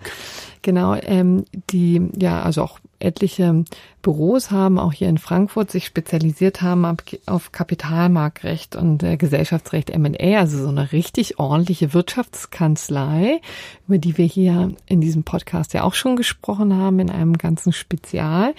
Genau, 0.61 0.95
ähm, 0.95 1.45
die 1.69 2.09
ja 2.17 2.41
also 2.41 2.63
auch 2.63 2.79
etliche 2.99 3.63
Büros 4.01 4.51
haben, 4.51 4.79
auch 4.79 4.93
hier 4.93 5.09
in 5.09 5.17
Frankfurt, 5.17 5.71
sich 5.71 5.85
spezialisiert 5.85 6.61
haben 6.61 6.85
auf 7.25 7.51
Kapitalmarktrecht 7.51 8.75
und 8.75 9.03
äh, 9.03 9.17
Gesellschaftsrecht 9.17 9.89
M&A, 9.89 10.39
also 10.39 10.57
so 10.63 10.69
eine 10.69 10.91
richtig 10.91 11.39
ordentliche 11.39 11.93
Wirtschaftskanzlei, 11.93 13.41
über 13.87 13.97
die 13.97 14.17
wir 14.17 14.25
hier 14.25 14.73
in 14.85 15.01
diesem 15.01 15.23
Podcast 15.23 15.73
ja 15.73 15.83
auch 15.83 15.93
schon 15.93 16.15
gesprochen 16.15 16.75
haben, 16.75 16.99
in 16.99 17.09
einem 17.09 17.37
ganzen 17.37 17.73
Spezial. 17.73 18.53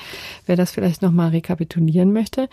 Wer 0.46 0.56
das 0.56 0.72
vielleicht 0.72 1.02
nochmal 1.02 1.30
rekapitulieren 1.30 2.12
möchte. 2.12 2.48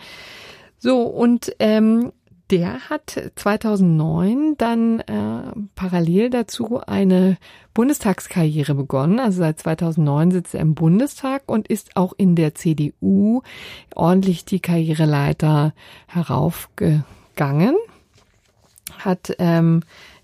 So, 0.78 1.02
und 1.02 1.52
ähm, 1.58 2.12
der 2.50 2.88
hat 2.88 3.30
2009 3.36 4.56
dann 4.56 5.00
äh, 5.00 5.52
parallel 5.74 6.30
dazu 6.30 6.80
eine 6.86 7.36
Bundestagskarriere 7.74 8.74
begonnen. 8.74 9.20
Also 9.20 9.38
seit 9.38 9.60
2009 9.60 10.30
sitzt 10.30 10.54
er 10.54 10.60
im 10.60 10.74
Bundestag 10.74 11.42
und 11.46 11.68
ist 11.68 11.96
auch 11.96 12.14
in 12.16 12.36
der 12.36 12.54
CDU 12.54 13.42
ordentlich 13.94 14.44
die 14.44 14.60
Karriereleiter 14.60 15.74
heraufgegangen. 16.06 17.76
Hat 18.98 19.34
ähm, 19.38 19.82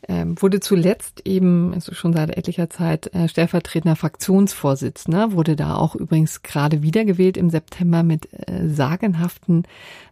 ähm, 0.09 0.41
wurde 0.41 0.61
zuletzt 0.61 1.23
eben, 1.25 1.73
also 1.75 1.95
schon 1.95 2.13
seit 2.13 2.37
etlicher 2.37 2.71
Zeit, 2.71 3.15
äh, 3.15 3.29
stellvertretender 3.29 3.97
Fraktionsvorsitzender, 3.97 5.33
wurde 5.33 5.57
da 5.57 5.77
auch 5.77 5.95
übrigens 5.95 6.43
gerade 6.43 6.83
wiedergewählt 6.83 7.37
im 7.37 7.51
September 7.51 8.03
mit 8.03 8.29
äh, 8.33 8.69
sagenhaften 8.69 9.65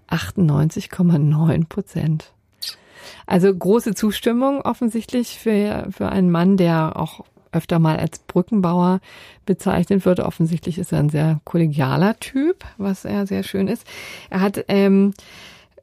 98,9 0.09 1.69
Prozent. 1.69 2.33
Also 3.27 3.55
große 3.55 3.95
Zustimmung 3.95 4.61
offensichtlich 4.63 5.39
für, 5.39 5.89
für 5.91 6.09
einen 6.09 6.31
Mann, 6.31 6.57
der 6.57 6.97
auch 6.97 7.25
öfter 7.53 7.79
mal 7.79 7.99
als 7.99 8.19
Brückenbauer 8.21 9.01
bezeichnet 9.45 10.05
wird. 10.05 10.21
Offensichtlich 10.21 10.79
ist 10.79 10.93
er 10.93 11.01
ein 11.01 11.11
sehr 11.11 11.41
kollegialer 11.45 12.19
Typ, 12.19 12.65
was 12.79 13.05
er 13.05 13.27
sehr 13.27 13.43
schön 13.43 13.69
ist. 13.69 13.87
Er 14.31 14.41
hat 14.41 14.65
ähm, 14.69 15.13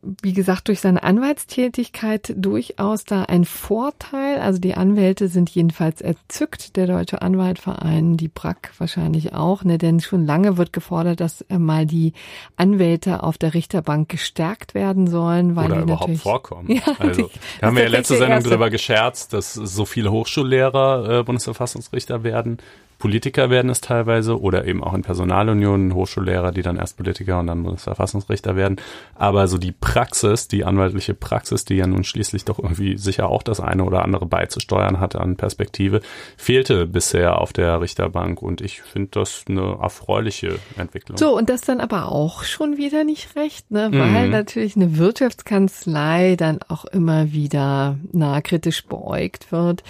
wie 0.01 0.33
gesagt, 0.33 0.69
durch 0.69 0.79
seine 0.79 1.03
Anwaltstätigkeit 1.03 2.33
durchaus 2.37 3.03
da 3.03 3.23
ein 3.23 3.43
Vorteil. 3.43 4.39
Also 4.39 4.59
die 4.59 4.75
Anwälte 4.75 5.27
sind 5.27 5.49
jedenfalls 5.49 5.99
erzückt, 5.99 6.77
der 6.77 6.87
Deutsche 6.87 7.21
Anwaltverein, 7.21 8.15
die 8.15 8.29
BRAC 8.29 8.71
wahrscheinlich 8.77 9.33
auch, 9.33 9.63
ne? 9.63 9.77
denn 9.77 9.99
schon 9.99 10.25
lange 10.25 10.57
wird 10.57 10.71
gefordert, 10.71 11.19
dass 11.19 11.41
äh, 11.41 11.57
mal 11.57 11.85
die 11.85 12.13
Anwälte 12.55 13.23
auf 13.23 13.37
der 13.37 13.53
Richterbank 13.53 14.07
gestärkt 14.07 14.73
werden 14.73 15.07
sollen. 15.07 15.55
Weil 15.55 15.65
Oder 15.65 15.75
die 15.77 15.81
überhaupt 15.83 16.17
vorkommen. 16.17 16.69
Ja, 16.79 16.93
also, 16.99 17.23
die, 17.23 17.39
da 17.59 17.67
haben 17.67 17.75
wir 17.75 17.83
ja 17.83 17.89
letzte 17.89 18.17
Sendung 18.17 18.43
drüber 18.43 18.69
gescherzt, 18.69 19.33
dass 19.33 19.53
so 19.53 19.85
viele 19.85 20.11
Hochschullehrer 20.11 21.19
äh, 21.19 21.23
Bundesverfassungsrichter 21.23 22.23
werden 22.23 22.59
Politiker 22.99 23.49
werden 23.49 23.71
es 23.71 23.79
teilweise 23.79 24.39
oder 24.39 24.67
eben 24.67 24.83
auch 24.83 24.93
in 24.93 25.01
Personalunionen 25.01 25.95
Hochschullehrer, 25.95 26.51
die 26.51 26.61
dann 26.61 26.75
erst 26.75 26.97
Politiker 26.97 27.39
und 27.39 27.47
dann 27.47 27.63
Bundesverfassungsrichter 27.63 28.57
werden. 28.57 28.75
Aber 29.15 29.47
so 29.47 29.57
die 29.57 29.71
Praxis, 29.71 30.49
die 30.49 30.65
anwaltliche 30.65 31.13
Praxis, 31.13 31.63
die 31.63 31.75
ja 31.75 31.87
nun 31.87 32.03
schließlich 32.03 32.43
doch 32.43 32.59
irgendwie 32.59 32.97
sicher 32.97 33.29
auch 33.29 33.41
das 33.41 33.61
eine 33.61 33.85
oder 33.85 34.03
andere 34.03 34.25
beizusteuern 34.25 34.99
hatte 34.99 35.21
an 35.21 35.37
Perspektive, 35.37 36.01
fehlte 36.35 36.85
bisher 36.85 37.39
auf 37.39 37.53
der 37.53 37.79
Richterbank 37.79 38.41
und 38.41 38.59
ich 38.59 38.81
finde 38.81 39.11
das 39.11 39.45
eine 39.47 39.77
erfreuliche 39.81 40.59
Entwicklung. 40.77 41.17
So, 41.17 41.37
und 41.37 41.49
das 41.49 41.61
dann 41.61 41.79
aber 41.79 42.11
auch 42.11 42.43
schon 42.43 42.75
wieder 42.75 43.05
nicht 43.05 43.33
recht, 43.37 43.71
ne? 43.71 43.89
weil 43.93 44.25
mhm. 44.25 44.31
natürlich 44.31 44.75
eine 44.75 44.97
Wirtschaftskanzlei 44.97 46.35
dann 46.35 46.59
auch 46.67 46.83
immer 46.83 47.31
wieder 47.31 47.97
na, 48.11 48.41
kritisch 48.41 48.85
beäugt 48.85 49.53
wird. 49.53 49.83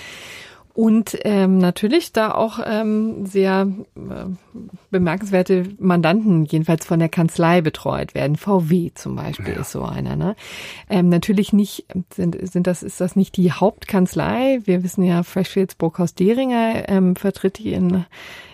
Und 0.73 1.17
ähm, 1.23 1.57
natürlich 1.57 2.13
da 2.13 2.31
auch 2.31 2.59
ähm, 2.65 3.25
sehr 3.25 3.67
äh, 3.95 4.25
bemerkenswerte 4.91 5.63
Mandanten, 5.79 6.45
jedenfalls 6.45 6.85
von 6.85 6.99
der 6.99 7.09
Kanzlei 7.09 7.59
betreut 7.61 8.15
werden. 8.15 8.37
VW 8.37 8.91
zum 8.93 9.15
Beispiel 9.15 9.55
ja. 9.55 9.61
ist 9.61 9.71
so 9.71 9.83
einer. 9.83 10.15
Ne? 10.15 10.35
Ähm, 10.89 11.09
natürlich 11.09 11.53
nicht 11.53 11.85
sind, 12.13 12.37
sind 12.49 12.67
das 12.67 12.83
ist 12.83 13.01
das 13.01 13.15
nicht 13.15 13.35
die 13.35 13.51
Hauptkanzlei. 13.51 14.59
Wir 14.63 14.83
wissen 14.83 15.03
ja, 15.03 15.23
Freshfields 15.23 15.73
Burghaus 15.75 16.13
Deringer 16.13 16.87
ähm, 16.87 17.15
vertritt 17.15 17.57
die 17.57 17.73
in 17.73 18.05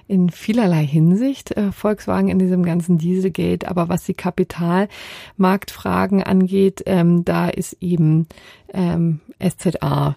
in 0.08 0.30
vielerlei 0.30 0.86
Hinsicht 0.86 1.58
äh, 1.58 1.72
Volkswagen 1.72 2.30
in 2.30 2.38
diesem 2.38 2.62
ganzen 2.64 3.00
Dieselgate. 3.00 3.68
Aber 3.68 3.90
was 3.90 4.04
die 4.04 4.14
Kapitalmarktfragen 4.14 6.22
angeht, 6.22 6.84
ähm, 6.86 7.26
da 7.26 7.50
ist 7.50 7.76
eben 7.82 8.28
ähm, 8.74 9.22
SZA 9.42 10.14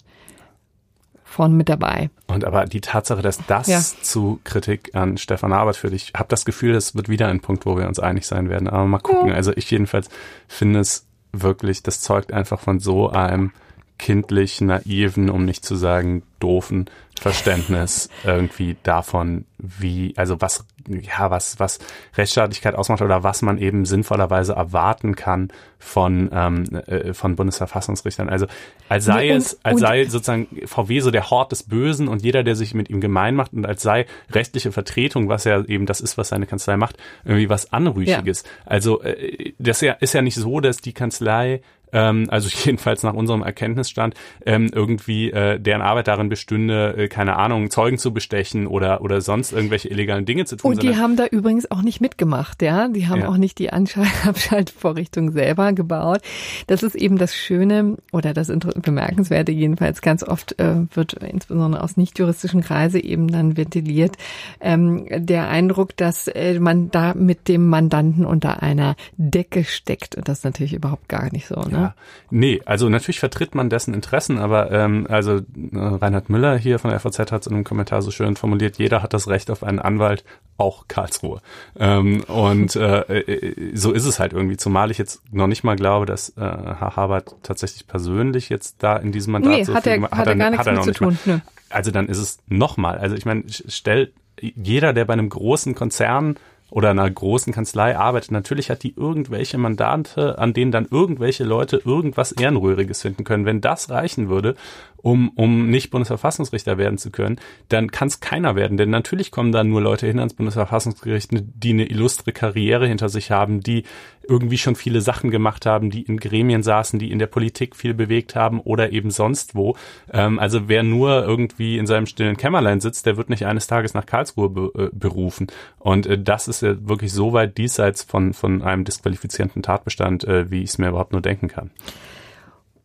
vorne 1.38 1.54
mit 1.54 1.68
dabei. 1.68 2.10
Und 2.26 2.44
aber 2.44 2.64
die 2.64 2.80
Tatsache, 2.80 3.22
dass 3.22 3.38
das 3.46 3.68
ja. 3.68 3.80
zu 4.02 4.40
Kritik 4.42 4.90
an 4.96 5.18
Stefan 5.18 5.52
Arbeit 5.52 5.76
führt, 5.76 5.92
ich 5.92 6.12
habe 6.16 6.28
das 6.28 6.44
Gefühl, 6.44 6.72
das 6.72 6.96
wird 6.96 7.08
wieder 7.08 7.28
ein 7.28 7.38
Punkt, 7.38 7.64
wo 7.64 7.76
wir 7.76 7.86
uns 7.86 8.00
einig 8.00 8.26
sein 8.26 8.50
werden. 8.50 8.68
Aber 8.68 8.86
mal 8.86 8.98
gucken. 8.98 9.28
Ja. 9.28 9.34
Also 9.34 9.52
ich 9.54 9.70
jedenfalls 9.70 10.08
finde 10.48 10.80
es 10.80 11.06
wirklich, 11.32 11.84
das 11.84 12.00
zeugt 12.00 12.32
einfach 12.32 12.58
von 12.58 12.80
so 12.80 13.10
einem 13.10 13.52
kindlich 13.98 14.60
naiven, 14.60 15.28
um 15.28 15.44
nicht 15.44 15.64
zu 15.64 15.76
sagen 15.76 16.22
doofen 16.40 16.88
Verständnis 17.18 18.08
irgendwie 18.24 18.76
davon, 18.82 19.44
wie, 19.58 20.14
also 20.16 20.40
was, 20.40 20.64
ja, 20.86 21.30
was, 21.30 21.58
was 21.58 21.80
Rechtsstaatlichkeit 22.16 22.74
ausmacht 22.76 23.02
oder 23.02 23.24
was 23.24 23.42
man 23.42 23.58
eben 23.58 23.84
sinnvollerweise 23.84 24.52
erwarten 24.52 25.16
kann 25.16 25.48
von, 25.78 26.30
ähm, 26.32 26.64
äh, 26.86 27.12
von 27.14 27.34
Bundesverfassungsrichtern. 27.34 28.28
Also 28.28 28.46
als 28.88 29.04
sei 29.04 29.32
und, 29.32 29.38
es, 29.38 29.58
als 29.64 29.80
sei 29.80 30.04
sozusagen 30.04 30.46
VW 30.66 31.00
so 31.00 31.10
der 31.10 31.30
Hort 31.30 31.50
des 31.52 31.64
Bösen 31.64 32.08
und 32.08 32.22
jeder, 32.22 32.44
der 32.44 32.54
sich 32.54 32.72
mit 32.74 32.88
ihm 32.88 33.00
gemein 33.00 33.34
macht 33.34 33.52
und 33.52 33.66
als 33.66 33.82
sei 33.82 34.06
rechtliche 34.30 34.70
Vertretung, 34.70 35.28
was 35.28 35.44
ja 35.44 35.64
eben 35.64 35.86
das 35.86 36.00
ist, 36.00 36.18
was 36.18 36.28
seine 36.28 36.46
Kanzlei 36.46 36.76
macht, 36.76 36.96
irgendwie 37.24 37.50
was 37.50 37.72
Anrüchiges. 37.72 38.44
Ja. 38.44 38.50
Also 38.64 39.02
äh, 39.02 39.54
das 39.58 39.82
ist 39.82 40.14
ja 40.14 40.22
nicht 40.22 40.36
so, 40.36 40.60
dass 40.60 40.78
die 40.78 40.92
Kanzlei 40.92 41.62
ähm, 41.92 42.26
also 42.28 42.48
jedenfalls 42.64 43.02
nach 43.02 43.14
unserem 43.14 43.42
Erkenntnisstand, 43.42 44.14
ähm, 44.44 44.70
irgendwie 44.72 45.30
äh, 45.30 45.58
deren 45.58 45.82
Arbeit 45.82 46.08
darin 46.08 46.28
bestünde, 46.28 46.94
äh, 46.96 47.08
keine 47.08 47.36
Ahnung, 47.36 47.70
Zeugen 47.70 47.98
zu 47.98 48.12
bestechen 48.12 48.66
oder 48.66 49.00
oder 49.00 49.20
sonst 49.20 49.52
irgendwelche 49.52 49.88
illegalen 49.88 50.24
Dinge 50.24 50.44
zu 50.44 50.56
tun. 50.56 50.72
Und 50.72 50.82
die 50.82 50.96
haben 50.96 51.16
da 51.16 51.26
übrigens 51.26 51.70
auch 51.70 51.82
nicht 51.82 52.00
mitgemacht, 52.00 52.62
ja. 52.62 52.88
Die 52.88 53.08
haben 53.08 53.20
ja. 53.20 53.28
auch 53.28 53.36
nicht 53.36 53.58
die 53.58 53.70
Abschaltvorrichtung 53.72 55.32
selber 55.32 55.72
gebaut. 55.72 56.20
Das 56.66 56.82
ist 56.82 56.94
eben 56.94 57.18
das 57.18 57.34
Schöne 57.34 57.96
oder 58.12 58.34
das 58.34 58.48
Bemerkenswerte 58.48 59.52
jedenfalls. 59.52 60.02
Ganz 60.02 60.22
oft 60.22 60.58
äh, 60.58 60.76
wird 60.94 61.14
insbesondere 61.14 61.82
aus 61.82 61.96
nicht-juristischen 61.96 62.62
Kreise 62.62 63.02
eben 63.02 63.28
dann 63.28 63.56
ventiliert 63.56 64.16
ähm, 64.60 65.06
der 65.10 65.48
Eindruck, 65.48 65.96
dass 65.96 66.28
äh, 66.28 66.58
man 66.60 66.90
da 66.90 67.14
mit 67.14 67.48
dem 67.48 67.68
Mandanten 67.68 68.24
unter 68.24 68.62
einer 68.62 68.96
Decke 69.16 69.64
steckt. 69.64 70.16
Und 70.16 70.28
das 70.28 70.38
ist 70.38 70.44
natürlich 70.44 70.74
überhaupt 70.74 71.08
gar 71.08 71.32
nicht 71.32 71.46
so. 71.46 71.56
Ne? 71.56 71.77
Ja. 71.80 71.94
Nee, 72.30 72.60
also 72.64 72.88
natürlich 72.88 73.20
vertritt 73.20 73.54
man 73.54 73.70
dessen 73.70 73.94
Interessen, 73.94 74.38
aber 74.38 74.70
ähm, 74.70 75.06
also 75.08 75.36
äh, 75.36 75.42
Reinhard 75.72 76.28
Müller 76.28 76.56
hier 76.56 76.78
von 76.78 76.90
der 76.90 77.00
FAZ 77.00 77.18
hat 77.18 77.42
es 77.42 77.46
in 77.46 77.54
einem 77.54 77.64
Kommentar 77.64 78.02
so 78.02 78.10
schön 78.10 78.36
formuliert, 78.36 78.78
jeder 78.78 79.02
hat 79.02 79.14
das 79.14 79.28
Recht 79.28 79.50
auf 79.50 79.62
einen 79.62 79.78
Anwalt, 79.78 80.24
auch 80.56 80.88
Karlsruhe. 80.88 81.40
Ähm, 81.78 82.22
und 82.24 82.76
äh, 82.76 83.00
äh, 83.00 83.76
so 83.76 83.92
ist 83.92 84.04
es 84.04 84.18
halt 84.18 84.32
irgendwie, 84.32 84.56
zumal 84.56 84.90
ich 84.90 84.98
jetzt 84.98 85.22
noch 85.32 85.46
nicht 85.46 85.64
mal 85.64 85.76
glaube, 85.76 86.06
dass 86.06 86.30
äh, 86.30 86.40
Herr 86.40 86.96
Habert 86.96 87.36
tatsächlich 87.42 87.86
persönlich 87.86 88.48
jetzt 88.48 88.82
da 88.82 88.96
in 88.96 89.12
diesem 89.12 89.32
Mandat 89.32 89.52
nee, 89.52 89.64
so 89.64 89.74
hat 89.74 89.84
viel 89.84 89.92
er, 89.92 90.02
hat, 90.02 90.12
hat 90.12 90.26
er, 90.26 90.36
gar 90.36 90.50
nichts 90.50 90.66
hat 90.66 90.66
er 90.66 90.72
noch 90.74 90.86
mit 90.86 90.96
zu 90.96 91.04
tun. 91.04 91.18
Mal. 91.24 91.42
Also 91.70 91.90
dann 91.90 92.08
ist 92.08 92.18
es 92.18 92.38
nochmal, 92.48 92.98
also 92.98 93.14
ich 93.14 93.24
meine, 93.24 93.44
stell 93.48 94.12
jeder, 94.40 94.92
der 94.92 95.04
bei 95.04 95.12
einem 95.12 95.28
großen 95.28 95.74
Konzern 95.74 96.36
oder 96.70 96.90
einer 96.90 97.10
großen 97.10 97.52
Kanzlei 97.52 97.96
arbeitet, 97.96 98.30
natürlich 98.30 98.70
hat 98.70 98.82
die 98.82 98.94
irgendwelche 98.94 99.56
Mandate, 99.56 100.38
an 100.38 100.52
denen 100.52 100.70
dann 100.70 100.86
irgendwelche 100.90 101.44
Leute 101.44 101.80
irgendwas 101.84 102.32
Ehrenrühriges 102.32 103.02
finden 103.02 103.24
können. 103.24 103.46
Wenn 103.46 103.60
das 103.60 103.88
reichen 103.88 104.28
würde, 104.28 104.54
um, 104.98 105.30
um 105.30 105.70
nicht 105.70 105.90
Bundesverfassungsrichter 105.90 106.76
werden 106.76 106.98
zu 106.98 107.10
können, 107.10 107.40
dann 107.68 107.90
kann 107.90 108.08
es 108.08 108.20
keiner 108.20 108.56
werden. 108.56 108.76
Denn 108.76 108.90
natürlich 108.90 109.30
kommen 109.30 109.52
da 109.52 109.64
nur 109.64 109.80
Leute 109.80 110.06
hin 110.06 110.18
ans 110.18 110.34
Bundesverfassungsgericht, 110.34 111.30
die 111.32 111.70
eine 111.70 111.86
illustre 111.86 112.32
Karriere 112.32 112.86
hinter 112.86 113.08
sich 113.08 113.30
haben, 113.30 113.60
die 113.60 113.84
irgendwie 114.28 114.58
schon 114.58 114.76
viele 114.76 115.00
Sachen 115.00 115.30
gemacht 115.30 115.66
haben, 115.66 115.90
die 115.90 116.02
in 116.02 116.18
Gremien 116.18 116.62
saßen, 116.62 116.98
die 116.98 117.10
in 117.10 117.18
der 117.18 117.26
Politik 117.26 117.74
viel 117.74 117.94
bewegt 117.94 118.36
haben 118.36 118.60
oder 118.60 118.92
eben 118.92 119.10
sonst 119.10 119.54
wo. 119.54 119.76
Ähm, 120.12 120.38
also 120.38 120.68
wer 120.68 120.82
nur 120.82 121.24
irgendwie 121.24 121.78
in 121.78 121.86
seinem 121.86 122.06
stillen 122.06 122.36
Kämmerlein 122.36 122.80
sitzt, 122.80 123.06
der 123.06 123.16
wird 123.16 123.30
nicht 123.30 123.46
eines 123.46 123.66
Tages 123.66 123.94
nach 123.94 124.06
Karlsruhe 124.06 124.50
be 124.50 124.70
äh, 124.74 124.88
berufen. 124.92 125.46
Und 125.78 126.06
äh, 126.06 126.22
das 126.22 126.48
ist 126.48 126.62
ja 126.62 126.76
wirklich 126.88 127.12
so 127.12 127.32
weit 127.32 127.58
diesseits 127.58 128.02
von, 128.02 128.34
von 128.34 128.62
einem 128.62 128.84
disqualifizierenden 128.84 129.62
Tatbestand, 129.62 130.24
äh, 130.24 130.50
wie 130.50 130.62
ich 130.62 130.70
es 130.70 130.78
mir 130.78 130.88
überhaupt 130.88 131.12
nur 131.12 131.22
denken 131.22 131.48
kann. 131.48 131.70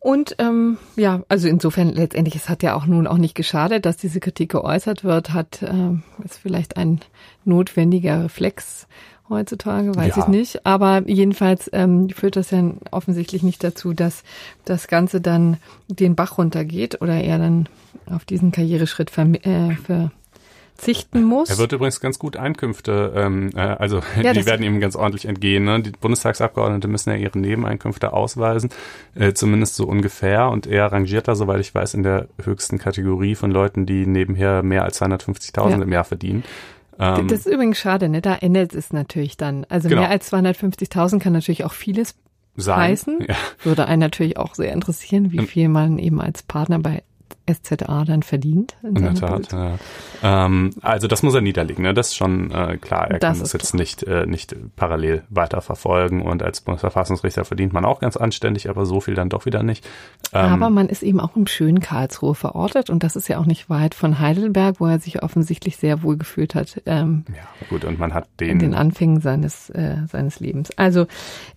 Und 0.04 0.36
ähm, 0.38 0.76
ja, 0.96 1.22
also 1.28 1.48
insofern 1.48 1.88
letztendlich, 1.88 2.36
es 2.36 2.50
hat 2.50 2.62
ja 2.62 2.74
auch 2.74 2.84
nun 2.84 3.06
auch 3.06 3.16
nicht 3.16 3.34
geschadet, 3.34 3.86
dass 3.86 3.96
diese 3.96 4.20
Kritik 4.20 4.50
geäußert 4.50 5.02
wird, 5.02 5.32
hat 5.32 5.62
äh, 5.62 5.96
ist 6.22 6.36
vielleicht 6.36 6.76
ein 6.76 7.00
notwendiger 7.46 8.24
Reflex 8.24 8.86
heutzutage, 9.28 9.94
weiß 9.94 10.16
ja. 10.16 10.22
ich 10.22 10.28
nicht. 10.28 10.66
Aber 10.66 11.02
jedenfalls 11.06 11.70
ähm, 11.72 12.10
führt 12.10 12.36
das 12.36 12.50
ja 12.50 12.62
offensichtlich 12.90 13.42
nicht 13.42 13.64
dazu, 13.64 13.92
dass 13.92 14.22
das 14.64 14.88
Ganze 14.88 15.20
dann 15.20 15.58
den 15.88 16.14
Bach 16.14 16.38
runtergeht 16.38 17.00
oder 17.00 17.14
er 17.14 17.38
dann 17.38 17.68
auf 18.06 18.24
diesen 18.24 18.52
Karriereschritt 18.52 19.10
ver, 19.10 19.26
äh, 19.46 19.74
ver 19.76 20.10
verzichten 20.74 21.24
muss. 21.24 21.50
Er 21.50 21.58
wird 21.58 21.72
übrigens 21.72 22.00
ganz 22.00 22.18
gut 22.18 22.36
Einkünfte, 22.36 23.12
ähm, 23.16 23.50
äh, 23.54 23.60
also 23.60 24.02
ja, 24.20 24.32
die 24.32 24.44
werden 24.44 24.62
ihm 24.62 24.80
ganz 24.80 24.96
ordentlich 24.96 25.26
entgehen. 25.26 25.64
Ne? 25.64 25.80
Die 25.80 25.90
Bundestagsabgeordnete 25.90 26.88
müssen 26.88 27.10
ja 27.10 27.16
ihre 27.16 27.38
Nebeneinkünfte 27.38 28.12
ausweisen, 28.12 28.70
äh, 29.14 29.32
zumindest 29.32 29.76
so 29.76 29.86
ungefähr. 29.86 30.48
Und 30.50 30.66
er 30.66 30.92
rangiert 30.92 31.28
da, 31.28 31.34
soweit 31.34 31.60
ich 31.60 31.74
weiß, 31.74 31.94
in 31.94 32.02
der 32.02 32.28
höchsten 32.42 32.78
Kategorie 32.78 33.34
von 33.34 33.50
Leuten, 33.50 33.86
die 33.86 34.06
nebenher 34.06 34.62
mehr 34.62 34.84
als 34.84 35.00
250.000 35.00 35.70
ja. 35.70 35.82
im 35.82 35.92
Jahr 35.92 36.04
verdienen. 36.04 36.44
Ähm, 36.98 37.28
das 37.28 37.40
ist 37.40 37.46
übrigens 37.46 37.78
schade, 37.78 38.08
ne? 38.08 38.20
Da 38.20 38.34
endet 38.36 38.74
es 38.74 38.92
natürlich 38.92 39.36
dann. 39.36 39.64
Also 39.68 39.88
genau. 39.88 40.02
mehr 40.02 40.10
als 40.10 40.32
250.000 40.32 41.18
kann 41.18 41.32
natürlich 41.32 41.64
auch 41.64 41.72
vieles 41.72 42.14
sein. 42.56 42.78
heißen. 42.78 43.18
Ja. 43.28 43.36
Würde 43.62 43.86
einen 43.86 44.00
natürlich 44.00 44.36
auch 44.36 44.54
sehr 44.54 44.72
interessieren, 44.72 45.32
wie 45.32 45.46
viel 45.46 45.68
man 45.68 45.98
eben 45.98 46.20
als 46.20 46.42
Partner 46.42 46.78
bei 46.78 47.02
SZA 47.50 48.04
dann 48.04 48.22
verdient. 48.22 48.76
In, 48.82 48.96
in 48.96 49.02
der 49.02 49.14
Tat, 49.14 49.52
ja. 49.52 49.76
ähm, 50.22 50.70
also 50.80 51.06
das 51.08 51.22
muss 51.22 51.34
er 51.34 51.40
niederlegen, 51.40 51.82
ne? 51.82 51.92
das 51.92 52.08
ist 52.08 52.16
schon 52.16 52.50
äh, 52.50 52.78
klar. 52.78 53.10
Er 53.10 53.18
das 53.18 53.32
kann 53.32 53.40
das 53.40 53.52
jetzt 53.52 53.70
klar. 53.70 53.80
nicht, 53.80 54.02
äh, 54.04 54.26
nicht 54.26 54.56
parallel 54.76 55.24
weiterverfolgen 55.28 56.22
und 56.22 56.42
als 56.42 56.62
Bundesverfassungsrichter 56.62 57.44
verdient 57.44 57.72
man 57.72 57.84
auch 57.84 58.00
ganz 58.00 58.16
anständig, 58.16 58.70
aber 58.70 58.86
so 58.86 59.00
viel 59.00 59.14
dann 59.14 59.28
doch 59.28 59.44
wieder 59.46 59.62
nicht. 59.62 59.86
Ähm, 60.32 60.52
aber 60.52 60.70
man 60.70 60.88
ist 60.88 61.02
eben 61.02 61.20
auch 61.20 61.36
im 61.36 61.46
schönen 61.46 61.80
Karlsruhe 61.80 62.34
verortet 62.34 62.88
und 62.88 63.02
das 63.02 63.16
ist 63.16 63.28
ja 63.28 63.38
auch 63.38 63.46
nicht 63.46 63.68
weit 63.68 63.94
von 63.94 64.18
Heidelberg, 64.18 64.80
wo 64.80 64.86
er 64.86 64.98
sich 64.98 65.22
offensichtlich 65.22 65.76
sehr 65.76 66.02
wohl 66.02 66.16
gefühlt 66.16 66.54
hat. 66.54 66.80
Ähm, 66.86 67.24
ja, 67.28 67.66
gut, 67.68 67.84
und 67.84 67.98
man 67.98 68.14
hat 68.14 68.28
den... 68.40 68.50
In 68.50 68.58
den 68.58 68.74
Anfängen 68.74 69.20
seines, 69.20 69.68
äh, 69.70 69.96
seines 70.10 70.40
Lebens. 70.40 70.70
Also 70.76 71.06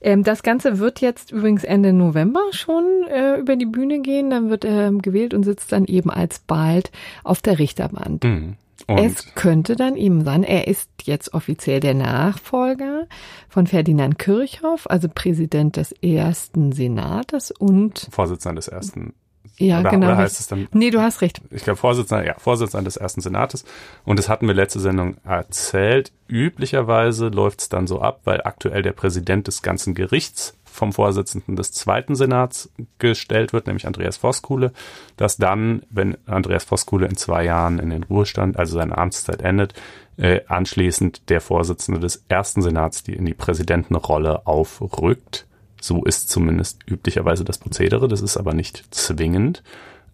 ähm, 0.02 0.24
das 0.24 0.44
Ganze 0.44 0.80
wird 0.80 1.00
jetzt 1.00 1.32
übrigens 1.32 1.64
Ende 1.64 1.94
November 1.94 2.42
schon 2.52 2.84
äh, 3.10 3.38
über 3.38 3.56
die 3.56 3.66
Bühne 3.66 4.02
gehen, 4.02 4.30
dann 4.30 4.50
wird 4.50 4.66
er 4.66 4.92
gewählt 4.92 5.34
und 5.34 5.44
sitzt 5.44 5.72
dann 5.72 5.77
eben 5.86 6.10
alsbald 6.10 6.92
auf 7.24 7.42
der 7.42 7.60
Richterbank. 7.60 8.24
Mhm. 8.24 8.56
es 8.88 9.34
könnte 9.36 9.76
dann 9.76 9.96
eben 9.96 10.24
sein, 10.24 10.44
er 10.44 10.68
ist 10.68 10.90
jetzt 11.04 11.34
offiziell 11.34 11.80
der 11.80 11.94
Nachfolger 11.94 13.08
von 13.50 13.68
Ferdinand 13.68 14.20
Kirchhoff, 14.20 14.90
also 14.90 15.08
Präsident 15.14 15.78
des 15.78 15.92
ersten 15.92 16.72
Senates 16.72 17.52
und 17.52 18.08
Vorsitzender 18.12 18.56
des 18.56 18.68
ersten 18.68 19.14
ja, 19.60 19.80
oder, 19.80 19.90
genau. 19.90 20.08
Oder 20.08 20.18
heißt 20.18 20.40
es 20.40 20.48
dann? 20.48 20.68
Nee, 20.72 20.92
du 20.92 21.02
hast 21.02 21.22
recht. 21.22 21.42
Ich 21.50 21.64
glaube, 21.64 21.78
Vorsitzender, 21.78 22.26
ja, 22.26 22.36
Vorsitzender 22.38 22.86
des 22.86 22.98
ersten 22.98 23.22
Senates. 23.22 23.66
Und 24.06 24.20
das 24.20 24.30
hatten 24.30 24.48
wir 24.48 24.54
letzte 24.54 24.80
Sendung 24.80 25.18
erzählt. 25.24 26.12
Üblicherweise 26.28 27.30
läuft 27.30 27.62
es 27.62 27.70
dann 27.70 27.88
so 27.88 28.02
ab, 28.02 28.22
weil 28.24 28.42
aktuell 28.44 28.84
der 28.84 28.92
Präsident 28.92 29.48
des 29.48 29.62
ganzen 29.62 29.96
Gerichts 29.96 30.56
vom 30.78 30.94
Vorsitzenden 30.94 31.56
des 31.56 31.72
zweiten 31.72 32.16
Senats 32.16 32.72
gestellt 33.00 33.52
wird, 33.52 33.68
nämlich 33.68 33.88
Andreas 33.88 34.18
Voskuhle, 34.18 34.72
dass 35.18 35.38
dann, 35.38 35.84
wenn 35.90 36.18
Andreas 36.26 36.64
Voskuhle 36.64 37.08
in 37.08 37.18
zwei 37.18 37.44
Jahren 37.44 37.80
in 37.80 37.90
den 37.90 38.04
Ruhestand, 38.04 38.58
also 38.58 38.78
seine 38.78 38.98
Amtszeit 38.98 39.42
endet, 39.42 39.74
äh, 40.18 40.42
anschließend 40.48 41.30
der 41.30 41.42
Vorsitzende 41.42 42.00
des 42.00 42.24
ersten 42.30 42.62
Senats, 42.62 43.04
die 43.04 43.14
in 43.14 43.26
die 43.26 43.34
Präsidentenrolle 43.34 44.46
aufrückt. 44.46 45.46
So 45.82 46.04
ist 46.04 46.30
zumindest 46.30 46.82
üblicherweise 46.88 47.44
das 47.44 47.58
Prozedere, 47.58 48.08
das 48.08 48.22
ist 48.22 48.38
aber 48.38 48.54
nicht 48.54 48.84
zwingend 48.94 49.64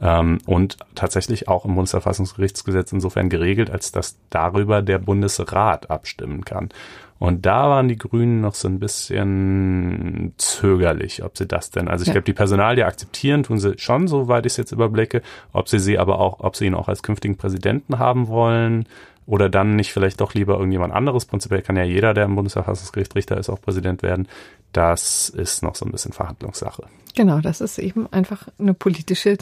ähm, 0.04 0.40
und 0.46 0.78
tatsächlich 0.96 1.48
auch 1.48 1.64
im 1.64 1.76
Bundesverfassungsgerichtsgesetz 1.76 2.92
insofern 2.92 3.30
geregelt, 3.30 3.72
als 3.72 3.94
dass 3.94 4.18
darüber 4.30 4.82
der 4.82 5.00
Bundesrat 5.00 5.90
abstimmen 5.90 6.44
kann. 6.44 6.70
Und 7.20 7.46
da 7.46 7.70
waren 7.70 7.88
die 7.88 7.96
Grünen 7.96 8.42
noch 8.42 8.54
so 8.54 8.68
ein 8.68 8.80
bisschen 8.80 10.34
zögerlich, 10.38 11.24
ob 11.24 11.38
sie 11.38 11.48
das 11.48 11.72
denn, 11.72 11.88
also 11.88 12.02
ich 12.04 12.08
ja. 12.08 12.14
glaube, 12.14 12.26
die 12.26 12.34
Personalie 12.34 12.86
akzeptieren 12.86 13.44
tun 13.44 13.60
sie 13.60 13.78
schon, 13.78 14.10
soweit 14.10 14.46
ich 14.46 14.54
es 14.54 14.58
jetzt 14.58 14.74
überblicke, 14.74 15.22
ob 15.54 15.70
sie 15.70 15.80
sie 15.80 15.98
aber 15.98 16.20
auch, 16.20 16.42
ob 16.42 16.58
sie 16.58 16.66
ihn 16.66 16.76
auch 16.76 16.90
als 16.90 17.02
künftigen 17.02 17.38
Präsidenten 17.38 17.98
haben 17.98 18.28
wollen 18.28 18.86
oder 19.26 19.48
dann 19.48 19.78
nicht 19.78 19.94
vielleicht 19.94 20.20
doch 20.20 20.34
lieber 20.34 20.56
irgendjemand 20.56 20.94
anderes. 20.94 21.24
Prinzipiell 21.24 21.62
kann 21.62 21.78
ja 21.78 21.84
jeder, 21.84 22.14
der 22.14 22.26
im 22.26 22.36
Bundesverfassungsgericht 22.36 23.16
Richter 23.16 23.38
ist, 23.38 23.50
auch 23.50 23.62
Präsident 23.62 24.04
werden. 24.04 24.28
Das 24.74 25.30
ist 25.30 25.64
noch 25.64 25.76
so 25.76 25.86
ein 25.86 25.94
bisschen 25.94 26.12
Verhandlungssache. 26.12 26.84
Genau, 27.16 27.40
das 27.40 27.62
ist 27.62 27.78
eben 27.78 28.12
einfach 28.12 28.48
eine 28.58 28.74
politische 28.74 29.38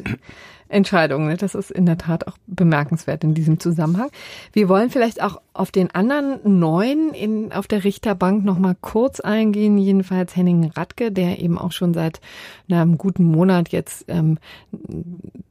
Entscheidung. 0.71 1.27
Ne? 1.27 1.37
Das 1.37 1.55
ist 1.55 1.71
in 1.71 1.85
der 1.85 1.97
Tat 1.97 2.27
auch 2.27 2.37
bemerkenswert 2.47 3.23
in 3.23 3.33
diesem 3.33 3.59
Zusammenhang. 3.59 4.09
Wir 4.53 4.69
wollen 4.69 4.89
vielleicht 4.89 5.21
auch 5.21 5.41
auf 5.53 5.71
den 5.71 5.91
anderen 5.91 6.59
neuen 6.59 7.13
in, 7.13 7.51
auf 7.51 7.67
der 7.67 7.83
Richterbank 7.83 8.43
nochmal 8.43 8.75
kurz 8.79 9.19
eingehen. 9.19 9.77
Jedenfalls 9.77 10.35
Henning 10.35 10.71
Radke, 10.75 11.11
der 11.11 11.39
eben 11.39 11.57
auch 11.57 11.71
schon 11.71 11.93
seit 11.93 12.21
einem 12.69 12.97
guten 12.97 13.25
Monat 13.25 13.69
jetzt 13.69 14.05
ähm, 14.07 14.37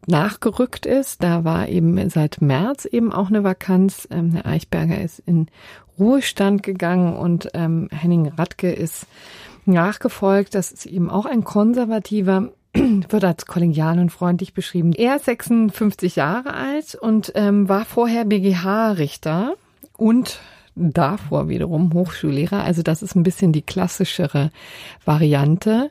nachgerückt 0.07 0.87
ist. 0.87 1.23
Da 1.23 1.45
war 1.45 1.69
eben 1.69 2.09
seit 2.11 2.41
März 2.41 2.87
eben 2.87 3.13
auch 3.13 3.29
eine 3.29 3.45
Vakanz. 3.45 4.09
Ähm, 4.11 4.33
Herr 4.33 4.47
Eichberger 4.47 5.01
ist 5.01 5.21
in 5.27 5.49
Ruhestand 5.99 6.63
gegangen 6.63 7.15
und 7.15 7.51
ähm, 7.53 7.89
Henning 7.93 8.29
Radke 8.29 8.73
ist 8.73 9.07
nachgefolgt. 9.67 10.55
Das 10.55 10.73
ist 10.73 10.87
eben 10.87 11.11
auch 11.11 11.27
ein 11.27 11.45
konservativer 11.45 12.51
wird 12.75 13.25
als 13.25 13.47
kollegial 13.47 13.99
und 13.99 14.11
freundlich 14.11 14.55
beschrieben. 14.55 14.93
Er 14.93 15.17
ist 15.17 15.25
56 15.25 16.17
Jahre 16.17 16.55
alt 16.55 16.95
und 16.95 17.33
ähm, 17.35 17.69
war 17.69 17.85
vorher 17.85 18.25
BGH-Richter 18.25 19.55
und 19.97 20.41
davor 20.77 21.49
wiederum 21.49 21.93
Hochschullehrer. 21.93 22.63
Also 22.63 22.83
das 22.83 23.03
ist 23.03 23.17
ein 23.17 23.23
bisschen 23.23 23.53
die 23.53 23.63
klassischere 23.63 24.51
Variante 25.05 25.91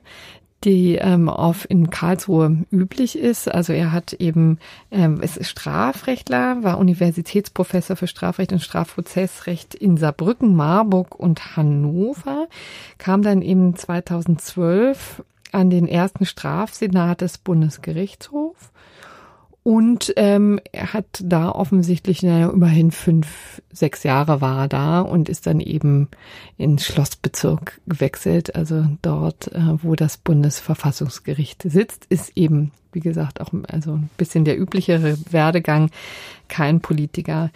die 0.64 0.96
ähm, 0.96 1.30
auf 1.30 1.70
in 1.70 1.90
Karlsruhe 1.90 2.66
üblich 2.72 3.18
ist. 3.18 3.50
Also 3.50 3.74
er 3.74 3.92
hat 3.92 4.14
eben 4.14 4.60
ähm, 4.92 5.22
ist 5.22 5.46
Strafrechtler, 5.46 6.64
war 6.64 6.78
Universitätsprofessor 6.78 7.96
für 7.96 8.08
Strafrecht 8.08 8.52
und 8.52 8.62
Strafprozessrecht 8.62 9.76
in 9.76 9.98
Saarbrücken, 9.98 10.56
Marburg 10.56 11.16
und 11.16 11.56
Hannover, 11.56 12.48
kam 12.98 13.22
dann 13.22 13.42
eben 13.42 13.76
2012 13.76 15.24
an 15.52 15.70
den 15.70 15.88
ersten 15.88 16.26
Strafsenat 16.26 17.22
des 17.22 17.38
Bundesgerichtshofs 17.38 18.72
und 19.64 20.14
ähm, 20.16 20.60
er 20.72 20.94
hat 20.94 21.22
da 21.22 21.52
offensichtlich, 21.52 22.24
naja, 22.24 22.50
immerhin 22.50 22.92
fünf, 22.92 23.62
sechs 23.72 24.04
Jahre 24.04 24.42
war 24.42 24.64
er 24.64 24.68
da 24.68 25.02
und 25.02 25.28
ist 25.28 25.48
dann 25.48 25.60
eben 25.60 26.08
in 26.58 26.80
Schlossbezirk 26.80 27.82
gewechselt. 27.86 28.56
Also 28.56 28.86
dort, 29.02 29.52
äh, 29.54 29.84
wo 29.84 29.96
das 29.96 30.18
Bundesverfassungsgericht 30.18 31.64
sitzt, 31.64 32.06
ist 32.06 32.38
eben, 32.38 32.72
wie 32.94 33.02
gesagt, 33.02 33.42
auch 33.42 33.52
also 33.68 33.94
ein 33.94 34.10
bisschen 34.18 34.46
der 34.46 34.58
üblichere 34.58 35.18
Werdegang, 35.30 35.92
kein 36.48 36.80
Politiker. 36.80 37.52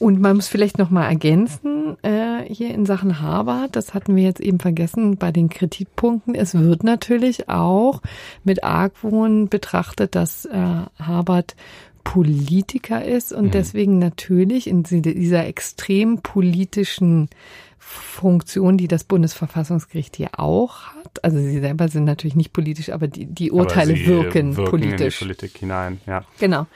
Und 0.00 0.18
man 0.18 0.36
muss 0.36 0.48
vielleicht 0.48 0.78
noch 0.78 0.88
mal 0.88 1.06
ergänzen, 1.06 1.98
äh, 2.02 2.42
hier 2.48 2.72
in 2.72 2.86
Sachen 2.86 3.20
Harvard, 3.20 3.76
das 3.76 3.92
hatten 3.92 4.16
wir 4.16 4.22
jetzt 4.22 4.40
eben 4.40 4.58
vergessen 4.58 5.18
bei 5.18 5.30
den 5.30 5.50
Kritikpunkten. 5.50 6.34
Es 6.34 6.54
wird 6.54 6.84
natürlich 6.84 7.50
auch 7.50 8.00
mit 8.42 8.64
Argwohn 8.64 9.50
betrachtet, 9.50 10.14
dass 10.14 10.46
äh, 10.46 10.56
Harvard 10.98 11.54
Politiker 12.02 13.04
ist 13.04 13.34
und 13.34 13.48
mhm. 13.48 13.50
deswegen 13.50 13.98
natürlich 13.98 14.68
in 14.68 14.84
dieser 14.84 15.46
extrem 15.46 16.22
politischen 16.22 17.28
Funktion, 17.76 18.78
die 18.78 18.88
das 18.88 19.04
Bundesverfassungsgericht 19.04 20.16
hier 20.16 20.30
auch 20.38 20.94
hat. 20.94 21.22
Also 21.22 21.36
sie 21.36 21.60
selber 21.60 21.88
sind 21.88 22.04
natürlich 22.04 22.36
nicht 22.36 22.54
politisch, 22.54 22.88
aber 22.88 23.06
die, 23.06 23.26
die 23.26 23.50
Urteile 23.50 23.94
wirken, 24.06 24.56
wirken 24.56 24.70
politisch. 24.70 25.20
In 25.20 25.28
die 25.28 25.34
Politik 25.34 25.58
hinein, 25.58 26.00
ja. 26.06 26.24
Genau 26.38 26.66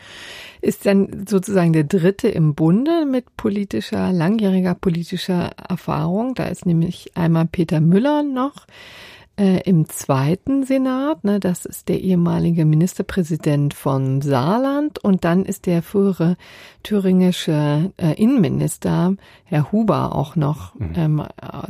ist 0.64 0.86
dann 0.86 1.26
sozusagen 1.28 1.74
der 1.74 1.84
dritte 1.84 2.28
im 2.28 2.54
Bunde 2.54 3.04
mit 3.04 3.36
politischer, 3.36 4.12
langjähriger 4.12 4.74
politischer 4.74 5.50
Erfahrung. 5.68 6.34
Da 6.34 6.46
ist 6.46 6.64
nämlich 6.64 7.12
einmal 7.14 7.46
Peter 7.46 7.80
Müller 7.80 8.22
noch, 8.22 8.66
äh, 9.36 9.60
im 9.68 9.88
zweiten 9.88 10.64
Senat. 10.64 11.24
Ne, 11.24 11.40
das 11.40 11.64
ist 11.64 11.88
der 11.88 12.00
ehemalige 12.00 12.64
Ministerpräsident 12.64 13.74
von 13.74 14.22
Saarland 14.22 14.98
und 15.02 15.24
dann 15.24 15.44
ist 15.44 15.66
der 15.66 15.82
frühere 15.82 16.36
thüringische 16.82 17.92
äh, 17.96 18.12
Innenminister, 18.14 19.16
Herr 19.44 19.72
Huber, 19.72 20.14
auch 20.14 20.36
noch, 20.36 20.74
mhm. 20.74 20.92
ähm, 20.96 21.22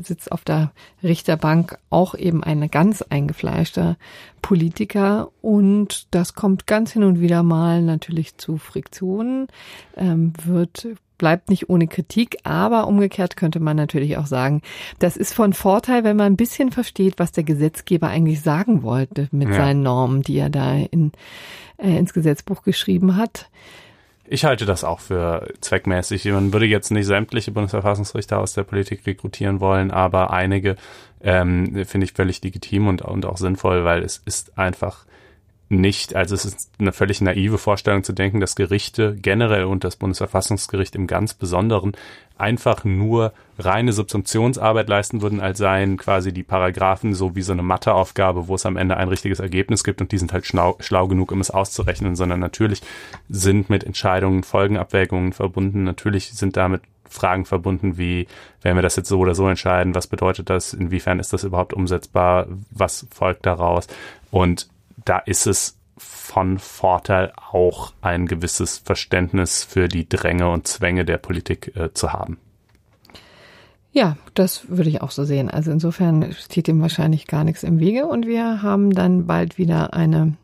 sitzt 0.02 0.32
auf 0.32 0.44
der 0.44 0.72
Richterbank, 1.02 1.78
auch 1.90 2.14
eben 2.14 2.42
ein 2.42 2.70
ganz 2.70 3.02
eingefleischter 3.02 3.96
Politiker 4.42 5.30
und 5.40 6.14
das 6.14 6.34
kommt 6.34 6.66
ganz 6.66 6.92
hin 6.92 7.04
und 7.04 7.20
wieder 7.20 7.42
mal 7.42 7.82
natürlich 7.82 8.36
zu 8.36 8.58
Friktionen, 8.58 9.48
ähm, 9.96 10.32
wird 10.44 10.88
bleibt 11.24 11.48
nicht 11.48 11.70
ohne 11.70 11.86
Kritik, 11.86 12.36
aber 12.42 12.86
umgekehrt 12.86 13.38
könnte 13.38 13.58
man 13.58 13.78
natürlich 13.78 14.18
auch 14.18 14.26
sagen, 14.26 14.60
das 14.98 15.16
ist 15.16 15.32
von 15.32 15.54
Vorteil, 15.54 16.04
wenn 16.04 16.18
man 16.18 16.34
ein 16.34 16.36
bisschen 16.36 16.70
versteht, 16.70 17.14
was 17.16 17.32
der 17.32 17.44
Gesetzgeber 17.44 18.08
eigentlich 18.08 18.42
sagen 18.42 18.82
wollte 18.82 19.28
mit 19.32 19.48
ja. 19.48 19.54
seinen 19.54 19.82
Normen, 19.82 20.20
die 20.20 20.36
er 20.36 20.50
da 20.50 20.74
in, 20.74 21.12
äh, 21.78 21.96
ins 21.96 22.12
Gesetzbuch 22.12 22.62
geschrieben 22.62 23.16
hat. 23.16 23.48
Ich 24.26 24.44
halte 24.44 24.66
das 24.66 24.84
auch 24.84 25.00
für 25.00 25.48
zweckmäßig. 25.62 26.26
Man 26.26 26.52
würde 26.52 26.66
jetzt 26.66 26.90
nicht 26.90 27.06
sämtliche 27.06 27.52
Bundesverfassungsrichter 27.52 28.38
aus 28.38 28.52
der 28.52 28.64
Politik 28.64 29.06
rekrutieren 29.06 29.60
wollen, 29.60 29.90
aber 29.90 30.30
einige 30.30 30.76
ähm, 31.22 31.86
finde 31.86 32.04
ich 32.04 32.12
völlig 32.12 32.42
legitim 32.42 32.86
und, 32.86 33.00
und 33.00 33.24
auch 33.24 33.38
sinnvoll, 33.38 33.86
weil 33.86 34.02
es 34.02 34.18
ist 34.26 34.58
einfach 34.58 35.06
nicht, 35.80 36.14
also 36.14 36.34
es 36.34 36.44
ist 36.44 36.70
eine 36.78 36.92
völlig 36.92 37.20
naive 37.20 37.58
Vorstellung 37.58 38.04
zu 38.04 38.12
denken, 38.12 38.40
dass 38.40 38.56
Gerichte 38.56 39.16
generell 39.16 39.64
und 39.64 39.84
das 39.84 39.96
Bundesverfassungsgericht 39.96 40.94
im 40.94 41.06
ganz 41.06 41.34
Besonderen 41.34 41.92
einfach 42.36 42.84
nur 42.84 43.32
reine 43.58 43.92
Subsumptionsarbeit 43.92 44.88
leisten 44.88 45.22
würden, 45.22 45.40
als 45.40 45.58
seien 45.58 45.96
quasi 45.96 46.32
die 46.32 46.42
Paragraphen 46.42 47.14
so 47.14 47.36
wie 47.36 47.42
so 47.42 47.52
eine 47.52 47.62
Matheaufgabe, 47.62 48.48
wo 48.48 48.56
es 48.56 48.66
am 48.66 48.76
Ende 48.76 48.96
ein 48.96 49.08
richtiges 49.08 49.38
Ergebnis 49.38 49.84
gibt 49.84 50.00
und 50.00 50.10
die 50.10 50.18
sind 50.18 50.32
halt 50.32 50.44
schlau, 50.46 50.76
schlau 50.80 51.06
genug, 51.06 51.30
um 51.30 51.40
es 51.40 51.50
auszurechnen, 51.50 52.16
sondern 52.16 52.40
natürlich 52.40 52.82
sind 53.28 53.70
mit 53.70 53.84
Entscheidungen 53.84 54.42
Folgenabwägungen 54.42 55.32
verbunden. 55.32 55.84
Natürlich 55.84 56.32
sind 56.32 56.56
damit 56.56 56.82
Fragen 57.08 57.44
verbunden 57.44 57.96
wie, 57.96 58.26
wenn 58.62 58.76
wir 58.76 58.82
das 58.82 58.96
jetzt 58.96 59.08
so 59.08 59.20
oder 59.20 59.36
so 59.36 59.48
entscheiden, 59.48 59.94
was 59.94 60.08
bedeutet 60.08 60.50
das, 60.50 60.74
inwiefern 60.74 61.20
ist 61.20 61.32
das 61.32 61.44
überhaupt 61.44 61.72
umsetzbar, 61.72 62.46
was 62.70 63.06
folgt 63.10 63.46
daraus? 63.46 63.86
Und 64.32 64.68
da 65.04 65.18
ist 65.18 65.46
es 65.46 65.78
von 65.96 66.58
Vorteil 66.58 67.32
auch 67.36 67.92
ein 68.00 68.26
gewisses 68.26 68.78
Verständnis 68.78 69.64
für 69.64 69.88
die 69.88 70.08
Dränge 70.08 70.50
und 70.50 70.66
Zwänge 70.66 71.04
der 71.04 71.18
Politik 71.18 71.76
äh, 71.76 71.92
zu 71.92 72.12
haben. 72.12 72.38
Ja, 73.92 74.16
das 74.34 74.68
würde 74.68 74.90
ich 74.90 75.02
auch 75.02 75.12
so 75.12 75.24
sehen. 75.24 75.48
Also 75.48 75.70
insofern 75.70 76.32
steht 76.32 76.66
dem 76.66 76.82
wahrscheinlich 76.82 77.28
gar 77.28 77.44
nichts 77.44 77.62
im 77.62 77.78
Wege 77.78 78.06
und 78.06 78.26
wir 78.26 78.60
haben 78.60 78.90
dann 78.90 79.26
bald 79.26 79.56
wieder 79.56 79.94
eine 79.94 80.34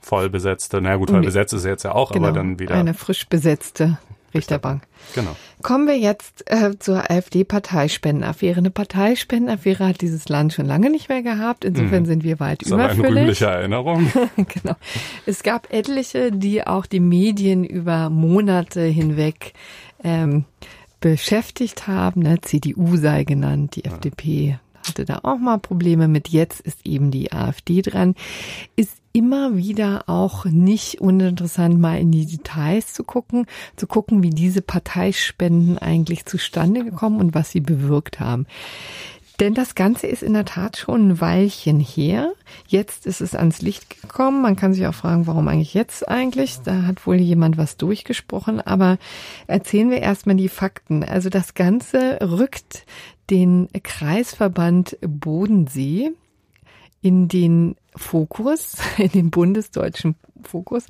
vollbesetzte, 0.00 0.80
na 0.80 0.96
gut, 0.96 1.10
voll 1.10 1.20
besetzt 1.20 1.52
ist 1.52 1.64
jetzt 1.64 1.84
ja 1.84 1.92
auch, 1.92 2.10
genau, 2.10 2.28
aber 2.28 2.36
dann 2.36 2.58
wieder 2.58 2.74
eine 2.74 2.94
frisch 2.94 3.28
besetzte 3.28 3.98
Richterbank. 4.36 4.82
Genau. 5.14 5.36
Kommen 5.62 5.86
wir 5.86 5.98
jetzt 5.98 6.44
äh, 6.50 6.78
zur 6.78 7.10
AfD-Parteispendenaffäre. 7.10 8.58
Eine 8.58 8.70
Parteispendenaffäre 8.70 9.86
hat 9.86 10.00
dieses 10.00 10.28
Land 10.28 10.52
schon 10.52 10.66
lange 10.66 10.90
nicht 10.90 11.08
mehr 11.08 11.22
gehabt. 11.22 11.64
Insofern 11.64 12.02
mhm. 12.02 12.06
sind 12.06 12.24
wir 12.24 12.40
weit 12.40 12.62
das 12.62 12.68
überfüllig. 12.68 12.96
Das 12.98 13.06
eine 13.06 13.20
rühmliche 13.20 13.46
Erinnerung. 13.46 14.12
genau. 14.36 14.76
Es 15.24 15.42
gab 15.42 15.72
etliche, 15.72 16.32
die 16.32 16.66
auch 16.66 16.86
die 16.86 17.00
Medien 17.00 17.64
über 17.64 18.10
Monate 18.10 18.82
hinweg 18.82 19.54
ähm, 20.04 20.44
beschäftigt 21.00 21.86
haben. 21.86 22.22
Ne? 22.22 22.40
CDU 22.40 22.96
sei 22.96 23.24
genannt, 23.24 23.76
die 23.76 23.84
ja. 23.84 23.92
FDP 23.92 24.58
hatte 24.86 25.04
da 25.04 25.20
auch 25.22 25.38
mal 25.38 25.58
Probleme 25.58 26.08
mit. 26.08 26.28
Jetzt 26.28 26.60
ist 26.60 26.86
eben 26.86 27.10
die 27.10 27.32
AfD 27.32 27.82
dran. 27.82 28.14
Ist 28.76 28.98
immer 29.16 29.56
wieder 29.56 30.04
auch 30.08 30.44
nicht 30.44 31.00
uninteressant, 31.00 31.80
mal 31.80 31.98
in 31.98 32.12
die 32.12 32.26
Details 32.26 32.92
zu 32.92 33.02
gucken, 33.02 33.46
zu 33.74 33.86
gucken, 33.86 34.22
wie 34.22 34.28
diese 34.28 34.60
Parteispenden 34.60 35.78
eigentlich 35.78 36.26
zustande 36.26 36.84
gekommen 36.84 37.18
und 37.18 37.34
was 37.34 37.50
sie 37.50 37.60
bewirkt 37.60 38.20
haben. 38.20 38.46
Denn 39.40 39.54
das 39.54 39.74
Ganze 39.74 40.06
ist 40.06 40.22
in 40.22 40.34
der 40.34 40.44
Tat 40.44 40.76
schon 40.76 41.08
ein 41.08 41.20
Weilchen 41.20 41.80
her. 41.80 42.34
Jetzt 42.66 43.06
ist 43.06 43.22
es 43.22 43.34
ans 43.34 43.62
Licht 43.62 44.02
gekommen. 44.02 44.42
Man 44.42 44.54
kann 44.54 44.74
sich 44.74 44.86
auch 44.86 44.94
fragen, 44.94 45.26
warum 45.26 45.48
eigentlich 45.48 45.72
jetzt 45.72 46.06
eigentlich? 46.06 46.58
Da 46.64 46.82
hat 46.82 47.06
wohl 47.06 47.16
jemand 47.16 47.56
was 47.56 47.78
durchgesprochen. 47.78 48.60
Aber 48.60 48.98
erzählen 49.46 49.90
wir 49.90 50.00
erstmal 50.02 50.36
die 50.36 50.50
Fakten. 50.50 51.02
Also 51.04 51.30
das 51.30 51.54
Ganze 51.54 52.18
rückt 52.20 52.84
den 53.30 53.68
Kreisverband 53.82 54.98
Bodensee 55.00 56.12
in 57.00 57.28
den 57.28 57.76
Fokus, 57.96 58.76
in 58.98 59.10
den 59.10 59.30
bundesdeutschen 59.30 60.14
Fokus. 60.42 60.86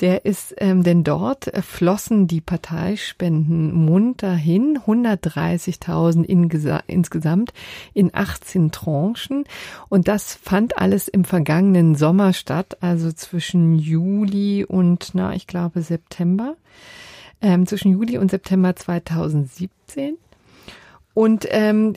Der 0.00 0.24
ist, 0.24 0.54
ähm, 0.58 0.82
denn 0.82 1.04
dort 1.04 1.50
flossen 1.64 2.26
die 2.26 2.40
Parteispenden 2.40 3.72
munter 3.72 4.34
hin, 4.34 4.78
130.000 4.86 6.24
in, 6.24 6.50
insgesamt 6.86 7.52
in 7.94 8.10
18 8.12 8.70
Tranchen. 8.70 9.44
Und 9.88 10.08
das 10.08 10.34
fand 10.34 10.78
alles 10.78 11.08
im 11.08 11.24
vergangenen 11.24 11.94
Sommer 11.94 12.32
statt, 12.32 12.78
also 12.80 13.10
zwischen 13.12 13.78
Juli 13.78 14.64
und, 14.64 15.10
na, 15.14 15.34
ich 15.34 15.46
glaube 15.46 15.82
September, 15.82 16.56
ähm, 17.40 17.66
zwischen 17.66 17.92
Juli 17.92 18.18
und 18.18 18.30
September 18.30 18.76
2017. 18.76 20.16
Und 21.12 21.46
ähm, 21.50 21.94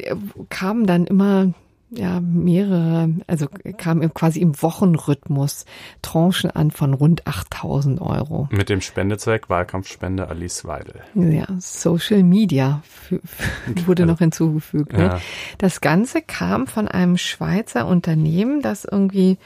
kamen 0.50 0.88
dann 0.88 1.06
immer 1.06 1.54
ja, 1.96 2.20
mehrere, 2.20 3.10
also 3.28 3.48
kam 3.78 4.14
quasi 4.14 4.40
im 4.40 4.62
Wochenrhythmus 4.62 5.66
Tranchen 6.02 6.50
an 6.52 6.72
von 6.72 6.94
rund 6.94 7.28
8000 7.28 8.02
Euro. 8.02 8.48
Mit 8.52 8.70
dem 8.70 8.82
Spendezweck 8.82 9.50
Wahlkampfspende 9.50 10.28
Alice 10.28 10.66
Weidel. 10.66 11.02
Ja, 11.14 11.46
Social 11.60 12.24
Media 12.24 12.82
wurde 13.86 14.06
noch 14.06 14.20
hinzugefügt. 14.20 14.94
Ne? 14.94 15.04
Ja. 15.04 15.20
Das 15.58 15.82
Ganze 15.82 16.22
kam 16.22 16.68
von 16.68 16.88
einem 16.88 17.18
Schweizer 17.18 17.88
Unternehmen, 17.88 18.62
das 18.62 18.86
irgendwie 18.86 19.38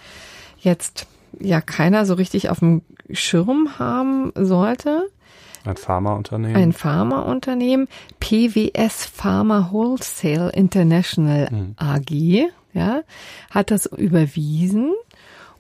jetzt 0.59 1.07
ja 1.39 1.61
keiner 1.61 2.05
so 2.05 2.13
richtig 2.13 2.49
auf 2.49 2.59
dem 2.59 2.81
Schirm 3.11 3.77
haben 3.79 4.31
sollte. 4.35 5.09
Ein 5.67 5.77
Pharmaunternehmen. 5.77 6.55
Ein 6.55 6.73
Pharmaunternehmen, 6.73 7.87
PWS 8.19 9.05
Pharma 9.05 9.69
Wholesale 9.71 10.51
International 10.51 11.49
mhm. 11.51 11.75
AG, 11.77 12.49
ja, 12.73 13.01
hat 13.49 13.71
das 13.71 13.85
überwiesen 13.85 14.93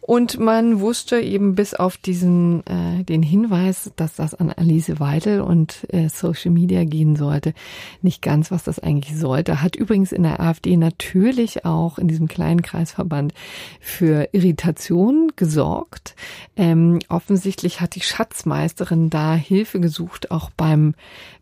und 0.07 0.39
man 0.39 0.79
wusste 0.79 1.19
eben 1.19 1.53
bis 1.53 1.73
auf 1.73 1.97
diesen 1.97 2.65
äh, 2.65 3.03
den 3.03 3.21
Hinweis, 3.21 3.91
dass 3.97 4.15
das 4.15 4.33
an 4.33 4.53
Alice 4.53 5.01
Weidel 5.01 5.41
und 5.41 5.85
äh, 5.93 6.07
Social 6.07 6.51
Media 6.51 6.85
gehen 6.85 7.17
sollte, 7.17 7.53
nicht 8.01 8.21
ganz, 8.21 8.49
was 8.49 8.63
das 8.63 8.79
eigentlich 8.79 9.19
sollte. 9.19 9.61
Hat 9.61 9.75
übrigens 9.75 10.13
in 10.13 10.23
der 10.23 10.39
AfD 10.39 10.77
natürlich 10.77 11.65
auch 11.65 11.99
in 11.99 12.07
diesem 12.07 12.29
kleinen 12.29 12.61
Kreisverband 12.61 13.33
für 13.81 14.29
Irritation 14.31 15.33
gesorgt. 15.35 16.15
Ähm, 16.55 16.99
offensichtlich 17.09 17.81
hat 17.81 17.95
die 17.95 18.01
Schatzmeisterin 18.01 19.09
da 19.09 19.35
Hilfe 19.35 19.81
gesucht, 19.81 20.31
auch 20.31 20.51
beim 20.51 20.95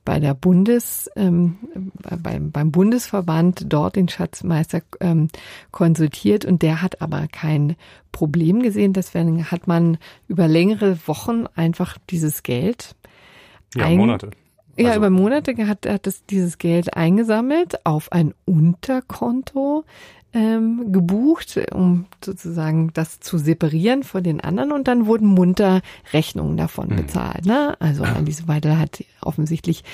bei 0.05 0.19
der 0.19 0.35
Bundes, 0.35 1.09
ähm, 1.15 1.57
beim, 2.17 2.51
beim 2.51 2.71
Bundesverband 2.71 3.65
dort 3.67 3.95
den 3.95 4.07
Schatzmeister 4.07 4.81
ähm, 4.99 5.27
konsultiert 5.71 6.45
und 6.45 6.61
der 6.61 6.81
hat 6.83 7.01
aber 7.01 7.27
kein 7.27 7.75
Problem 8.11 8.61
gesehen. 8.61 8.93
Deswegen 8.93 9.49
hat 9.51 9.67
man 9.67 9.97
über 10.27 10.47
längere 10.47 10.97
Wochen 11.07 11.47
einfach 11.55 11.97
dieses 12.09 12.43
Geld. 12.43 12.95
Ja, 13.75 13.89
Monate. 13.89 14.29
Ja, 14.77 14.89
also. 14.89 14.99
über 14.99 15.09
Monate 15.09 15.55
hat, 15.67 15.87
hat 15.87 16.05
es 16.07 16.25
dieses 16.25 16.57
Geld 16.57 16.95
eingesammelt 16.95 17.85
auf 17.85 18.11
ein 18.11 18.33
Unterkonto 18.45 19.85
ähm, 20.35 20.91
gebucht, 20.91 21.57
um 21.71 22.07
sozusagen 22.23 22.91
das 22.93 23.21
zu 23.21 23.37
separieren 23.37 24.03
von 24.03 24.21
den 24.21 24.41
anderen 24.41 24.73
und 24.73 24.87
dann 24.87 25.05
wurden 25.05 25.27
munter 25.27 25.81
Rechnungen 26.11 26.57
davon 26.57 26.89
mhm. 26.89 26.97
bezahlt. 26.97 27.45
Ne? 27.45 27.75
Also 27.79 28.03
Alice 28.03 28.45
Weidel 28.45 28.77
hat 28.77 29.03
offensichtlich 29.21 29.85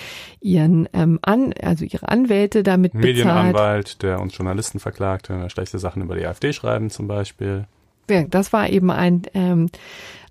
ihren 0.41 0.89
ähm, 0.93 1.19
an, 1.21 1.53
also 1.61 1.85
ihre 1.85 2.09
Anwälte 2.09 2.63
damit 2.63 2.93
bezahlt. 2.93 3.05
Medienanwalt, 3.05 4.01
der 4.01 4.19
uns 4.19 4.35
Journalisten 4.35 4.79
verklagt, 4.79 5.29
wenn 5.29 5.41
wir 5.41 5.49
schlechte 5.51 5.77
Sachen 5.77 6.01
über 6.01 6.15
die 6.15 6.25
AfD 6.25 6.53
schreiben 6.53 6.89
zum 6.89 7.07
Beispiel. 7.07 7.67
Das 8.29 8.53
war 8.53 8.69
eben 8.69 8.91
ein 8.91 9.23
ähm, 9.33 9.69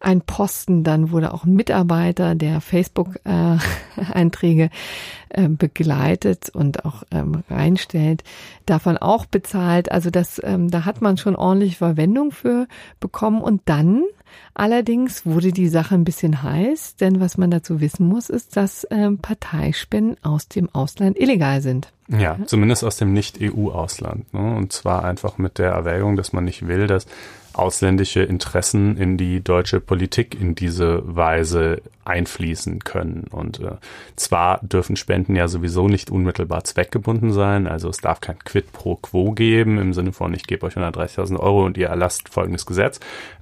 ein 0.00 0.22
Posten. 0.22 0.82
Dann 0.82 1.12
wurde 1.12 1.32
auch 1.32 1.44
ein 1.44 1.54
Mitarbeiter, 1.54 2.34
der 2.34 2.60
Facebook-Einträge 2.60 4.64
äh, 4.64 4.70
äh, 5.28 5.48
begleitet 5.48 6.48
und 6.48 6.84
auch 6.84 7.04
ähm, 7.12 7.44
reinstellt, 7.48 8.24
davon 8.66 8.96
auch 8.96 9.26
bezahlt. 9.26 9.92
Also 9.92 10.10
das, 10.10 10.40
ähm, 10.42 10.70
da 10.70 10.86
hat 10.86 11.02
man 11.02 11.18
schon 11.18 11.36
ordentlich 11.36 11.76
Verwendung 11.76 12.32
für 12.32 12.66
bekommen. 12.98 13.42
Und 13.42 13.62
dann 13.66 14.02
allerdings 14.54 15.26
wurde 15.26 15.52
die 15.52 15.68
Sache 15.68 15.94
ein 15.94 16.04
bisschen 16.04 16.42
heiß, 16.42 16.96
denn 16.96 17.20
was 17.20 17.36
man 17.36 17.50
dazu 17.50 17.80
wissen 17.80 18.08
muss, 18.08 18.30
ist, 18.30 18.56
dass 18.56 18.86
ähm, 18.90 19.18
Parteispenden 19.18 20.16
aus 20.24 20.48
dem 20.48 20.74
Ausland 20.74 21.18
illegal 21.18 21.60
sind. 21.60 21.92
Ja, 22.08 22.38
zumindest 22.46 22.82
aus 22.82 22.96
dem 22.96 23.12
Nicht-EU-Ausland. 23.12 24.32
Ne? 24.34 24.56
Und 24.56 24.72
zwar 24.72 25.04
einfach 25.04 25.38
mit 25.38 25.58
der 25.58 25.72
Erwägung, 25.72 26.16
dass 26.16 26.32
man 26.32 26.44
nicht 26.44 26.66
will, 26.66 26.88
dass 26.88 27.06
ausländische 27.52 28.22
Interessen 28.22 28.96
in 28.96 29.16
die 29.16 29.42
deutsche 29.42 29.80
Politik 29.80 30.40
in 30.40 30.54
diese 30.54 31.02
Weise 31.04 31.82
einfließen 32.10 32.80
können. 32.80 33.28
Und 33.30 33.60
äh, 33.60 33.76
zwar 34.16 34.58
dürfen 34.62 34.96
Spenden 34.96 35.36
ja 35.36 35.48
sowieso 35.48 35.88
nicht 35.88 36.10
unmittelbar 36.10 36.64
zweckgebunden 36.64 37.32
sein, 37.32 37.66
also 37.66 37.88
es 37.88 37.98
darf 37.98 38.20
kein 38.20 38.38
Quid 38.40 38.72
pro 38.72 38.96
Quo 38.96 39.32
geben 39.32 39.78
im 39.78 39.92
Sinne 39.92 40.12
von 40.12 40.34
ich 40.34 40.44
gebe 40.44 40.66
euch 40.66 40.76
130.000 40.76 41.38
Euro 41.38 41.64
und 41.64 41.78
ihr 41.78 41.88
erlasst 41.88 42.28
folgendes 42.28 42.66
Gesetz. 42.66 43.00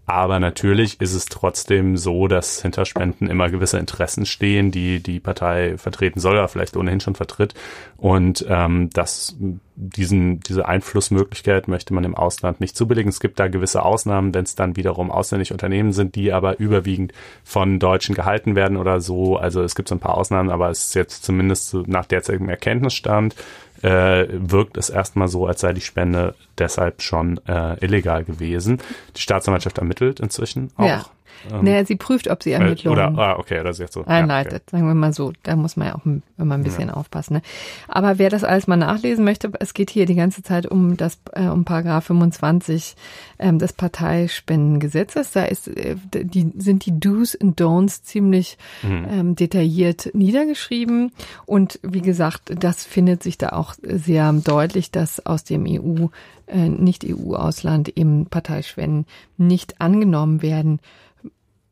Aber 0.08 0.40
natürlich 0.40 1.02
ist 1.02 1.12
es 1.12 1.26
trotzdem 1.26 1.98
so, 1.98 2.28
dass 2.28 2.62
hinter 2.62 2.86
Spenden 2.86 3.28
immer 3.28 3.50
gewisse 3.50 3.78
Interessen 3.78 4.24
stehen, 4.24 4.70
die 4.70 5.02
die 5.02 5.20
Partei 5.20 5.76
vertreten 5.76 6.18
soll 6.18 6.32
oder 6.32 6.48
vielleicht 6.48 6.78
ohnehin 6.78 7.00
schon 7.00 7.14
vertritt. 7.14 7.52
Und 7.98 8.46
ähm, 8.48 8.88
das, 8.94 9.36
diesen, 9.76 10.40
diese 10.40 10.66
Einflussmöglichkeit 10.66 11.68
möchte 11.68 11.92
man 11.92 12.04
im 12.04 12.14
Ausland 12.14 12.58
nicht 12.58 12.74
zubilligen. 12.74 13.10
Es 13.10 13.20
gibt 13.20 13.38
da 13.38 13.48
gewisse 13.48 13.82
Ausnahmen, 13.82 14.32
wenn 14.32 14.44
es 14.44 14.54
dann 14.54 14.76
wiederum 14.76 15.10
ausländische 15.10 15.52
Unternehmen 15.52 15.92
sind, 15.92 16.14
die 16.14 16.32
aber 16.32 16.58
überwiegend 16.58 17.12
von 17.44 17.78
Deutschen 17.78 18.14
gehalten 18.14 18.56
werden 18.56 18.57
oder 18.76 19.00
so. 19.00 19.36
Also 19.36 19.62
es 19.62 19.74
gibt 19.74 19.88
so 19.88 19.94
ein 19.94 20.00
paar 20.00 20.16
Ausnahmen, 20.16 20.50
aber 20.50 20.70
es 20.70 20.86
ist 20.86 20.94
jetzt 20.94 21.24
zumindest 21.24 21.74
nach 21.86 22.06
derzeitigem 22.06 22.48
Erkenntnisstand 22.48 23.34
äh, 23.82 24.26
wirkt 24.30 24.76
es 24.76 24.90
erstmal 24.90 25.28
so, 25.28 25.46
als 25.46 25.60
sei 25.60 25.72
die 25.72 25.80
Spende 25.80 26.34
deshalb 26.58 27.02
schon 27.02 27.40
äh, 27.46 27.76
illegal 27.84 28.24
gewesen. 28.24 28.80
Die 29.16 29.20
Staatsanwaltschaft 29.20 29.78
ermittelt 29.78 30.20
inzwischen 30.20 30.70
auch. 30.76 30.86
Ja. 30.86 31.04
Ähm, 31.50 31.64
naja, 31.64 31.84
sie 31.84 31.96
prüft, 31.96 32.28
ob 32.28 32.42
sie 32.42 32.52
Ermittlungen 32.52 32.98
oder, 32.98 33.18
ah, 33.18 33.38
okay, 33.38 33.62
das 33.62 33.76
ist 33.76 33.80
jetzt 33.80 33.94
so. 33.94 34.04
einleitet, 34.04 34.52
ja, 34.52 34.58
okay. 34.58 34.70
sagen 34.70 34.86
wir 34.86 34.94
mal 34.94 35.12
so. 35.12 35.32
Da 35.42 35.56
muss 35.56 35.76
man 35.76 35.88
ja 35.88 35.94
auch 35.94 36.04
immer 36.04 36.54
ein 36.54 36.62
bisschen 36.62 36.88
ja. 36.88 36.94
aufpassen. 36.94 37.34
Ne? 37.34 37.42
Aber 37.88 38.18
wer 38.18 38.30
das 38.30 38.44
alles 38.44 38.66
mal 38.66 38.76
nachlesen 38.76 39.24
möchte, 39.24 39.50
es 39.60 39.74
geht 39.74 39.90
hier 39.90 40.06
die 40.06 40.14
ganze 40.14 40.42
Zeit 40.42 40.66
um 40.66 40.96
das 40.96 41.18
äh, 41.32 41.46
um 41.46 41.64
Paragraph 41.64 42.06
25 42.06 42.96
ähm, 43.38 43.58
des 43.58 43.72
Parteispendengesetzes. 43.72 45.32
Da 45.32 45.44
ist 45.44 45.68
äh, 45.68 45.96
die 46.12 46.52
sind 46.56 46.86
die 46.86 46.98
Do's 46.98 47.34
und 47.34 47.60
Don'ts 47.60 48.02
ziemlich 48.02 48.58
mhm. 48.82 49.06
ähm, 49.10 49.36
detailliert 49.36 50.10
niedergeschrieben 50.14 51.12
und 51.46 51.80
wie 51.82 52.02
gesagt, 52.02 52.52
das 52.58 52.84
findet 52.84 53.22
sich 53.22 53.38
da 53.38 53.50
auch 53.50 53.74
sehr 53.82 54.32
deutlich, 54.32 54.90
dass 54.90 55.24
aus 55.24 55.44
dem 55.44 55.66
EU 55.66 56.06
äh, 56.46 56.68
nicht 56.68 57.04
EU-Ausland 57.04 57.88
eben 57.96 58.26
Parteispenden 58.26 59.06
nicht 59.36 59.80
angenommen 59.80 60.42
werden 60.42 60.80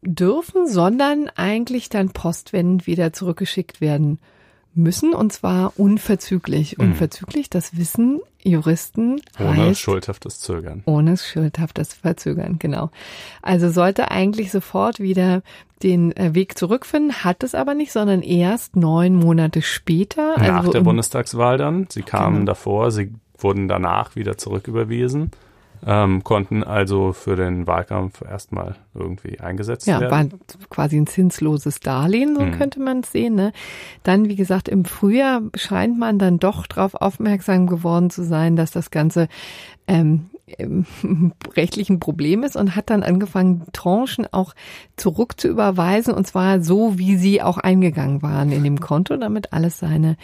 dürfen, 0.02 0.68
sondern 0.68 1.28
eigentlich 1.34 1.88
dann 1.88 2.10
postwendend 2.10 2.86
wieder 2.86 3.12
zurückgeschickt 3.12 3.80
werden 3.80 4.18
müssen 4.76 5.14
und 5.14 5.32
zwar 5.32 5.72
unverzüglich. 5.76 6.78
Mhm. 6.78 6.84
Unverzüglich, 6.84 7.50
das 7.50 7.76
wissen 7.76 8.20
Juristen. 8.42 9.20
Ohne 9.40 9.56
heißt, 9.56 9.80
schuldhaftes 9.80 10.40
Zögern. 10.40 10.82
Ohne 10.84 11.16
schuldhaftes 11.16 11.94
Verzögern, 11.94 12.58
genau. 12.58 12.90
Also 13.42 13.70
sollte 13.70 14.10
eigentlich 14.10 14.52
sofort 14.52 15.00
wieder 15.00 15.42
den 15.82 16.16
äh, 16.16 16.34
Weg 16.34 16.56
zurückfinden, 16.56 17.24
hat 17.24 17.42
es 17.42 17.54
aber 17.54 17.74
nicht, 17.74 17.92
sondern 17.92 18.22
erst 18.22 18.76
neun 18.76 19.14
Monate 19.14 19.62
später. 19.62 20.36
Nach 20.38 20.58
also 20.60 20.72
der 20.72 20.80
Bundestagswahl 20.82 21.58
dann. 21.58 21.86
Sie 21.90 22.02
kamen 22.02 22.40
genau. 22.40 22.46
davor, 22.46 22.90
sie 22.90 23.12
wurden 23.38 23.68
danach 23.68 24.14
wieder 24.14 24.38
zurücküberwiesen 24.38 25.30
ähm, 25.84 26.22
konnten 26.24 26.62
also 26.62 27.12
für 27.12 27.36
den 27.36 27.66
Wahlkampf 27.66 28.22
erstmal 28.22 28.76
irgendwie 28.94 29.40
eingesetzt 29.40 29.86
ja, 29.86 30.00
werden. 30.00 30.30
Ja, 30.30 30.38
war 30.38 30.68
quasi 30.70 30.96
ein 30.96 31.06
zinsloses 31.06 31.80
Darlehen, 31.80 32.36
so 32.36 32.42
mhm. 32.42 32.52
könnte 32.52 32.80
man 32.80 33.00
es 33.00 33.12
sehen. 33.12 33.34
Ne? 33.34 33.52
Dann, 34.02 34.28
wie 34.28 34.36
gesagt, 34.36 34.68
im 34.68 34.84
Frühjahr 34.84 35.42
scheint 35.54 35.98
man 35.98 36.18
dann 36.18 36.38
doch 36.38 36.66
darauf 36.66 36.94
aufmerksam 36.94 37.66
geworden 37.66 38.10
zu 38.10 38.24
sein, 38.24 38.56
dass 38.56 38.70
das 38.70 38.90
Ganze 38.90 39.28
ähm, 39.86 40.30
rechtlichen 41.56 41.98
Problem 41.98 42.44
ist 42.44 42.56
und 42.56 42.76
hat 42.76 42.90
dann 42.90 43.02
angefangen, 43.02 43.64
Tranchen 43.72 44.26
auch 44.30 44.54
zurück 44.96 45.40
zu 45.40 45.48
überweisen 45.48 46.14
und 46.14 46.26
zwar 46.26 46.60
so, 46.60 46.98
wie 46.98 47.16
sie 47.16 47.42
auch 47.42 47.58
eingegangen 47.58 48.22
waren 48.22 48.52
in 48.52 48.62
dem 48.62 48.80
Konto, 48.80 49.16
damit 49.16 49.52
alles 49.52 49.78
seine 49.78 50.16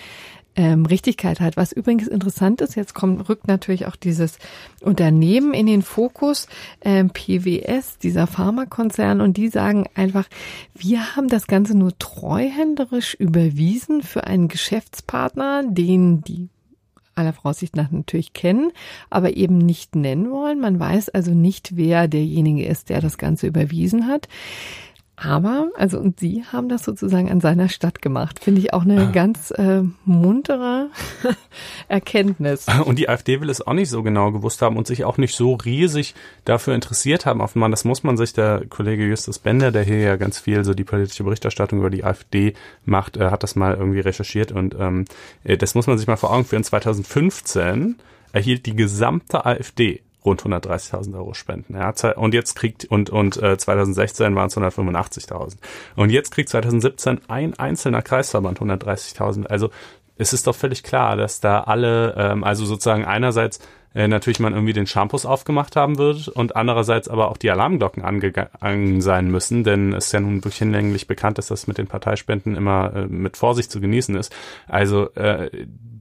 ähm, 0.56 0.86
Richtigkeit 0.86 1.40
hat. 1.40 1.56
Was 1.56 1.72
übrigens 1.72 2.06
interessant 2.06 2.60
ist, 2.60 2.74
jetzt 2.74 2.94
kommt, 2.94 3.28
rückt 3.28 3.48
natürlich 3.48 3.86
auch 3.86 3.96
dieses 3.96 4.38
Unternehmen 4.80 5.54
in 5.54 5.66
den 5.66 5.82
Fokus, 5.82 6.46
ähm, 6.82 7.10
PWS, 7.10 7.98
dieser 7.98 8.26
Pharmakonzern, 8.26 9.20
und 9.20 9.36
die 9.36 9.48
sagen 9.48 9.86
einfach, 9.94 10.28
wir 10.74 11.16
haben 11.16 11.28
das 11.28 11.46
Ganze 11.46 11.76
nur 11.76 11.96
treuhänderisch 11.98 13.14
überwiesen 13.14 14.02
für 14.02 14.24
einen 14.24 14.48
Geschäftspartner, 14.48 15.64
den 15.66 16.22
die 16.22 16.48
aller 17.14 17.32
Voraussicht 17.32 17.76
nach 17.76 17.90
natürlich 17.90 18.32
kennen, 18.32 18.72
aber 19.10 19.36
eben 19.36 19.58
nicht 19.58 19.94
nennen 19.94 20.30
wollen. 20.30 20.60
Man 20.60 20.78
weiß 20.78 21.10
also 21.10 21.32
nicht, 21.32 21.76
wer 21.76 22.08
derjenige 22.08 22.64
ist, 22.64 22.88
der 22.88 23.00
das 23.00 23.18
Ganze 23.18 23.46
überwiesen 23.46 24.06
hat. 24.06 24.28
Aber, 25.24 25.70
also, 25.76 26.00
und 26.00 26.18
Sie 26.18 26.44
haben 26.50 26.68
das 26.68 26.84
sozusagen 26.84 27.30
an 27.30 27.40
seiner 27.40 27.68
Stadt 27.68 28.02
gemacht. 28.02 28.40
Finde 28.42 28.60
ich 28.60 28.74
auch 28.74 28.82
eine 28.82 29.02
ah. 29.02 29.10
ganz 29.12 29.52
äh, 29.52 29.82
muntere 30.04 30.88
Erkenntnis. 31.88 32.66
Und 32.84 32.98
die 32.98 33.08
AfD 33.08 33.40
will 33.40 33.48
es 33.48 33.64
auch 33.64 33.72
nicht 33.72 33.88
so 33.88 34.02
genau 34.02 34.32
gewusst 34.32 34.62
haben 34.62 34.76
und 34.76 34.88
sich 34.88 35.04
auch 35.04 35.18
nicht 35.18 35.36
so 35.36 35.54
riesig 35.54 36.16
dafür 36.44 36.74
interessiert 36.74 37.24
haben. 37.24 37.40
Offenbar, 37.40 37.70
das 37.70 37.84
muss 37.84 38.02
man 38.02 38.16
sich, 38.16 38.32
der 38.32 38.64
Kollege 38.68 39.06
Justus 39.06 39.38
Bender, 39.38 39.70
der 39.70 39.84
hier 39.84 39.98
ja 39.98 40.16
ganz 40.16 40.40
viel 40.40 40.64
so 40.64 40.74
die 40.74 40.82
politische 40.82 41.22
Berichterstattung 41.22 41.78
über 41.78 41.90
die 41.90 42.02
AfD 42.02 42.54
macht, 42.84 43.16
äh, 43.16 43.30
hat 43.30 43.44
das 43.44 43.54
mal 43.54 43.74
irgendwie 43.74 44.00
recherchiert 44.00 44.50
und 44.50 44.74
ähm, 44.78 45.04
äh, 45.44 45.56
das 45.56 45.76
muss 45.76 45.86
man 45.86 45.98
sich 45.98 46.08
mal 46.08 46.16
vor 46.16 46.32
Augen 46.32 46.44
führen. 46.44 46.64
2015 46.64 47.96
erhielt 48.32 48.66
die 48.66 48.74
gesamte 48.74 49.46
AfD 49.46 50.02
rund 50.24 50.42
130.000 50.42 51.14
Euro 51.14 51.34
Spenden. 51.34 51.74
Er 51.74 51.86
hat 51.86 52.16
und 52.16 52.34
jetzt 52.34 52.54
kriegt 52.54 52.84
und 52.84 53.10
und 53.10 53.36
äh, 53.42 53.56
2016 53.56 54.34
waren 54.34 54.46
es 54.46 54.56
185.000 54.56 55.56
und 55.96 56.10
jetzt 56.10 56.30
kriegt 56.30 56.48
2017 56.48 57.22
ein 57.28 57.54
einzelner 57.58 58.02
Kreisverband 58.02 58.60
130.000. 58.60 59.46
Also 59.46 59.70
es 60.16 60.32
ist 60.32 60.46
doch 60.46 60.54
völlig 60.54 60.82
klar, 60.82 61.16
dass 61.16 61.40
da 61.40 61.62
alle, 61.62 62.14
ähm, 62.16 62.44
also 62.44 62.64
sozusagen 62.64 63.04
einerseits 63.04 63.60
äh, 63.94 64.08
natürlich 64.08 64.40
man 64.40 64.52
irgendwie 64.52 64.72
den 64.72 64.86
Shampoos 64.86 65.26
aufgemacht 65.26 65.76
haben 65.76 65.98
wird 65.98 66.28
und 66.28 66.56
andererseits 66.56 67.08
aber 67.08 67.30
auch 67.30 67.36
die 67.36 67.50
Alarmglocken 67.50 68.02
angegangen 68.02 69.00
sein 69.00 69.30
müssen, 69.30 69.64
denn 69.64 69.92
es 69.92 70.06
ist 70.06 70.12
ja 70.12 70.20
nun 70.20 70.36
wirklich 70.36 70.58
hinlänglich 70.58 71.06
bekannt, 71.06 71.38
dass 71.38 71.48
das 71.48 71.66
mit 71.66 71.78
den 71.78 71.86
Parteispenden 71.86 72.56
immer 72.56 72.92
äh, 72.94 73.06
mit 73.06 73.36
Vorsicht 73.36 73.70
zu 73.70 73.80
genießen 73.80 74.14
ist. 74.14 74.34
Also 74.68 75.12
äh, 75.14 75.50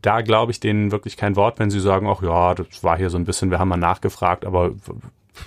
da 0.01 0.21
glaube 0.21 0.51
ich 0.51 0.59
denen 0.59 0.91
wirklich 0.91 1.17
kein 1.17 1.35
Wort, 1.35 1.59
wenn 1.59 1.69
sie 1.69 1.79
sagen, 1.79 2.07
ach 2.07 2.21
ja, 2.23 2.55
das 2.55 2.83
war 2.83 2.97
hier 2.97 3.09
so 3.09 3.17
ein 3.17 3.25
bisschen, 3.25 3.51
wir 3.51 3.59
haben 3.59 3.69
mal 3.69 3.77
nachgefragt, 3.77 4.45
aber 4.45 4.71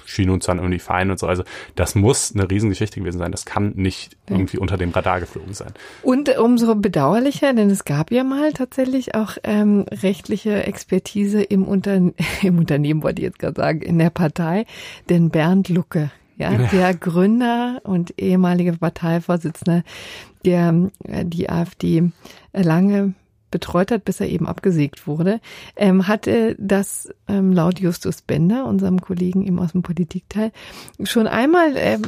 schien 0.05 0.30
uns 0.30 0.47
dann 0.47 0.59
irgendwie 0.59 0.78
fein 0.78 1.11
und 1.11 1.18
so. 1.18 1.26
Also 1.26 1.45
das 1.74 1.95
muss 1.95 2.35
eine 2.35 2.51
Riesengeschichte 2.51 3.01
gewesen 3.01 3.18
sein. 3.18 3.32
Das 3.32 3.45
kann 3.45 3.72
nicht 3.76 4.16
ja. 4.28 4.37
irgendwie 4.37 4.59
unter 4.59 4.76
dem 4.76 4.91
Radar 4.91 5.20
geflogen 5.20 5.55
sein. 5.55 5.72
Und 6.03 6.37
umso 6.39 6.74
bedauerlicher, 6.74 7.53
denn 7.53 7.70
es 7.70 7.85
gab 7.85 8.11
ja 8.11 8.24
mal 8.24 8.53
tatsächlich 8.53 9.14
auch 9.14 9.37
ähm, 9.45 9.85
rechtliche 9.91 10.64
Expertise 10.64 11.43
im, 11.43 11.64
Unter 11.64 11.97
im 12.43 12.59
Unternehmen, 12.59 13.03
wollte 13.03 13.20
ich 13.22 13.26
jetzt 13.26 13.39
gerade 13.39 13.57
sagen, 13.57 13.82
in 13.82 13.99
der 13.99 14.11
Partei. 14.11 14.66
Denn 15.09 15.30
Bernd 15.30 15.68
Lucke, 15.68 16.11
ja, 16.37 16.53
ja. 16.53 16.66
der 16.72 16.95
Gründer 16.95 17.80
und 17.85 18.18
ehemalige 18.18 18.72
Parteivorsitzende, 18.72 19.85
der 20.45 20.91
äh, 21.05 21.24
die 21.24 21.49
AfD 21.49 22.11
lange 22.53 23.14
betreut 23.55 23.93
hat, 23.93 24.05
bis 24.05 24.19
er 24.19 24.29
eben 24.29 24.49
abgesägt 24.49 25.07
wurde, 25.07 25.41
ähm, 25.77 26.09
hatte 26.09 26.57
das 26.59 27.09
ähm, 27.29 27.53
laut 27.53 27.79
Justus 27.79 28.21
Bender, 28.21 28.67
unserem 28.67 29.01
Kollegen 29.01 29.47
eben 29.47 29.61
aus 29.61 29.71
dem 29.71 29.83
Politikteil, 29.83 30.51
schon 31.05 31.29
einmal 31.29 31.75
ähm, 31.77 32.03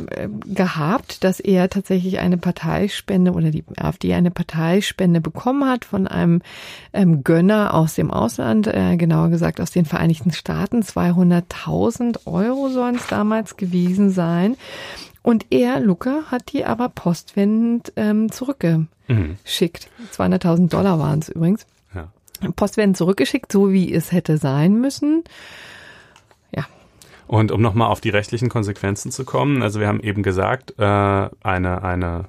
gehabt, 0.45 1.23
dass 1.23 1.39
er 1.39 1.71
tatsächlich 1.71 2.19
eine 2.19 2.37
Parteispende 2.37 3.31
oder 3.31 3.53
die 3.53 3.63
AfD 3.77 4.13
eine 4.13 4.33
Parteispende 4.33 5.21
bekommen 5.21 5.69
hat 5.69 5.85
von 5.85 6.09
einem 6.09 6.43
ähm, 6.93 7.23
Gönner 7.23 7.75
aus 7.75 7.95
dem 7.95 8.11
Ausland, 8.11 8.67
äh, 8.67 8.97
genauer 8.97 9.29
gesagt 9.29 9.61
aus 9.61 9.71
den 9.71 9.85
Vereinigten 9.85 10.33
Staaten. 10.33 10.83
200.000 10.83 12.27
Euro 12.27 12.71
sollen 12.71 12.97
es 12.97 13.07
damals 13.07 13.57
gewesen 13.57 14.11
sein. 14.11 14.57
Und 15.27 15.47
er, 15.51 15.81
Luca, 15.81 16.23
hat 16.31 16.53
die 16.53 16.65
aber 16.65 16.89
postwendend 16.89 17.93
ähm, 17.97 18.31
zurückgeschickt. 18.31 18.89
Mhm. 19.09 20.07
200.000 20.17 20.69
Dollar 20.69 21.01
waren 21.01 21.19
es 21.19 21.29
übrigens. 21.31 21.67
Ja. 21.93 22.13
Postwendend 22.55 22.97
zurückgeschickt, 22.97 23.51
so 23.51 23.73
wie 23.73 23.93
es 23.93 24.13
hätte 24.13 24.39
sein 24.39 24.81
müssen. 24.81 25.25
Ja. 26.55 26.65
Und 27.27 27.51
um 27.51 27.61
nochmal 27.61 27.91
auf 27.91 28.01
die 28.01 28.11
rechtlichen 28.11 28.49
Konsequenzen 28.49 29.11
zu 29.11 29.25
kommen, 29.25 29.65
also 29.65 29.81
wir 29.81 29.89
haben 29.89 29.99
eben 29.99 30.23
gesagt, 30.23 30.75
äh, 30.79 30.85
eine, 30.85 31.83
eine 31.83 32.27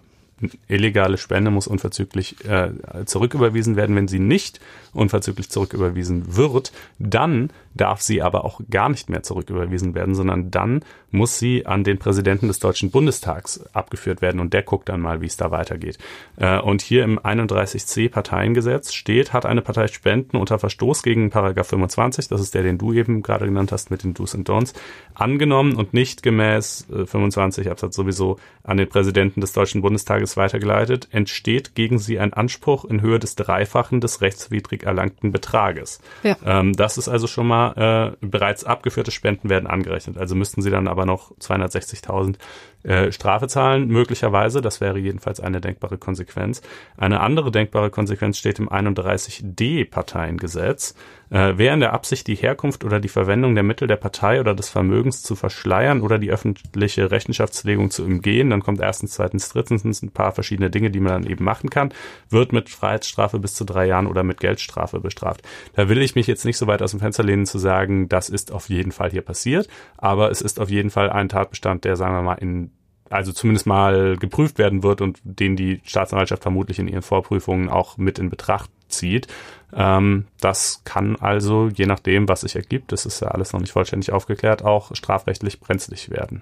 illegale 0.68 1.18
Spende 1.18 1.52
muss 1.52 1.68
unverzüglich 1.68 2.46
äh, 2.46 2.72
zurücküberwiesen 3.06 3.76
werden. 3.76 3.96
Wenn 3.96 4.08
sie 4.08 4.20
nicht 4.20 4.60
unverzüglich 4.94 5.50
zurücküberwiesen 5.50 6.36
wird, 6.36 6.72
dann 7.00 7.50
darf 7.74 8.02
sie 8.02 8.22
aber 8.22 8.46
auch 8.46 8.62
gar 8.70 8.90
nicht 8.90 9.10
mehr 9.10 9.24
zurücküberwiesen 9.24 9.96
werden, 9.96 10.16
sondern 10.16 10.52
dann 10.52 10.84
muss 11.12 11.40
sie 11.40 11.66
an 11.66 11.84
den 11.84 11.98
Präsidenten 11.98 12.48
des 12.48 12.60
Deutschen 12.60 12.92
Bundestags 12.92 13.64
abgeführt 13.74 14.22
werden 14.22 14.40
und 14.40 14.54
der 14.54 14.64
guckt 14.64 14.90
dann 14.90 15.02
mal, 15.02 15.22
wie 15.22 15.26
es 15.26 15.38
da 15.38 15.52
weitergeht. 15.52 15.98
Äh, 16.38 16.60
und 16.60 16.82
hier 16.82 17.04
im 17.04 17.20
31c 17.20 18.10
Parteiengesetz 18.10 18.94
steht, 18.94 19.34
hat 19.34 19.46
eine 19.46 19.62
Partei 19.62 19.88
Spenden 19.88 20.38
unter 20.38 20.60
Verstoß 20.60 21.04
gegen 21.04 21.30
Paragraph 21.30 21.68
25, 21.68 22.28
das 22.28 22.42
ist 22.42 22.54
der, 22.56 22.64
den 22.64 22.78
du 22.78 22.94
eben 22.94 23.24
gerade 23.24 23.46
genannt 23.46 23.72
hast 23.72 23.92
mit 23.92 24.04
den 24.04 24.14
Do's 24.14 24.36
und 24.36 24.50
Don'ts, 24.50 24.74
angenommen 25.14 25.76
und 25.76 25.94
nicht 25.94 26.24
gemäß 26.24 26.88
25 26.90 27.68
äh, 27.68 27.70
Absatz 27.70 27.96
sowieso 27.96 28.38
an 28.64 28.78
den 28.78 28.90
Präsidenten 28.90 29.42
des 29.42 29.54
Deutschen 29.54 29.82
Bundestages 29.82 30.36
weitergeleitet, 30.36 31.08
entsteht 31.12 31.76
gegen 31.76 32.00
sie 32.00 32.20
ein 32.20 32.34
Anspruch 32.34 32.86
in 32.86 33.02
Höhe 33.02 33.20
des 33.20 33.36
Dreifachen 33.36 34.02
des 34.02 34.22
rechtswidrig 34.22 34.84
erlangten 34.84 35.32
Betrages. 35.32 36.02
Ja. 36.24 36.36
Ähm, 36.46 36.74
das 36.74 36.98
ist 36.98 37.08
also 37.08 37.28
schon 37.28 37.48
mal 37.48 38.16
äh, 38.22 38.26
bereits 38.26 38.64
abgeführte 38.64 39.12
Spenden 39.12 39.50
werden 39.50 39.68
angerechnet. 39.68 40.18
Also 40.18 40.36
müssten 40.36 40.62
sie 40.62 40.70
dann 40.70 40.88
aber 40.88 40.97
noch 41.06 41.32
260.000 41.38 42.36
äh, 42.84 43.12
Strafe 43.12 43.48
zahlen, 43.48 43.88
möglicherweise. 43.88 44.62
Das 44.62 44.82
wäre 44.82 44.98
jedenfalls 44.98 45.40
eine 45.40 45.60
denkbare 45.60 45.98
Konsequenz. 45.98 46.62
Eine 46.96 47.20
andere 47.20 47.52
denkbare 47.52 47.90
Konsequenz 47.90 48.38
steht 48.38 48.60
im 48.60 48.70
31d 48.70 49.90
Parteiengesetz. 49.90 50.96
Äh, 51.30 51.54
wer 51.58 51.74
in 51.74 51.82
der 51.82 51.94
Absicht, 51.94 52.28
die 52.28 52.36
Herkunft 52.36 52.86
oder 52.86 53.00
die 53.00 53.10
Verwendung 53.10 53.54
der 53.54 53.64
Mittel 53.64 53.88
der 53.88 53.98
Partei 53.98 54.40
oder 54.40 54.56
des 54.56 54.70
Vermögens 54.70 55.24
zu 55.24 55.36
verschleiern 55.36 56.02
oder 56.02 56.20
die 56.20 56.32
öffentliche 56.32 57.12
Rechenschaftslegung 57.12 57.92
zu 57.92 58.06
umgehen, 58.06 58.50
dann 58.50 58.64
kommt 58.64 58.80
erstens, 58.80 59.14
zweitens, 59.14 59.50
drittens 59.50 60.02
ein 60.02 60.12
paar 60.12 60.32
verschiedene 60.32 60.70
Dinge, 60.70 60.90
die 60.90 61.02
man 61.02 61.24
dann 61.24 61.32
eben 61.32 61.44
machen 61.44 61.70
kann, 61.70 61.94
wird 62.30 62.54
mit 62.54 62.70
Freiheitsstrafe 62.70 63.40
bis 63.40 63.56
zu 63.56 63.66
drei 63.66 63.88
Jahren 63.88 64.08
oder 64.08 64.24
mit 64.24 64.40
Geldstrafe 64.40 65.00
bestraft. 65.00 65.42
Da 65.74 65.90
will 65.90 66.02
ich 66.02 66.16
mich 66.16 66.28
jetzt 66.28 66.46
nicht 66.46 66.58
so 66.58 66.68
weit 66.68 66.82
aus 66.82 66.92
dem 66.92 67.02
Fenster 67.02 67.24
lehnen 67.24 67.46
zu 67.46 67.58
sagen, 67.58 68.08
das 68.08 68.30
ist 68.30 68.54
auf 68.54 68.70
jeden 68.70 68.94
Fall 68.94 69.12
hier 69.12 69.22
passiert, 69.22 69.68
aber 69.98 70.32
es 70.32 70.42
ist 70.42 70.60
auf 70.60 70.70
jeden 70.70 70.90
Fall 70.90 71.10
ein 71.10 71.28
Tatbestand, 71.30 71.84
der, 71.84 71.98
sagen 71.98 72.16
wir 72.16 72.22
mal, 72.22 72.36
in 72.36 72.72
also 73.10 73.32
zumindest 73.32 73.66
mal 73.68 74.18
geprüft 74.18 74.58
werden 74.58 74.84
wird 74.84 75.00
und 75.00 75.22
den 75.24 75.56
die 75.56 75.80
Staatsanwaltschaft 75.86 76.42
vermutlich 76.42 76.78
in 76.80 76.90
ihren 76.90 77.02
Vorprüfungen 77.02 77.70
auch 77.70 77.98
mit 77.98 78.20
in 78.20 78.30
Betracht 78.30 78.70
zieht. 78.98 79.28
Ähm, 79.74 80.26
das 80.40 80.82
kann 80.84 81.16
also, 81.18 81.70
je 81.70 81.86
nachdem, 81.86 82.28
was 82.28 82.42
sich 82.42 82.56
ergibt, 82.56 82.92
das 82.92 83.06
ist 83.06 83.22
ja 83.22 83.30
alles 83.30 83.54
noch 83.54 83.60
nicht 83.60 83.72
vollständig 83.72 84.12
aufgeklärt, 84.12 84.64
auch 84.64 84.96
strafrechtlich 84.96 85.60
brenzlig 85.60 86.10
werden. 86.10 86.42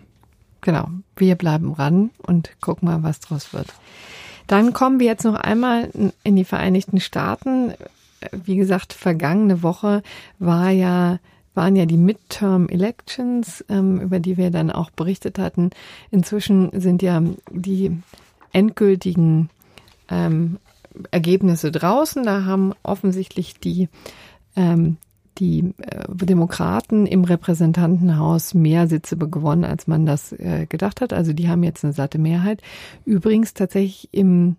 Genau, 0.61 0.87
wir 1.15 1.35
bleiben 1.35 1.73
ran 1.73 2.11
und 2.17 2.49
gucken 2.59 2.87
mal, 2.87 3.03
was 3.03 3.19
draus 3.19 3.53
wird. 3.53 3.67
Dann 4.47 4.73
kommen 4.73 4.99
wir 4.99 5.07
jetzt 5.07 5.23
noch 5.23 5.35
einmal 5.35 5.89
in 6.23 6.35
die 6.35 6.45
Vereinigten 6.45 6.99
Staaten. 6.99 7.73
Wie 8.31 8.55
gesagt, 8.55 8.93
vergangene 8.93 9.63
Woche 9.63 10.01
war 10.39 10.69
ja 10.69 11.19
waren 11.55 11.75
ja 11.75 11.85
die 11.85 11.97
Midterm 11.97 12.67
Elections, 12.67 13.63
ähm, 13.69 14.01
über 14.01 14.19
die 14.19 14.37
wir 14.37 14.51
dann 14.51 14.71
auch 14.71 14.91
berichtet 14.91 15.39
hatten. 15.39 15.71
Inzwischen 16.11 16.69
sind 16.79 17.01
ja 17.01 17.21
die 17.49 17.97
endgültigen 18.51 19.49
ähm, 20.09 20.57
Ergebnisse 21.11 21.71
draußen. 21.71 22.23
Da 22.23 22.45
haben 22.45 22.73
offensichtlich 22.83 23.59
die 23.59 23.89
ähm, 24.55 24.97
die 25.37 25.73
äh, 25.81 26.05
Demokraten 26.07 27.05
im 27.05 27.23
Repräsentantenhaus 27.23 28.53
mehr 28.53 28.87
Sitze 28.87 29.17
gewonnen, 29.17 29.65
als 29.65 29.87
man 29.87 30.05
das 30.05 30.31
äh, 30.31 30.65
gedacht 30.67 31.01
hat. 31.01 31.13
Also 31.13 31.33
die 31.33 31.49
haben 31.49 31.63
jetzt 31.63 31.83
eine 31.83 31.93
satte 31.93 32.17
Mehrheit. 32.17 32.61
Übrigens 33.05 33.53
tatsächlich 33.53 34.09
im, 34.11 34.55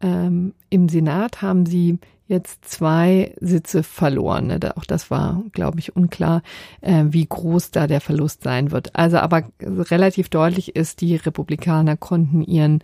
ähm, 0.00 0.54
im 0.70 0.88
Senat 0.88 1.42
haben 1.42 1.66
sie 1.66 1.98
jetzt 2.26 2.66
zwei 2.66 3.34
Sitze 3.40 3.82
verloren. 3.82 4.48
Ne? 4.48 4.60
Auch 4.76 4.84
das 4.84 5.10
war, 5.10 5.42
glaube 5.52 5.78
ich, 5.78 5.96
unklar, 5.96 6.42
äh, 6.82 7.04
wie 7.08 7.26
groß 7.26 7.70
da 7.70 7.86
der 7.86 8.02
Verlust 8.02 8.42
sein 8.42 8.70
wird. 8.70 8.94
Also 8.94 9.16
aber 9.18 9.44
relativ 9.60 10.28
deutlich 10.28 10.76
ist, 10.76 11.00
die 11.00 11.16
Republikaner 11.16 11.96
konnten 11.96 12.42
ihren 12.42 12.82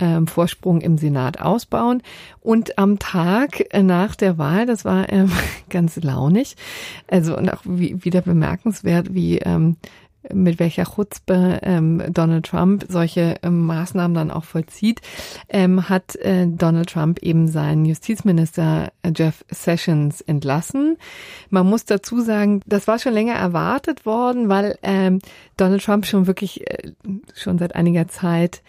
ähm, 0.00 0.26
Vorsprung 0.26 0.80
im 0.80 0.98
Senat 0.98 1.40
ausbauen. 1.40 2.02
Und 2.40 2.78
am 2.78 2.98
Tag 2.98 3.64
nach 3.74 4.16
der 4.16 4.38
Wahl, 4.38 4.66
das 4.66 4.84
war 4.84 5.10
ähm, 5.12 5.30
ganz 5.70 5.96
launig, 5.96 6.56
also 7.08 7.36
und 7.36 7.48
auch 7.52 7.62
wie, 7.64 8.04
wieder 8.04 8.22
bemerkenswert, 8.22 9.14
wie 9.14 9.38
ähm, 9.38 9.76
mit 10.32 10.58
welcher 10.58 10.84
Chutzpe 10.84 11.60
ähm, 11.62 12.02
Donald 12.08 12.46
Trump 12.46 12.84
solche 12.88 13.36
ähm, 13.42 13.64
Maßnahmen 13.64 14.14
dann 14.14 14.30
auch 14.30 14.44
vollzieht, 14.44 15.00
ähm, 15.48 15.88
hat 15.88 16.16
äh, 16.16 16.46
Donald 16.46 16.90
Trump 16.90 17.20
eben 17.20 17.48
seinen 17.48 17.84
Justizminister 17.84 18.92
äh, 19.02 19.12
Jeff 19.16 19.44
Sessions 19.50 20.20
entlassen. 20.20 20.98
Man 21.48 21.66
muss 21.66 21.84
dazu 21.84 22.20
sagen, 22.20 22.60
das 22.66 22.86
war 22.86 22.98
schon 22.98 23.14
länger 23.14 23.34
erwartet 23.34 24.04
worden, 24.04 24.48
weil 24.48 24.78
ähm, 24.82 25.20
Donald 25.56 25.82
Trump 25.82 26.06
schon 26.06 26.26
wirklich 26.26 26.70
äh, 26.70 26.92
schon 27.34 27.58
seit 27.58 27.74
einiger 27.74 28.08
Zeit 28.08 28.62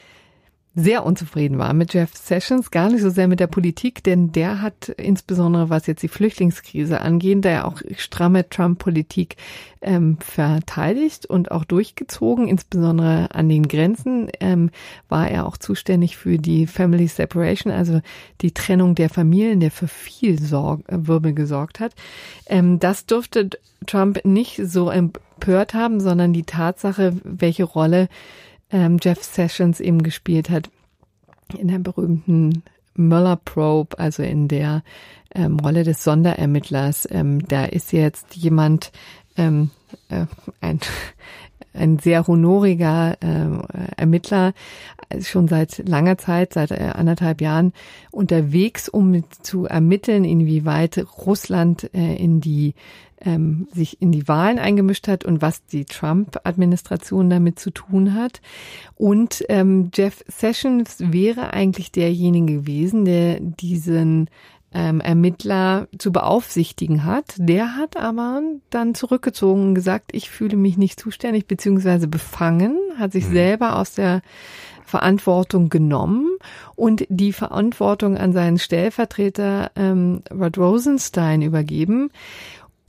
sehr 0.74 1.06
unzufrieden 1.06 1.58
war 1.58 1.74
mit 1.74 1.94
Jeff 1.94 2.16
Sessions, 2.16 2.72
gar 2.72 2.90
nicht 2.90 3.02
so 3.02 3.10
sehr 3.10 3.28
mit 3.28 3.42
der 3.42 3.48
Politik, 3.48 4.04
denn 4.04 4.32
der 4.32 4.62
hat 4.62 4.88
insbesondere 4.88 5.70
was 5.70 5.86
jetzt 5.86 6.02
die 6.02 6.08
Flüchtlingskrise 6.08 7.02
angeht, 7.02 7.44
der 7.44 7.68
auch 7.68 7.82
stramme 7.98 8.48
Trump-Politik 8.48 9.36
ähm, 9.82 10.18
verteidigt 10.22 11.26
und 11.26 11.52
auch 11.52 11.66
durchgezogen, 11.66 12.48
insbesondere 12.48 13.36
an 13.36 13.50
den 13.50 13.68
Grenzen 13.68 14.30
ähm, 14.40 14.70
war 15.10 15.30
er 15.30 15.46
auch 15.46 15.58
zuständig 15.58 16.16
für 16.16 16.38
die 16.38 16.68
Family 16.68 17.08
Separation, 17.08 17.74
also 17.74 18.00
die 18.40 18.54
Trennung 18.54 18.96
der 18.96 19.10
Familien, 19.10 19.60
der 19.60 19.72
für 19.72 19.90
viel 19.90 20.40
Sorg 20.40 20.84
Wirbel 20.88 21.34
gesorgt 21.34 21.82
hat. 21.82 21.94
Ähm, 22.46 22.80
das 22.80 23.06
dürfte 23.06 23.50
Trump 23.88 24.24
nicht 24.24 24.62
so 24.64 24.90
empört 24.90 25.74
haben, 25.74 26.00
sondern 26.00 26.32
die 26.32 26.44
Tatsache, 26.44 27.18
welche 27.24 27.66
Rolle 27.66 28.08
ähm, 28.72 28.98
Jeff 29.02 29.24
Sessions 29.24 29.80
eben 29.80 30.04
gespielt 30.04 30.50
hat 30.50 30.70
in 31.58 31.68
der 31.68 31.80
berühmten 31.80 32.64
Mueller 32.96 33.36
Probe, 33.36 33.98
also 34.00 34.24
in 34.24 34.48
der 34.48 34.84
ähm, 35.34 35.60
Rolle 35.60 35.84
des 35.84 36.04
Sonderermittlers. 36.04 37.08
Ähm, 37.10 37.48
da 37.48 37.66
ist 37.66 37.94
jetzt 37.94 38.36
jemand, 38.36 38.92
ähm, 39.38 39.72
äh, 40.10 40.26
ein, 40.60 40.80
ein 41.74 42.00
sehr 42.00 42.28
honoriger 42.28 43.18
äh, 43.22 43.96
Ermittler, 43.96 44.54
schon 45.22 45.48
seit 45.48 45.88
langer 45.88 46.18
Zeit, 46.18 46.54
seit 46.54 46.72
äh, 46.72 46.92
anderthalb 46.94 47.42
Jahren 47.42 47.74
unterwegs, 48.12 48.90
um 48.90 49.24
zu 49.42 49.66
ermitteln, 49.66 50.24
inwieweit 50.26 51.06
Russland 51.26 51.90
äh, 51.94 52.16
in 52.16 52.42
die 52.42 52.74
ähm, 53.24 53.68
sich 53.74 54.02
in 54.02 54.12
die 54.12 54.28
Wahlen 54.28 54.60
eingemischt 54.60 55.08
hat 55.08 55.26
und 55.26 55.42
was 55.42 55.66
die 55.66 55.86
Trump-Administration 55.86 57.30
damit 57.30 57.60
zu 57.60 57.72
tun 57.72 58.14
hat. 58.14 58.42
Und 58.96 59.44
ähm, 59.50 59.92
Jeff 59.94 60.24
Sessions 60.28 60.98
wäre 61.00 61.54
eigentlich 61.54 61.92
derjenige 61.92 62.62
gewesen, 62.62 63.06
der 63.06 63.40
diesen 63.40 64.30
ähm, 64.74 65.02
Ermittler 65.02 65.88
zu 65.98 66.12
beaufsichtigen 66.12 67.04
hat. 67.04 67.36
Der 67.38 67.76
hat 67.76 67.98
aber 67.98 68.42
dann 68.70 68.96
zurückgezogen 68.96 69.68
und 69.68 69.76
gesagt, 69.76 70.12
ich 70.14 70.30
fühle 70.30 70.56
mich 70.56 70.78
nicht 70.78 71.00
zuständig 71.00 71.48
beziehungsweise 71.48 72.08
befangen, 72.08 72.78
hat 72.98 73.12
sich 73.12 73.28
mhm. 73.28 73.34
selber 73.34 73.76
aus 73.78 73.94
der 73.94 74.22
Verantwortung 74.86 75.70
genommen 75.70 76.38
und 76.76 77.06
die 77.08 77.32
Verantwortung 77.32 78.18
an 78.18 78.34
seinen 78.34 78.60
Stellvertreter 78.60 79.72
ähm, 79.78 80.22
Rod 80.30 80.58
Rosenstein 80.58 81.42
übergeben. 81.42 82.12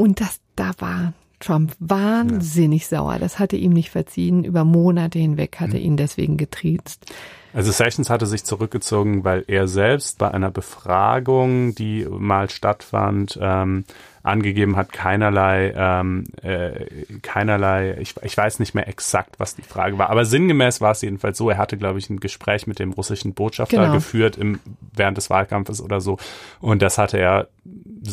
Und 0.03 0.21
das, 0.21 0.41
da 0.57 0.73
war 0.79 1.13
Trump 1.39 1.77
wahnsinnig 1.79 2.91
ja. 2.91 2.99
sauer. 2.99 3.21
Das 3.21 3.39
hatte 3.39 3.55
ihm 3.55 3.73
nicht 3.73 3.91
verziehen. 3.91 4.43
Über 4.43 4.65
Monate 4.65 5.21
hinweg 5.21 5.61
hatte 5.61 5.77
mhm. 5.77 5.85
ihn 5.85 5.97
deswegen 5.97 6.37
getriezt. 6.37 7.07
Also 7.55 7.71
Sessions 7.71 8.11
hatte 8.11 8.27
sich 8.27 8.43
zurückgezogen, 8.43 9.23
weil 9.23 9.45
er 9.47 9.69
selbst 9.69 10.19
bei 10.19 10.29
einer 10.29 10.51
Befragung, 10.51 11.77
die 11.77 12.05
mal 12.11 12.51
stattfand, 12.51 13.39
ähm, 13.41 13.85
angegeben 14.25 14.75
hat, 14.75 14.93
keinerlei, 14.93 15.73
ähm, 15.77 16.25
äh, 16.43 16.87
keinerlei, 17.23 17.97
ich, 18.01 18.15
ich 18.23 18.37
weiß 18.37 18.59
nicht 18.59 18.75
mehr 18.75 18.89
exakt, 18.89 19.39
was 19.39 19.55
die 19.55 19.63
Frage 19.63 19.99
war, 19.99 20.11
aber 20.11 20.25
sinngemäß 20.25 20.81
war 20.81 20.93
es 20.93 21.03
jedenfalls 21.03 21.39
so, 21.39 21.51
er 21.51 21.59
hatte, 21.59 21.77
glaube 21.77 21.99
ich, 21.99 22.09
ein 22.09 22.21
Gespräch 22.21 22.67
mit 22.67 22.79
dem 22.79 22.93
russischen 22.93 23.35
Botschafter 23.35 23.79
genau. 23.79 23.93
geführt 23.93 24.37
im, 24.37 24.61
während 24.95 25.17
des 25.17 25.29
Wahlkampfes 25.29 25.81
oder 25.81 26.01
so 26.01 26.19
und 26.61 26.83
das 26.83 26.99
hatte 26.99 27.19
er, 27.19 27.49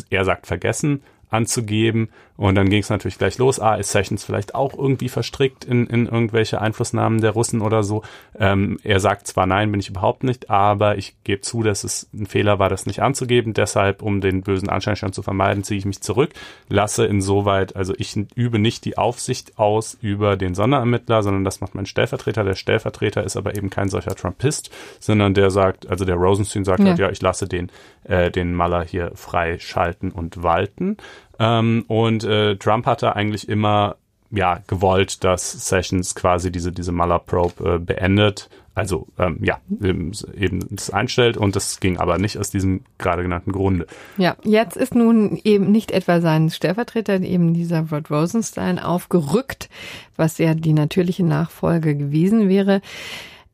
er 0.10 0.26
sagt, 0.26 0.48
vergessen 0.48 1.04
anzugeben. 1.30 2.09
Und 2.38 2.55
dann 2.55 2.69
ging 2.69 2.82
es 2.82 2.89
natürlich 2.89 3.17
gleich 3.17 3.38
los. 3.38 3.59
Ah, 3.59 3.75
ist 3.75 3.91
Sessions 3.91 4.23
vielleicht 4.23 4.55
auch 4.55 4.73
irgendwie 4.73 5.09
verstrickt 5.09 5.65
in, 5.65 5.88
in 5.88 6.05
irgendwelche 6.05 6.61
Einflussnahmen 6.61 7.19
der 7.19 7.32
Russen 7.32 7.59
oder 7.59 7.84
so? 7.84 8.01
Ähm, 8.39 8.80
er 8.84 9.01
sagt 9.01 9.27
zwar 9.27 9.45
nein, 9.45 9.71
bin 9.71 9.82
ich 9.82 9.89
überhaupt 9.89 10.23
nicht, 10.23 10.49
aber 10.49 10.97
ich 10.97 11.15
gebe 11.25 11.41
zu, 11.41 11.63
dass 11.63 11.84
es 11.84 12.09
ein 12.13 12.27
Fehler 12.27 12.57
war, 12.57 12.69
das 12.69 12.86
nicht 12.86 13.01
anzugeben. 13.01 13.53
Deshalb, 13.53 14.01
um 14.01 14.21
den 14.21 14.41
bösen 14.41 14.69
Anschein 14.69 14.95
schon 14.95 15.11
zu 15.11 15.21
vermeiden, 15.21 15.65
ziehe 15.65 15.77
ich 15.77 15.86
mich 15.86 15.99
zurück, 15.99 16.32
lasse 16.69 17.05
insoweit, 17.05 17.75
also 17.75 17.93
ich 17.97 18.15
übe 18.36 18.57
nicht 18.57 18.86
die 18.86 18.97
Aufsicht 18.97 19.59
aus 19.59 19.97
über 19.99 20.38
den 20.38 20.55
Sonderermittler, 20.55 21.23
sondern 21.23 21.43
das 21.43 21.59
macht 21.59 21.75
mein 21.75 21.88
Stellvertreter. 21.88 22.45
Der 22.45 22.55
Stellvertreter 22.55 23.25
ist 23.25 23.36
aber 23.36 23.57
eben 23.57 23.69
kein 23.69 23.89
solcher 23.89 24.15
Trumpist, 24.15 24.69
sondern 25.01 25.34
der 25.34 25.49
sagt, 25.49 25.89
also 25.89 26.05
der 26.05 26.15
Rosenstein 26.15 26.63
sagt 26.63 26.80
ja, 26.80 26.86
halt, 26.86 26.99
ja 26.99 27.09
ich 27.09 27.21
lasse 27.21 27.49
den, 27.49 27.69
äh, 28.05 28.32
den 28.32 28.53
Maler 28.53 28.86
hier 28.86 29.11
frei 29.15 29.59
schalten 29.59 30.11
und 30.11 30.41
walten. 30.41 30.95
Ähm, 31.39 31.86
und 31.88 32.24
äh, 32.24 32.55
Trump 32.57 32.86
hatte 32.86 33.15
eigentlich 33.15 33.47
immer 33.47 33.95
ja 34.32 34.59
gewollt, 34.67 35.24
dass 35.24 35.51
Sessions 35.51 36.13
quasi 36.13 36.51
diese 36.51 36.72
diese 36.72 36.91
Mueller 36.91 37.20
Probe 37.20 37.76
äh, 37.76 37.80
beendet, 37.80 38.49
also 38.76 39.07
ähm, 39.17 39.39
ja 39.41 39.57
eben, 39.82 40.11
eben 40.36 40.59
das 40.70 40.89
einstellt. 40.91 41.38
Und 41.38 41.55
das 41.55 41.80
ging 41.80 41.97
aber 41.97 42.17
nicht 42.17 42.38
aus 42.38 42.49
diesem 42.51 42.82
gerade 42.97 43.24
genannten 43.24 43.51
Grunde. 43.51 43.88
Ja, 44.17 44.36
jetzt 44.43 44.78
ist 44.78 44.95
nun 44.95 45.39
eben 45.43 45.72
nicht 45.72 45.91
etwa 45.91 46.22
sein 46.22 46.49
Stellvertreter 46.49 47.20
eben 47.22 47.53
dieser 47.53 47.89
Rod 47.89 48.11
Rosenstein 48.11 48.80
aufgerückt, 48.80 49.70
was 50.15 50.38
ja 50.38 50.53
die 50.53 50.74
natürliche 50.74 51.26
Nachfolge 51.26 51.95
gewesen 51.95 52.49
wäre 52.49 52.82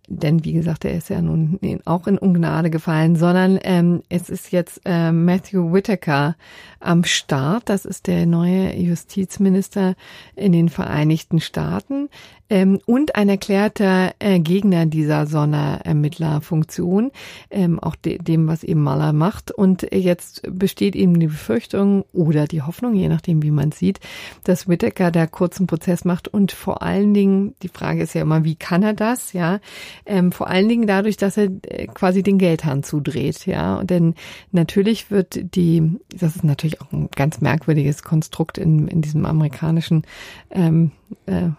denn 0.08 0.44
wie 0.44 0.54
gesagt, 0.54 0.86
er 0.86 0.96
ist 0.96 1.10
ja 1.10 1.22
nun 1.22 1.60
auch 1.86 2.08
in 2.08 2.18
Ungnade 2.18 2.70
gefallen, 2.70 3.16
sondern 3.16 3.60
ähm, 3.64 4.04
es 4.10 4.30
ist 4.30 4.52
jetzt 4.52 4.82
äh, 4.86 5.12
Matthew 5.12 5.74
Whitaker 5.74 6.36
am 6.80 7.04
Start. 7.04 7.64
Das 7.70 7.86
ist 7.86 8.08
der 8.08 8.26
neue 8.26 8.76
Justizminister 8.76 9.96
in 10.36 10.52
den 10.52 10.70
Vereinigten 10.70 11.40
Staaten 11.40 12.10
ähm, 12.50 12.80
und 12.86 13.16
ein 13.16 13.30
erklärter 13.30 14.14
äh, 14.20 14.40
Gegner 14.40 14.86
dieser 14.86 15.26
Sonderermittlerfunktion, 15.26 17.12
ähm, 17.50 17.80
auch 17.80 17.96
de 17.96 18.18
dem, 18.18 18.48
was 18.48 18.64
eben 18.64 18.84
Maler 18.84 19.14
macht. 19.14 19.52
Und 19.52 19.88
jetzt 19.94 20.44
besteht 20.50 20.96
eben 20.96 21.20
die 21.20 21.28
Befürchtung 21.28 22.06
oder 22.14 22.46
die 22.46 22.62
Hoffnung, 22.62 22.96
je 22.96 23.10
nachdem, 23.10 23.42
wie 23.44 23.52
man 23.52 23.72
sieht, 23.72 24.00
dass 24.44 24.68
Whittaker 24.68 25.12
da 25.12 25.28
kurzen 25.28 25.68
Prozess 25.68 26.06
macht. 26.06 26.28
Und 26.28 26.52
vor 26.52 26.82
allen 26.82 27.14
Dingen, 27.14 27.56
die 27.64 27.70
Frage 27.70 28.04
ist 28.04 28.14
ja 28.14 28.22
immer, 28.22 28.44
wie 28.44 28.56
kann 28.56 28.84
er 28.84 28.94
das, 28.94 29.34
ja, 29.34 29.60
ähm, 30.06 30.32
vor 30.32 30.48
allen 30.48 30.70
Dingen 30.70 30.88
dadurch, 30.88 31.18
dass 31.18 31.38
er 31.38 31.50
äh, 31.64 31.88
quasi 31.88 32.24
den 32.24 32.38
Geldhahn 32.38 32.84
zudreht, 32.84 33.46
ja, 33.46 33.84
denn 33.84 34.16
natürlich 34.52 35.12
wird 35.12 35.56
die, 35.56 35.98
das 36.10 36.36
ist 36.36 36.44
natürlich 36.44 36.82
auch 36.82 36.92
ein 36.92 37.10
ganz 37.16 37.42
merkwürdiges 37.42 38.04
Konstrukt 38.04 38.58
in, 38.58 38.88
in 38.88 39.02
diesem 39.02 39.26
amerikanischen 39.26 40.04
ähm, 40.52 40.92
äh, 41.26 41.50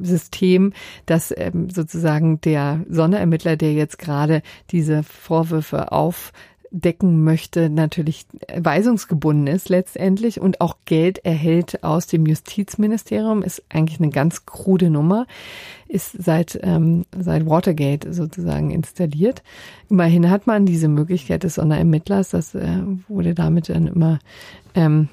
System, 0.00 0.72
dass 1.06 1.32
ähm, 1.36 1.70
sozusagen 1.70 2.40
der 2.40 2.84
Sonderermittler, 2.88 3.56
der 3.56 3.72
jetzt 3.72 3.98
gerade 3.98 4.42
diese 4.70 5.02
Vorwürfe 5.02 5.92
aufdecken 5.92 7.22
möchte, 7.22 7.70
natürlich 7.70 8.26
weisungsgebunden 8.54 9.46
ist 9.46 9.68
letztendlich 9.68 10.40
und 10.40 10.60
auch 10.60 10.76
Geld 10.84 11.24
erhält 11.24 11.84
aus 11.84 12.06
dem 12.06 12.26
Justizministerium, 12.26 13.42
ist 13.42 13.62
eigentlich 13.68 14.00
eine 14.00 14.10
ganz 14.10 14.46
krude 14.46 14.90
Nummer, 14.90 15.26
ist 15.88 16.12
seit, 16.22 16.58
ähm, 16.62 17.04
seit 17.18 17.46
Watergate 17.46 18.12
sozusagen 18.14 18.70
installiert. 18.70 19.42
Immerhin 19.88 20.30
hat 20.30 20.46
man 20.46 20.66
diese 20.66 20.88
Möglichkeit 20.88 21.42
des 21.42 21.56
Sonderermittlers, 21.56 22.30
das 22.30 22.54
äh, 22.54 22.82
wurde 23.08 23.34
damit 23.34 23.68
dann 23.68 23.86
immer 23.86 24.18
ähm, 24.74 25.08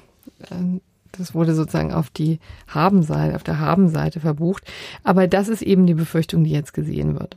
äh, 0.50 0.80
das 1.18 1.34
wurde 1.34 1.54
sozusagen 1.54 1.92
auf 1.92 2.10
die 2.10 2.38
Habenseite, 2.68 3.36
auf 3.36 3.42
der 3.42 3.58
Habenseite 3.58 4.20
verbucht. 4.20 4.64
Aber 5.04 5.26
das 5.26 5.48
ist 5.48 5.62
eben 5.62 5.86
die 5.86 5.94
Befürchtung, 5.94 6.44
die 6.44 6.50
jetzt 6.50 6.72
gesehen 6.72 7.18
wird. 7.18 7.36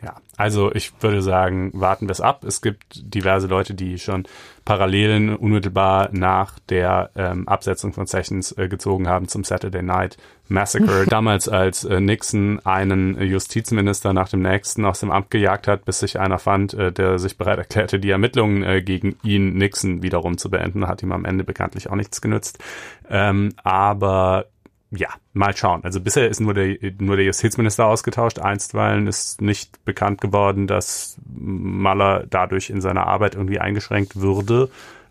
Ja, 0.00 0.14
also 0.36 0.72
ich 0.72 0.92
würde 1.00 1.22
sagen, 1.22 1.72
warten 1.74 2.06
wir 2.06 2.12
es 2.12 2.20
ab. 2.20 2.44
Es 2.44 2.62
gibt 2.62 3.14
diverse 3.14 3.48
Leute, 3.48 3.74
die 3.74 3.98
schon 3.98 4.28
Parallelen 4.64 5.34
unmittelbar 5.34 6.10
nach 6.12 6.60
der 6.68 7.10
ähm, 7.16 7.48
Absetzung 7.48 7.92
von 7.92 8.06
Sessions 8.06 8.52
äh, 8.52 8.68
gezogen 8.68 9.08
haben 9.08 9.26
zum 9.26 9.42
Saturday 9.42 9.82
Night 9.82 10.16
Massacre. 10.46 11.04
Damals, 11.10 11.48
als 11.48 11.84
äh, 11.84 12.00
Nixon 12.00 12.60
einen 12.64 13.20
Justizminister 13.20 14.12
nach 14.12 14.28
dem 14.28 14.42
nächsten 14.42 14.84
aus 14.84 15.00
dem 15.00 15.10
Amt 15.10 15.32
gejagt 15.32 15.66
hat, 15.66 15.84
bis 15.84 15.98
sich 15.98 16.20
einer 16.20 16.38
fand, 16.38 16.74
äh, 16.74 16.92
der 16.92 17.18
sich 17.18 17.36
bereit 17.36 17.58
erklärte, 17.58 17.98
die 17.98 18.10
Ermittlungen 18.10 18.62
äh, 18.62 18.82
gegen 18.82 19.16
ihn, 19.24 19.54
Nixon, 19.54 20.04
wiederum 20.04 20.38
zu 20.38 20.48
beenden. 20.48 20.86
Hat 20.86 21.02
ihm 21.02 21.10
am 21.10 21.24
Ende 21.24 21.42
bekanntlich 21.42 21.90
auch 21.90 21.96
nichts 21.96 22.20
genützt. 22.20 22.62
Ähm, 23.10 23.54
aber 23.64 24.46
ja, 24.90 25.08
mal 25.34 25.54
schauen. 25.56 25.84
Also 25.84 26.00
bisher 26.00 26.28
ist 26.28 26.40
nur 26.40 26.54
der, 26.54 26.76
nur 26.98 27.16
der 27.16 27.26
Justizminister 27.26 27.86
ausgetauscht. 27.86 28.38
Einstweilen 28.38 29.06
ist 29.06 29.42
nicht 29.42 29.84
bekannt 29.84 30.20
geworden, 30.20 30.66
dass 30.66 31.18
Maller 31.26 32.24
dadurch 32.28 32.70
in 32.70 32.80
seiner 32.80 33.06
Arbeit 33.06 33.34
irgendwie 33.34 33.60
eingeschränkt 33.60 34.16
würde. 34.16 34.70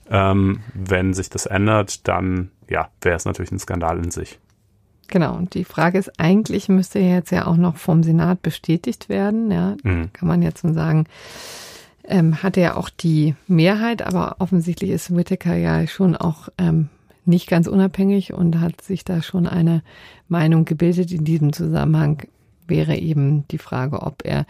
Ähm, 0.10 0.62
wenn 0.74 1.14
sich 1.14 1.30
das 1.30 1.46
ändert, 1.46 2.08
dann 2.08 2.50
ja, 2.70 2.90
wäre 3.02 3.16
es 3.16 3.26
natürlich 3.26 3.52
ein 3.52 3.60
Skandal 3.60 3.98
in 3.98 4.10
sich. 4.10 4.40
Genau, 5.10 5.36
und 5.36 5.54
die 5.54 5.64
Frage 5.64 5.98
ist, 5.98 6.20
eigentlich 6.20 6.70
müsste 6.70 7.00
er 7.00 7.16
jetzt 7.16 7.32
ja 7.32 7.48
auch 7.48 7.56
noch 7.56 7.78
vom 7.78 8.04
Senat 8.04 8.42
bestätigt 8.42 9.10
werden. 9.10 9.52
Ja, 9.52 9.76
mhm. 9.84 10.12
kann 10.12 10.28
man 10.28 10.42
jetzt 10.42 10.62
so 10.62 10.74
sagen, 10.74 11.06
ähm, 12.04 12.42
hat 12.42 12.58
er 12.58 12.78
auch 12.78 12.90
die 12.90 13.36
Mehrheit, 13.48 14.02
aber 14.02 14.38
offensichtlich 14.40 14.90
ist 14.90 15.16
Whittaker 15.16 15.56
ja 15.56 15.86
schon 15.88 16.16
auch 16.16 16.50
ähm, 16.58 16.90
nicht 17.28 17.48
ganz 17.48 17.68
unabhängig 17.68 18.34
und 18.34 18.60
hat 18.60 18.82
sich 18.82 19.04
da 19.04 19.22
schon 19.22 19.48
eine 19.48 19.84
Meinung 20.28 20.66
gebildet. 20.66 21.12
In 21.12 21.26
diesem 21.26 21.54
Zusammenhang 21.54 22.28
wäre 22.68 22.96
eben 22.96 23.48
die 23.50 23.58
Frage, 23.58 24.02
ob 24.02 24.26
er 24.26 24.46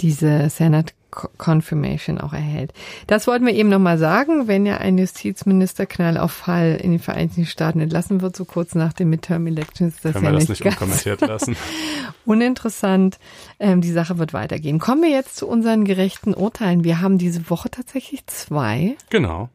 diese 0.00 0.48
Senate 0.48 0.94
Confirmation 1.38 2.18
auch 2.18 2.32
erhält. 2.32 2.72
Das 3.06 3.26
wollten 3.26 3.44
wir 3.44 3.54
eben 3.54 3.68
nochmal 3.68 3.98
sagen, 3.98 4.46
wenn 4.46 4.64
ja 4.64 4.76
ein 4.76 4.96
Justizminister 4.96 5.86
Knall 5.86 6.16
auf 6.16 6.30
Fall 6.30 6.78
in 6.80 6.92
den 6.92 7.00
Vereinigten 7.00 7.46
Staaten 7.46 7.80
entlassen 7.80 8.20
wird, 8.20 8.36
so 8.36 8.44
kurz 8.44 8.74
nach 8.74 8.92
den 8.92 9.10
Midterm 9.10 9.46
Elections, 9.46 9.96
das 10.02 10.12
Können 10.12 10.24
ja 10.24 10.30
wir 10.32 10.38
das 10.38 10.48
nicht, 10.48 10.64
nicht 10.64 10.72
unkommentiert 10.72 11.20
lassen. 11.20 11.56
uninteressant. 12.24 13.18
Ähm, 13.58 13.80
die 13.80 13.92
Sache 13.92 14.18
wird 14.18 14.32
weitergehen. 14.32 14.78
Kommen 14.78 15.02
wir 15.02 15.10
jetzt 15.10 15.36
zu 15.36 15.48
unseren 15.48 15.84
gerechten 15.84 16.34
Urteilen. 16.34 16.84
Wir 16.84 17.00
haben 17.00 17.18
diese 17.18 17.50
Woche 17.50 17.70
tatsächlich 17.70 18.26
zwei. 18.26 18.96
Genau. 19.10 19.48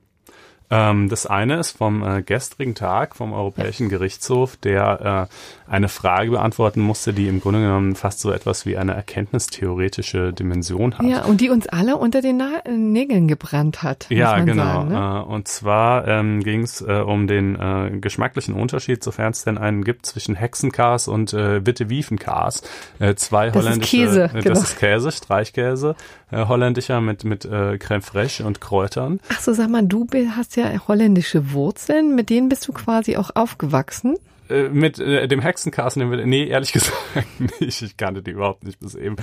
Ähm, 0.70 1.09
das 1.09 1.26
eine 1.26 1.59
ist 1.59 1.78
vom 1.78 2.03
äh, 2.03 2.22
gestrigen 2.24 2.76
Tag 2.76 3.16
vom 3.16 3.34
Europäischen 3.34 3.89
Gerichtshof, 3.89 4.57
der 4.57 5.30
äh, 5.64 5.64
eine 5.68 5.89
Frage 5.89 6.32
beantworten 6.32 6.80
musste, 6.82 7.13
die 7.13 7.28
im 7.28 7.41
Grunde 7.41 7.59
genommen 7.59 7.95
fast 7.95 8.20
so 8.20 8.32
etwas 8.32 8.66
wie 8.66 8.78
eine 8.78 8.93
erkenntnistheoretische 8.93 10.32
Dimension 10.32 10.97
hat. 10.97 11.05
Ja, 11.05 11.26
und 11.26 11.41
die 11.41 11.49
uns 11.49 11.68
alle 11.68 11.97
unter 11.97 12.22
den 12.22 12.38
Na 12.38 12.61
Nägeln 12.70 13.28
gebrannt 13.28 13.82
hat. 13.82 14.07
Ja, 14.09 14.39
genau. 14.39 14.63
Sagen, 14.63 14.89
ne? 14.89 15.24
äh, 15.28 15.34
und 15.34 15.47
zwar 15.47 16.07
ähm, 16.07 16.43
ging 16.43 16.61
es 16.61 16.82
äh, 16.82 17.01
um 17.01 17.28
den 17.28 17.55
äh, 17.55 17.97
geschmacklichen 17.99 18.53
Unterschied, 18.53 19.03
sofern 19.03 19.32
es 19.32 19.43
denn 19.43 19.57
einen 19.57 19.84
gibt, 19.84 20.05
zwischen 20.05 20.36
Hexenkars 20.36 21.07
und 21.07 21.34
äh, 21.34 21.66
Wittewiefenkars. 21.66 22.61
Äh, 22.99 23.16
zwei 23.16 23.47
das 23.47 23.55
holländische. 23.55 23.97
Ist 23.97 24.05
Käse, 24.05 24.24
äh, 24.24 24.41
genau. 24.41 24.43
Das 24.43 24.63
ist 24.63 24.78
Käse, 24.78 25.11
Streichkäse, 25.11 25.95
äh, 26.32 26.45
holländischer 26.45 27.01
mit 27.01 27.24
mit 27.24 27.45
äh, 27.45 27.78
Creme 27.80 28.01
fraiche 28.01 28.45
und 28.45 28.61
Kräutern. 28.61 29.20
Ach 29.30 29.39
so, 29.39 29.53
sag 29.53 29.70
mal, 29.70 29.84
du 29.84 30.07
hast 30.36 30.55
ja 30.57 30.66
holländische 30.88 31.53
Wurzeln, 31.53 32.16
mit 32.16 32.30
denen 32.30 32.49
bist 32.49 32.68
du 32.68 32.74
quasi 32.74 33.18
auch 33.18 33.32
aufgewachsen. 33.34 34.18
Äh, 34.49 34.69
mit 34.69 34.99
äh, 34.99 35.27
dem 35.27 35.41
Hexencast, 35.41 35.97
nee, 35.97 36.47
ehrlich 36.47 36.71
gesagt 36.73 37.59
nicht. 37.59 37.81
Ich 37.81 37.97
kannte 37.97 38.21
die 38.21 38.31
überhaupt 38.31 38.63
nicht 38.63 38.79
bis 38.79 38.95
eben. 38.95 39.15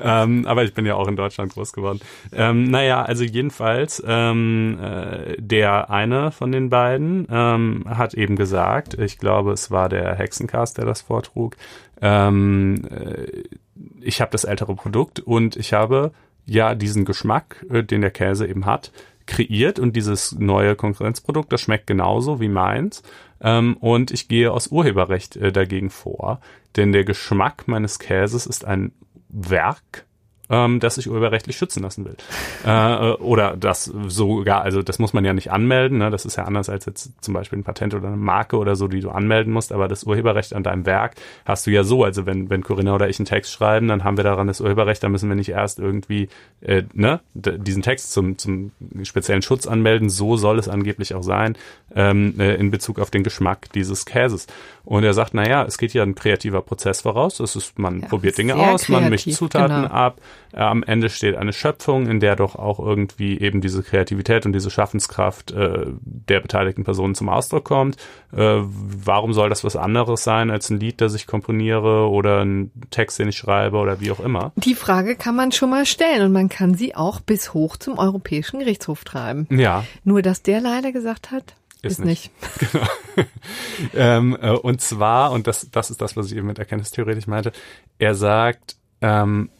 Ähm, 0.00 0.46
aber 0.46 0.64
ich 0.64 0.74
bin 0.74 0.86
ja 0.86 0.94
auch 0.94 1.08
in 1.08 1.16
Deutschland 1.16 1.52
groß 1.52 1.72
geworden. 1.72 2.00
Ähm, 2.32 2.64
naja, 2.64 3.02
also 3.02 3.24
jedenfalls, 3.24 4.02
ähm, 4.06 4.78
äh, 4.80 5.36
der 5.38 5.90
eine 5.90 6.30
von 6.30 6.52
den 6.52 6.70
beiden 6.70 7.26
ähm, 7.30 7.84
hat 7.88 8.14
eben 8.14 8.36
gesagt, 8.36 8.94
ich 8.94 9.18
glaube, 9.18 9.52
es 9.52 9.70
war 9.70 9.88
der 9.88 10.14
Hexencast, 10.14 10.78
der 10.78 10.84
das 10.84 11.00
vortrug, 11.00 11.56
ähm, 12.02 12.82
äh, 12.90 13.44
ich 14.00 14.20
habe 14.20 14.30
das 14.30 14.44
ältere 14.44 14.74
Produkt 14.74 15.20
und 15.20 15.56
ich 15.56 15.72
habe 15.72 16.12
ja 16.44 16.74
diesen 16.74 17.04
Geschmack, 17.04 17.64
äh, 17.70 17.82
den 17.82 18.02
der 18.02 18.10
Käse 18.10 18.46
eben 18.46 18.66
hat, 18.66 18.92
kreiert 19.26 19.78
und 19.78 19.96
dieses 19.96 20.32
neue 20.38 20.76
Konkurrenzprodukt, 20.76 21.52
das 21.52 21.60
schmeckt 21.60 21.86
genauso 21.86 22.40
wie 22.40 22.48
meins. 22.48 23.02
Ähm, 23.40 23.76
und 23.78 24.10
ich 24.10 24.28
gehe 24.28 24.52
aus 24.52 24.68
Urheberrecht 24.68 25.36
äh, 25.36 25.52
dagegen 25.52 25.90
vor, 25.90 26.40
denn 26.76 26.92
der 26.92 27.04
Geschmack 27.04 27.68
meines 27.68 27.98
Käses 27.98 28.46
ist 28.46 28.64
ein 28.64 28.92
Werk 29.28 30.06
ähm, 30.48 30.80
das 30.80 30.96
sich 30.96 31.08
urheberrechtlich 31.08 31.56
schützen 31.56 31.82
lassen 31.82 32.04
will. 32.04 32.16
Äh, 32.64 32.70
äh, 32.70 33.12
oder 33.18 33.56
das 33.56 33.84
sogar, 33.84 34.62
also 34.62 34.82
das 34.82 34.98
muss 34.98 35.12
man 35.12 35.24
ja 35.24 35.32
nicht 35.32 35.52
anmelden, 35.52 35.98
ne? 35.98 36.10
das 36.10 36.24
ist 36.24 36.36
ja 36.36 36.44
anders 36.44 36.68
als 36.68 36.86
jetzt 36.86 37.12
zum 37.20 37.34
Beispiel 37.34 37.58
ein 37.58 37.64
Patent 37.64 37.94
oder 37.94 38.08
eine 38.08 38.16
Marke 38.16 38.56
oder 38.56 38.74
so, 38.74 38.88
die 38.88 39.00
du 39.00 39.10
anmelden 39.10 39.52
musst, 39.52 39.72
aber 39.72 39.86
das 39.88 40.04
Urheberrecht 40.04 40.52
an 40.52 40.62
deinem 40.62 40.84
Werk 40.84 41.14
hast 41.44 41.66
du 41.66 41.70
ja 41.70 41.84
so, 41.84 42.02
also 42.02 42.26
wenn, 42.26 42.50
wenn 42.50 42.64
Corinna 42.64 42.94
oder 42.94 43.08
ich 43.08 43.20
einen 43.20 43.26
Text 43.26 43.52
schreiben, 43.52 43.88
dann 43.88 44.02
haben 44.02 44.16
wir 44.16 44.24
daran 44.24 44.48
das 44.48 44.60
Urheberrecht, 44.60 45.02
da 45.02 45.08
müssen 45.08 45.28
wir 45.28 45.36
nicht 45.36 45.50
erst 45.50 45.78
irgendwie 45.78 46.28
äh, 46.60 46.82
ne, 46.92 47.20
diesen 47.34 47.82
Text 47.82 48.12
zum, 48.12 48.36
zum 48.38 48.72
speziellen 49.02 49.42
Schutz 49.42 49.66
anmelden, 49.66 50.10
so 50.10 50.36
soll 50.36 50.58
es 50.58 50.68
angeblich 50.68 51.14
auch 51.14 51.22
sein, 51.22 51.56
ähm, 51.94 52.34
äh, 52.38 52.54
in 52.54 52.70
Bezug 52.70 52.98
auf 52.98 53.10
den 53.10 53.22
Geschmack 53.22 53.70
dieses 53.74 54.06
Käses. 54.06 54.46
Und 54.84 55.04
er 55.04 55.14
sagt, 55.14 55.34
naja, 55.34 55.64
es 55.64 55.78
geht 55.78 55.92
ja 55.94 56.02
ein 56.02 56.14
kreativer 56.14 56.62
Prozess 56.62 57.02
voraus, 57.02 57.40
es 57.40 57.56
ist, 57.56 57.78
man 57.78 58.00
ja, 58.00 58.08
probiert 58.08 58.38
Dinge 58.38 58.56
aus, 58.56 58.84
kreativ, 58.84 58.88
man 58.88 59.10
mischt 59.10 59.30
Zutaten 59.32 59.82
genau. 59.82 59.94
ab, 59.94 60.20
am 60.52 60.82
Ende 60.82 61.10
steht 61.10 61.36
eine 61.36 61.52
Schöpfung, 61.52 62.06
in 62.06 62.20
der 62.20 62.36
doch 62.36 62.56
auch 62.56 62.78
irgendwie 62.78 63.38
eben 63.38 63.60
diese 63.60 63.82
Kreativität 63.82 64.46
und 64.46 64.52
diese 64.52 64.70
Schaffenskraft 64.70 65.50
äh, 65.50 65.86
der 66.00 66.40
beteiligten 66.40 66.84
Personen 66.84 67.14
zum 67.14 67.28
Ausdruck 67.28 67.64
kommt. 67.64 67.96
Äh, 68.32 68.60
warum 68.62 69.32
soll 69.32 69.48
das 69.48 69.64
was 69.64 69.76
anderes 69.76 70.24
sein 70.24 70.50
als 70.50 70.70
ein 70.70 70.80
Lied, 70.80 71.00
das 71.00 71.14
ich 71.14 71.26
komponiere 71.26 72.08
oder 72.08 72.44
ein 72.44 72.70
Text, 72.90 73.18
den 73.18 73.28
ich 73.28 73.36
schreibe 73.36 73.76
oder 73.76 74.00
wie 74.00 74.10
auch 74.10 74.20
immer? 74.20 74.52
Die 74.56 74.74
Frage 74.74 75.16
kann 75.16 75.36
man 75.36 75.52
schon 75.52 75.70
mal 75.70 75.84
stellen 75.84 76.22
und 76.22 76.32
man 76.32 76.48
kann 76.48 76.74
sie 76.74 76.94
auch 76.94 77.20
bis 77.20 77.52
hoch 77.52 77.76
zum 77.76 77.98
Europäischen 77.98 78.60
Gerichtshof 78.60 79.04
treiben. 79.04 79.46
Ja. 79.50 79.84
Nur, 80.04 80.22
dass 80.22 80.42
der 80.42 80.60
leider 80.60 80.92
gesagt 80.92 81.30
hat, 81.30 81.54
ist, 81.82 81.98
ist 81.98 82.04
nicht. 82.04 82.30
nicht. 82.40 82.72
Genau. 82.72 82.86
ähm, 83.94 84.36
äh, 84.40 84.50
und 84.50 84.80
zwar, 84.80 85.32
und 85.32 85.46
das, 85.46 85.68
das 85.70 85.90
ist 85.90 86.00
das, 86.00 86.16
was 86.16 86.30
ich 86.30 86.36
eben 86.36 86.46
mit 86.46 86.58
erkenntnistheoretisch 86.58 87.26
meinte, 87.26 87.52
er 87.98 88.14
sagt, 88.14 88.76
ähm, 89.00 89.50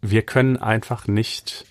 wir 0.00 0.22
können 0.22 0.56
einfach 0.56 1.06
nicht 1.06 1.64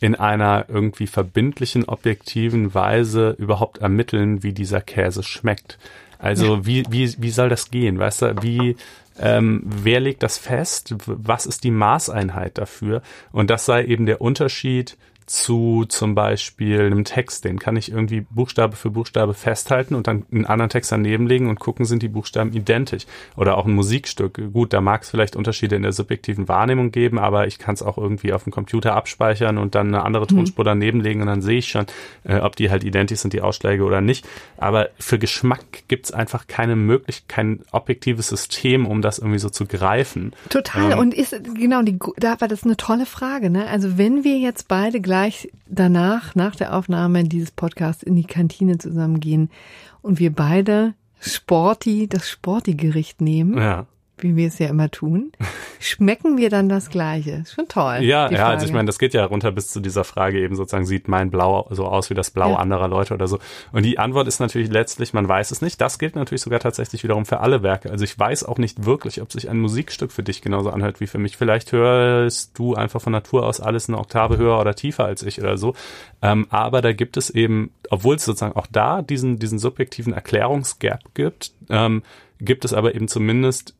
in 0.00 0.14
einer 0.14 0.66
irgendwie 0.68 1.06
verbindlichen, 1.06 1.84
objektiven 1.84 2.74
Weise 2.74 3.36
überhaupt 3.38 3.78
ermitteln, 3.78 4.42
wie 4.42 4.52
dieser 4.52 4.80
Käse 4.80 5.22
schmeckt. 5.22 5.78
Also 6.18 6.66
wie, 6.66 6.84
wie, 6.88 7.14
wie 7.18 7.30
soll 7.30 7.48
das 7.48 7.70
gehen? 7.70 7.98
Weißt 7.98 8.22
du, 8.22 8.42
wie, 8.42 8.76
ähm, 9.18 9.62
wer 9.64 10.00
legt 10.00 10.22
das 10.22 10.38
fest? 10.38 10.94
Was 11.06 11.46
ist 11.46 11.64
die 11.64 11.70
Maßeinheit 11.70 12.58
dafür? 12.58 13.02
Und 13.32 13.50
das 13.50 13.64
sei 13.64 13.84
eben 13.84 14.06
der 14.06 14.20
Unterschied 14.20 14.96
zu 15.32 15.86
zum 15.88 16.14
Beispiel 16.14 16.80
einem 16.80 17.04
Text, 17.04 17.46
den 17.46 17.58
kann 17.58 17.76
ich 17.76 17.90
irgendwie 17.90 18.20
Buchstabe 18.20 18.76
für 18.76 18.90
Buchstabe 18.90 19.32
festhalten 19.32 19.94
und 19.94 20.06
dann 20.06 20.24
einen 20.30 20.44
anderen 20.44 20.68
Text 20.68 20.92
daneben 20.92 21.26
legen 21.26 21.48
und 21.48 21.58
gucken, 21.58 21.86
sind 21.86 22.02
die 22.02 22.08
Buchstaben 22.08 22.52
identisch. 22.52 23.06
Oder 23.36 23.56
auch 23.56 23.64
ein 23.64 23.72
Musikstück. 23.72 24.52
Gut, 24.52 24.74
da 24.74 24.82
mag 24.82 25.02
es 25.02 25.10
vielleicht 25.10 25.34
Unterschiede 25.34 25.76
in 25.76 25.82
der 25.82 25.92
subjektiven 25.92 26.48
Wahrnehmung 26.48 26.92
geben, 26.92 27.18
aber 27.18 27.46
ich 27.46 27.58
kann 27.58 27.74
es 27.74 27.82
auch 27.82 27.96
irgendwie 27.96 28.34
auf 28.34 28.44
dem 28.44 28.52
Computer 28.52 28.94
abspeichern 28.94 29.56
und 29.56 29.74
dann 29.74 29.88
eine 29.88 30.04
andere 30.04 30.24
mhm. 30.24 30.36
Tonspur 30.36 30.64
daneben 30.64 31.00
legen 31.00 31.22
und 31.22 31.28
dann 31.28 31.40
sehe 31.40 31.58
ich 31.58 31.68
schon, 31.68 31.86
äh, 32.24 32.36
ob 32.36 32.54
die 32.56 32.70
halt 32.70 32.84
identisch 32.84 33.20
sind, 33.20 33.32
die 33.32 33.40
Ausschläge 33.40 33.84
oder 33.84 34.02
nicht. 34.02 34.28
Aber 34.58 34.90
für 34.98 35.18
Geschmack 35.18 35.64
gibt 35.88 36.06
es 36.06 36.12
einfach 36.12 36.46
keine 36.46 36.76
Möglichkeit, 36.76 37.28
kein 37.28 37.60
objektives 37.70 38.28
System, 38.28 38.86
um 38.86 39.00
das 39.00 39.18
irgendwie 39.18 39.38
so 39.38 39.48
zu 39.48 39.64
greifen. 39.64 40.32
Total. 40.50 40.92
Ähm, 40.92 40.98
und 40.98 41.14
ist 41.14 41.34
genau 41.54 41.82
die, 41.82 41.98
da 42.18 42.40
war 42.40 42.48
das 42.48 42.64
eine 42.64 42.76
tolle 42.76 43.06
Frage. 43.06 43.48
Ne? 43.48 43.66
Also 43.66 43.96
wenn 43.96 44.24
wir 44.24 44.36
jetzt 44.36 44.68
beide 44.68 45.00
gleich 45.00 45.21
danach, 45.66 46.34
nach 46.34 46.56
der 46.56 46.74
Aufnahme 46.74 47.24
dieses 47.24 47.50
Podcasts 47.50 48.02
in 48.02 48.16
die 48.16 48.24
Kantine 48.24 48.78
zusammengehen 48.78 49.50
und 50.00 50.18
wir 50.18 50.32
beide 50.32 50.94
Sporty, 51.20 52.08
das 52.08 52.28
Sporty-Gericht 52.28 53.20
nehmen. 53.20 53.56
Ja 53.56 53.86
wie 54.22 54.36
wir 54.36 54.48
es 54.48 54.58
ja 54.58 54.68
immer 54.68 54.90
tun, 54.90 55.32
schmecken 55.80 56.36
wir 56.36 56.50
dann 56.50 56.68
das 56.68 56.90
Gleiche? 56.90 57.44
Schon 57.52 57.68
toll. 57.68 57.98
Ja, 58.00 58.30
ja, 58.30 58.48
also 58.48 58.66
ich 58.66 58.72
meine, 58.72 58.86
das 58.86 58.98
geht 58.98 59.14
ja 59.14 59.24
runter 59.24 59.52
bis 59.52 59.68
zu 59.68 59.80
dieser 59.80 60.04
Frage 60.04 60.40
eben 60.40 60.54
sozusagen, 60.54 60.86
sieht 60.86 61.08
mein 61.08 61.30
Blau 61.30 61.66
so 61.70 61.86
aus 61.86 62.10
wie 62.10 62.14
das 62.14 62.30
Blau 62.30 62.50
ja. 62.50 62.56
anderer 62.56 62.88
Leute 62.88 63.14
oder 63.14 63.26
so. 63.26 63.38
Und 63.72 63.84
die 63.84 63.98
Antwort 63.98 64.28
ist 64.28 64.40
natürlich 64.40 64.70
letztlich, 64.70 65.12
man 65.12 65.28
weiß 65.28 65.50
es 65.50 65.62
nicht. 65.62 65.80
Das 65.80 65.98
gilt 65.98 66.16
natürlich 66.16 66.42
sogar 66.42 66.60
tatsächlich 66.60 67.02
wiederum 67.04 67.26
für 67.26 67.40
alle 67.40 67.62
Werke. 67.62 67.90
Also 67.90 68.04
ich 68.04 68.18
weiß 68.18 68.44
auch 68.44 68.58
nicht 68.58 68.84
wirklich, 68.84 69.20
ob 69.20 69.32
sich 69.32 69.48
ein 69.48 69.58
Musikstück 69.58 70.12
für 70.12 70.22
dich 70.22 70.42
genauso 70.42 70.70
anhört 70.70 71.00
wie 71.00 71.06
für 71.06 71.18
mich. 71.18 71.36
Vielleicht 71.36 71.72
hörst 71.72 72.58
du 72.58 72.74
einfach 72.74 73.00
von 73.00 73.12
Natur 73.12 73.46
aus 73.46 73.60
alles 73.60 73.88
eine 73.88 73.98
Oktave 73.98 74.36
höher 74.36 74.60
oder 74.60 74.74
tiefer 74.74 75.04
als 75.04 75.22
ich 75.22 75.40
oder 75.40 75.56
so. 75.56 75.74
Ähm, 76.20 76.46
aber 76.50 76.82
da 76.82 76.92
gibt 76.92 77.16
es 77.16 77.30
eben, 77.30 77.72
obwohl 77.90 78.16
es 78.16 78.24
sozusagen 78.24 78.56
auch 78.56 78.66
da 78.70 79.02
diesen, 79.02 79.38
diesen 79.38 79.58
subjektiven 79.58 80.12
Erklärungsgap 80.12 81.14
gibt, 81.14 81.52
ähm, 81.68 82.02
gibt 82.40 82.64
es 82.64 82.72
aber 82.72 82.94
eben 82.94 83.08
zumindest 83.08 83.74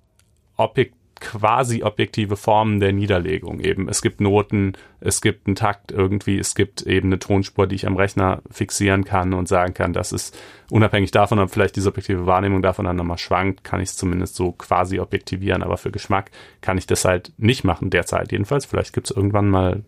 I'll 0.58 0.68
pick 0.68 0.92
quasi 1.22 1.84
objektive 1.84 2.36
Formen 2.36 2.80
der 2.80 2.92
Niederlegung 2.92 3.60
eben. 3.60 3.88
Es 3.88 4.02
gibt 4.02 4.20
Noten, 4.20 4.72
es 4.98 5.20
gibt 5.20 5.46
einen 5.46 5.54
Takt 5.54 5.92
irgendwie, 5.92 6.36
es 6.36 6.56
gibt 6.56 6.82
eben 6.82 7.08
eine 7.08 7.20
Tonspur, 7.20 7.68
die 7.68 7.76
ich 7.76 7.86
am 7.86 7.96
Rechner 7.96 8.42
fixieren 8.50 9.04
kann 9.04 9.32
und 9.32 9.46
sagen 9.46 9.72
kann, 9.72 9.92
das 9.92 10.10
ist 10.10 10.36
unabhängig 10.70 11.12
davon, 11.12 11.38
ob 11.38 11.50
vielleicht 11.50 11.76
die 11.76 11.80
subjektive 11.80 12.26
Wahrnehmung 12.26 12.60
davon 12.60 12.86
dann 12.86 12.96
nochmal 12.96 13.18
schwankt, 13.18 13.62
kann 13.62 13.80
ich 13.80 13.90
es 13.90 13.96
zumindest 13.96 14.34
so 14.34 14.50
quasi 14.52 14.98
objektivieren, 14.98 15.62
aber 15.62 15.76
für 15.76 15.92
Geschmack 15.92 16.32
kann 16.60 16.76
ich 16.76 16.86
das 16.86 17.04
halt 17.04 17.32
nicht 17.38 17.62
machen 17.62 17.90
derzeit 17.90 18.32
jedenfalls. 18.32 18.66
Vielleicht 18.66 18.92
gibt 18.92 19.10
es 19.10 19.16
irgendwann 19.16 19.48
mal 19.48 19.82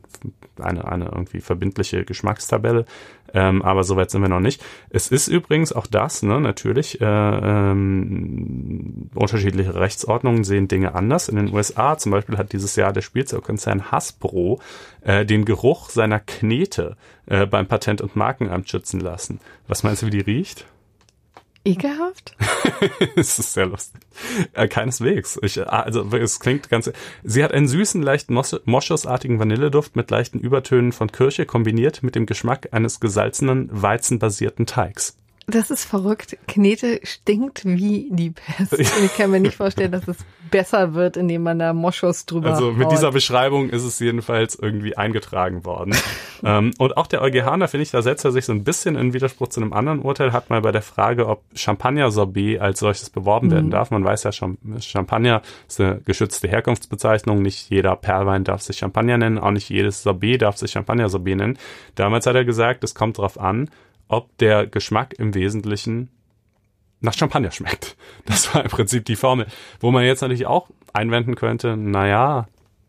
eine, 0.60 0.86
eine 0.86 1.06
irgendwie 1.06 1.40
verbindliche 1.40 2.04
Geschmackstabelle, 2.04 2.84
ähm, 3.32 3.62
aber 3.62 3.82
soweit 3.82 4.10
sind 4.10 4.22
wir 4.22 4.28
noch 4.28 4.40
nicht. 4.40 4.64
Es 4.90 5.08
ist 5.08 5.26
übrigens 5.26 5.72
auch 5.72 5.88
das, 5.88 6.22
ne, 6.22 6.40
natürlich, 6.40 7.00
äh, 7.00 7.04
ähm, 7.04 9.10
unterschiedliche 9.14 9.74
Rechtsordnungen 9.74 10.44
sehen 10.44 10.68
Dinge 10.68 10.94
anders. 10.94 11.23
In 11.28 11.36
den 11.36 11.52
USA 11.52 11.98
zum 11.98 12.12
Beispiel 12.12 12.38
hat 12.38 12.52
dieses 12.52 12.76
Jahr 12.76 12.92
der 12.92 13.02
Spielzeugkonzern 13.02 13.90
Hasbro 13.90 14.60
äh, 15.02 15.24
den 15.24 15.44
Geruch 15.44 15.90
seiner 15.90 16.20
Knete 16.20 16.96
äh, 17.26 17.46
beim 17.46 17.66
Patent- 17.66 18.00
und 18.00 18.16
Markenamt 18.16 18.68
schützen 18.68 19.00
lassen. 19.00 19.40
Was 19.66 19.82
meinst 19.82 20.02
du, 20.02 20.06
wie 20.06 20.10
die 20.10 20.20
riecht? 20.20 20.66
ekelhaft? 21.64 22.36
Es 23.16 23.38
ist 23.38 23.54
sehr 23.54 23.66
lustig. 23.66 24.00
Äh, 24.52 24.68
keineswegs. 24.68 25.38
Ich, 25.42 25.56
äh, 25.56 25.62
also 25.62 26.04
es 26.16 26.40
klingt 26.40 26.68
ganz. 26.68 26.90
Sie 27.22 27.42
hat 27.42 27.52
einen 27.52 27.68
süßen, 27.68 28.02
leichten 28.02 28.34
Moschusartigen 28.34 29.38
Vanilleduft 29.38 29.96
mit 29.96 30.10
leichten 30.10 30.38
Übertönen 30.38 30.92
von 30.92 31.10
Kirsche 31.10 31.46
kombiniert 31.46 32.02
mit 32.02 32.14
dem 32.14 32.26
Geschmack 32.26 32.68
eines 32.72 33.00
gesalzenen, 33.00 33.68
weizenbasierten 33.70 34.66
Teigs. 34.66 35.16
Das 35.46 35.70
ist 35.70 35.84
verrückt. 35.84 36.38
Knete 36.48 37.00
stinkt 37.02 37.64
wie 37.64 38.08
die 38.10 38.30
Pest. 38.30 38.78
Ich 38.78 39.16
kann 39.16 39.30
mir 39.30 39.40
nicht 39.40 39.56
vorstellen, 39.56 39.92
dass 39.92 40.08
es 40.08 40.16
besser 40.50 40.94
wird, 40.94 41.16
indem 41.16 41.42
man 41.42 41.58
da 41.58 41.72
Moschus 41.72 42.26
drüber 42.26 42.50
Also 42.50 42.72
mit 42.72 42.86
haut. 42.86 42.92
dieser 42.92 43.10
Beschreibung 43.10 43.70
ist 43.70 43.82
es 43.82 43.98
jedenfalls 43.98 44.54
irgendwie 44.54 44.96
eingetragen 44.96 45.64
worden. 45.64 45.94
ähm, 46.44 46.72
und 46.78 46.96
auch 46.96 47.06
der 47.06 47.22
EuGH, 47.22 47.58
da 47.58 47.66
finde 47.66 47.82
ich, 47.82 47.90
da 47.90 48.02
setzt 48.02 48.24
er 48.24 48.32
sich 48.32 48.46
so 48.46 48.52
ein 48.52 48.64
bisschen 48.64 48.96
in 48.96 49.12
Widerspruch 49.12 49.48
zu 49.48 49.60
einem 49.60 49.72
anderen 49.72 50.00
Urteil, 50.00 50.32
hat 50.32 50.50
mal 50.50 50.62
bei 50.62 50.72
der 50.72 50.82
Frage, 50.82 51.26
ob 51.26 51.42
Champagner-Sorbet 51.54 52.60
als 52.60 52.78
solches 52.78 53.10
beworben 53.10 53.48
mhm. 53.48 53.52
werden 53.52 53.70
darf. 53.70 53.90
Man 53.90 54.04
weiß 54.04 54.22
ja, 54.22 54.32
Champagner 54.32 55.42
ist 55.68 55.80
eine 55.80 56.00
geschützte 56.04 56.48
Herkunftsbezeichnung. 56.48 57.42
Nicht 57.42 57.68
jeder 57.70 57.96
Perlwein 57.96 58.44
darf 58.44 58.62
sich 58.62 58.78
Champagner 58.78 59.18
nennen, 59.18 59.38
auch 59.38 59.50
nicht 59.50 59.68
jedes 59.68 60.02
Sorbet 60.02 60.42
darf 60.42 60.56
sich 60.56 60.70
Champagner-Sorbet 60.70 61.36
nennen. 61.36 61.58
Damals 61.96 62.26
hat 62.26 62.36
er 62.36 62.44
gesagt, 62.44 62.84
es 62.84 62.94
kommt 62.94 63.18
drauf 63.18 63.38
an, 63.38 63.68
ob 64.08 64.36
der 64.38 64.66
Geschmack 64.66 65.14
im 65.14 65.34
Wesentlichen 65.34 66.10
nach 67.00 67.14
Champagner 67.14 67.50
schmeckt. 67.50 67.96
Das 68.26 68.54
war 68.54 68.64
im 68.64 68.70
Prinzip 68.70 69.04
die 69.04 69.16
Formel. 69.16 69.46
Wo 69.80 69.90
man 69.90 70.04
jetzt 70.04 70.22
natürlich 70.22 70.46
auch 70.46 70.70
einwenden 70.94 71.34
könnte, 71.34 71.76
naja, 71.76 72.46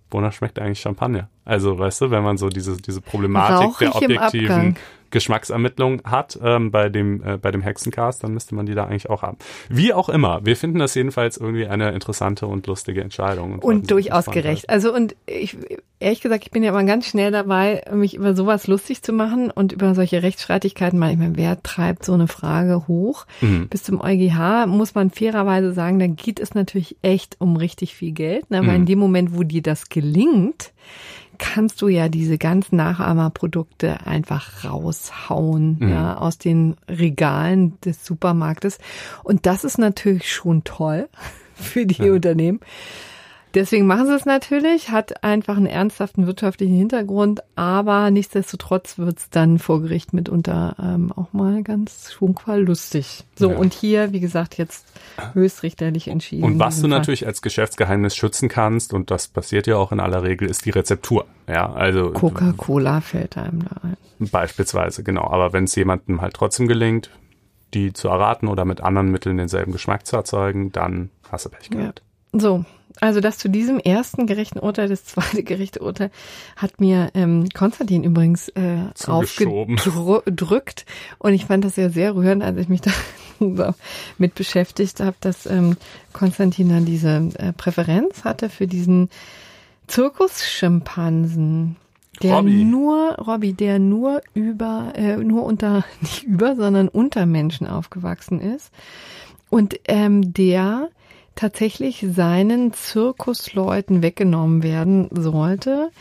wonach 0.09 0.31
schmeckt 0.31 0.59
eigentlich 0.59 0.79
Champagner? 0.79 1.29
Also, 1.43 1.77
weißt 1.77 2.01
du, 2.01 2.11
wenn 2.11 2.23
man 2.23 2.37
so 2.37 2.47
diese, 2.47 2.77
diese 2.77 3.01
Problematik 3.01 3.77
der 3.79 3.95
objektiven 3.95 4.77
Geschmacksermittlung 5.15 6.01
hat 6.03 6.37
ähm, 6.43 6.71
bei 6.71 6.89
dem 6.89 7.23
äh, 7.23 7.37
bei 7.37 7.49
dem 7.49 7.61
Hexencast, 7.61 8.21
dann 8.21 8.33
müsste 8.33 8.53
man 8.53 8.65
die 8.65 8.75
da 8.75 8.83
eigentlich 8.83 9.09
auch 9.09 9.21
haben. 9.21 9.37
Wie 9.69 9.93
auch 9.93 10.09
immer, 10.09 10.45
wir 10.45 10.57
finden 10.57 10.77
das 10.79 10.93
jedenfalls 10.93 11.37
irgendwie 11.37 11.67
eine 11.67 11.91
interessante 11.91 12.47
und 12.47 12.67
lustige 12.67 12.99
Entscheidung 12.99 13.53
und, 13.53 13.63
und 13.63 13.91
durchaus 13.91 14.25
gerecht. 14.25 14.69
Also 14.69 14.93
und 14.93 15.15
ich 15.25 15.57
ehrlich 16.01 16.19
gesagt, 16.19 16.43
ich 16.43 16.51
bin 16.51 16.63
ja 16.63 16.71
immer 16.71 16.83
ganz 16.83 17.07
schnell 17.07 17.31
dabei, 17.31 17.81
mich 17.93 18.15
über 18.15 18.35
sowas 18.35 18.67
lustig 18.67 19.03
zu 19.03 19.13
machen 19.13 19.51
und 19.51 19.71
über 19.71 19.95
solche 19.95 20.21
Rechtsstreitigkeiten. 20.21 21.01
Ich 21.01 21.17
meine, 21.17 21.37
wer 21.37 21.63
treibt 21.63 22.03
so 22.03 22.11
eine 22.11 22.27
Frage 22.27 22.89
hoch? 22.89 23.25
Mhm. 23.39 23.69
Bis 23.69 23.83
zum 23.83 24.01
EuGH 24.01 24.67
muss 24.67 24.95
man 24.95 25.11
fairerweise 25.11 25.71
sagen, 25.71 25.97
da 25.99 26.07
geht 26.07 26.41
es 26.41 26.53
natürlich 26.53 26.97
echt 27.01 27.37
um 27.39 27.55
richtig 27.55 27.95
viel 27.95 28.11
Geld. 28.11 28.51
Ne? 28.51 28.59
Weil 28.59 28.73
mhm. 28.73 28.75
in 28.81 28.85
dem 28.85 28.99
Moment, 28.99 29.33
wo 29.33 29.43
dir 29.43 29.61
das 29.61 29.87
gelingt, 29.87 30.73
kannst 31.37 31.81
du 31.81 31.87
ja 31.87 32.09
diese 32.09 32.37
ganzen 32.37 32.77
Nachahmerprodukte 32.77 34.05
einfach 34.05 34.63
raushauen, 34.63 35.77
mhm. 35.79 35.89
ja, 35.89 36.17
aus 36.17 36.37
den 36.37 36.75
Regalen 36.89 37.79
des 37.81 38.05
Supermarktes. 38.05 38.79
Und 39.23 39.45
das 39.45 39.63
ist 39.63 39.77
natürlich 39.77 40.31
schon 40.31 40.63
toll 40.63 41.09
für 41.55 41.85
die 41.85 42.03
ja. 42.03 42.13
Unternehmen. 42.13 42.59
Deswegen 43.55 43.87
machen 43.87 44.07
sie 44.07 44.15
es 44.15 44.25
natürlich, 44.25 44.89
hat 44.89 45.23
einfach 45.23 45.55
einen 45.55 45.65
ernsthaften 45.65 46.27
wirtschaftlichen 46.27 46.75
Hintergrund, 46.75 47.41
aber 47.55 48.11
nichtsdestotrotz 48.11 48.97
wird 48.97 49.17
es 49.17 49.29
dann 49.29 49.59
vor 49.59 49.81
Gericht 49.81 50.13
mitunter 50.13 50.75
ähm, 50.77 51.13
auch 51.13 51.31
mal 51.31 51.63
ganz 51.63 52.11
schwungvoll 52.11 52.59
lustig. 52.59 53.23
So, 53.35 53.51
ja. 53.51 53.57
und 53.57 53.73
hier, 53.73 54.11
wie 54.11 54.19
gesagt, 54.19 54.57
jetzt 54.57 54.85
höchstrichterlich 55.33 56.09
entschieden. 56.09 56.43
Und 56.43 56.59
was 56.59 56.75
du 56.75 56.81
Fall. 56.81 56.89
natürlich 56.89 57.25
als 57.25 57.41
Geschäftsgeheimnis 57.41 58.13
schützen 58.13 58.49
kannst, 58.49 58.93
und 58.93 59.09
das 59.09 59.29
passiert 59.29 59.67
ja 59.67 59.77
auch 59.77 59.93
in 59.93 60.01
aller 60.01 60.23
Regel, 60.23 60.49
ist 60.49 60.65
die 60.65 60.71
Rezeptur. 60.71 61.25
Ja, 61.47 61.71
also. 61.71 62.11
Coca-Cola 62.11 62.99
fällt 62.99 63.37
einem 63.37 63.63
da 63.63 63.81
ein. 63.83 63.97
Beispielsweise, 64.19 65.03
genau. 65.03 65.29
Aber 65.29 65.53
wenn 65.53 65.63
es 65.63 65.75
jemandem 65.75 66.21
halt 66.21 66.33
trotzdem 66.33 66.67
gelingt, 66.67 67.09
die 67.73 67.93
zu 67.93 68.09
erraten 68.09 68.47
oder 68.47 68.65
mit 68.65 68.81
anderen 68.81 69.11
Mitteln 69.11 69.37
denselben 69.37 69.71
Geschmack 69.71 70.05
zu 70.05 70.17
erzeugen, 70.17 70.73
dann 70.73 71.09
hast 71.31 71.45
du 71.45 71.49
Pech 71.49 71.69
gehabt. 71.69 72.01
Ja. 72.33 72.39
So, 72.39 72.65
also 73.01 73.19
das 73.19 73.37
zu 73.37 73.49
diesem 73.49 73.79
ersten 73.79 74.25
gerechten 74.25 74.59
Urteil, 74.59 74.87
das 74.87 75.05
zweite 75.05 75.43
gerechte 75.43 75.81
Urteil 75.81 76.11
hat 76.55 76.79
mir 76.79 77.09
ähm, 77.13 77.47
Konstantin 77.53 78.03
übrigens 78.03 78.49
äh, 78.49 78.77
aufgedrückt 79.05 80.85
und 81.17 81.33
ich 81.33 81.45
fand 81.45 81.65
das 81.65 81.75
ja 81.75 81.89
sehr 81.89 82.15
rührend, 82.15 82.43
als 82.43 82.57
ich 82.57 82.69
mich 82.69 82.81
da 82.81 82.91
so 83.39 83.73
mit 84.17 84.35
beschäftigt 84.35 84.99
habe, 84.99 85.15
dass 85.19 85.45
ähm, 85.45 85.77
Konstantin 86.13 86.69
dann 86.69 86.85
diese 86.85 87.29
äh, 87.37 87.53
Präferenz 87.53 88.23
hatte 88.23 88.49
für 88.49 88.67
diesen 88.67 89.09
Zirkusschimpansen. 89.87 91.75
Der 92.23 92.35
Robby. 92.35 92.63
nur, 92.63 93.15
Robby, 93.15 93.51
der 93.51 93.77
nur 93.77 94.21
über, 94.33 94.93
äh, 94.95 95.17
nur 95.17 95.43
unter, 95.43 95.83
nicht 96.01 96.23
über, 96.23 96.55
sondern 96.55 96.87
unter 96.87 97.25
Menschen 97.25 97.67
aufgewachsen 97.67 98.39
ist. 98.39 98.71
Und 99.49 99.79
ähm, 99.87 100.33
der 100.33 100.89
tatsächlich 101.35 102.05
seinen 102.09 102.73
Zirkusleuten 102.73 104.01
weggenommen 104.01 104.63
werden 104.63 105.09
sollte. 105.11 105.91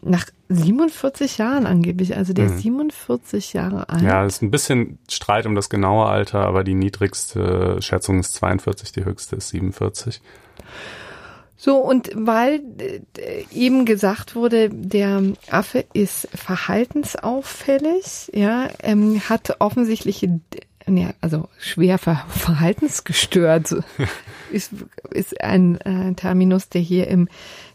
Nach 0.00 0.26
47 0.48 1.38
Jahren 1.38 1.66
angeblich, 1.66 2.16
also 2.16 2.32
der 2.32 2.46
mhm. 2.46 2.52
ist 2.52 2.62
47 2.62 3.52
Jahre 3.52 3.88
alt. 3.88 4.02
Ja, 4.02 4.24
es 4.24 4.36
ist 4.36 4.42
ein 4.42 4.50
bisschen 4.50 4.98
Streit 5.10 5.44
um 5.46 5.54
das 5.54 5.68
genaue 5.68 6.06
Alter, 6.06 6.46
aber 6.46 6.64
die 6.64 6.74
niedrigste 6.74 7.82
Schätzung 7.82 8.20
ist 8.20 8.34
42, 8.34 8.92
die 8.92 9.04
höchste 9.04 9.36
ist 9.36 9.48
47. 9.48 10.22
So, 11.60 11.78
und 11.78 12.10
weil 12.14 12.60
äh, 13.18 13.44
eben 13.52 13.84
gesagt 13.84 14.36
wurde, 14.36 14.70
der 14.70 15.22
Affe 15.50 15.84
ist 15.92 16.28
verhaltensauffällig, 16.32 18.30
ja, 18.32 18.68
ähm, 18.80 19.20
hat 19.28 19.56
offensichtliche 19.58 20.38
ja, 20.96 21.10
also 21.20 21.48
schwer 21.58 21.98
ver 21.98 22.24
verhaltensgestört 22.28 23.76
ist, 24.52 24.72
ist 25.10 25.40
ein 25.40 25.80
äh, 25.80 26.14
Terminus, 26.14 26.68
der 26.68 26.80
hier 26.80 27.08
im 27.08 27.28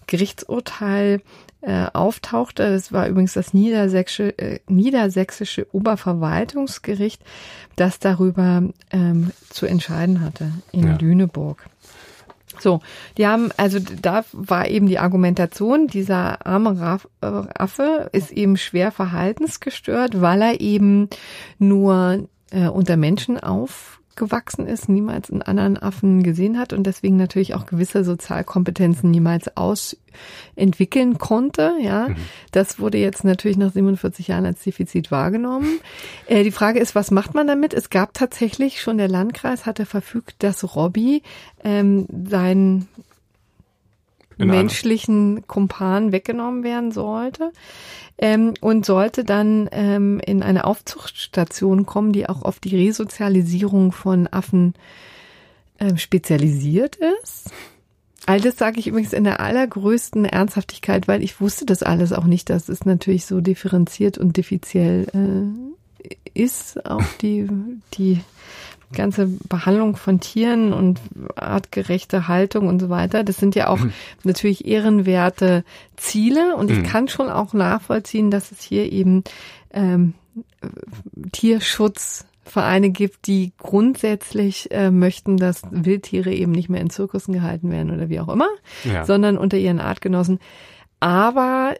Gerichtsurteil 0.07 1.21
äh, 1.61 1.85
auftauchte. 1.93 2.71
Das 2.71 2.91
war 2.91 3.07
übrigens 3.07 3.33
das 3.33 3.53
niedersächsische, 3.53 4.37
äh, 4.37 4.59
niedersächsische 4.67 5.67
Oberverwaltungsgericht, 5.71 7.21
das 7.75 7.99
darüber 7.99 8.63
ähm, 8.91 9.31
zu 9.49 9.65
entscheiden 9.65 10.21
hatte 10.21 10.51
in 10.71 10.87
ja. 10.87 10.97
Lüneburg. 10.97 11.69
So, 12.59 12.81
die 13.17 13.25
haben, 13.27 13.49
also 13.57 13.79
da 13.79 14.23
war 14.31 14.67
eben 14.67 14.87
die 14.87 14.99
Argumentation, 14.99 15.87
dieser 15.87 16.45
arme 16.45 16.99
äh, 17.21 17.25
Affe 17.25 18.09
ist 18.11 18.31
eben 18.31 18.57
schwer 18.57 18.91
verhaltensgestört, 18.91 20.21
weil 20.21 20.41
er 20.41 20.61
eben 20.61 21.09
nur 21.57 22.27
äh, 22.53 22.67
unter 22.67 22.97
Menschen 22.97 23.39
aufgewachsen 23.39 24.67
ist, 24.67 24.87
niemals 24.87 25.31
einen 25.31 25.41
anderen 25.41 25.77
Affen 25.77 26.23
gesehen 26.23 26.57
hat 26.59 26.71
und 26.71 26.83
deswegen 26.83 27.17
natürlich 27.17 27.55
auch 27.55 27.65
gewisse 27.65 28.03
Sozialkompetenzen 28.03 29.09
niemals 29.09 29.57
ausentwickeln 29.57 31.17
konnte. 31.17 31.73
Ja, 31.81 32.09
mhm. 32.09 32.15
das 32.51 32.79
wurde 32.79 32.99
jetzt 32.99 33.23
natürlich 33.23 33.57
nach 33.57 33.71
47 33.71 34.27
Jahren 34.27 34.45
als 34.45 34.63
Defizit 34.63 35.11
wahrgenommen. 35.11 35.79
Äh, 36.27 36.43
die 36.43 36.51
Frage 36.51 36.79
ist, 36.79 36.95
was 36.95 37.11
macht 37.11 37.33
man 37.33 37.47
damit? 37.47 37.73
Es 37.73 37.89
gab 37.89 38.13
tatsächlich 38.13 38.81
schon 38.81 38.97
der 38.97 39.09
Landkreis 39.09 39.65
hatte 39.65 39.85
verfügt, 39.85 40.35
dass 40.39 40.75
Robby 40.75 41.23
ähm, 41.63 42.05
sein 42.29 42.87
menschlichen 44.37 45.47
Kumpan 45.47 46.11
weggenommen 46.11 46.63
werden 46.63 46.91
sollte 46.91 47.51
ähm, 48.17 48.53
und 48.61 48.85
sollte 48.85 49.23
dann 49.23 49.69
ähm, 49.71 50.19
in 50.25 50.43
eine 50.43 50.65
Aufzuchtstation 50.65 51.85
kommen, 51.85 52.13
die 52.13 52.27
auch 52.27 52.41
auf 52.43 52.59
die 52.59 52.75
Resozialisierung 52.75 53.91
von 53.91 54.27
Affen 54.31 54.73
ähm, 55.79 55.97
spezialisiert 55.97 56.97
ist. 57.23 57.51
All 58.25 58.39
das 58.39 58.57
sage 58.57 58.79
ich 58.79 58.87
übrigens 58.87 59.11
in 59.11 59.25
der 59.25 59.41
allergrößten 59.41 60.23
Ernsthaftigkeit, 60.23 61.07
weil 61.09 61.23
ich 61.23 61.41
wusste 61.41 61.65
das 61.65 61.83
alles 61.83 62.13
auch 62.13 62.23
nicht, 62.23 62.49
dass 62.49 62.69
es 62.69 62.85
natürlich 62.85 63.25
so 63.25 63.41
differenziert 63.41 64.17
und 64.17 64.37
diffiziell 64.37 65.07
äh, 65.13 66.13
ist, 66.33 66.85
auch 66.85 67.03
die, 67.21 67.47
die 67.95 68.21
ganze 68.93 69.27
Behandlung 69.49 69.95
von 69.95 70.19
Tieren 70.19 70.73
und 70.73 70.99
artgerechte 71.35 72.27
Haltung 72.27 72.67
und 72.67 72.79
so 72.79 72.89
weiter, 72.89 73.23
das 73.23 73.37
sind 73.37 73.55
ja 73.55 73.67
auch 73.67 73.79
mhm. 73.79 73.93
natürlich 74.23 74.65
ehrenwerte 74.65 75.63
Ziele 75.97 76.55
und 76.55 76.71
ich 76.71 76.79
mhm. 76.79 76.83
kann 76.83 77.07
schon 77.07 77.29
auch 77.29 77.53
nachvollziehen, 77.53 78.31
dass 78.31 78.51
es 78.51 78.61
hier 78.61 78.91
eben 78.91 79.23
ähm, 79.73 80.13
Tierschutzvereine 81.31 82.89
gibt, 82.89 83.27
die 83.27 83.53
grundsätzlich 83.57 84.71
äh, 84.71 84.91
möchten, 84.91 85.37
dass 85.37 85.61
Wildtiere 85.69 86.33
eben 86.33 86.51
nicht 86.51 86.69
mehr 86.69 86.81
in 86.81 86.89
Zirkussen 86.89 87.33
gehalten 87.33 87.71
werden 87.71 87.91
oder 87.91 88.09
wie 88.09 88.19
auch 88.19 88.29
immer, 88.29 88.49
ja. 88.83 89.05
sondern 89.05 89.37
unter 89.37 89.57
ihren 89.57 89.79
Artgenossen. 89.79 90.39
Aber 90.99 91.75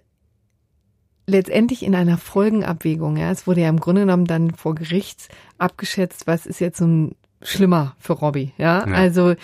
letztendlich 1.26 1.84
in 1.84 1.96
einer 1.96 2.18
Folgenabwägung. 2.18 3.18
Ja, 3.18 3.32
es 3.32 3.48
wurde 3.48 3.62
ja 3.62 3.70
im 3.70 3.80
Grunde 3.80 4.02
genommen 4.02 4.26
dann 4.26 4.52
vor 4.52 4.76
Gericht 4.76 5.30
abgeschätzt, 5.58 6.28
was 6.28 6.46
ist 6.46 6.60
jetzt 6.60 6.78
so 6.78 6.86
ein 6.86 7.16
schlimmer 7.42 7.96
für 8.00 8.14
Robbie. 8.14 8.54
Ja, 8.58 8.88
ja. 8.88 8.94
also 8.94 9.36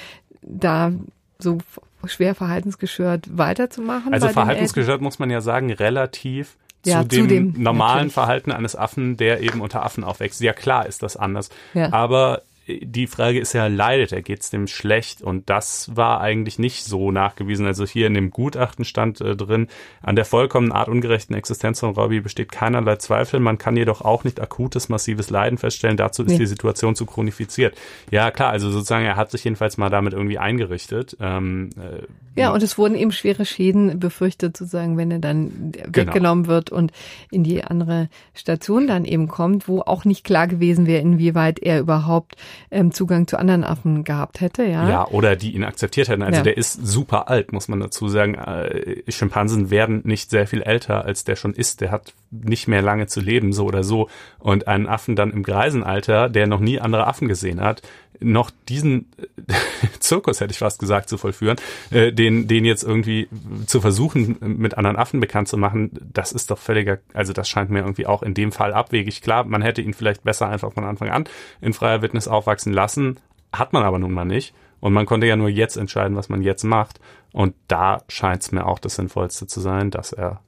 da 0.42 0.92
so 1.38 1.60
schwer 2.06 2.36
verhaltensgeschört 2.36 3.38
weiterzumachen. 3.38 4.14
Also 4.14 4.30
verhaltensgestört 4.30 5.02
muss 5.02 5.20
man 5.20 5.30
ja 5.30 5.42
sagen, 5.42 5.72
relativ 5.72 6.58
ja, 6.86 7.02
zu, 7.02 7.08
dem 7.08 7.22
zu, 7.24 7.28
dem 7.28 7.54
normalen 7.58 7.96
natürlich. 7.96 8.14
Verhalten 8.14 8.52
eines 8.52 8.76
Affen, 8.76 9.18
der 9.18 9.42
eben 9.42 9.62
unter 9.62 9.84
Affen 9.84 10.04
aufwächst. 10.04 10.40
Ja 10.42 10.54
klar 10.54 10.86
ist 10.86 11.04
das 11.04 11.18
anders. 11.18 11.50
Ja. 11.74 11.92
Aber 11.92 12.42
die 12.82 13.08
Frage 13.08 13.40
ist 13.40 13.54
ja, 13.54 13.68
leidet 13.68 14.12
er, 14.12 14.22
geht 14.22 14.42
es 14.42 14.50
dem 14.50 14.68
schlecht? 14.68 15.22
Und 15.22 15.50
das 15.50 15.96
war 15.96 16.22
eigentlich 16.22 16.60
nicht 16.60 16.86
so 16.86 17.12
nachgewiesen. 17.12 17.66
Also 17.66 17.86
hier 17.86 18.08
in 18.08 18.14
dem 18.14 18.32
Gutachten 18.32 18.86
stand 18.86 19.22
äh, 19.22 19.36
drin, 19.36 19.68
an 20.02 20.16
der 20.16 20.26
vollkommen 20.26 20.72
artungerechten 20.72 21.36
Existenz 21.36 21.80
von 21.80 21.94
Robbie 21.94 22.20
besteht 22.20 22.52
keinerlei 22.52 22.98
Zweifel. 22.98 23.40
Man 23.40 23.58
kann 23.58 23.76
jedoch 23.76 24.02
auch 24.02 24.24
nicht 24.24 24.40
akutes, 24.40 24.90
massives 24.90 25.30
Leiden 25.30 25.58
feststellen. 25.58 25.98
Dazu 25.98 26.24
ist 26.24 26.34
nee. 26.34 26.38
die 26.40 26.46
Situation 26.46 26.96
zu 26.96 27.06
chronifiziert. 27.06 27.76
Ja, 28.12 28.32
klar, 28.32 28.52
also 28.52 28.70
sozusagen, 28.70 29.06
er 29.06 29.16
hat 29.16 29.32
sich 29.32 29.44
jedenfalls 29.44 29.78
mal 29.78 29.90
damit 29.90 30.14
irgendwie 30.14 30.40
eingerichtet. 30.40 31.18
Ähm, 31.20 31.70
äh, 31.78 32.06
ja, 32.40 32.54
und 32.54 32.64
es 32.64 32.78
wurden 32.78 32.96
eben 32.96 33.12
schwere 33.12 33.46
Schäden 33.46 34.00
befürchtet, 34.00 34.56
sozusagen, 34.56 34.98
wenn 34.98 35.12
er 35.12 35.20
dann 35.20 35.72
genau. 35.72 35.94
weggenommen 35.94 36.48
wird 36.48 36.72
und 36.72 36.92
in 37.32 37.44
die 37.44 37.64
andere 37.64 38.10
Station 38.34 38.88
dann 38.88 39.06
eben 39.06 39.28
kommt, 39.28 39.68
wo 39.68 39.82
auch 39.82 40.06
nicht 40.06 40.24
klar 40.24 40.48
gewesen 40.48 40.86
wäre, 40.86 41.02
inwieweit 41.02 41.60
er 41.60 41.80
überhaupt 41.80 42.36
ähm, 42.72 42.92
Zugang 42.92 43.28
zu 43.28 43.38
anderen 43.38 43.64
Affen 43.64 44.04
gehabt 44.04 44.42
hätte, 44.42 44.64
ja. 44.64 44.88
Ja, 44.90 45.08
oder 45.08 45.36
die 45.36 45.52
ihn 45.52 45.64
akzeptiert 45.64 46.10
hätten. 46.10 46.22
Also 46.22 46.38
ja. 46.38 46.44
der 46.44 46.58
ist 46.58 46.86
super 46.86 47.30
alt, 47.30 47.52
muss 47.54 47.68
man 47.68 47.80
dazu 47.80 48.08
sagen. 48.08 48.36
Äh, 48.36 49.04
Schimpansen 49.12 49.70
werden 49.70 50.02
nicht 50.04 50.30
sehr 50.30 50.48
viel 50.48 50.62
älter, 50.62 51.06
als 51.06 51.24
der 51.24 51.36
schon 51.36 51.54
ist. 51.54 51.82
Der 51.82 51.92
hat 51.92 52.14
nicht 52.32 52.68
mehr 52.68 52.82
lange 52.82 53.08
zu 53.08 53.22
leben, 53.22 53.54
so 53.54 53.66
oder 53.66 53.84
so. 53.84 54.10
Und 54.38 54.68
einen 54.68 54.88
Affen 54.88 55.16
dann 55.16 55.32
im 55.32 55.44
Greisenalter, 55.44 56.30
der 56.30 56.48
noch 56.48 56.60
nie 56.60 56.80
andere 56.80 57.08
Affen 57.08 57.28
gesehen 57.28 57.62
hat, 57.62 57.82
noch 58.20 58.52
diesen 58.68 59.12
äh, 59.48 59.54
Zirkus, 60.00 60.42
hätte 60.42 60.52
ich 60.52 60.60
fast 60.60 60.80
gesagt, 60.80 61.10
zu 61.10 61.18
vollführen, 61.18 61.58
äh, 61.90 62.12
den, 62.12 62.48
den 62.48 62.66
jetzt 62.66 62.84
irgendwie 62.84 63.30
zu 63.66 63.82
versuchen, 63.82 64.38
mit 64.42 64.78
anderen 64.78 64.98
Affen 64.98 65.20
bekannt 65.20 65.48
zu 65.48 65.58
machen, 65.58 65.92
das 66.14 66.32
ist 66.32 66.52
doch 66.52 66.58
völliger, 66.58 67.00
also 67.14 67.34
das 67.34 67.50
scheint 67.50 67.70
mir 67.70 67.80
irgendwie 67.80 68.08
auch 68.08 68.24
in 68.24 68.34
dem 68.34 68.52
Fall 68.52 68.74
abwegig. 68.74 69.22
Klar, 69.22 69.46
man 69.46 69.62
hätte 69.62 69.82
ihn 69.82 69.94
vielleicht 69.94 70.24
besser 70.24 70.50
einfach 70.50 70.74
von 70.74 70.84
Anfang 70.84 71.10
an 71.10 71.26
in 71.62 71.74
freier 71.74 72.02
Witness 72.02 72.28
aufwachsen 72.28 72.74
lassen, 72.74 73.20
hat 73.54 73.74
man 73.74 73.84
aber 73.84 74.00
nun 74.00 74.12
mal 74.12 74.26
nicht. 74.26 74.54
Und 74.82 74.94
man 74.94 75.06
konnte 75.06 75.28
ja 75.28 75.36
nur 75.36 75.50
jetzt 75.50 75.76
entscheiden, 75.76 76.16
was 76.16 76.30
man 76.30 76.42
jetzt 76.42 76.64
macht. 76.64 77.02
Und 77.34 77.54
da 77.68 78.04
scheint 78.08 78.44
es 78.44 78.52
mir 78.52 78.66
auch 78.66 78.80
das 78.80 78.96
Sinnvollste 78.96 79.46
zu 79.46 79.60
sein, 79.60 79.92
dass 79.92 80.14
er 80.14 80.42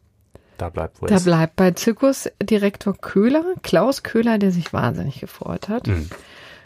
da 0.57 0.69
bleibt, 0.69 1.01
wo. 1.01 1.05
Da 1.05 1.19
bleibt 1.19 1.55
bei 1.55 1.71
Zirkusdirektor 1.71 2.95
Köhler, 2.97 3.43
Klaus 3.63 4.03
Köhler, 4.03 4.37
der 4.37 4.51
sich 4.51 4.73
wahnsinnig 4.73 5.19
gefreut 5.19 5.69
hat. 5.69 5.87
Mhm 5.87 6.09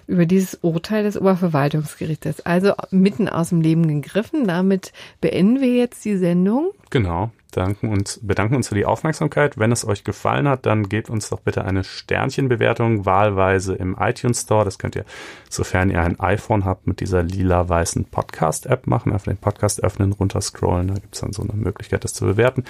über 0.07 0.25
dieses 0.25 0.59
Urteil 0.61 1.03
des 1.03 1.17
Oberverwaltungsgerichtes. 1.19 2.45
Also 2.45 2.73
mitten 2.91 3.27
aus 3.27 3.49
dem 3.49 3.61
Leben 3.61 3.87
gegriffen. 3.87 4.47
Damit 4.47 4.93
beenden 5.21 5.61
wir 5.61 5.73
jetzt 5.73 6.05
die 6.05 6.17
Sendung. 6.17 6.71
Genau. 6.89 7.31
Danken 7.55 7.89
uns, 7.89 8.19
bedanken 8.21 8.55
uns 8.55 8.67
für 8.67 8.75
die 8.75 8.85
Aufmerksamkeit. 8.85 9.57
Wenn 9.57 9.71
es 9.71 9.87
euch 9.87 10.03
gefallen 10.03 10.49
hat, 10.49 10.65
dann 10.65 10.89
gebt 10.89 11.09
uns 11.09 11.29
doch 11.29 11.39
bitte 11.39 11.63
eine 11.63 11.85
Sternchenbewertung, 11.85 13.05
wahlweise 13.05 13.75
im 13.75 13.95
iTunes 13.97 14.41
Store. 14.41 14.65
Das 14.65 14.77
könnt 14.77 14.97
ihr, 14.97 15.05
sofern 15.49 15.89
ihr 15.89 16.01
ein 16.01 16.19
iPhone 16.19 16.65
habt, 16.65 16.85
mit 16.85 16.99
dieser 16.99 17.23
lila-weißen 17.23 18.03
Podcast-App 18.05 18.87
machen. 18.87 19.13
Einfach 19.13 19.31
den 19.31 19.37
Podcast 19.37 19.81
öffnen, 19.81 20.11
runterscrollen. 20.11 20.89
Da 20.89 20.95
gibt 20.95 21.15
es 21.15 21.21
dann 21.21 21.31
so 21.31 21.43
eine 21.43 21.53
Möglichkeit, 21.53 22.03
das 22.03 22.13
zu 22.13 22.25
bewerten. 22.25 22.65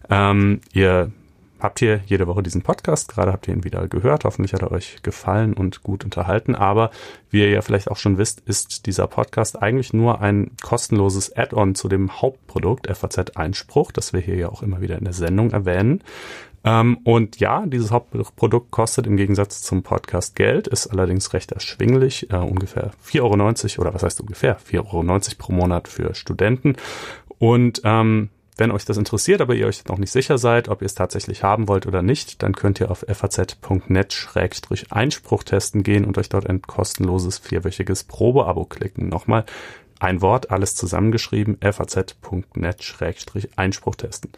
Ähm, 0.10 0.62
ihr 0.74 1.12
habt 1.60 1.80
hier 1.80 2.02
jede 2.06 2.28
Woche 2.28 2.44
diesen 2.44 2.62
Podcast. 2.62 3.08
Gerade 3.08 3.32
habt 3.32 3.48
ihr 3.48 3.54
ihn 3.54 3.64
wieder 3.64 3.88
gehört. 3.88 4.26
Hoffentlich 4.26 4.54
hat 4.54 4.62
er 4.62 4.72
euch 4.72 5.02
gefallen 5.02 5.54
und 5.54 5.82
gut 5.82 6.04
unterhalten. 6.04 6.56
Aber 6.56 6.92
wie 7.30 7.40
ihr 7.40 7.50
ja 7.50 7.62
vielleicht 7.62 7.90
auch 7.90 7.98
schon 7.98 8.18
wisst, 8.18 8.42
ist 8.42 8.86
dieser 8.86 9.08
Podcast 9.08 9.62
eigentlich 9.62 9.94
nur 9.94 10.22
ein 10.22 10.52
kostenloses 10.62 11.36
Add-on 11.36 11.76
zu 11.76 11.88
dem 11.88 12.22
Hauptprodukt 12.22 12.88
FAZ 12.96 13.36
Einspruch, 13.36 13.92
das 13.92 14.14
wir 14.14 14.20
hier 14.20 14.36
ja 14.36 14.50
auch 14.50 14.62
immer 14.62 14.82
wieder 14.82 14.98
in 14.98 15.06
der 15.06 15.14
Sendung 15.14 15.52
erwähnen. 15.52 16.04
Ähm, 16.66 16.98
und 17.04 17.40
ja, 17.40 17.64
dieses 17.68 17.92
Hauptprodukt 17.92 18.72
kostet 18.72 19.06
im 19.06 19.18
Gegensatz 19.18 19.62
zum 19.62 19.84
Podcast 19.84 20.36
Geld, 20.36 20.68
ist 20.68 20.88
allerdings 20.88 21.32
recht 21.34 21.52
erschwinglich, 21.52 22.32
äh, 22.32 22.38
ungefähr 22.38 22.90
4,90 23.06 23.78
Euro 23.78 23.82
oder 23.82 23.94
was 23.94 24.02
heißt 24.02 24.20
ungefähr 24.20 24.58
4,90 24.60 24.92
Euro 24.92 25.20
pro 25.38 25.54
Monat 25.54 25.88
für 25.88 26.16
Studenten. 26.16 26.76
Und 27.38 27.82
ähm, 27.84 28.30
wenn 28.58 28.72
euch 28.72 28.86
das 28.86 28.98
interessiert, 28.98 29.42
aber 29.42 29.54
ihr 29.54 29.68
euch 29.68 29.86
noch 29.86 30.00
nicht 30.00 30.12
sicher 30.12 30.40
seid, 30.40 30.70
ob 30.70 30.82
ihr 30.82 30.88
es 30.88 30.96
tatsächlich 30.96 31.44
haben 31.44 31.68
wollt 31.68 31.86
oder 31.86 32.02
nicht, 32.02 32.42
dann 32.42 32.56
könnt 32.56 32.80
ihr 32.80 32.90
auf 32.90 33.06
faz.net-einspruch 33.08 35.44
testen 35.44 35.84
gehen 35.84 36.06
und 36.06 36.18
euch 36.18 36.30
dort 36.30 36.50
ein 36.50 36.64
kostenloses 36.64 37.38
vierwöchiges 37.38 38.06
Probeabo 38.06 38.66
klicken. 38.66 39.10
Nochmal 39.10 39.46
ein 40.00 40.22
Wort, 40.22 40.52
alles 40.52 40.76
zusammengeschrieben, 40.76 41.58
faz.net-einspruch 41.62 43.96
testen. 43.96 44.32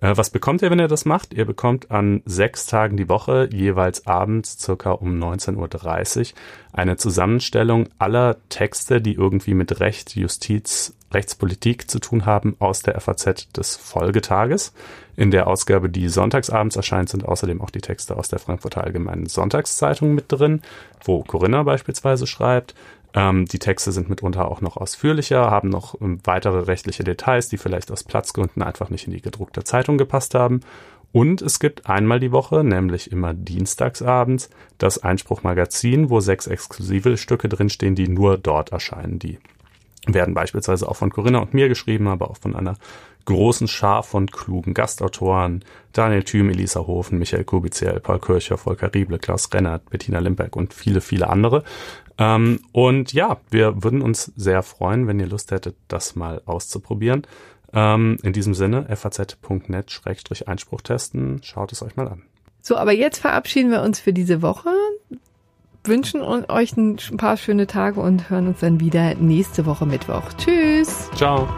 Äh, 0.00 0.16
was 0.16 0.30
bekommt 0.30 0.62
ihr, 0.62 0.70
wenn 0.70 0.78
ihr 0.78 0.88
das 0.88 1.04
macht? 1.04 1.34
Ihr 1.34 1.44
bekommt 1.44 1.90
an 1.90 2.22
sechs 2.24 2.66
Tagen 2.66 2.96
die 2.96 3.08
Woche, 3.08 3.48
jeweils 3.52 4.06
abends 4.06 4.58
circa 4.58 4.92
um 4.92 5.18
19.30 5.22 6.32
Uhr, 6.32 6.38
eine 6.72 6.96
Zusammenstellung 6.96 7.88
aller 7.98 8.36
Texte, 8.48 9.00
die 9.00 9.14
irgendwie 9.14 9.54
mit 9.54 9.80
Recht, 9.80 10.14
Justiz, 10.14 10.94
Rechtspolitik 11.12 11.90
zu 11.90 11.98
tun 12.00 12.26
haben, 12.26 12.56
aus 12.58 12.82
der 12.82 13.00
FAZ 13.00 13.50
des 13.52 13.76
Folgetages. 13.76 14.72
In 15.16 15.30
der 15.30 15.46
Ausgabe, 15.46 15.88
die 15.88 16.08
sonntagsabends 16.08 16.76
erscheint, 16.76 17.08
sind 17.08 17.24
außerdem 17.24 17.60
auch 17.60 17.70
die 17.70 17.80
Texte 17.80 18.16
aus 18.16 18.28
der 18.28 18.38
Frankfurter 18.38 18.84
Allgemeinen 18.84 19.26
Sonntagszeitung 19.26 20.14
mit 20.14 20.26
drin, 20.28 20.62
wo 21.02 21.24
Corinna 21.24 21.62
beispielsweise 21.62 22.26
schreibt. 22.26 22.74
Ähm, 23.14 23.46
die 23.46 23.58
Texte 23.58 23.92
sind 23.92 24.08
mitunter 24.08 24.50
auch 24.50 24.60
noch 24.60 24.76
ausführlicher, 24.76 25.50
haben 25.50 25.68
noch 25.68 26.00
ähm, 26.00 26.18
weitere 26.24 26.60
rechtliche 26.60 27.04
Details, 27.04 27.48
die 27.48 27.58
vielleicht 27.58 27.90
aus 27.90 28.04
Platzgründen 28.04 28.62
einfach 28.62 28.90
nicht 28.90 29.06
in 29.06 29.12
die 29.12 29.22
gedruckte 29.22 29.64
Zeitung 29.64 29.98
gepasst 29.98 30.34
haben. 30.34 30.60
Und 31.10 31.40
es 31.40 31.58
gibt 31.58 31.88
einmal 31.88 32.20
die 32.20 32.32
Woche, 32.32 32.62
nämlich 32.62 33.10
immer 33.10 33.32
dienstagsabends, 33.32 34.50
das 34.76 35.02
Einspruch-Magazin, 35.02 36.10
wo 36.10 36.20
sechs 36.20 36.46
exklusive 36.46 37.16
Stücke 37.16 37.48
drinstehen, 37.48 37.94
die 37.94 38.08
nur 38.08 38.36
dort 38.36 38.72
erscheinen. 38.72 39.18
Die 39.18 39.38
werden 40.06 40.34
beispielsweise 40.34 40.88
auch 40.88 40.96
von 40.96 41.10
Corinna 41.10 41.38
und 41.38 41.54
mir 41.54 41.68
geschrieben, 41.68 42.08
aber 42.08 42.30
auch 42.30 42.36
von 42.36 42.54
einer 42.54 42.76
großen 43.24 43.68
Schar 43.68 44.02
von 44.02 44.26
klugen 44.26 44.74
Gastautoren, 44.74 45.64
Daniel 45.92 46.22
Thüm, 46.22 46.48
Elisa 46.48 46.80
Hofen, 46.80 47.18
Michael 47.18 47.44
Kubiziel, 47.44 48.00
Paul 48.00 48.20
Kircher, 48.20 48.56
Volker 48.56 48.94
Rieble, 48.94 49.18
Klaus 49.18 49.52
Rennert, 49.52 49.88
Bettina 49.90 50.18
Limberg 50.18 50.56
und 50.56 50.72
viele, 50.72 51.00
viele 51.00 51.28
andere. 51.28 51.62
Ähm, 52.18 52.60
und 52.72 53.12
ja, 53.12 53.38
wir 53.50 53.82
würden 53.82 54.02
uns 54.02 54.32
sehr 54.36 54.62
freuen, 54.62 55.06
wenn 55.06 55.20
ihr 55.20 55.28
Lust 55.28 55.50
hättet, 55.52 55.76
das 55.86 56.16
mal 56.16 56.42
auszuprobieren. 56.46 57.26
Ähm, 57.72 58.18
in 58.22 58.32
diesem 58.32 58.54
Sinne, 58.54 58.86
faz.net-einspruch 58.94 60.80
testen. 60.80 61.40
Schaut 61.42 61.72
es 61.72 61.82
euch 61.82 61.96
mal 61.96 62.08
an. 62.08 62.22
So, 62.60 62.76
aber 62.76 62.92
jetzt 62.92 63.18
verabschieden 63.18 63.70
wir 63.70 63.82
uns 63.82 64.00
für 64.00 64.12
diese 64.12 64.42
Woche, 64.42 64.70
wünschen 65.84 66.22
euch 66.22 66.76
ein 66.76 66.96
paar 67.16 67.36
schöne 67.36 67.66
Tage 67.66 68.00
und 68.00 68.30
hören 68.30 68.48
uns 68.48 68.60
dann 68.60 68.80
wieder 68.80 69.14
nächste 69.14 69.64
Woche 69.64 69.86
Mittwoch. 69.86 70.32
Tschüss. 70.36 71.10
Ciao. 71.14 71.48